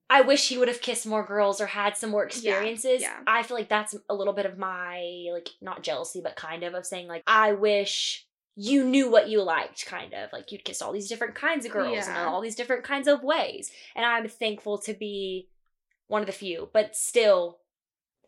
I 0.09 0.21
wish 0.21 0.47
he 0.49 0.57
would 0.57 0.67
have 0.67 0.81
kissed 0.81 1.07
more 1.07 1.25
girls 1.25 1.59
or 1.59 1.65
had 1.65 1.97
some 1.97 2.09
more 2.11 2.23
experiences. 2.25 3.01
yeah. 3.01 3.19
I 3.25 3.41
feel 3.41 3.57
like 3.57 3.69
that's 3.69 3.95
a 4.09 4.13
little 4.13 4.33
bit 4.33 4.45
of 4.45 4.57
my 4.57 5.27
like 5.31 5.49
not 5.61 5.81
jealousy, 5.81 6.21
but 6.21 6.35
kind 6.35 6.63
of 6.63 6.73
of 6.73 6.85
saying 6.85 7.07
like 7.07 7.23
I 7.25 7.53
wish 7.53 8.27
you 8.55 8.83
knew 8.83 9.09
what 9.09 9.29
you 9.29 9.41
liked, 9.41 9.85
kind 9.85 10.13
of 10.13 10.31
like 10.31 10.51
you'd 10.51 10.63
kiss 10.63 10.81
all 10.81 10.91
these 10.93 11.09
different 11.09 11.35
kinds 11.35 11.65
of 11.65 11.71
girls 11.71 12.07
and 12.07 12.17
all 12.17 12.41
these 12.41 12.55
different 12.55 12.83
kinds 12.83 13.07
of 13.07 13.23
ways. 13.23 13.71
And 13.95 14.05
I'm 14.05 14.27
thankful 14.27 14.77
to 14.79 14.93
be 14.93 15.49
one 16.07 16.21
of 16.21 16.27
the 16.27 16.33
few, 16.33 16.69
but 16.73 16.95
still, 16.95 17.59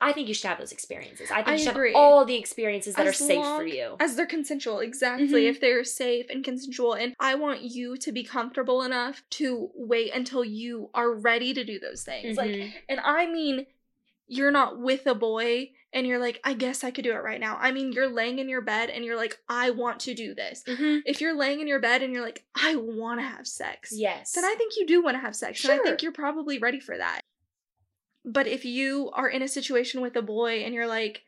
I 0.01 0.11
think 0.11 0.27
you 0.27 0.33
should 0.33 0.47
have 0.47 0.57
those 0.57 0.71
experiences. 0.71 1.29
I 1.31 1.35
think 1.37 1.47
I 1.47 1.51
you 1.53 1.57
should 1.59 1.69
agree. 1.71 1.93
have 1.93 1.95
all 2.01 2.25
the 2.25 2.35
experiences 2.35 2.95
that 2.95 3.05
As 3.07 3.21
are 3.21 3.23
safe 3.23 3.45
for 3.45 3.65
you. 3.65 3.95
as 3.99 4.15
they're 4.15 4.25
consensual 4.25 4.79
exactly 4.79 5.43
Mhm. 5.43 5.49
if 5.49 5.61
they're 5.61 5.83
safe 5.85 6.25
and 6.29 6.43
consensual 6.43 6.93
and 6.93 7.15
i 7.19 7.33
want 7.35 7.61
you 7.61 7.95
to 7.97 8.11
be 8.11 8.23
comfortable 8.23 8.81
enough 8.81 9.23
to 9.31 9.71
wait 9.73 10.11
until 10.13 10.43
you 10.43 10.89
are 10.93 11.13
ready 11.13 11.53
to 11.53 11.63
do 11.63 11.79
those 11.79 12.03
things 12.03 12.35
like 12.35 12.51
Mhm. 12.51 12.73
and 12.89 12.99
i 13.05 13.25
mean 13.25 13.67
you're 14.27 14.51
not 14.51 14.79
with 14.79 15.05
a 15.07 15.15
boy 15.15 15.71
and 15.95 16.05
you're 16.05 16.19
like 16.19 16.39
i 16.43 16.53
guess 16.53 16.83
i 16.83 16.91
could 16.91 17.03
do 17.03 17.11
it 17.13 17.23
right 17.23 17.39
now 17.39 17.57
i 17.59 17.71
mean 17.71 17.91
you're 17.91 18.07
laying 18.09 18.37
in 18.37 18.47
your 18.49 18.61
bed 18.61 18.89
and 18.91 19.03
you're 19.03 19.15
like 19.15 19.39
i 19.49 19.71
want 19.71 19.99
to 20.01 20.13
do 20.13 20.35
this 20.35 20.61
Mhm. 20.67 21.01
if 21.05 21.21
you're 21.21 21.35
laying 21.35 21.59
in 21.61 21.67
your 21.67 21.79
bed 21.79 22.03
and 22.03 22.13
you're 22.13 22.23
like 22.23 22.43
i 22.55 22.75
want 22.75 23.19
to 23.19 23.25
have 23.25 23.47
sex 23.47 23.91
Yes. 23.91 24.33
then 24.33 24.45
i 24.45 24.53
think 24.55 24.73
you 24.77 24.85
do 24.85 25.01
want 25.01 25.15
to 25.15 25.21
have 25.21 25.35
sex 25.35 25.63
and 25.63 25.73
i 25.73 25.77
think 25.83 26.03
you're 26.03 26.11
probably 26.11 26.59
ready 26.59 26.79
for 26.79 26.95
that 26.97 27.21
but 28.23 28.47
if 28.47 28.65
you 28.65 29.09
are 29.13 29.27
in 29.29 29.41
a 29.41 29.47
situation 29.47 30.01
with 30.01 30.15
a 30.15 30.21
boy 30.21 30.63
and 30.63 30.73
you're 30.73 30.87
like 30.87 31.21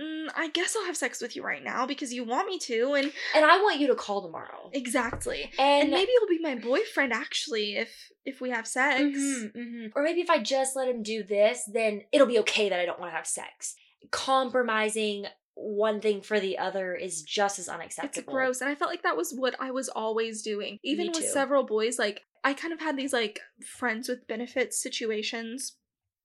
mm, 0.00 0.28
i 0.34 0.48
guess 0.48 0.74
i'll 0.76 0.86
have 0.86 0.96
sex 0.96 1.20
with 1.20 1.36
you 1.36 1.42
right 1.44 1.62
now 1.62 1.86
because 1.86 2.12
you 2.12 2.24
want 2.24 2.48
me 2.48 2.58
to 2.58 2.94
and 2.94 3.12
and 3.34 3.44
I 3.44 3.60
want 3.62 3.78
you 3.80 3.86
to 3.88 3.94
call 3.94 4.22
tomorrow. 4.22 4.70
exactly 4.72 5.50
And, 5.58 5.82
and 5.84 5.90
maybe 5.90 6.10
he'll 6.18 6.28
be 6.38 6.42
my 6.42 6.54
boyfriend 6.54 7.12
actually 7.12 7.76
if 7.76 8.10
if 8.24 8.40
we 8.40 8.50
have 8.50 8.66
sex 8.66 9.00
Mhm, 9.02 9.52
mhm. 9.54 9.92
Or 9.94 10.02
maybe 10.02 10.20
if 10.20 10.30
I 10.30 10.38
just 10.38 10.74
let 10.76 10.88
him 10.88 11.02
do 11.02 11.22
this, 11.22 11.64
then 11.64 12.02
it'll 12.12 12.26
be 12.26 12.38
okay 12.40 12.68
that 12.70 12.78
I 12.80 12.86
don't 12.86 12.98
want 13.00 13.10
to 13.12 13.16
have 13.16 13.26
sex. 13.26 13.74
Compromising 14.10 15.26
one 15.54 16.00
thing 16.00 16.22
for 16.22 16.40
the 16.40 16.56
other 16.58 16.94
is 16.94 17.22
just 17.22 17.58
as 17.58 17.68
unacceptable. 17.68 18.18
it's 18.24 18.32
gross 18.32 18.60
and 18.62 18.70
i 18.70 18.74
felt 18.74 18.90
like 18.90 19.02
that 19.02 19.16
was 19.18 19.34
what 19.36 19.54
i 19.60 19.70
was 19.70 19.88
always 19.90 20.40
doing 20.42 20.78
even 20.82 21.08
with 21.08 21.22
several 21.28 21.62
boys 21.62 21.98
like 21.98 22.22
i 22.42 22.54
kind 22.54 22.72
of 22.72 22.80
had 22.80 22.96
these 22.96 23.12
like 23.12 23.38
friends 23.62 24.08
with 24.08 24.26
benefits 24.26 24.80
situations 24.82 25.76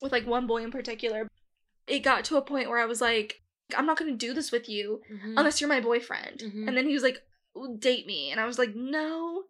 with 0.01 0.13
like 0.13 0.25
one 0.25 0.47
boy 0.47 0.63
in 0.63 0.71
particular 0.71 1.27
it 1.87 1.99
got 1.99 2.23
to 2.23 2.37
a 2.37 2.41
point 2.41 2.69
where 2.69 2.79
i 2.79 2.85
was 2.85 3.01
like 3.01 3.41
i'm 3.75 3.85
not 3.85 3.97
going 3.99 4.09
to 4.09 4.25
do 4.27 4.33
this 4.33 4.49
with 4.51 4.69
you 4.69 5.01
Mhm. 5.11 5.33
unless 5.37 5.59
you're 5.59 5.67
my 5.69 5.81
boyfriend. 5.81 6.39
Mhm. 6.39 6.67
And 6.69 6.77
then 6.77 6.87
he 6.87 6.93
was 6.93 7.03
like, 7.03 7.21
date 7.79 8.07
me. 8.07 8.31
And 8.31 8.39
I 8.39 8.45
was 8.45 8.57
like, 8.57 8.73
no. 8.75 9.43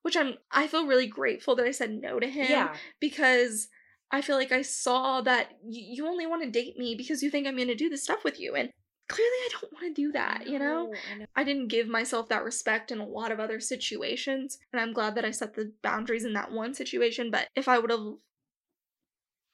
Which 0.00 0.16
I'm 0.16 0.38
I 0.50 0.66
feel 0.66 0.86
really 0.86 1.06
grateful 1.06 1.54
that 1.56 1.66
I 1.66 1.72
said 1.72 1.90
no 1.92 2.18
to 2.18 2.26
him 2.26 2.46
yeah. 2.50 2.74
because 3.00 3.68
I 4.12 4.20
feel 4.22 4.36
like 4.36 4.52
I 4.52 4.62
saw 4.62 5.20
that 5.22 5.52
you 5.68 6.06
only 6.06 6.26
want 6.26 6.42
to 6.42 6.50
date 6.50 6.76
me 6.76 6.94
because 6.96 7.22
you 7.22 7.30
think 7.30 7.46
I'm 7.46 7.56
going 7.56 7.68
to 7.68 7.74
do 7.74 7.88
this 7.88 8.02
stuff 8.02 8.24
with 8.24 8.40
you 8.40 8.54
and 8.54 8.70
clearly 9.08 9.30
I 9.30 9.48
don't 9.52 9.72
want 9.72 9.86
to 9.94 10.02
do 10.02 10.12
that, 10.12 10.46
you 10.48 10.58
know? 10.58 10.92
I 11.14 11.18
know. 11.18 11.26
I 11.36 11.44
didn't 11.44 11.68
give 11.68 11.88
myself 11.88 12.28
that 12.28 12.44
respect 12.44 12.90
in 12.92 12.98
a 12.98 13.06
lot 13.06 13.32
of 13.32 13.40
other 13.40 13.60
situations 13.60 14.58
and 14.72 14.80
I'm 14.80 14.92
glad 14.92 15.14
that 15.16 15.24
I 15.24 15.30
set 15.30 15.54
the 15.54 15.72
boundaries 15.82 16.24
in 16.24 16.32
that 16.34 16.52
one 16.52 16.74
situation, 16.74 17.30
but 17.30 17.48
if 17.54 17.68
I 17.68 17.78
would 17.78 17.90
have 17.90 18.00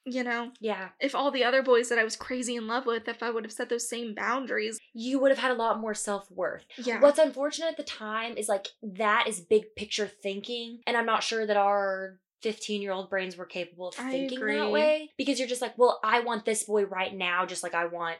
you 0.09 0.23
know, 0.23 0.51
Yeah. 0.61 0.89
if 1.01 1.13
all 1.13 1.31
the 1.31 1.43
other 1.43 1.61
boys 1.61 1.89
that 1.89 1.99
I 1.99 2.05
was 2.05 2.15
crazy 2.15 2.55
in 2.55 2.65
love 2.65 2.85
with, 2.85 3.09
if 3.09 3.21
I 3.21 3.29
would 3.29 3.43
have 3.43 3.51
set 3.51 3.67
those 3.67 3.89
same 3.89 4.15
boundaries, 4.15 4.79
You 4.93 5.19
would 5.19 5.31
have 5.31 5.37
had 5.39 5.51
a 5.51 5.55
lot 5.55 5.81
more 5.81 5.93
self 5.93 6.31
worth. 6.31 6.63
yeah. 6.77 7.01
What's 7.01 7.19
unfortunate 7.19 7.71
at 7.71 7.77
the 7.77 7.83
time 7.83 8.37
is 8.37 8.47
like 8.47 8.67
that 8.81 9.25
is 9.27 9.41
big 9.41 9.75
picture 9.75 10.07
thinking. 10.07 10.79
And 10.87 10.95
I'm 10.95 11.05
not 11.05 11.23
sure 11.23 11.45
that 11.45 11.57
our 11.57 12.19
15 12.41 12.81
year 12.81 12.91
old 12.91 13.09
brains 13.09 13.35
were 13.37 13.45
capable 13.45 13.89
of 13.89 13.95
thinking 13.95 14.39
that 14.39 14.71
way. 14.71 15.11
Because 15.17 15.39
you're 15.39 15.47
just 15.47 15.61
like, 15.61 15.77
well, 15.77 15.99
I 16.03 16.19
want 16.21 16.45
this 16.45 16.63
boy 16.63 16.85
right 16.85 17.13
now, 17.15 17.45
just 17.45 17.63
like 17.63 17.73
I 17.73 17.85
want 17.85 18.17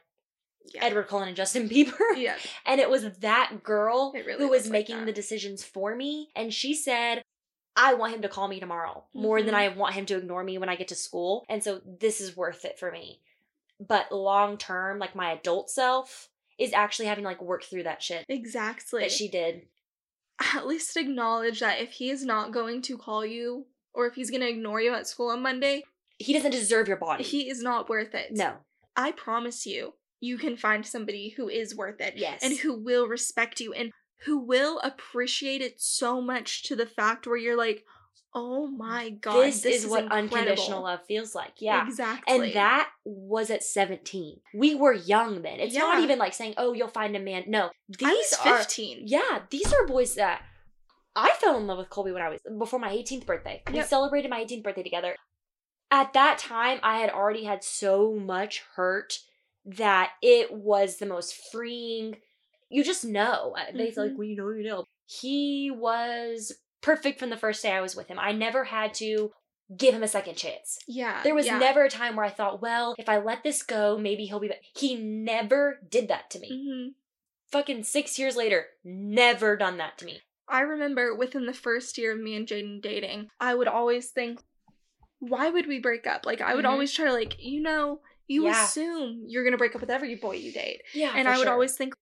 yeah. 0.73 0.83
Edward 0.85 1.07
Cullen 1.07 1.27
and 1.27 1.37
Justin 1.37 1.69
Bieber. 1.69 1.93
Yeah. 2.15 2.35
And 2.65 2.81
it 2.81 2.89
was 2.89 3.03
that 3.19 3.63
girl 3.63 4.11
really 4.13 4.33
who 4.43 4.49
was 4.49 4.63
was 4.63 4.65
like 4.67 4.73
making 4.89 5.05
the 5.05 5.13
decisions 5.13 5.63
for 5.63 5.95
me. 5.95 6.29
And 6.35 6.53
she 6.53 6.73
said, 6.73 7.21
I 7.75 7.93
want 7.93 8.15
him 8.15 8.23
to 8.23 8.29
call 8.29 8.47
me 8.47 8.59
tomorrow 8.59 9.03
more 9.13 9.41
than 9.43 9.53
Mhm. 9.53 9.57
I 9.57 9.67
want 9.69 9.93
him 9.93 10.05
to 10.07 10.17
ignore 10.17 10.43
me 10.43 10.57
when 10.57 10.67
I 10.69 10.75
get 10.75 10.87
to 10.89 10.95
school. 10.95 11.45
And 11.47 11.63
so 11.63 11.79
this 11.85 12.19
is 12.19 12.35
worth 12.35 12.65
it 12.65 12.79
for 12.79 12.91
me. 12.91 13.21
But 13.79 14.11
long 14.11 14.57
term, 14.57 14.97
like 14.97 15.15
my 15.15 15.31
adult 15.31 15.69
self 15.69 16.29
is 16.57 16.73
actually 16.73 17.05
having 17.05 17.23
to 17.23 17.29
like 17.29 17.41
work 17.41 17.63
through 17.63 17.83
that 17.83 18.01
shit 18.01 18.25
Exactly. 18.27 19.01
that 19.01 19.11
she 19.11 19.27
did. 19.27 19.67
at 20.55 20.65
least 20.67 20.97
acknowledge 20.97 21.59
that 21.59 21.79
if 21.79 21.91
he 21.93 22.09
is 22.09 22.25
not 22.25 22.51
going 22.51 22.81
to 22.81 22.97
call 22.97 23.23
you 23.25 23.67
or 23.97 24.05
if 24.07 24.13
he's 24.15 24.29
going 24.31 24.41
to 24.41 24.47
ignore 24.49 24.79
you 24.79 24.93
at 24.93 25.07
school 25.07 25.29
on 25.31 25.41
Monday, 25.41 25.83
He 26.19 26.31
doesn't 26.33 26.51
deserve 26.51 26.87
your 26.87 26.97
body. 26.97 27.23
he 27.23 27.49
is 27.49 27.61
not 27.61 27.89
worth 27.89 28.13
it. 28.15 28.27
no. 28.31 28.53
I 28.95 29.11
promise 29.11 29.65
you, 29.65 29.93
you 30.19 30.37
can 30.37 30.55
find 30.57 30.85
somebody 30.85 31.29
who 31.37 31.49
is 31.49 31.75
worth 31.75 31.99
it 32.01 32.13
Yes. 32.15 32.39
and 32.43 32.57
who 32.57 32.73
will 32.81 33.07
respect 33.07 33.59
you 33.59 33.73
and 33.73 33.91
who 34.25 34.39
will 34.39 34.79
appreciate 34.79 35.61
it 35.61 35.79
so 35.81 36.19
much 36.21 36.63
to 36.63 36.75
the 36.75 36.87
fact 36.87 37.27
where 37.27 37.37
you're 37.37 37.55
like, 37.57 37.83
"Oh 38.33 38.65
my 38.65 39.11
god, 39.11 39.43
this, 39.43 39.63
is, 39.65 39.85
what 39.85 40.03
incredible." 40.05 40.37
unconditional 40.37 40.81
love 40.83 41.01
feels 41.07 41.35
like. 41.35 41.53
Yeah. 41.59 41.85
Exactly. 41.87 42.33
And 42.35 42.53
that 42.55 42.89
was 43.05 43.51
at 43.51 43.63
17. 43.63 44.39
We 44.55 44.73
were 44.73 44.93
young 44.93 45.43
then. 45.43 45.59
It's 45.59 45.75
not 45.75 46.01
even 46.03 46.17
like 46.17 46.33
saying, 46.33 46.55
oh, 46.57 46.73
you'll 46.73 46.87
find 46.87 47.15
a 47.15 47.19
man. 47.19 47.43
No. 47.47 47.69
These 47.87 48.07
I 48.07 48.13
was 48.13 48.37
are 48.45 48.57
15. 48.57 49.03
Yeah, 49.05 49.41
these 49.51 49.71
are 49.71 49.85
boys 49.85 50.15
that 50.15 50.41
I 51.17 51.31
fell 51.39 51.57
in 51.57 51.67
love 51.67 51.79
with 51.79 51.89
Colby 51.89 52.11
when 52.11 52.21
I 52.21 52.29
was 52.29 52.39
before 52.57 52.79
my 52.79 52.91
18th 52.91 53.25
birthday. 53.25 53.63
We 53.71 53.81
celebrated 53.81 54.29
my 54.29 54.43
18th 54.43 54.63
birthday 54.63 54.83
together. 54.83 55.15
At 55.89 56.13
that 56.13 56.37
time, 56.37 56.79
I 56.83 56.99
had 56.99 57.09
already 57.09 57.45
had 57.45 57.63
so 57.63 58.13
much 58.13 58.63
hurt 58.75 59.19
that 59.65 60.11
it 60.21 60.53
was 60.53 60.97
the 60.97 61.05
most 61.05 61.35
freeing 61.51 62.17
you 62.69 62.83
just 62.83 63.05
know. 63.05 63.55
Uh, 63.57 63.71
They 63.75 63.91
say, 63.91 64.01
like 64.01 64.17
when 64.17 64.29
you 64.29 64.35
know, 64.35 64.49
you 64.49 64.63
know. 64.63 64.85
He 65.05 65.71
was 65.71 66.53
perfect 66.81 67.19
from 67.19 67.29
the 67.29 67.37
first 67.37 67.63
day 67.63 67.71
I 67.71 67.81
was 67.81 67.95
with 67.95 68.07
him. 68.07 68.19
I 68.19 68.33
never 68.33 68.65
had 68.65 68.93
to 68.95 69.31
give 69.75 69.93
him 69.93 70.03
a 70.03 70.07
second 70.07 70.35
chance. 70.35 70.77
Yeah. 70.87 71.23
There 71.23 71.35
was 71.35 71.45
yeah. 71.45 71.59
never 71.59 71.85
a 71.85 71.89
time 71.89 72.15
where 72.15 72.25
I 72.25 72.29
thought, 72.29 72.61
well, 72.61 72.95
if 72.97 73.09
I 73.09 73.19
let 73.19 73.43
this 73.43 73.63
go, 73.63 73.97
maybe 73.97 74.25
he'll 74.25 74.39
be 74.39 74.49
back. 74.49 74.61
He 74.75 74.95
never 74.95 75.79
did 75.89 76.09
that 76.09 76.29
to 76.31 76.39
me. 76.39 76.51
Mhm. 76.51 76.93
Fucking 77.51 77.83
six 77.83 78.19
years 78.19 78.35
later, 78.35 78.65
never 78.83 79.55
done 79.55 79.77
that 79.77 79.97
to 79.99 80.05
me. 80.05 80.21
I 80.49 80.61
remember 80.61 81.15
within 81.15 81.45
the 81.45 81.53
first 81.53 81.97
year 81.97 82.13
of 82.13 82.19
me 82.19 82.35
and 82.35 82.47
Jaden 82.47 82.81
dating, 82.81 83.29
I 83.39 83.53
would 83.55 83.67
always 83.67 84.09
think, 84.11 84.39
why 85.19 85.49
would 85.49 85.67
we 85.67 85.79
break 85.79 86.05
up? 86.07 86.25
Like, 86.25 86.41
I 86.41 86.55
would 86.55 86.65
Mhm. 86.65 86.69
always 86.69 86.93
try 86.93 87.05
to, 87.05 87.13
like, 87.13 87.35
you 87.39 87.61
know, 87.61 88.01
you 88.27 88.45
Yeah. 88.45 88.63
assume 88.65 89.23
you're 89.27 89.43
going 89.43 89.53
to 89.53 89.57
break 89.57 89.75
up 89.75 89.81
with 89.81 89.89
every 89.89 90.15
boy 90.15 90.35
you 90.35 90.51
date. 90.51 90.83
Yeah. 90.93 91.13
and 91.15 91.27
I 91.27 91.37
would 91.37 91.47
always 91.47 91.75
think, 91.75 91.93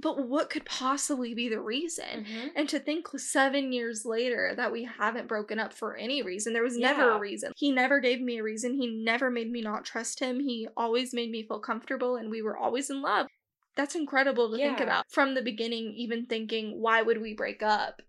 but 0.00 0.26
what 0.28 0.50
could 0.50 0.64
possibly 0.64 1.34
be 1.34 1.48
the 1.48 1.60
reason? 1.60 2.24
hmm 2.24 2.48
And 2.56 2.68
to 2.68 2.78
think 2.80 3.08
seven 3.18 3.72
years 3.72 4.04
later 4.04 4.54
that 4.56 4.72
we 4.72 4.84
haven't 4.84 5.28
broken 5.28 5.58
up 5.60 5.72
for 5.72 5.96
any 5.96 6.20
reason, 6.22 6.52
there 6.52 6.62
was 6.64 6.76
never 6.76 7.02
Yeah. 7.02 7.16
a 7.16 7.18
reason. 7.18 7.52
He 7.56 7.70
never 7.70 8.00
gave 8.00 8.20
me 8.20 8.38
a 8.38 8.42
reason. 8.42 8.74
He 8.74 8.88
never 8.88 9.30
made 9.30 9.50
me 9.50 9.62
not 9.62 9.84
trust 9.84 10.18
him. 10.20 10.40
He 10.40 10.66
always 10.76 11.14
made 11.14 11.30
me 11.30 11.42
feel 11.46 11.60
comfortable, 11.60 12.16
and 12.16 12.28
we 12.30 12.42
were 12.42 12.56
always 12.56 12.90
in 12.90 13.02
love. 13.02 13.28
That's 13.76 13.94
incredible 13.94 14.50
to 14.50 14.56
think 14.56 14.80
about. 14.80 15.10
From 15.10 15.34
the 15.34 15.42
beginning, 15.42 15.94
even 15.94 16.26
thinking, 16.26 16.80
why 16.80 17.02
would 17.02 17.20
we 17.20 17.34
break 17.34 17.62
up? 17.62 18.02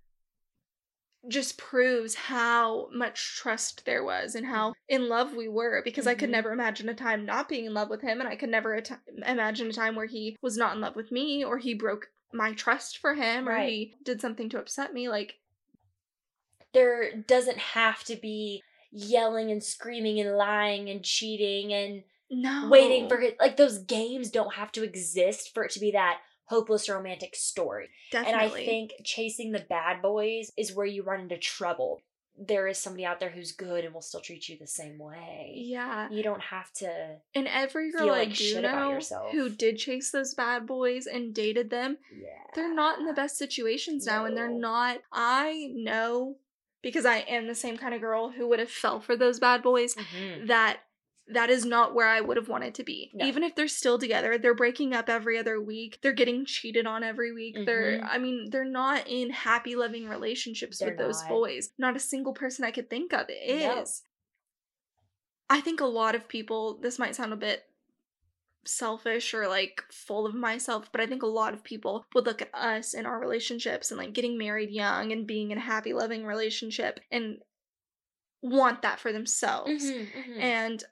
Just 1.27 1.57
proves 1.57 2.13
how 2.13 2.87
much 2.93 3.35
trust 3.35 3.83
there 3.85 4.03
was 4.03 4.35
and 4.35 4.45
how 4.45 4.75
in 4.87 5.09
love 5.09 5.33
we 5.33 5.47
were 5.47 5.81
because 5.83 6.05
I 6.05 6.13
could 6.13 6.29
Mhm. 6.29 6.33
never 6.33 6.51
imagine 6.51 6.87
a 6.87 6.93
time 6.93 7.25
not 7.25 7.49
being 7.49 7.65
in 7.65 7.73
love 7.73 7.89
with 7.89 8.01
him, 8.01 8.19
and 8.19 8.29
I 8.29 8.35
could 8.35 8.49
never 8.49 8.75
at- 8.75 9.01
imagine 9.25 9.67
a 9.69 9.73
time 9.73 9.95
where 9.95 10.05
he 10.05 10.37
was 10.41 10.55
not 10.55 10.75
in 10.75 10.81
love 10.81 10.95
with 10.95 11.11
me 11.11 11.43
or 11.43 11.57
he 11.57 11.73
broke 11.73 12.11
my 12.31 12.53
trust 12.53 12.99
for 12.99 13.15
him 13.15 13.49
or 13.49 13.57
he 13.59 13.95
did 14.03 14.21
something 14.21 14.49
to 14.49 14.59
upset 14.59 14.93
me. 14.93 15.09
Like, 15.09 15.39
there 16.73 17.11
doesn't 17.15 17.57
have 17.57 18.03
to 18.03 18.15
be 18.15 18.61
yelling 18.91 19.49
and 19.49 19.63
screaming 19.63 20.19
and 20.19 20.37
lying 20.37 20.89
and 20.89 21.03
cheating 21.03 21.73
and 21.73 22.03
no. 22.29 22.69
waiting 22.69 23.07
for 23.09 23.19
it. 23.21 23.37
Like 23.39 23.57
those 23.57 23.79
games 23.79 24.31
don't 24.31 24.55
have 24.55 24.71
to 24.73 24.83
exist 24.83 25.53
for 25.53 25.63
it 25.63 25.71
to 25.71 25.79
be 25.79 25.91
that 25.91 26.19
hopeless 26.45 26.87
romantic 26.89 27.35
story. 27.35 27.89
Definitely. 28.11 28.33
And 28.43 28.51
I 28.51 28.65
think 28.65 28.91
chasing 29.03 29.51
the 29.51 29.65
bad 29.67 30.01
boys 30.01 30.51
is 30.57 30.73
where 30.75 30.85
you 30.85 31.03
run 31.03 31.21
into 31.21 31.37
trouble. 31.37 32.01
There 32.37 32.67
is 32.67 32.77
somebody 32.77 33.05
out 33.05 33.21
there 33.21 33.29
who's 33.29 33.53
good 33.53 33.85
and 33.85 33.93
will 33.93 34.01
still 34.01 34.19
treat 34.19 34.49
you 34.49 34.57
the 34.59 34.67
same 34.67 34.99
way. 34.99 35.53
Yeah. 35.55 36.09
You 36.11 36.21
don't 36.21 36.41
have 36.41 36.71
to. 36.73 37.15
And 37.33 37.47
every 37.47 37.91
girl 37.91 38.09
I 38.09 38.25
like 38.25 38.33
do 38.33 38.61
know 38.61 38.99
who 39.31 39.49
did 39.49 39.77
chase 39.77 40.11
those 40.11 40.33
bad 40.33 40.67
boys 40.67 41.07
and 41.07 41.33
dated 41.33 41.69
them, 41.69 41.97
Yeah. 42.13 42.27
they're 42.53 42.75
not 42.75 42.99
in 42.99 43.05
the 43.05 43.13
best 43.13 43.37
situations 43.37 44.05
now 44.05 44.25
and 44.25 44.35
they're 44.35 44.49
not 44.49 44.99
I 45.13 45.71
know 45.73 46.35
because 46.81 47.05
I 47.05 47.19
am 47.19 47.47
the 47.47 47.55
same 47.55 47.77
kind 47.77 47.95
of 47.95 48.01
girl 48.01 48.29
who 48.29 48.47
would 48.49 48.59
have 48.59 48.69
fell 48.69 48.99
for 48.99 49.15
those 49.15 49.39
bad 49.39 49.63
boys 49.63 49.95
Mhm. 49.95 50.47
that 50.47 50.81
that 51.27 51.49
is 51.49 51.65
not 51.65 51.95
where 51.95 52.07
I 52.07 52.21
would 52.21 52.37
have 52.37 52.49
wanted 52.49 52.75
to 52.75 52.83
be. 52.83 53.09
No. 53.13 53.25
Even 53.25 53.43
if 53.43 53.55
they're 53.55 53.67
still 53.67 53.97
together, 53.97 54.37
they're 54.37 54.53
breaking 54.53 54.93
up 54.93 55.09
every 55.09 55.39
other 55.39 55.59
week. 55.59 55.97
They're 56.01 56.13
getting 56.13 56.45
cheated 56.45 56.85
on 56.85 57.03
every 57.03 57.31
week. 57.33 57.57
They're 57.65 57.99
Mhm. 57.99 58.07
I 58.09 58.17
mean, 58.19 58.49
they're 58.51 58.63
not 58.63 59.07
in 59.07 59.31
happy 59.31 59.75
loving 59.75 60.07
relationships 60.07 60.77
They're 60.79 60.89
with 60.89 60.99
those 60.99 61.21
not. 61.21 61.29
boys. 61.29 61.71
Not 61.79 61.95
a 61.95 61.99
single 61.99 62.33
person 62.33 62.63
I 62.63 62.71
could 62.71 62.89
think 62.89 63.11
of 63.11 63.27
is. 63.29 63.63
No. 63.63 63.85
I 65.49 65.61
think 65.61 65.79
a 65.81 65.85
lot 65.85 66.15
of 66.15 66.27
people 66.27 66.77
this 66.79 66.99
might 66.99 67.15
sound 67.15 67.33
a 67.33 67.37
bit 67.37 67.63
selfish 68.67 69.33
or 69.33 69.47
like 69.47 69.83
full 69.91 70.25
of 70.25 70.33
myself, 70.35 70.91
but 70.91 71.01
I 71.01 71.07
think 71.07 71.21
a 71.23 71.27
lot 71.27 71.53
of 71.53 71.63
people 71.63 72.05
would 72.13 72.25
look 72.25 72.41
at 72.41 72.53
us 72.53 72.93
and 72.93 73.05
our 73.07 73.19
relationships 73.19 73.91
and 73.91 73.97
like 73.99 74.13
getting 74.13 74.37
married 74.37 74.71
young 74.71 75.11
and 75.11 75.27
being 75.27 75.51
in 75.51 75.57
a 75.57 75.61
happy 75.61 75.93
loving 75.93 76.25
relationship 76.25 76.99
and 77.11 77.41
want 78.41 78.81
that 78.83 78.99
for 78.99 79.11
themselves. 79.11 79.85
Mhm, 79.91 80.11
mhm. 80.11 80.39
And 80.39 80.83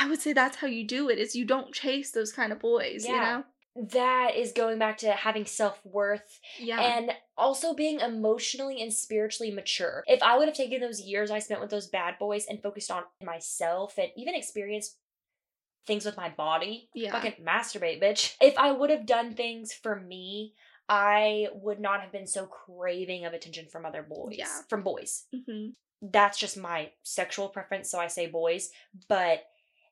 I 0.00 0.08
would 0.08 0.20
say 0.20 0.32
that's 0.32 0.56
how 0.58 0.66
you 0.66 0.86
do 0.86 1.08
it 1.08 1.18
is 1.18 1.34
you 1.34 1.44
don't 1.44 1.72
chase 1.74 2.10
those 2.12 2.32
kind 2.32 2.52
of 2.52 2.58
boys, 2.60 3.04
you 3.06 3.12
know? 3.12 3.44
that 3.90 4.34
is 4.36 4.52
going 4.52 4.78
back 4.78 4.96
to 4.96 5.12
having 5.12 5.44
self 5.44 5.78
worth 5.84 6.40
Yeah. 6.58 6.80
and 6.80 7.12
also 7.36 7.74
being 7.74 8.00
emotionally 8.00 8.80
and 8.80 8.90
spiritually 8.92 9.52
mature. 9.52 10.02
If 10.06 10.22
I 10.22 10.38
would 10.38 10.48
have 10.48 10.56
taken 10.56 10.80
those 10.80 11.02
years 11.02 11.30
I 11.30 11.40
spent 11.40 11.60
with 11.60 11.68
those 11.68 11.86
bad 11.86 12.18
boys 12.18 12.46
and 12.48 12.62
focused 12.62 12.90
on 12.90 13.02
myself 13.22 13.98
and 13.98 14.08
even 14.16 14.34
experienced 14.34 14.96
things 15.86 16.06
with 16.06 16.16
my 16.16 16.30
body, 16.30 16.88
Yeah. 16.94 17.12
fucking 17.12 17.44
masturbate, 17.44 18.02
bitch. 18.02 18.34
If 18.40 18.56
I 18.56 18.72
would 18.72 18.88
have 18.88 19.04
done 19.04 19.34
things 19.34 19.74
for 19.74 19.94
me, 20.00 20.54
I 20.88 21.48
would 21.52 21.78
not 21.78 22.00
have 22.00 22.12
been 22.12 22.26
so 22.26 22.46
craving 22.46 23.26
of 23.26 23.34
attention 23.34 23.68
from 23.68 23.84
other 23.84 24.02
boys. 24.02 24.36
Yeah. 24.38 24.62
From 24.70 24.82
boys. 24.84 25.26
hmm 25.32 25.68
That's 26.00 26.38
just 26.38 26.56
my 26.56 26.92
sexual 27.02 27.48
preference, 27.50 27.90
so 27.90 27.98
I 27.98 28.06
say 28.06 28.26
boys. 28.26 28.70
But 29.08 29.44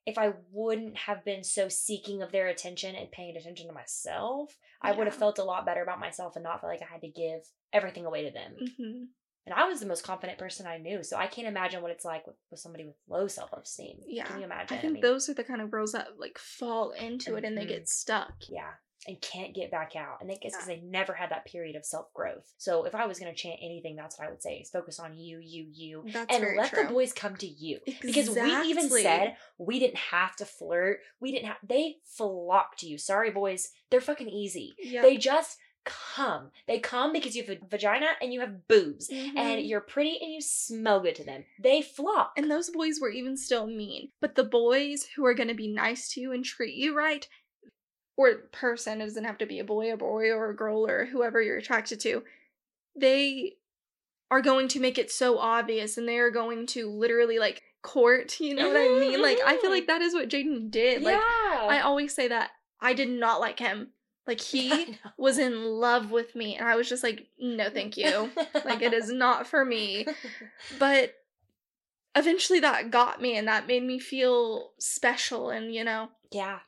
if 0.07 0.19
I 0.19 0.33
wouldn't 0.53 0.97
have 0.99 1.25
been 1.25 1.43
so 1.45 1.69
seeking 1.69 2.23
of 2.23 2.31
their 2.33 2.49
attention 2.49 2.95
and 2.95 3.11
paying 3.11 3.37
attention 3.37 3.67
to 3.69 3.73
myself, 3.73 4.57
I 4.83 4.93
would 4.93 5.07
have 5.07 5.17
felt 5.17 5.39
a 5.39 5.45
lot 5.45 5.65
better 5.65 5.83
about 5.83 5.99
myself 6.01 6.37
and 6.37 6.43
not 6.43 6.61
feel 6.61 6.69
like 6.69 6.83
I 6.83 6.93
had 6.93 7.01
to 7.01 7.09
give 7.09 7.41
everything 7.73 8.05
away 8.05 8.25
to 8.25 8.31
them. 8.31 8.53
hmm 8.77 9.05
And 9.47 9.55
I 9.55 9.65
was 9.67 9.81
the 9.81 9.87
most 9.87 10.05
confident 10.05 10.39
person 10.39 10.67
I 10.67 10.79
knew, 10.79 11.03
so 11.03 11.17
I 11.17 11.27
can't 11.27 11.49
imagine 11.49 11.81
what 11.83 11.91
it's 11.91 12.05
like 12.05 12.27
with, 12.27 12.37
with 12.51 12.61
somebody 12.61 12.85
with 12.85 12.97
low 13.09 13.29
self 13.29 13.51
esteem. 13.53 13.99
Yeah. 14.07 14.25
Can 14.25 14.41
you 14.41 14.45
imagine? 14.45 14.77
I 14.79 14.81
think 14.81 14.93
mean, 14.95 15.03
those 15.03 15.29
are 15.29 15.35
the 15.35 15.45
kind 15.45 15.61
of 15.63 15.71
girls 15.71 15.93
that 15.93 16.19
like 16.19 16.39
fall 16.39 16.91
into 16.93 17.37
it 17.37 17.45
and 17.45 17.57
they 17.57 17.65
Mhm. 17.65 17.69
get 17.69 17.89
stuck. 17.89 18.35
yeah, 18.49 18.73
and 19.07 19.21
can't 19.21 19.55
get 19.55 19.71
back 19.71 19.97
out. 19.97 20.19
And 20.21 20.31
I 20.31 20.35
it's 20.35 20.41
because 20.57 20.69
Yeah. 20.69 20.77
they 20.77 20.81
never 20.83 21.13
had 21.15 21.31
that 21.31 21.45
period 21.45 21.77
of 21.77 21.85
self 21.85 22.13
growth. 22.15 22.53
So 22.59 22.85
if 22.85 22.95
I 22.95 23.07
was 23.07 23.19
going 23.19 23.33
to 23.33 23.37
chant 23.39 23.59
anything, 23.63 23.97
that's 23.97 24.19
what 24.19 24.27
I 24.29 24.31
would 24.31 24.43
say: 24.43 24.57
is 24.59 24.71
focus 24.71 24.99
on 24.99 25.17
you, 25.17 25.39
you, 25.43 25.67
you, 25.73 26.05
That's 26.13 26.35
and 26.35 26.57
let 26.57 26.71
true. 26.71 26.85
the 26.85 26.89
boys 26.93 27.13
come 27.13 27.37
to 27.37 27.47
you. 27.47 27.81
Because 28.03 28.31
we 28.31 28.55
even 28.71 28.89
said 28.91 29.37
we 29.59 29.79
didn't 29.79 29.99
have 29.99 30.37
to 30.37 30.45
flirt. 30.45 31.01
We 31.21 31.33
didn't 31.33 31.47
have. 31.49 31.57
They 31.67 31.97
flock 32.05 32.77
to 32.79 32.87
you. 32.87 32.99
Sorry, 32.99 33.31
boys. 33.31 33.71
They're 33.91 34.01
fucking 34.01 34.29
easy. 34.29 34.75
Yep. 34.83 35.03
They 35.05 35.17
just 35.17 35.59
come. 35.85 36.51
They 36.67 36.79
come 36.79 37.13
because 37.13 37.37
you 37.37 37.45
have 37.45 37.59
a 37.59 37.67
vagina 37.69 38.07
and 38.23 38.33
you 38.33 38.41
have 38.41 38.67
boobs. 38.69 39.11
Mhm. 39.11 39.37
And 39.37 39.67
you're 39.67 39.83
pretty 39.83 40.19
and 40.21 40.33
you 40.33 40.41
smell 40.41 41.01
good 41.01 41.15
to 41.17 41.25
them. 41.25 41.45
They 41.59 41.83
flock. 41.83 42.33
And 42.39 42.51
those 42.51 42.71
boys 42.71 43.01
were 43.01 43.11
even 43.11 43.37
still 43.37 43.67
mean. 43.67 44.11
But 44.21 44.35
the 44.35 44.45
boys 44.45 45.07
who 45.15 45.27
are 45.27 45.35
going 45.35 45.49
to 45.49 45.55
be 45.55 45.69
nice 45.69 46.09
to 46.15 46.21
you 46.23 46.33
and 46.33 46.43
treat 46.43 46.75
you 46.75 46.97
right, 46.97 47.29
or 48.17 48.35
person, 48.53 49.01
it 49.01 49.07
doesn't 49.07 49.25
have 49.25 49.39
to 49.39 49.47
be 49.47 49.59
a 49.59 49.65
boy, 49.65 49.93
a 49.93 49.97
boy, 49.97 50.31
or 50.31 50.51
a 50.51 50.57
girl, 50.57 50.87
or 50.87 51.07
whoever 51.07 51.43
you're 51.43 51.59
attracted 51.59 52.01
to, 52.01 52.23
they 52.97 53.55
are 54.31 54.41
going 54.41 54.69
to 54.69 54.81
make 54.81 54.99
it 54.99 55.11
so 55.11 55.39
obvious 55.39 55.99
and 55.99 56.09
they 56.09 56.19
are 56.19 56.31
going 56.31 56.67
to 56.67 56.91
literally 56.91 57.39
like 57.39 57.63
court, 57.83 58.41
you 58.41 58.55
know 58.55 58.69
what 58.69 58.77
I 58.77 58.81
mm-hmm, 58.81 59.01
mean? 59.01 59.23
Like, 59.23 59.39
I 59.45 59.53
feel 59.53 59.65
mm-hmm. 59.65 59.71
like 59.71 59.87
that 59.89 60.03
is 60.03 60.15
what 60.15 60.29
Jaden 60.29 60.71
did. 60.71 61.03
Like, 61.03 61.17
yeah. 61.17 61.67
I 61.69 61.81
always 61.81 62.15
say 62.15 62.29
that 62.29 62.51
I 62.81 62.95
did 62.95 63.09
not 63.09 63.41
like 63.41 63.59
him. 63.59 63.89
Like, 64.27 64.41
he 64.41 64.99
was 65.19 65.39
in 65.39 65.65
love 65.65 66.11
with 66.11 66.35
me, 66.35 66.57
and 66.57 66.67
I 66.67 66.77
was 66.77 66.89
just 66.89 67.03
like, 67.03 67.27
no, 67.39 67.69
thank 67.75 67.97
you. 67.97 68.31
like, 68.65 68.83
it 68.83 68.93
is 68.93 69.11
not 69.11 69.47
for 69.47 69.65
me 69.65 70.07
but 70.79 71.15
eventually 72.17 72.61
that 72.61 72.91
got 72.91 73.21
me 73.21 73.37
and 73.37 73.49
that 73.49 73.67
made 73.67 73.83
me 73.83 73.99
feel 73.99 74.71
special 74.79 75.51
and 75.51 75.75
you 75.75 75.83
know 75.83 76.09
yeah. 76.31 76.61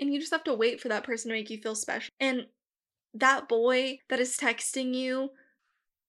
And 0.00 0.12
you 0.12 0.20
just 0.20 0.32
have 0.32 0.44
to 0.44 0.54
wait 0.54 0.80
for 0.80 0.88
that 0.88 1.04
person 1.04 1.28
to 1.30 1.34
make 1.36 1.50
you 1.50 1.58
feel 1.58 1.74
special 1.74 2.10
and 2.20 2.46
that 3.14 3.48
boy 3.48 3.98
that 4.08 4.18
is 4.20 4.36
texting 4.36 4.94
you 4.94 5.30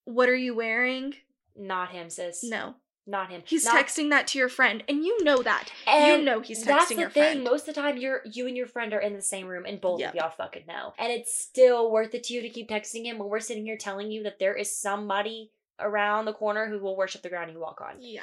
what 0.05 0.29
are 0.29 0.36
you 0.36 0.55
wearing 0.55 1.13
Not 1.55 1.91
him, 1.91 2.09
sis. 2.09 2.43
no 2.43 2.75
Not 3.07 3.29
him. 3.31 3.43
he's 3.45 3.65
Not- 3.65 3.75
texting 3.86 4.09
that 4.09 4.27
to 4.27 4.39
your 4.39 4.49
friend 4.49 4.83
and 4.88 5.03
you 5.05 5.23
know 5.23 5.41
that 5.43 5.71
And 5.88 6.19
you 6.19 6.25
know 6.25 6.41
he's 6.41 6.63
texting 6.63 6.65
That's 6.65 6.89
the 6.89 6.95
your 6.95 7.09
thing. 7.09 7.23
friend 7.33 7.43
Most 7.43 7.67
of 7.67 7.75
the 7.75 7.81
time, 7.81 7.97
you're 7.97 8.21
you 8.25 8.47
and 8.47 8.57
your 8.57 8.67
friend 8.67 8.93
are 8.93 8.99
in 8.99 9.13
the 9.13 9.21
same 9.21 9.47
room, 9.47 9.65
and 9.65 9.79
both 9.81 9.99
Yep. 9.99 10.09
of 10.09 10.15
y'all 10.15 10.29
fucking 10.31 10.63
know. 10.67 10.93
And 10.97 11.11
it's 11.11 11.33
still 11.38 11.91
worth 11.91 12.13
it 12.15 12.23
to 12.25 12.33
you 12.33 12.41
to 12.41 12.49
keep 12.49 12.69
texting 12.69 13.05
him 13.05 13.17
when 13.19 13.29
we're 13.29 13.39
sitting 13.39 13.65
here 13.65 13.77
telling 13.77 14.11
you 14.11 14.23
that 14.23 14.39
there 14.39 14.55
is 14.55 14.75
somebody 14.75 15.51
around 15.79 16.25
the 16.25 16.33
corner 16.33 16.67
who 16.67 16.79
will 16.79 16.95
worship 16.97 17.21
the 17.21 17.29
ground 17.29 17.51
you 17.51 17.59
walk 17.59 17.81
on, 17.81 17.95
yeah 17.99 18.21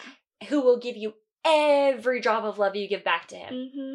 who 0.48 0.60
will 0.60 0.78
give 0.78 0.96
you 0.96 1.14
every 1.44 2.20
drop 2.20 2.42
of 2.44 2.58
love 2.58 2.74
you 2.74 2.88
give 2.88 3.04
back 3.04 3.28
to 3.28 3.36
him 3.36 3.54
mm-hmm 3.54 3.94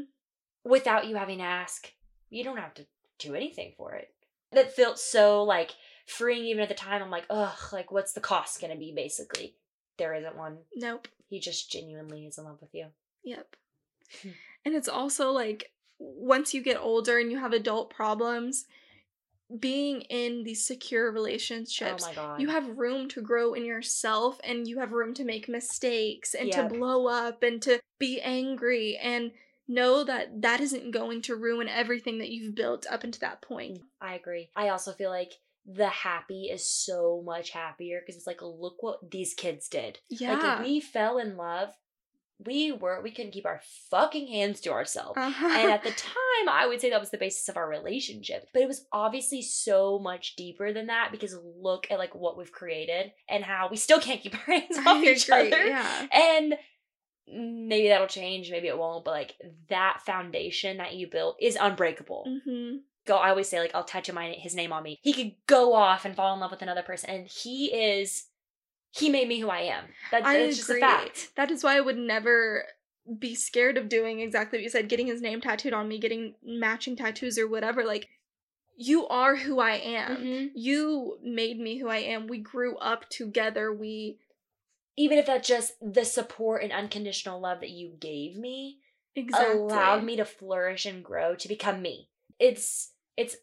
without 0.67 1.07
you 1.07 1.15
having 1.15 1.37
to 1.39 1.43
ask. 1.43 1.91
You 2.29 2.43
don't 2.43 2.57
have 2.57 2.73
to 2.75 2.85
do 3.19 3.35
anything 3.35 3.73
for 3.77 3.93
it. 3.93 4.13
That 4.51 4.75
felt 4.75 4.99
so 4.99 5.43
like 5.43 5.71
freeing. 6.05 6.45
Even 6.45 6.63
at 6.63 6.69
the 6.69 6.75
time, 6.75 7.01
I'm 7.01 7.09
like, 7.09 7.25
ugh, 7.29 7.57
like 7.71 7.91
what's 7.91 8.13
the 8.13 8.21
cost 8.21 8.61
gonna 8.61 8.75
be? 8.75 8.93
Basically, 8.95 9.55
there 9.97 10.13
isn't 10.13 10.37
one. 10.37 10.57
nope 10.75 11.07
He 11.29 11.39
just 11.39 11.71
genuinely 11.71 12.25
is 12.27 12.37
in 12.37 12.45
love 12.45 12.59
with 12.61 12.73
you. 12.73 12.87
Yep. 13.23 13.55
Hmm. 14.23 14.29
and 14.63 14.73
it's 14.73 14.87
also 14.87 15.31
like 15.31 15.71
once 15.99 16.53
you 16.53 16.61
get 16.63 16.77
older 16.79 17.17
and 17.19 17.29
you 17.31 17.39
have 17.39 17.51
adult 17.51 17.89
problems, 17.89 18.65
being 19.59 20.01
in 20.01 20.43
these 20.43 20.65
secure 20.65 21.11
relationships, 21.11 22.03
oh 22.05 22.07
my 22.09 22.15
god. 22.15 22.41
you 22.41 22.49
have 22.49 22.77
room 22.77 23.07
to 23.09 23.21
grow 23.21 23.53
in 23.53 23.65
yourself 23.65 24.39
and 24.43 24.67
you 24.67 24.79
have 24.79 24.91
room 24.91 25.13
to 25.15 25.23
make 25.25 25.49
mistakes 25.49 26.33
and 26.33 26.49
Yep. 26.49 26.69
to 26.69 26.77
blow 26.77 27.07
up 27.07 27.43
and 27.43 27.61
to 27.63 27.79
be 27.99 28.21
angry 28.21 28.97
and 28.97 29.31
know 29.67 30.03
that 30.03 30.41
that 30.41 30.61
isn't 30.61 30.91
going 30.91 31.21
to 31.23 31.35
ruin 31.35 31.67
everything 31.67 32.19
that 32.19 32.29
you've 32.29 32.55
built 32.55 32.85
up 32.89 33.03
into 33.03 33.19
that 33.19 33.41
point. 33.41 33.79
I 34.01 34.15
agree. 34.15 34.49
I 34.55 34.69
also 34.69 34.93
feel 34.93 35.09
like 35.09 35.33
the 35.65 35.89
happy 35.89 36.43
is 36.45 36.65
so 36.65 37.21
much 37.25 37.49
happier 37.49 37.99
because 37.99 38.15
it's 38.15 38.27
like, 38.27 38.41
look 38.41 38.81
what 38.81 39.11
these 39.11 39.33
kids 39.33 39.67
did. 39.67 39.99
Yeah. 40.09 40.37
Like, 40.37 40.65
we 40.65 40.79
fell 40.79 41.17
in 41.17 41.35
love. 41.35 41.69
We 42.39 42.71
were, 42.71 43.01
we 43.01 43.11
couldn't 43.11 43.31
keep 43.31 43.47
our 43.47 43.61
fucking 43.89 44.27
hands 44.27 44.61
to 44.61 44.71
ourselves. 44.71 45.17
Uh-huh. 45.17 45.47
And 45.47 45.71
at 45.71 45.83
the 45.83 45.89
time, 45.89 46.49
I 46.49 46.67
would 46.67 46.79
say 46.79 46.91
that 46.91 46.99
was 46.99 47.09
the 47.09 47.17
basis 47.17 47.49
of 47.49 47.57
our 47.57 47.67
relationship. 47.67 48.47
But 48.53 48.61
it 48.61 48.67
was 48.67 48.85
obviously 48.93 49.41
so 49.41 49.99
much 49.99 50.35
deeper 50.35 50.71
than 50.71 50.87
that 50.87 51.09
because 51.11 51.35
look 51.59 51.87
at 51.89 51.97
like 51.97 52.13
what 52.13 52.37
we've 52.37 52.51
created 52.51 53.11
and 53.27 53.43
how 53.43 53.67
we 53.69 53.75
still 53.75 53.99
can't 53.99 54.21
keep 54.21 54.35
our 54.35 54.53
hands 54.59 54.77
I 54.77 54.83
off 54.85 55.03
each 55.03 55.27
agree, 55.27 55.51
other. 55.51 55.65
Yeah. 55.65 56.07
And 56.13 56.55
maybe 57.27 57.89
that'll 57.89 58.07
change, 58.07 58.49
maybe 58.51 58.67
it 58.67 58.77
won't, 58.77 59.03
but 59.05 59.11
like 59.11 59.35
that 59.69 60.01
foundation 60.05 60.77
that 60.77 60.95
you 60.95 61.07
built 61.07 61.37
is 61.41 61.57
unbreakable. 61.59 62.39
hmm 62.45 62.77
Go, 63.05 63.15
I 63.15 63.29
always 63.29 63.47
say 63.47 63.59
like 63.59 63.71
I'll 63.73 63.85
tattoo 63.85 64.11
my 64.11 64.31
his 64.37 64.53
name 64.53 64.73
on 64.73 64.83
me. 64.83 64.99
He 65.01 65.13
could 65.13 65.31
go 65.47 65.73
off 65.73 66.03
and 66.03 66.13
fall 66.13 66.33
in 66.33 66.41
love 66.41 66.51
with 66.51 66.61
another 66.61 66.81
person, 66.83 67.09
and 67.09 67.27
he 67.27 67.67
is 67.67 68.25
he 68.91 69.09
made 69.09 69.27
me 69.27 69.39
who 69.39 69.49
I 69.49 69.59
am. 69.61 69.85
That, 70.11 70.25
I 70.25 70.37
that's 70.37 70.57
just 70.57 70.69
a 70.69 70.79
fact. 70.79 71.31
That 71.35 71.49
is 71.51 71.63
why 71.63 71.77
I 71.77 71.81
would 71.81 71.97
never 71.97 72.65
be 73.19 73.33
scared 73.35 73.77
of 73.77 73.87
doing 73.87 74.19
exactly 74.19 74.57
what 74.59 74.63
you 74.63 74.69
said, 74.69 74.89
getting 74.89 75.07
his 75.07 75.21
name 75.21 75.39
tattooed 75.39 75.71
on 75.73 75.87
me, 75.87 75.99
getting 75.99 76.35
matching 76.43 76.97
tattoos 76.97 77.37
or 77.37 77.47
whatever. 77.47 77.85
Like, 77.85 78.09
you 78.75 79.07
are 79.07 79.35
who 79.37 79.59
I 79.61 79.75
am. 79.75 80.17
Mhm. 80.17 80.51
You 80.53 81.17
made 81.23 81.59
me 81.59 81.77
who 81.77 81.87
I 81.87 81.97
am. 81.99 82.27
We 82.27 82.39
grew 82.39 82.75
up 82.77 83.09
together. 83.09 83.71
We 83.73 84.19
Even 84.97 85.17
if 85.19 85.27
that's 85.27 85.47
just 85.47 85.73
the 85.81 86.03
support 86.03 86.63
and 86.63 86.71
unconditional 86.71 87.39
love 87.39 87.59
that 87.59 87.69
you 87.69 87.93
gave 87.99 88.35
me, 88.35 88.79
exactly 89.15 89.55
allowed 89.55 90.03
me 90.03 90.15
to 90.15 90.25
flourish 90.25 90.85
and 90.85 91.03
grow 91.03 91.35
to 91.35 91.47
become 91.47 91.81
me. 91.81 92.09
It's 92.39 92.91
it's 93.15 93.35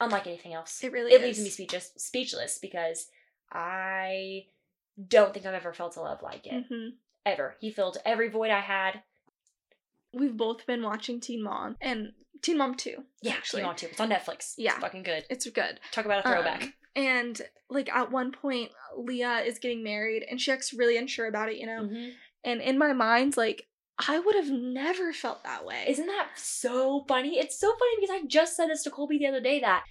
unlike 0.00 0.26
anything 0.26 0.52
else. 0.52 0.82
It 0.82 0.92
really 0.92 1.12
it 1.12 1.20
is. 1.22 1.38
leaves 1.38 1.40
me 1.40 1.50
speechless 1.50 1.92
speechless 1.96 2.58
because 2.58 3.08
I 3.52 4.46
don't 5.08 5.32
think 5.32 5.46
I've 5.46 5.54
ever 5.54 5.72
felt 5.72 5.96
a 5.96 6.00
love 6.00 6.22
like 6.22 6.46
it. 6.46 6.70
Mhm. 6.70 6.94
Ever. 7.24 7.56
He 7.60 7.70
filled 7.70 7.98
every 8.04 8.28
void 8.28 8.50
I 8.50 8.60
had. 8.60 9.02
We've 10.12 10.36
both 10.36 10.66
been 10.66 10.82
watching 10.82 11.20
Teen 11.20 11.42
Mom 11.42 11.76
and 11.80 12.12
Teen 12.42 12.56
Mom 12.58 12.74
2. 12.74 13.04
Yeah, 13.22 13.34
actually. 13.34 13.60
Teen 13.60 13.66
Mom 13.66 13.76
2. 13.76 13.86
It's 13.86 14.00
on 14.00 14.10
Netflix. 14.10 14.54
Yeah. 14.56 14.72
It's 14.72 14.80
fucking 14.80 15.02
good. 15.02 15.24
It's 15.30 15.48
good. 15.48 15.78
Talk 15.92 16.04
about 16.04 16.24
a 16.24 16.28
throwback. 16.28 16.62
Um, 16.62 16.72
and 16.96 17.40
like 17.68 17.88
at 17.94 18.10
one 18.10 18.32
point, 18.32 18.70
Leah 18.96 19.38
is 19.40 19.58
getting 19.58 19.82
married 19.84 20.24
and 20.28 20.40
she 20.40 20.50
acts 20.52 20.72
really 20.72 20.96
unsure 20.96 21.26
about 21.26 21.48
it, 21.48 21.56
you 21.58 21.66
know? 21.66 21.82
Mhm. 21.82 22.12
And 22.44 22.60
in 22.60 22.78
my 22.78 22.92
mind, 22.92 23.36
like, 23.36 23.66
I 24.08 24.18
would 24.18 24.34
have 24.34 24.50
never 24.50 25.12
felt 25.12 25.44
that 25.44 25.64
way. 25.64 25.84
Isn't 25.88 26.06
that 26.06 26.30
so 26.36 27.04
funny? 27.06 27.38
It's 27.38 27.58
so 27.60 27.68
funny 27.76 27.92
because 28.00 28.10
I 28.16 28.26
just 28.26 28.56
said 28.56 28.68
this 28.70 28.82
to 28.84 28.90
Colby 28.90 29.18
the 29.18 29.26
other 29.26 29.40
day 29.42 29.60
that 29.60 29.84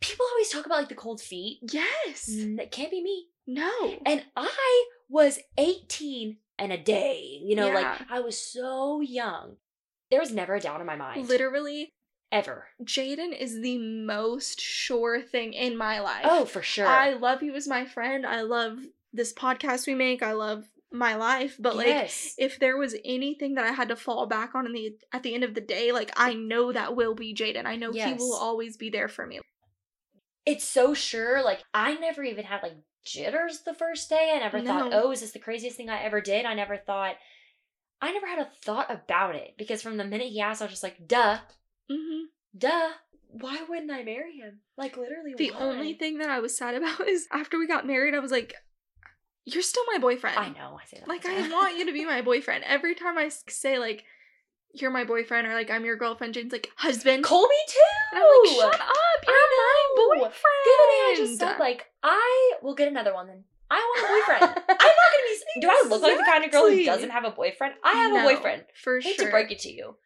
people 0.00 0.24
always 0.30 0.48
talk 0.48 0.64
about 0.66 0.78
like 0.78 0.88
the 0.88 0.94
cold 0.94 1.20
feet. 1.20 1.58
yes. 1.72 2.28
Mm, 2.30 2.56
That 2.58 2.70
can't 2.70 2.90
be 2.90 3.02
me. 3.02 3.26
No. 3.46 3.98
And 4.06 4.24
I 4.36 4.84
was 5.08 5.38
18 5.58 6.38
and 6.58 6.72
a 6.72 6.78
day. 6.78 7.40
You 7.42 7.56
know, 7.56 7.66
Yeah. 7.66 7.74
like 7.74 8.10
I 8.10 8.20
was 8.20 8.38
so 8.40 9.00
young. 9.00 9.56
There 10.10 10.20
was 10.20 10.30
never 10.32 10.54
a 10.54 10.60
doubt 10.60 10.80
in 10.80 10.86
my 10.86 10.96
mind. 10.96 11.28
Literally, 11.28 11.92
Ever. 12.32 12.66
Jaden 12.82 13.38
is 13.38 13.60
the 13.60 13.78
most 13.78 14.58
sure 14.58 15.20
thing 15.20 15.52
in 15.52 15.76
my 15.76 16.00
life. 16.00 16.24
Oh, 16.24 16.46
for 16.46 16.62
sure. 16.62 16.86
I 16.86 17.12
love 17.12 17.42
you 17.42 17.54
as 17.54 17.68
my 17.68 17.84
friend. 17.84 18.26
I 18.26 18.40
love 18.40 18.78
this 19.12 19.34
podcast 19.34 19.86
we 19.86 19.94
make. 19.94 20.22
I 20.22 20.32
love 20.32 20.64
my 20.90 21.14
life. 21.14 21.56
But 21.60 21.76
like 21.76 21.88
yes. 21.88 22.34
if 22.38 22.58
there 22.58 22.78
was 22.78 22.96
anything 23.04 23.54
that 23.56 23.66
I 23.66 23.72
had 23.72 23.88
to 23.90 23.96
fall 23.96 24.26
back 24.26 24.54
on 24.54 24.64
in 24.64 24.72
the 24.72 24.96
at 25.12 25.22
the 25.22 25.34
end 25.34 25.44
of 25.44 25.54
the 25.54 25.60
day, 25.60 25.92
like 25.92 26.10
I 26.16 26.32
know 26.32 26.72
that 26.72 26.96
will 26.96 27.14
be 27.14 27.34
Jaden. 27.34 27.66
I 27.66 27.76
know 27.76 27.92
he 27.92 28.14
will 28.14 28.34
always 28.34 28.78
be 28.78 28.88
there 28.88 29.08
for 29.08 29.26
me. 29.26 29.40
it's 30.46 30.64
so 30.64 30.94
sure. 30.94 31.42
Like 31.44 31.62
I 31.74 31.94
never 31.94 32.22
even 32.22 32.44
had 32.44 32.62
like 32.62 32.76
jitters 33.04 33.60
the 33.60 33.74
first 33.74 34.08
day. 34.08 34.32
I 34.34 34.38
never 34.38 34.60
thought, 34.60 34.92
oh, 34.92 35.10
is 35.10 35.20
this 35.20 35.32
the 35.32 35.38
craziest 35.38 35.76
thing 35.76 35.90
I 35.90 36.02
ever 36.02 36.20
did? 36.20 36.44
I 36.44 36.54
never 36.54 36.76
thought. 36.76 37.16
I 38.00 38.12
never 38.12 38.26
had 38.26 38.40
a 38.40 38.50
thought 38.62 38.90
about 38.90 39.36
it 39.36 39.54
because 39.56 39.82
from 39.82 39.96
the 39.96 40.04
minute 40.04 40.28
he 40.28 40.40
asked, 40.40 40.60
I 40.60 40.64
was 40.64 40.72
just 40.72 40.82
like, 40.82 41.06
duh, 41.06 41.38
hmm 41.90 42.24
duh. 42.56 42.90
Why 43.34 43.62
wouldn't 43.66 43.90
I 43.90 44.02
marry 44.02 44.36
him? 44.36 44.60
Like 44.76 44.96
literally, 44.98 45.34
The 45.36 45.52
why? 45.52 45.58
only 45.60 45.94
thing 45.94 46.18
that 46.18 46.28
I 46.28 46.40
was 46.40 46.56
sad 46.56 46.74
about 46.80 47.08
is 47.08 47.26
after 47.32 47.58
we 47.58 47.66
got 47.66 47.86
married, 47.86 48.14
I 48.14 48.18
was 48.18 48.30
like, 48.30 48.54
"You're 49.44 49.62
still 49.62 49.84
my 49.90 49.98
boyfriend." 49.98 50.38
I 50.38 50.48
know. 50.50 50.78
I 50.80 50.84
say 50.86 50.98
that. 50.98 51.08
Like 51.08 51.24
I 51.26 51.48
want 51.50 51.78
you 51.78 51.86
to 51.86 51.92
be 51.92 52.04
my 52.14 52.20
boyfriend. 52.20 52.64
Every 52.64 52.94
time 52.94 53.16
I 53.16 53.30
say 53.48 53.78
like, 53.78 54.04
"You're 54.74 54.90
my 54.90 55.04
boyfriend" 55.04 55.46
or 55.46 55.54
like 55.54 55.70
"I'm 55.70 55.84
your 55.86 55.96
girlfriend," 55.96 56.34
Jaden's 56.34 56.52
like, 56.52 56.68
"Husband." 56.76 57.24
Colby 57.24 57.54
too. 57.68 57.78
And 58.12 58.22
I'm 58.22 58.28
like, 58.28 58.72
"Shut 58.72 58.80
up! 58.80 59.26
You're 59.26 59.34
my 59.34 59.84
boyfriend." 59.96 60.34
The 60.64 60.70
other 60.78 60.90
day 60.90 61.02
I 61.08 61.14
just 61.16 61.38
said 61.38 61.58
like 61.58 61.86
I 62.02 62.52
will 62.62 62.74
get 62.74 62.88
another 62.88 63.14
one 63.14 63.28
then. 63.28 63.44
I 63.70 63.76
want 63.76 64.04
a 64.04 64.08
boyfriend. 64.12 64.42
I'm 64.68 64.76
not 64.76 64.78
gonna 64.78 65.24
be. 65.54 65.60
Do 65.62 65.68
I 65.70 65.82
look 65.88 66.02
like 66.02 66.18
the 66.18 66.24
kind 66.24 66.44
of 66.44 66.50
girl 66.50 66.68
who 66.70 66.84
doesn't 66.84 67.10
have 67.10 67.24
a 67.24 67.30
boyfriend? 67.30 67.74
I 67.82 67.92
have 67.94 68.12
No, 68.12 68.20
a 68.28 68.34
boyfriend. 68.34 68.64
for 68.74 68.98
I 68.98 69.00
hate 69.00 69.16
sure. 69.16 69.24
to 69.24 69.30
break 69.30 69.50
it 69.50 69.60
to 69.60 69.72
you. 69.72 69.96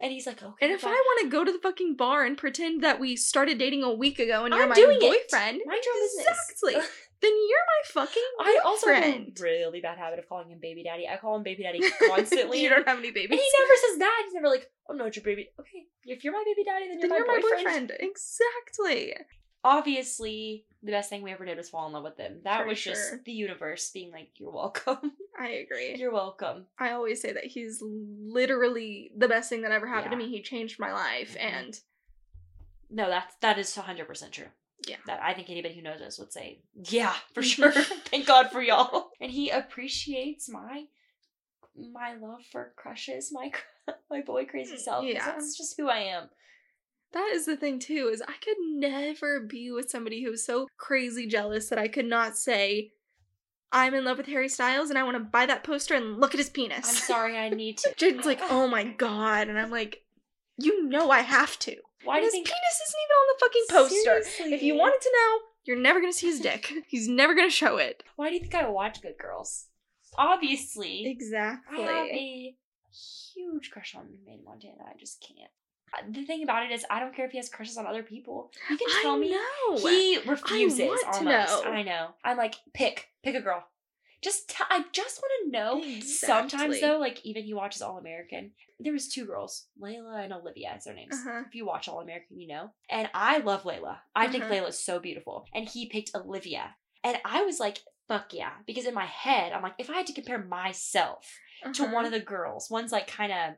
And 0.00 0.12
he's 0.12 0.26
like, 0.26 0.42
okay. 0.42 0.66
And 0.66 0.72
if 0.72 0.84
I 0.84 0.90
want 0.90 1.20
to 1.22 1.30
go 1.30 1.42
to 1.44 1.50
the 1.50 1.58
fucking 1.58 1.96
bar 1.96 2.24
and 2.24 2.36
pretend 2.36 2.82
that 2.82 3.00
we 3.00 3.16
started 3.16 3.58
dating 3.58 3.82
a 3.82 3.92
week 3.92 4.18
ago 4.18 4.44
and 4.44 4.52
you're 4.52 4.62
I'm 4.62 4.68
my 4.68 4.74
doing 4.74 4.98
it. 5.00 5.00
boyfriend, 5.00 5.60
mind 5.64 5.82
your 5.84 5.94
business. 5.94 6.26
exactly, 6.28 6.74
then 7.22 7.32
you're 7.48 7.66
my 7.66 7.82
fucking 8.04 8.22
I 8.40 8.60
also 8.62 8.92
have 8.92 9.04
a 9.04 9.32
really 9.40 9.80
bad 9.80 9.96
habit 9.96 10.18
of 10.18 10.28
calling 10.28 10.50
him 10.50 10.58
baby 10.60 10.82
daddy. 10.82 11.08
I 11.08 11.16
call 11.16 11.36
him 11.36 11.42
baby 11.42 11.62
daddy 11.62 11.80
constantly. 12.08 12.62
you 12.62 12.68
don't 12.68 12.86
have 12.86 12.98
any 12.98 13.08
and 13.08 13.14
babies. 13.14 13.40
he 13.40 13.50
never 13.58 13.74
says 13.88 13.98
that. 14.00 14.22
He's 14.26 14.34
never 14.34 14.48
like, 14.48 14.68
oh, 14.86 14.92
I'm 14.92 14.98
not 14.98 15.16
your 15.16 15.24
baby. 15.24 15.48
Okay, 15.58 15.86
if 16.04 16.24
you're 16.24 16.34
my 16.34 16.44
baby 16.44 16.64
daddy, 16.64 16.88
then 16.88 16.98
you're, 17.00 17.08
then 17.08 17.10
my, 17.10 17.16
you're 17.16 17.26
my 17.26 17.40
boyfriend. 17.40 17.88
boyfriend. 17.88 17.92
Exactly. 18.00 19.14
Obviously, 19.66 20.64
the 20.82 20.92
best 20.92 21.10
thing 21.10 21.22
we 21.22 21.32
ever 21.32 21.44
did 21.44 21.56
was 21.58 21.68
fall 21.68 21.86
in 21.88 21.92
love 21.92 22.04
with 22.04 22.16
him. 22.16 22.38
That 22.44 22.60
For 22.62 22.66
was 22.68 22.80
just 22.80 23.24
the 23.24 23.32
universe 23.32 23.90
being 23.90 24.12
like, 24.12 24.28
you're 24.36 24.52
welcome. 24.52 25.12
I 25.38 25.48
agree. 25.48 25.96
you're 25.96 26.12
welcome. 26.12 26.66
I 26.78 26.92
always 26.92 27.20
say 27.20 27.32
that 27.32 27.44
he's 27.44 27.82
literally 27.82 29.10
the 29.16 29.28
best 29.28 29.48
thing 29.50 29.62
that 29.62 29.72
ever 29.72 29.86
happened 29.86 30.12
to 30.12 30.16
me. 30.16 30.28
He 30.30 30.40
changed 30.40 30.78
my 30.78 30.92
life, 30.92 31.36
Mhm. 31.36 31.40
and 31.52 31.80
No, 32.88 33.08
that's 33.08 33.34
that 33.40 33.58
is 33.58 33.74
100% 33.76 34.30
true. 34.32 34.46
Yeah. 34.86 34.96
That 35.06 35.20
I 35.22 35.34
think 35.34 35.50
anybody 35.50 35.74
who 35.74 35.82
knows 35.82 36.00
us 36.00 36.18
would 36.18 36.32
say, 36.32 36.60
yeah, 36.74 37.14
for 37.34 37.42
sure. 37.54 37.72
Thank 38.12 38.26
God 38.26 38.50
for 38.52 38.62
y'all. 38.62 39.10
And 39.20 39.30
he 39.32 39.50
appreciates 39.50 40.48
my 40.48 40.86
my 41.76 42.14
love 42.14 42.40
for 42.52 42.72
crushes, 42.76 43.30
my 43.32 43.50
my 44.10 44.22
boy 44.22 44.44
crazy 44.46 44.76
self. 44.78 45.04
Mm, 45.04 45.14
Yeah. 45.14 45.24
That's 45.32 45.58
just 45.58 45.76
who 45.76 45.88
I 45.88 45.98
am. 45.98 46.30
That 47.16 47.30
is 47.34 47.46
the 47.46 47.56
thing 47.56 47.78
too. 47.78 48.08
Is 48.12 48.22
I 48.22 48.34
could 48.44 48.56
never 48.60 49.40
be 49.40 49.70
with 49.70 49.90
somebody 49.90 50.22
who's 50.22 50.44
so 50.44 50.68
crazy 50.76 51.26
jealous 51.26 51.68
that 51.68 51.78
I 51.78 51.88
could 51.88 52.06
not 52.06 52.36
say. 52.36 52.92
I'm 53.72 53.94
in 53.94 54.04
love 54.04 54.16
with 54.18 54.26
Harry 54.28 54.48
Styles 54.48 54.90
and 54.90 54.98
I 54.98 55.02
want 55.02 55.16
to 55.16 55.24
buy 55.24 55.44
that 55.46 55.64
poster 55.64 55.94
and 55.94 56.20
look 56.20 56.34
at 56.34 56.38
his 56.38 56.48
penis. 56.48 56.88
I'm 56.88 56.94
sorry, 56.94 57.36
I 57.36 57.48
need 57.48 57.78
to. 57.78 57.90
Jaden's 57.96 58.24
like, 58.24 58.40
oh 58.50 58.68
my 58.68 58.84
god, 58.84 59.48
and 59.48 59.58
I'm 59.58 59.70
like, 59.70 60.02
you 60.56 60.88
know 60.88 61.10
I 61.10 61.20
have 61.20 61.58
to. 61.60 61.76
Why 62.04 62.18
And 62.18 62.22
do 62.22 62.26
his 62.26 62.32
think 62.32 62.46
penis 62.46 62.80
isn't 62.86 63.00
even 63.04 63.16
on 63.16 63.26
the 63.32 63.40
fucking 63.40 64.22
poster. 64.22 64.54
If 64.54 64.62
you 64.62 64.76
wanted 64.76 65.00
to 65.02 65.12
know, 65.12 65.38
you're 65.64 65.76
never 65.82 66.00
gonna 66.00 66.12
see 66.12 66.28
his 66.28 66.40
dick. 66.40 66.72
He's 66.86 67.08
never 67.08 67.34
gonna 67.34 67.50
show 67.50 67.76
it. 67.76 68.04
Why 68.14 68.28
do 68.28 68.34
you 68.34 68.40
think 68.40 68.54
I 68.54 68.68
watch 68.68 69.02
Good 69.02 69.18
Girls? 69.18 69.66
Obviously, 70.16 71.06
Exactly. 71.06 71.84
I 71.84 71.90
have 71.90 72.06
a 72.06 72.54
huge 73.34 73.70
crush 73.70 73.94
on 73.96 74.06
Manny 74.24 74.42
Montana. 74.44 74.84
I 74.88 74.96
just 74.98 75.20
can't. 75.20 75.50
Uh, 75.94 76.02
The 76.10 76.24
thing 76.24 76.42
about 76.42 76.64
it 76.64 76.72
is, 76.72 76.84
I 76.90 77.00
don't 77.00 77.14
care 77.14 77.26
if 77.26 77.32
he 77.32 77.38
has 77.38 77.48
crushes 77.48 77.76
on 77.76 77.86
other 77.86 78.02
people. 78.02 78.52
You 78.70 78.76
can 78.76 78.88
tell 79.02 79.16
I 79.16 79.18
me 79.18 79.30
know. 79.30 79.76
he 79.78 80.18
refuses. 80.26 80.80
want 80.86 81.00
to 81.00 81.06
almost. 81.18 81.64
know. 81.64 81.70
I 81.70 81.82
know. 81.82 82.08
I'm 82.24 82.36
like, 82.36 82.56
pick, 82.74 83.08
pick 83.22 83.34
a 83.34 83.40
girl. 83.40 83.64
Just, 84.22 84.48
t- 84.48 84.64
I 84.70 84.84
just 84.92 85.20
want 85.22 85.44
to 85.44 85.50
know. 85.52 86.00
Sometimes 86.00 86.80
though, 86.80 86.98
like 86.98 87.24
even 87.24 87.44
he 87.44 87.54
watches 87.54 87.82
All 87.82 87.98
American. 87.98 88.52
There 88.80 88.92
was 88.92 89.08
two 89.08 89.24
girls, 89.24 89.66
Layla 89.80 90.24
and 90.24 90.32
Olivia, 90.32 90.72
as 90.76 90.84
their 90.84 90.94
names. 90.94 91.14
Uh-huh. 91.14 91.42
If 91.46 91.54
you 91.54 91.64
watch 91.66 91.86
All 91.88 92.00
American, 92.00 92.40
you 92.40 92.48
know. 92.48 92.70
And 92.90 93.08
I 93.14 93.38
love 93.38 93.62
Layla. 93.62 93.98
I 94.14 94.26
think 94.28 94.44
Uh-huh. 94.44 94.54
Layla's 94.54 94.78
so 94.82 94.98
beautiful. 94.98 95.46
And 95.54 95.68
he 95.68 95.86
picked 95.86 96.10
Olivia, 96.14 96.74
and 97.04 97.18
I 97.24 97.42
was 97.44 97.60
like, 97.60 97.78
fuck 98.08 98.32
yeah, 98.32 98.50
because 98.66 98.86
in 98.86 98.94
my 98.94 99.04
head, 99.06 99.52
I'm 99.52 99.62
like, 99.62 99.74
if 99.78 99.90
I 99.90 99.94
had 99.96 100.06
to 100.08 100.12
compare 100.12 100.38
myself 100.42 101.26
to 101.74 101.84
Uh-huh. 101.84 101.94
one 101.94 102.04
of 102.04 102.12
the 102.12 102.20
girls. 102.20 102.68
One's 102.70 102.92
like 102.92 103.06
kind 103.06 103.32
of 103.32 103.54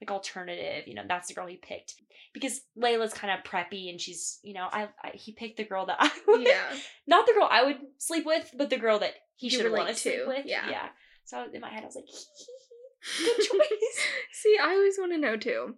like 0.00 0.10
alternative, 0.10 0.86
you 0.86 0.94
know, 0.94 1.02
that's 1.06 1.28
the 1.28 1.34
girl 1.34 1.46
he 1.46 1.56
picked. 1.56 1.94
Because 2.32 2.60
Layla's 2.76 3.14
kind 3.14 3.32
of 3.32 3.44
preppy 3.48 3.90
and 3.90 4.00
she's, 4.00 4.38
you 4.42 4.54
know, 4.54 4.66
I, 4.70 4.88
I 5.02 5.10
he 5.14 5.32
picked 5.32 5.56
the 5.56 5.64
girl 5.64 5.86
that 5.86 5.96
I 6.00 6.10
would 6.26 6.42
yeah. 6.42 6.74
not 7.06 7.26
the 7.26 7.32
girl 7.32 7.48
I 7.50 7.64
would 7.64 7.78
sleep 7.98 8.26
with, 8.26 8.50
but 8.56 8.70
the 8.70 8.78
girl 8.78 8.98
that 9.00 9.14
he 9.36 9.48
should 9.48 9.70
want 9.70 9.88
to 9.88 9.94
sleep 9.94 10.26
with. 10.26 10.46
yeah. 10.46 10.68
Yeah. 10.68 10.88
So 11.24 11.44
in 11.52 11.60
my 11.60 11.70
head 11.70 11.82
I 11.82 11.86
was 11.86 11.96
like, 11.96 12.06
good 13.18 13.36
choice. 13.36 13.98
See, 14.32 14.56
I 14.60 14.70
always 14.70 14.98
want 14.98 15.12
to 15.12 15.18
know 15.18 15.36
too. 15.36 15.76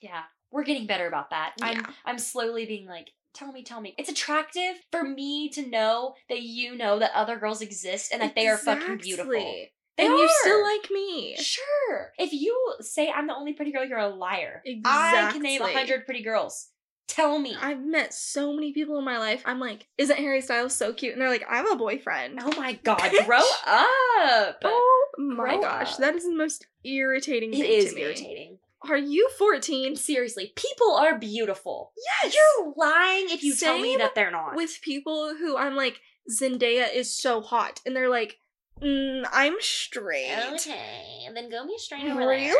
yeah. 0.00 0.22
We're 0.52 0.64
getting 0.64 0.86
better 0.86 1.08
about 1.08 1.30
that. 1.30 1.54
I'm 1.60 1.84
I'm 2.04 2.18
slowly 2.18 2.66
being 2.66 2.86
like, 2.86 3.10
tell 3.34 3.52
me, 3.52 3.62
tell 3.62 3.80
me. 3.80 3.94
It's 3.98 4.08
attractive 4.08 4.76
for 4.90 5.02
me 5.02 5.48
to 5.50 5.66
know 5.66 6.14
that 6.28 6.42
you 6.42 6.76
know 6.76 6.98
that 7.00 7.10
other 7.14 7.36
girls 7.36 7.60
exist 7.60 8.12
and 8.12 8.22
that 8.22 8.34
they 8.34 8.46
are 8.46 8.56
fucking 8.56 8.98
beautiful. 8.98 9.66
Exactly. 9.98 10.04
They 10.04 10.06
and 10.06 10.18
you 10.18 10.28
still 10.42 10.58
are. 10.58 10.62
like 10.64 10.90
me. 10.90 11.36
Sure. 11.36 12.12
If 12.18 12.32
you 12.32 12.74
say 12.80 13.10
I'm 13.10 13.26
the 13.26 13.34
only 13.34 13.52
pretty 13.54 13.72
girl, 13.72 13.84
you're 13.84 13.98
a 13.98 14.08
liar. 14.08 14.62
I 14.84 15.30
can 15.32 15.42
name 15.42 15.62
a 15.62 15.72
hundred 15.72 16.04
pretty 16.04 16.22
girls. 16.22 16.68
Tell 17.08 17.38
me. 17.38 17.56
I've 17.60 17.84
met 17.84 18.12
so 18.12 18.52
many 18.52 18.72
people 18.72 18.98
in 18.98 19.04
my 19.04 19.18
life. 19.18 19.40
I'm 19.46 19.60
like, 19.60 19.86
isn't 19.96 20.16
Harry 20.18 20.40
Styles 20.40 20.74
so 20.74 20.92
cute? 20.92 21.12
And 21.12 21.22
they're 21.22 21.30
like, 21.30 21.46
I 21.48 21.58
have 21.58 21.70
a 21.70 21.76
boyfriend. 21.76 22.40
oh 22.42 22.52
my 22.60 22.72
god, 22.82 23.10
grow 23.24 23.38
up. 23.66 24.58
Oh 24.64 25.06
my 25.18 25.34
Grow 25.54 25.60
gosh, 25.62 25.92
up. 25.92 25.98
that 25.98 26.14
is 26.16 26.24
the 26.24 26.34
most 26.34 26.66
irritating 26.84 27.54
It 27.54 27.58
thing 27.60 27.70
is 27.72 27.90
to 27.90 27.94
me. 27.94 28.02
irritating. 28.02 28.58
Are 28.88 28.98
you 28.98 29.28
14 29.38 29.96
Seriously, 29.96 30.52
people 30.56 30.92
are 30.96 31.18
beautiful. 31.18 31.92
Yes. 32.24 32.34
You're 32.34 32.74
lying 32.76 33.26
if 33.30 33.42
you 33.42 33.54
tell 33.54 33.78
me 33.78 33.96
that 33.96 34.14
they're 34.14 34.30
not. 34.30 34.54
with 34.56 34.78
people 34.82 35.34
who 35.38 35.56
I'm 35.56 35.74
like, 35.76 36.00
Zendaya 36.30 36.92
is 36.92 37.12
so 37.16 37.40
hot, 37.40 37.80
and 37.86 37.94
they're 37.96 38.10
like, 38.10 38.36
mm, 38.80 39.24
I'm 39.32 39.54
straight. 39.60 40.36
okay, 40.54 41.26
then 41.34 41.50
go 41.50 41.66
be 41.66 41.78
straight 41.78 42.04
over 42.04 42.18
Really? 42.20 42.50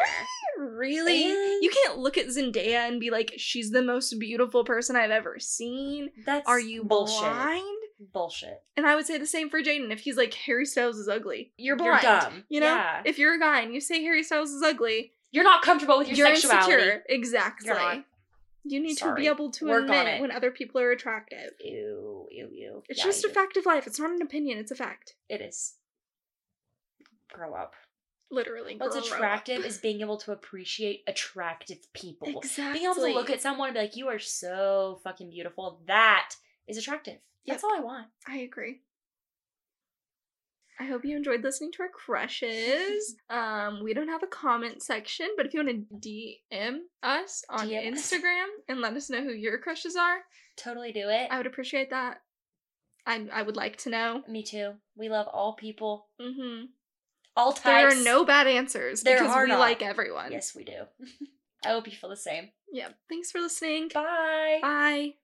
Really? 0.58 1.24
You 1.62 1.70
can't 1.70 1.98
look 1.98 2.16
at 2.16 2.26
Zendaya 2.28 2.88
and 2.88 2.98
be 3.00 3.10
like, 3.10 3.34
she's 3.36 3.70
the 3.70 3.82
most 3.82 4.18
beautiful 4.18 4.64
person 4.64 4.96
I've 4.96 5.10
ever 5.10 5.38
seen. 5.38 6.10
That's 6.24 6.48
Are 6.48 6.60
you 6.60 6.84
bullshit? 6.84 7.20
blind? 7.20 7.76
Bullshit. 8.12 8.62
And 8.76 8.86
I 8.86 8.94
would 8.94 9.06
say 9.06 9.18
the 9.18 9.26
same 9.26 9.50
for 9.50 9.60
Jaden. 9.62 9.90
If 9.90 10.00
he's 10.00 10.16
like, 10.16 10.34
Harry 10.34 10.64
Styles 10.66 10.98
is 10.98 11.08
ugly, 11.08 11.52
you're 11.56 11.76
You're 11.76 11.98
blind. 11.98 12.02
dumb. 12.02 12.44
You 12.48 12.60
know? 12.60 12.66
Yeah. 12.74 13.02
If 13.04 13.18
you're 13.18 13.34
a 13.34 13.38
guy 13.38 13.60
and 13.62 13.74
you 13.74 13.80
say 13.80 14.02
Harry 14.02 14.22
Styles 14.22 14.50
is 14.50 14.62
ugly, 14.62 15.12
You're 15.32 15.44
not 15.44 15.62
comfortable 15.62 15.98
with 15.98 16.08
your 16.08 16.16
you're 16.28 16.36
sexuality. 16.36 16.72
insecure. 16.72 17.02
Exactly. 17.08 17.66
You're 17.68 17.76
not. 17.78 18.04
You 18.68 18.80
need 18.80 18.96
to 18.98 19.14
be 19.14 19.28
able 19.28 19.50
to 19.52 19.66
Work 19.66 19.84
admit 19.84 20.20
when 20.20 20.32
other 20.32 20.50
people 20.50 20.80
are 20.80 20.90
attractive. 20.90 21.52
Ew, 21.60 22.26
ew, 22.32 22.48
ew. 22.52 22.82
It's 22.88 22.98
Yeah, 22.98 23.04
just 23.04 23.24
a 23.24 23.28
fact 23.28 23.56
of 23.56 23.64
life. 23.64 23.86
It's 23.86 24.00
not 24.00 24.10
an 24.10 24.20
opinion. 24.22 24.58
It's 24.58 24.72
a 24.72 24.74
fact. 24.74 25.14
It 25.28 25.40
is. 25.40 25.74
Grow 27.32 27.54
up. 27.54 27.74
Literally. 28.30 28.76
What's 28.76 28.94
grow 28.96 29.00
up. 29.04 29.06
attractive 29.12 29.64
is 29.64 29.78
being 29.82 30.00
able 30.00 30.16
to 30.18 30.32
appreciate 30.32 31.02
attractive 31.06 31.78
people. 31.92 32.28
Exactly. 32.38 32.80
Being 32.80 32.90
able 32.90 33.02
to 33.02 33.12
look 33.14 33.30
at 33.30 33.40
someone 33.40 33.68
and 33.68 33.74
be 33.74 33.80
like, 33.80 33.96
you 33.96 34.08
are 34.08 34.18
so 34.18 35.00
fucking 35.04 35.30
beautiful. 35.30 35.80
That 35.86 36.30
is 36.66 36.76
attractive. 36.78 37.18
That's 37.46 37.62
Yep. 37.62 37.70
all 37.70 37.78
I 37.78 37.84
want. 37.84 38.06
I 38.26 38.38
agree. 38.38 38.80
I 40.78 40.84
hope 40.84 41.04
you 41.06 41.16
enjoyed 41.16 41.42
listening 41.42 41.72
to 41.72 41.82
our 41.84 41.88
crushes. 41.88 43.16
um, 43.30 43.82
we 43.82 43.94
don't 43.94 44.08
have 44.08 44.22
a 44.22 44.26
comment 44.26 44.82
section, 44.82 45.28
but 45.36 45.46
if 45.46 45.54
you 45.54 45.64
want 45.64 45.88
to 46.02 46.08
DM 46.08 46.78
us 47.02 47.44
on 47.48 47.68
DM. 47.68 47.94
Instagram 47.94 48.44
and 48.68 48.80
let 48.82 48.92
us 48.94 49.08
know 49.08 49.22
who 49.22 49.30
your 49.32 49.58
crushes 49.58 49.96
are, 49.96 50.18
Totally 50.56 50.90
do 50.92 51.08
it. 51.10 51.28
I 51.30 51.36
would 51.36 51.46
appreciate 51.46 51.90
that. 51.90 52.22
I 53.06 53.26
I 53.32 53.42
would 53.42 53.56
like 53.56 53.76
to 53.78 53.90
know. 53.90 54.22
Me 54.26 54.42
too. 54.42 54.72
We 54.96 55.08
love 55.10 55.28
all 55.28 55.54
people, 55.54 56.08
hmm 56.20 56.64
all 57.36 57.52
There 57.52 57.88
are 57.88 57.94
no 57.94 58.24
bad 58.24 58.46
answers 58.46 59.02
There 59.02 59.18
because 59.18 59.34
are 59.34 59.44
we 59.44 59.50
not. 59.50 59.60
like 59.60 59.82
everyone. 59.82 60.32
Yes, 60.32 60.54
we 60.54 60.64
do. 60.64 60.84
I 61.64 61.68
hope 61.70 61.86
you 61.86 61.92
feel 61.92 62.10
the 62.10 62.16
same. 62.16 62.50
Yeah. 62.72 62.88
Thanks 63.08 63.30
for 63.30 63.40
listening. 63.40 63.88
Bye. 63.92 64.58
Bye. 64.62 65.14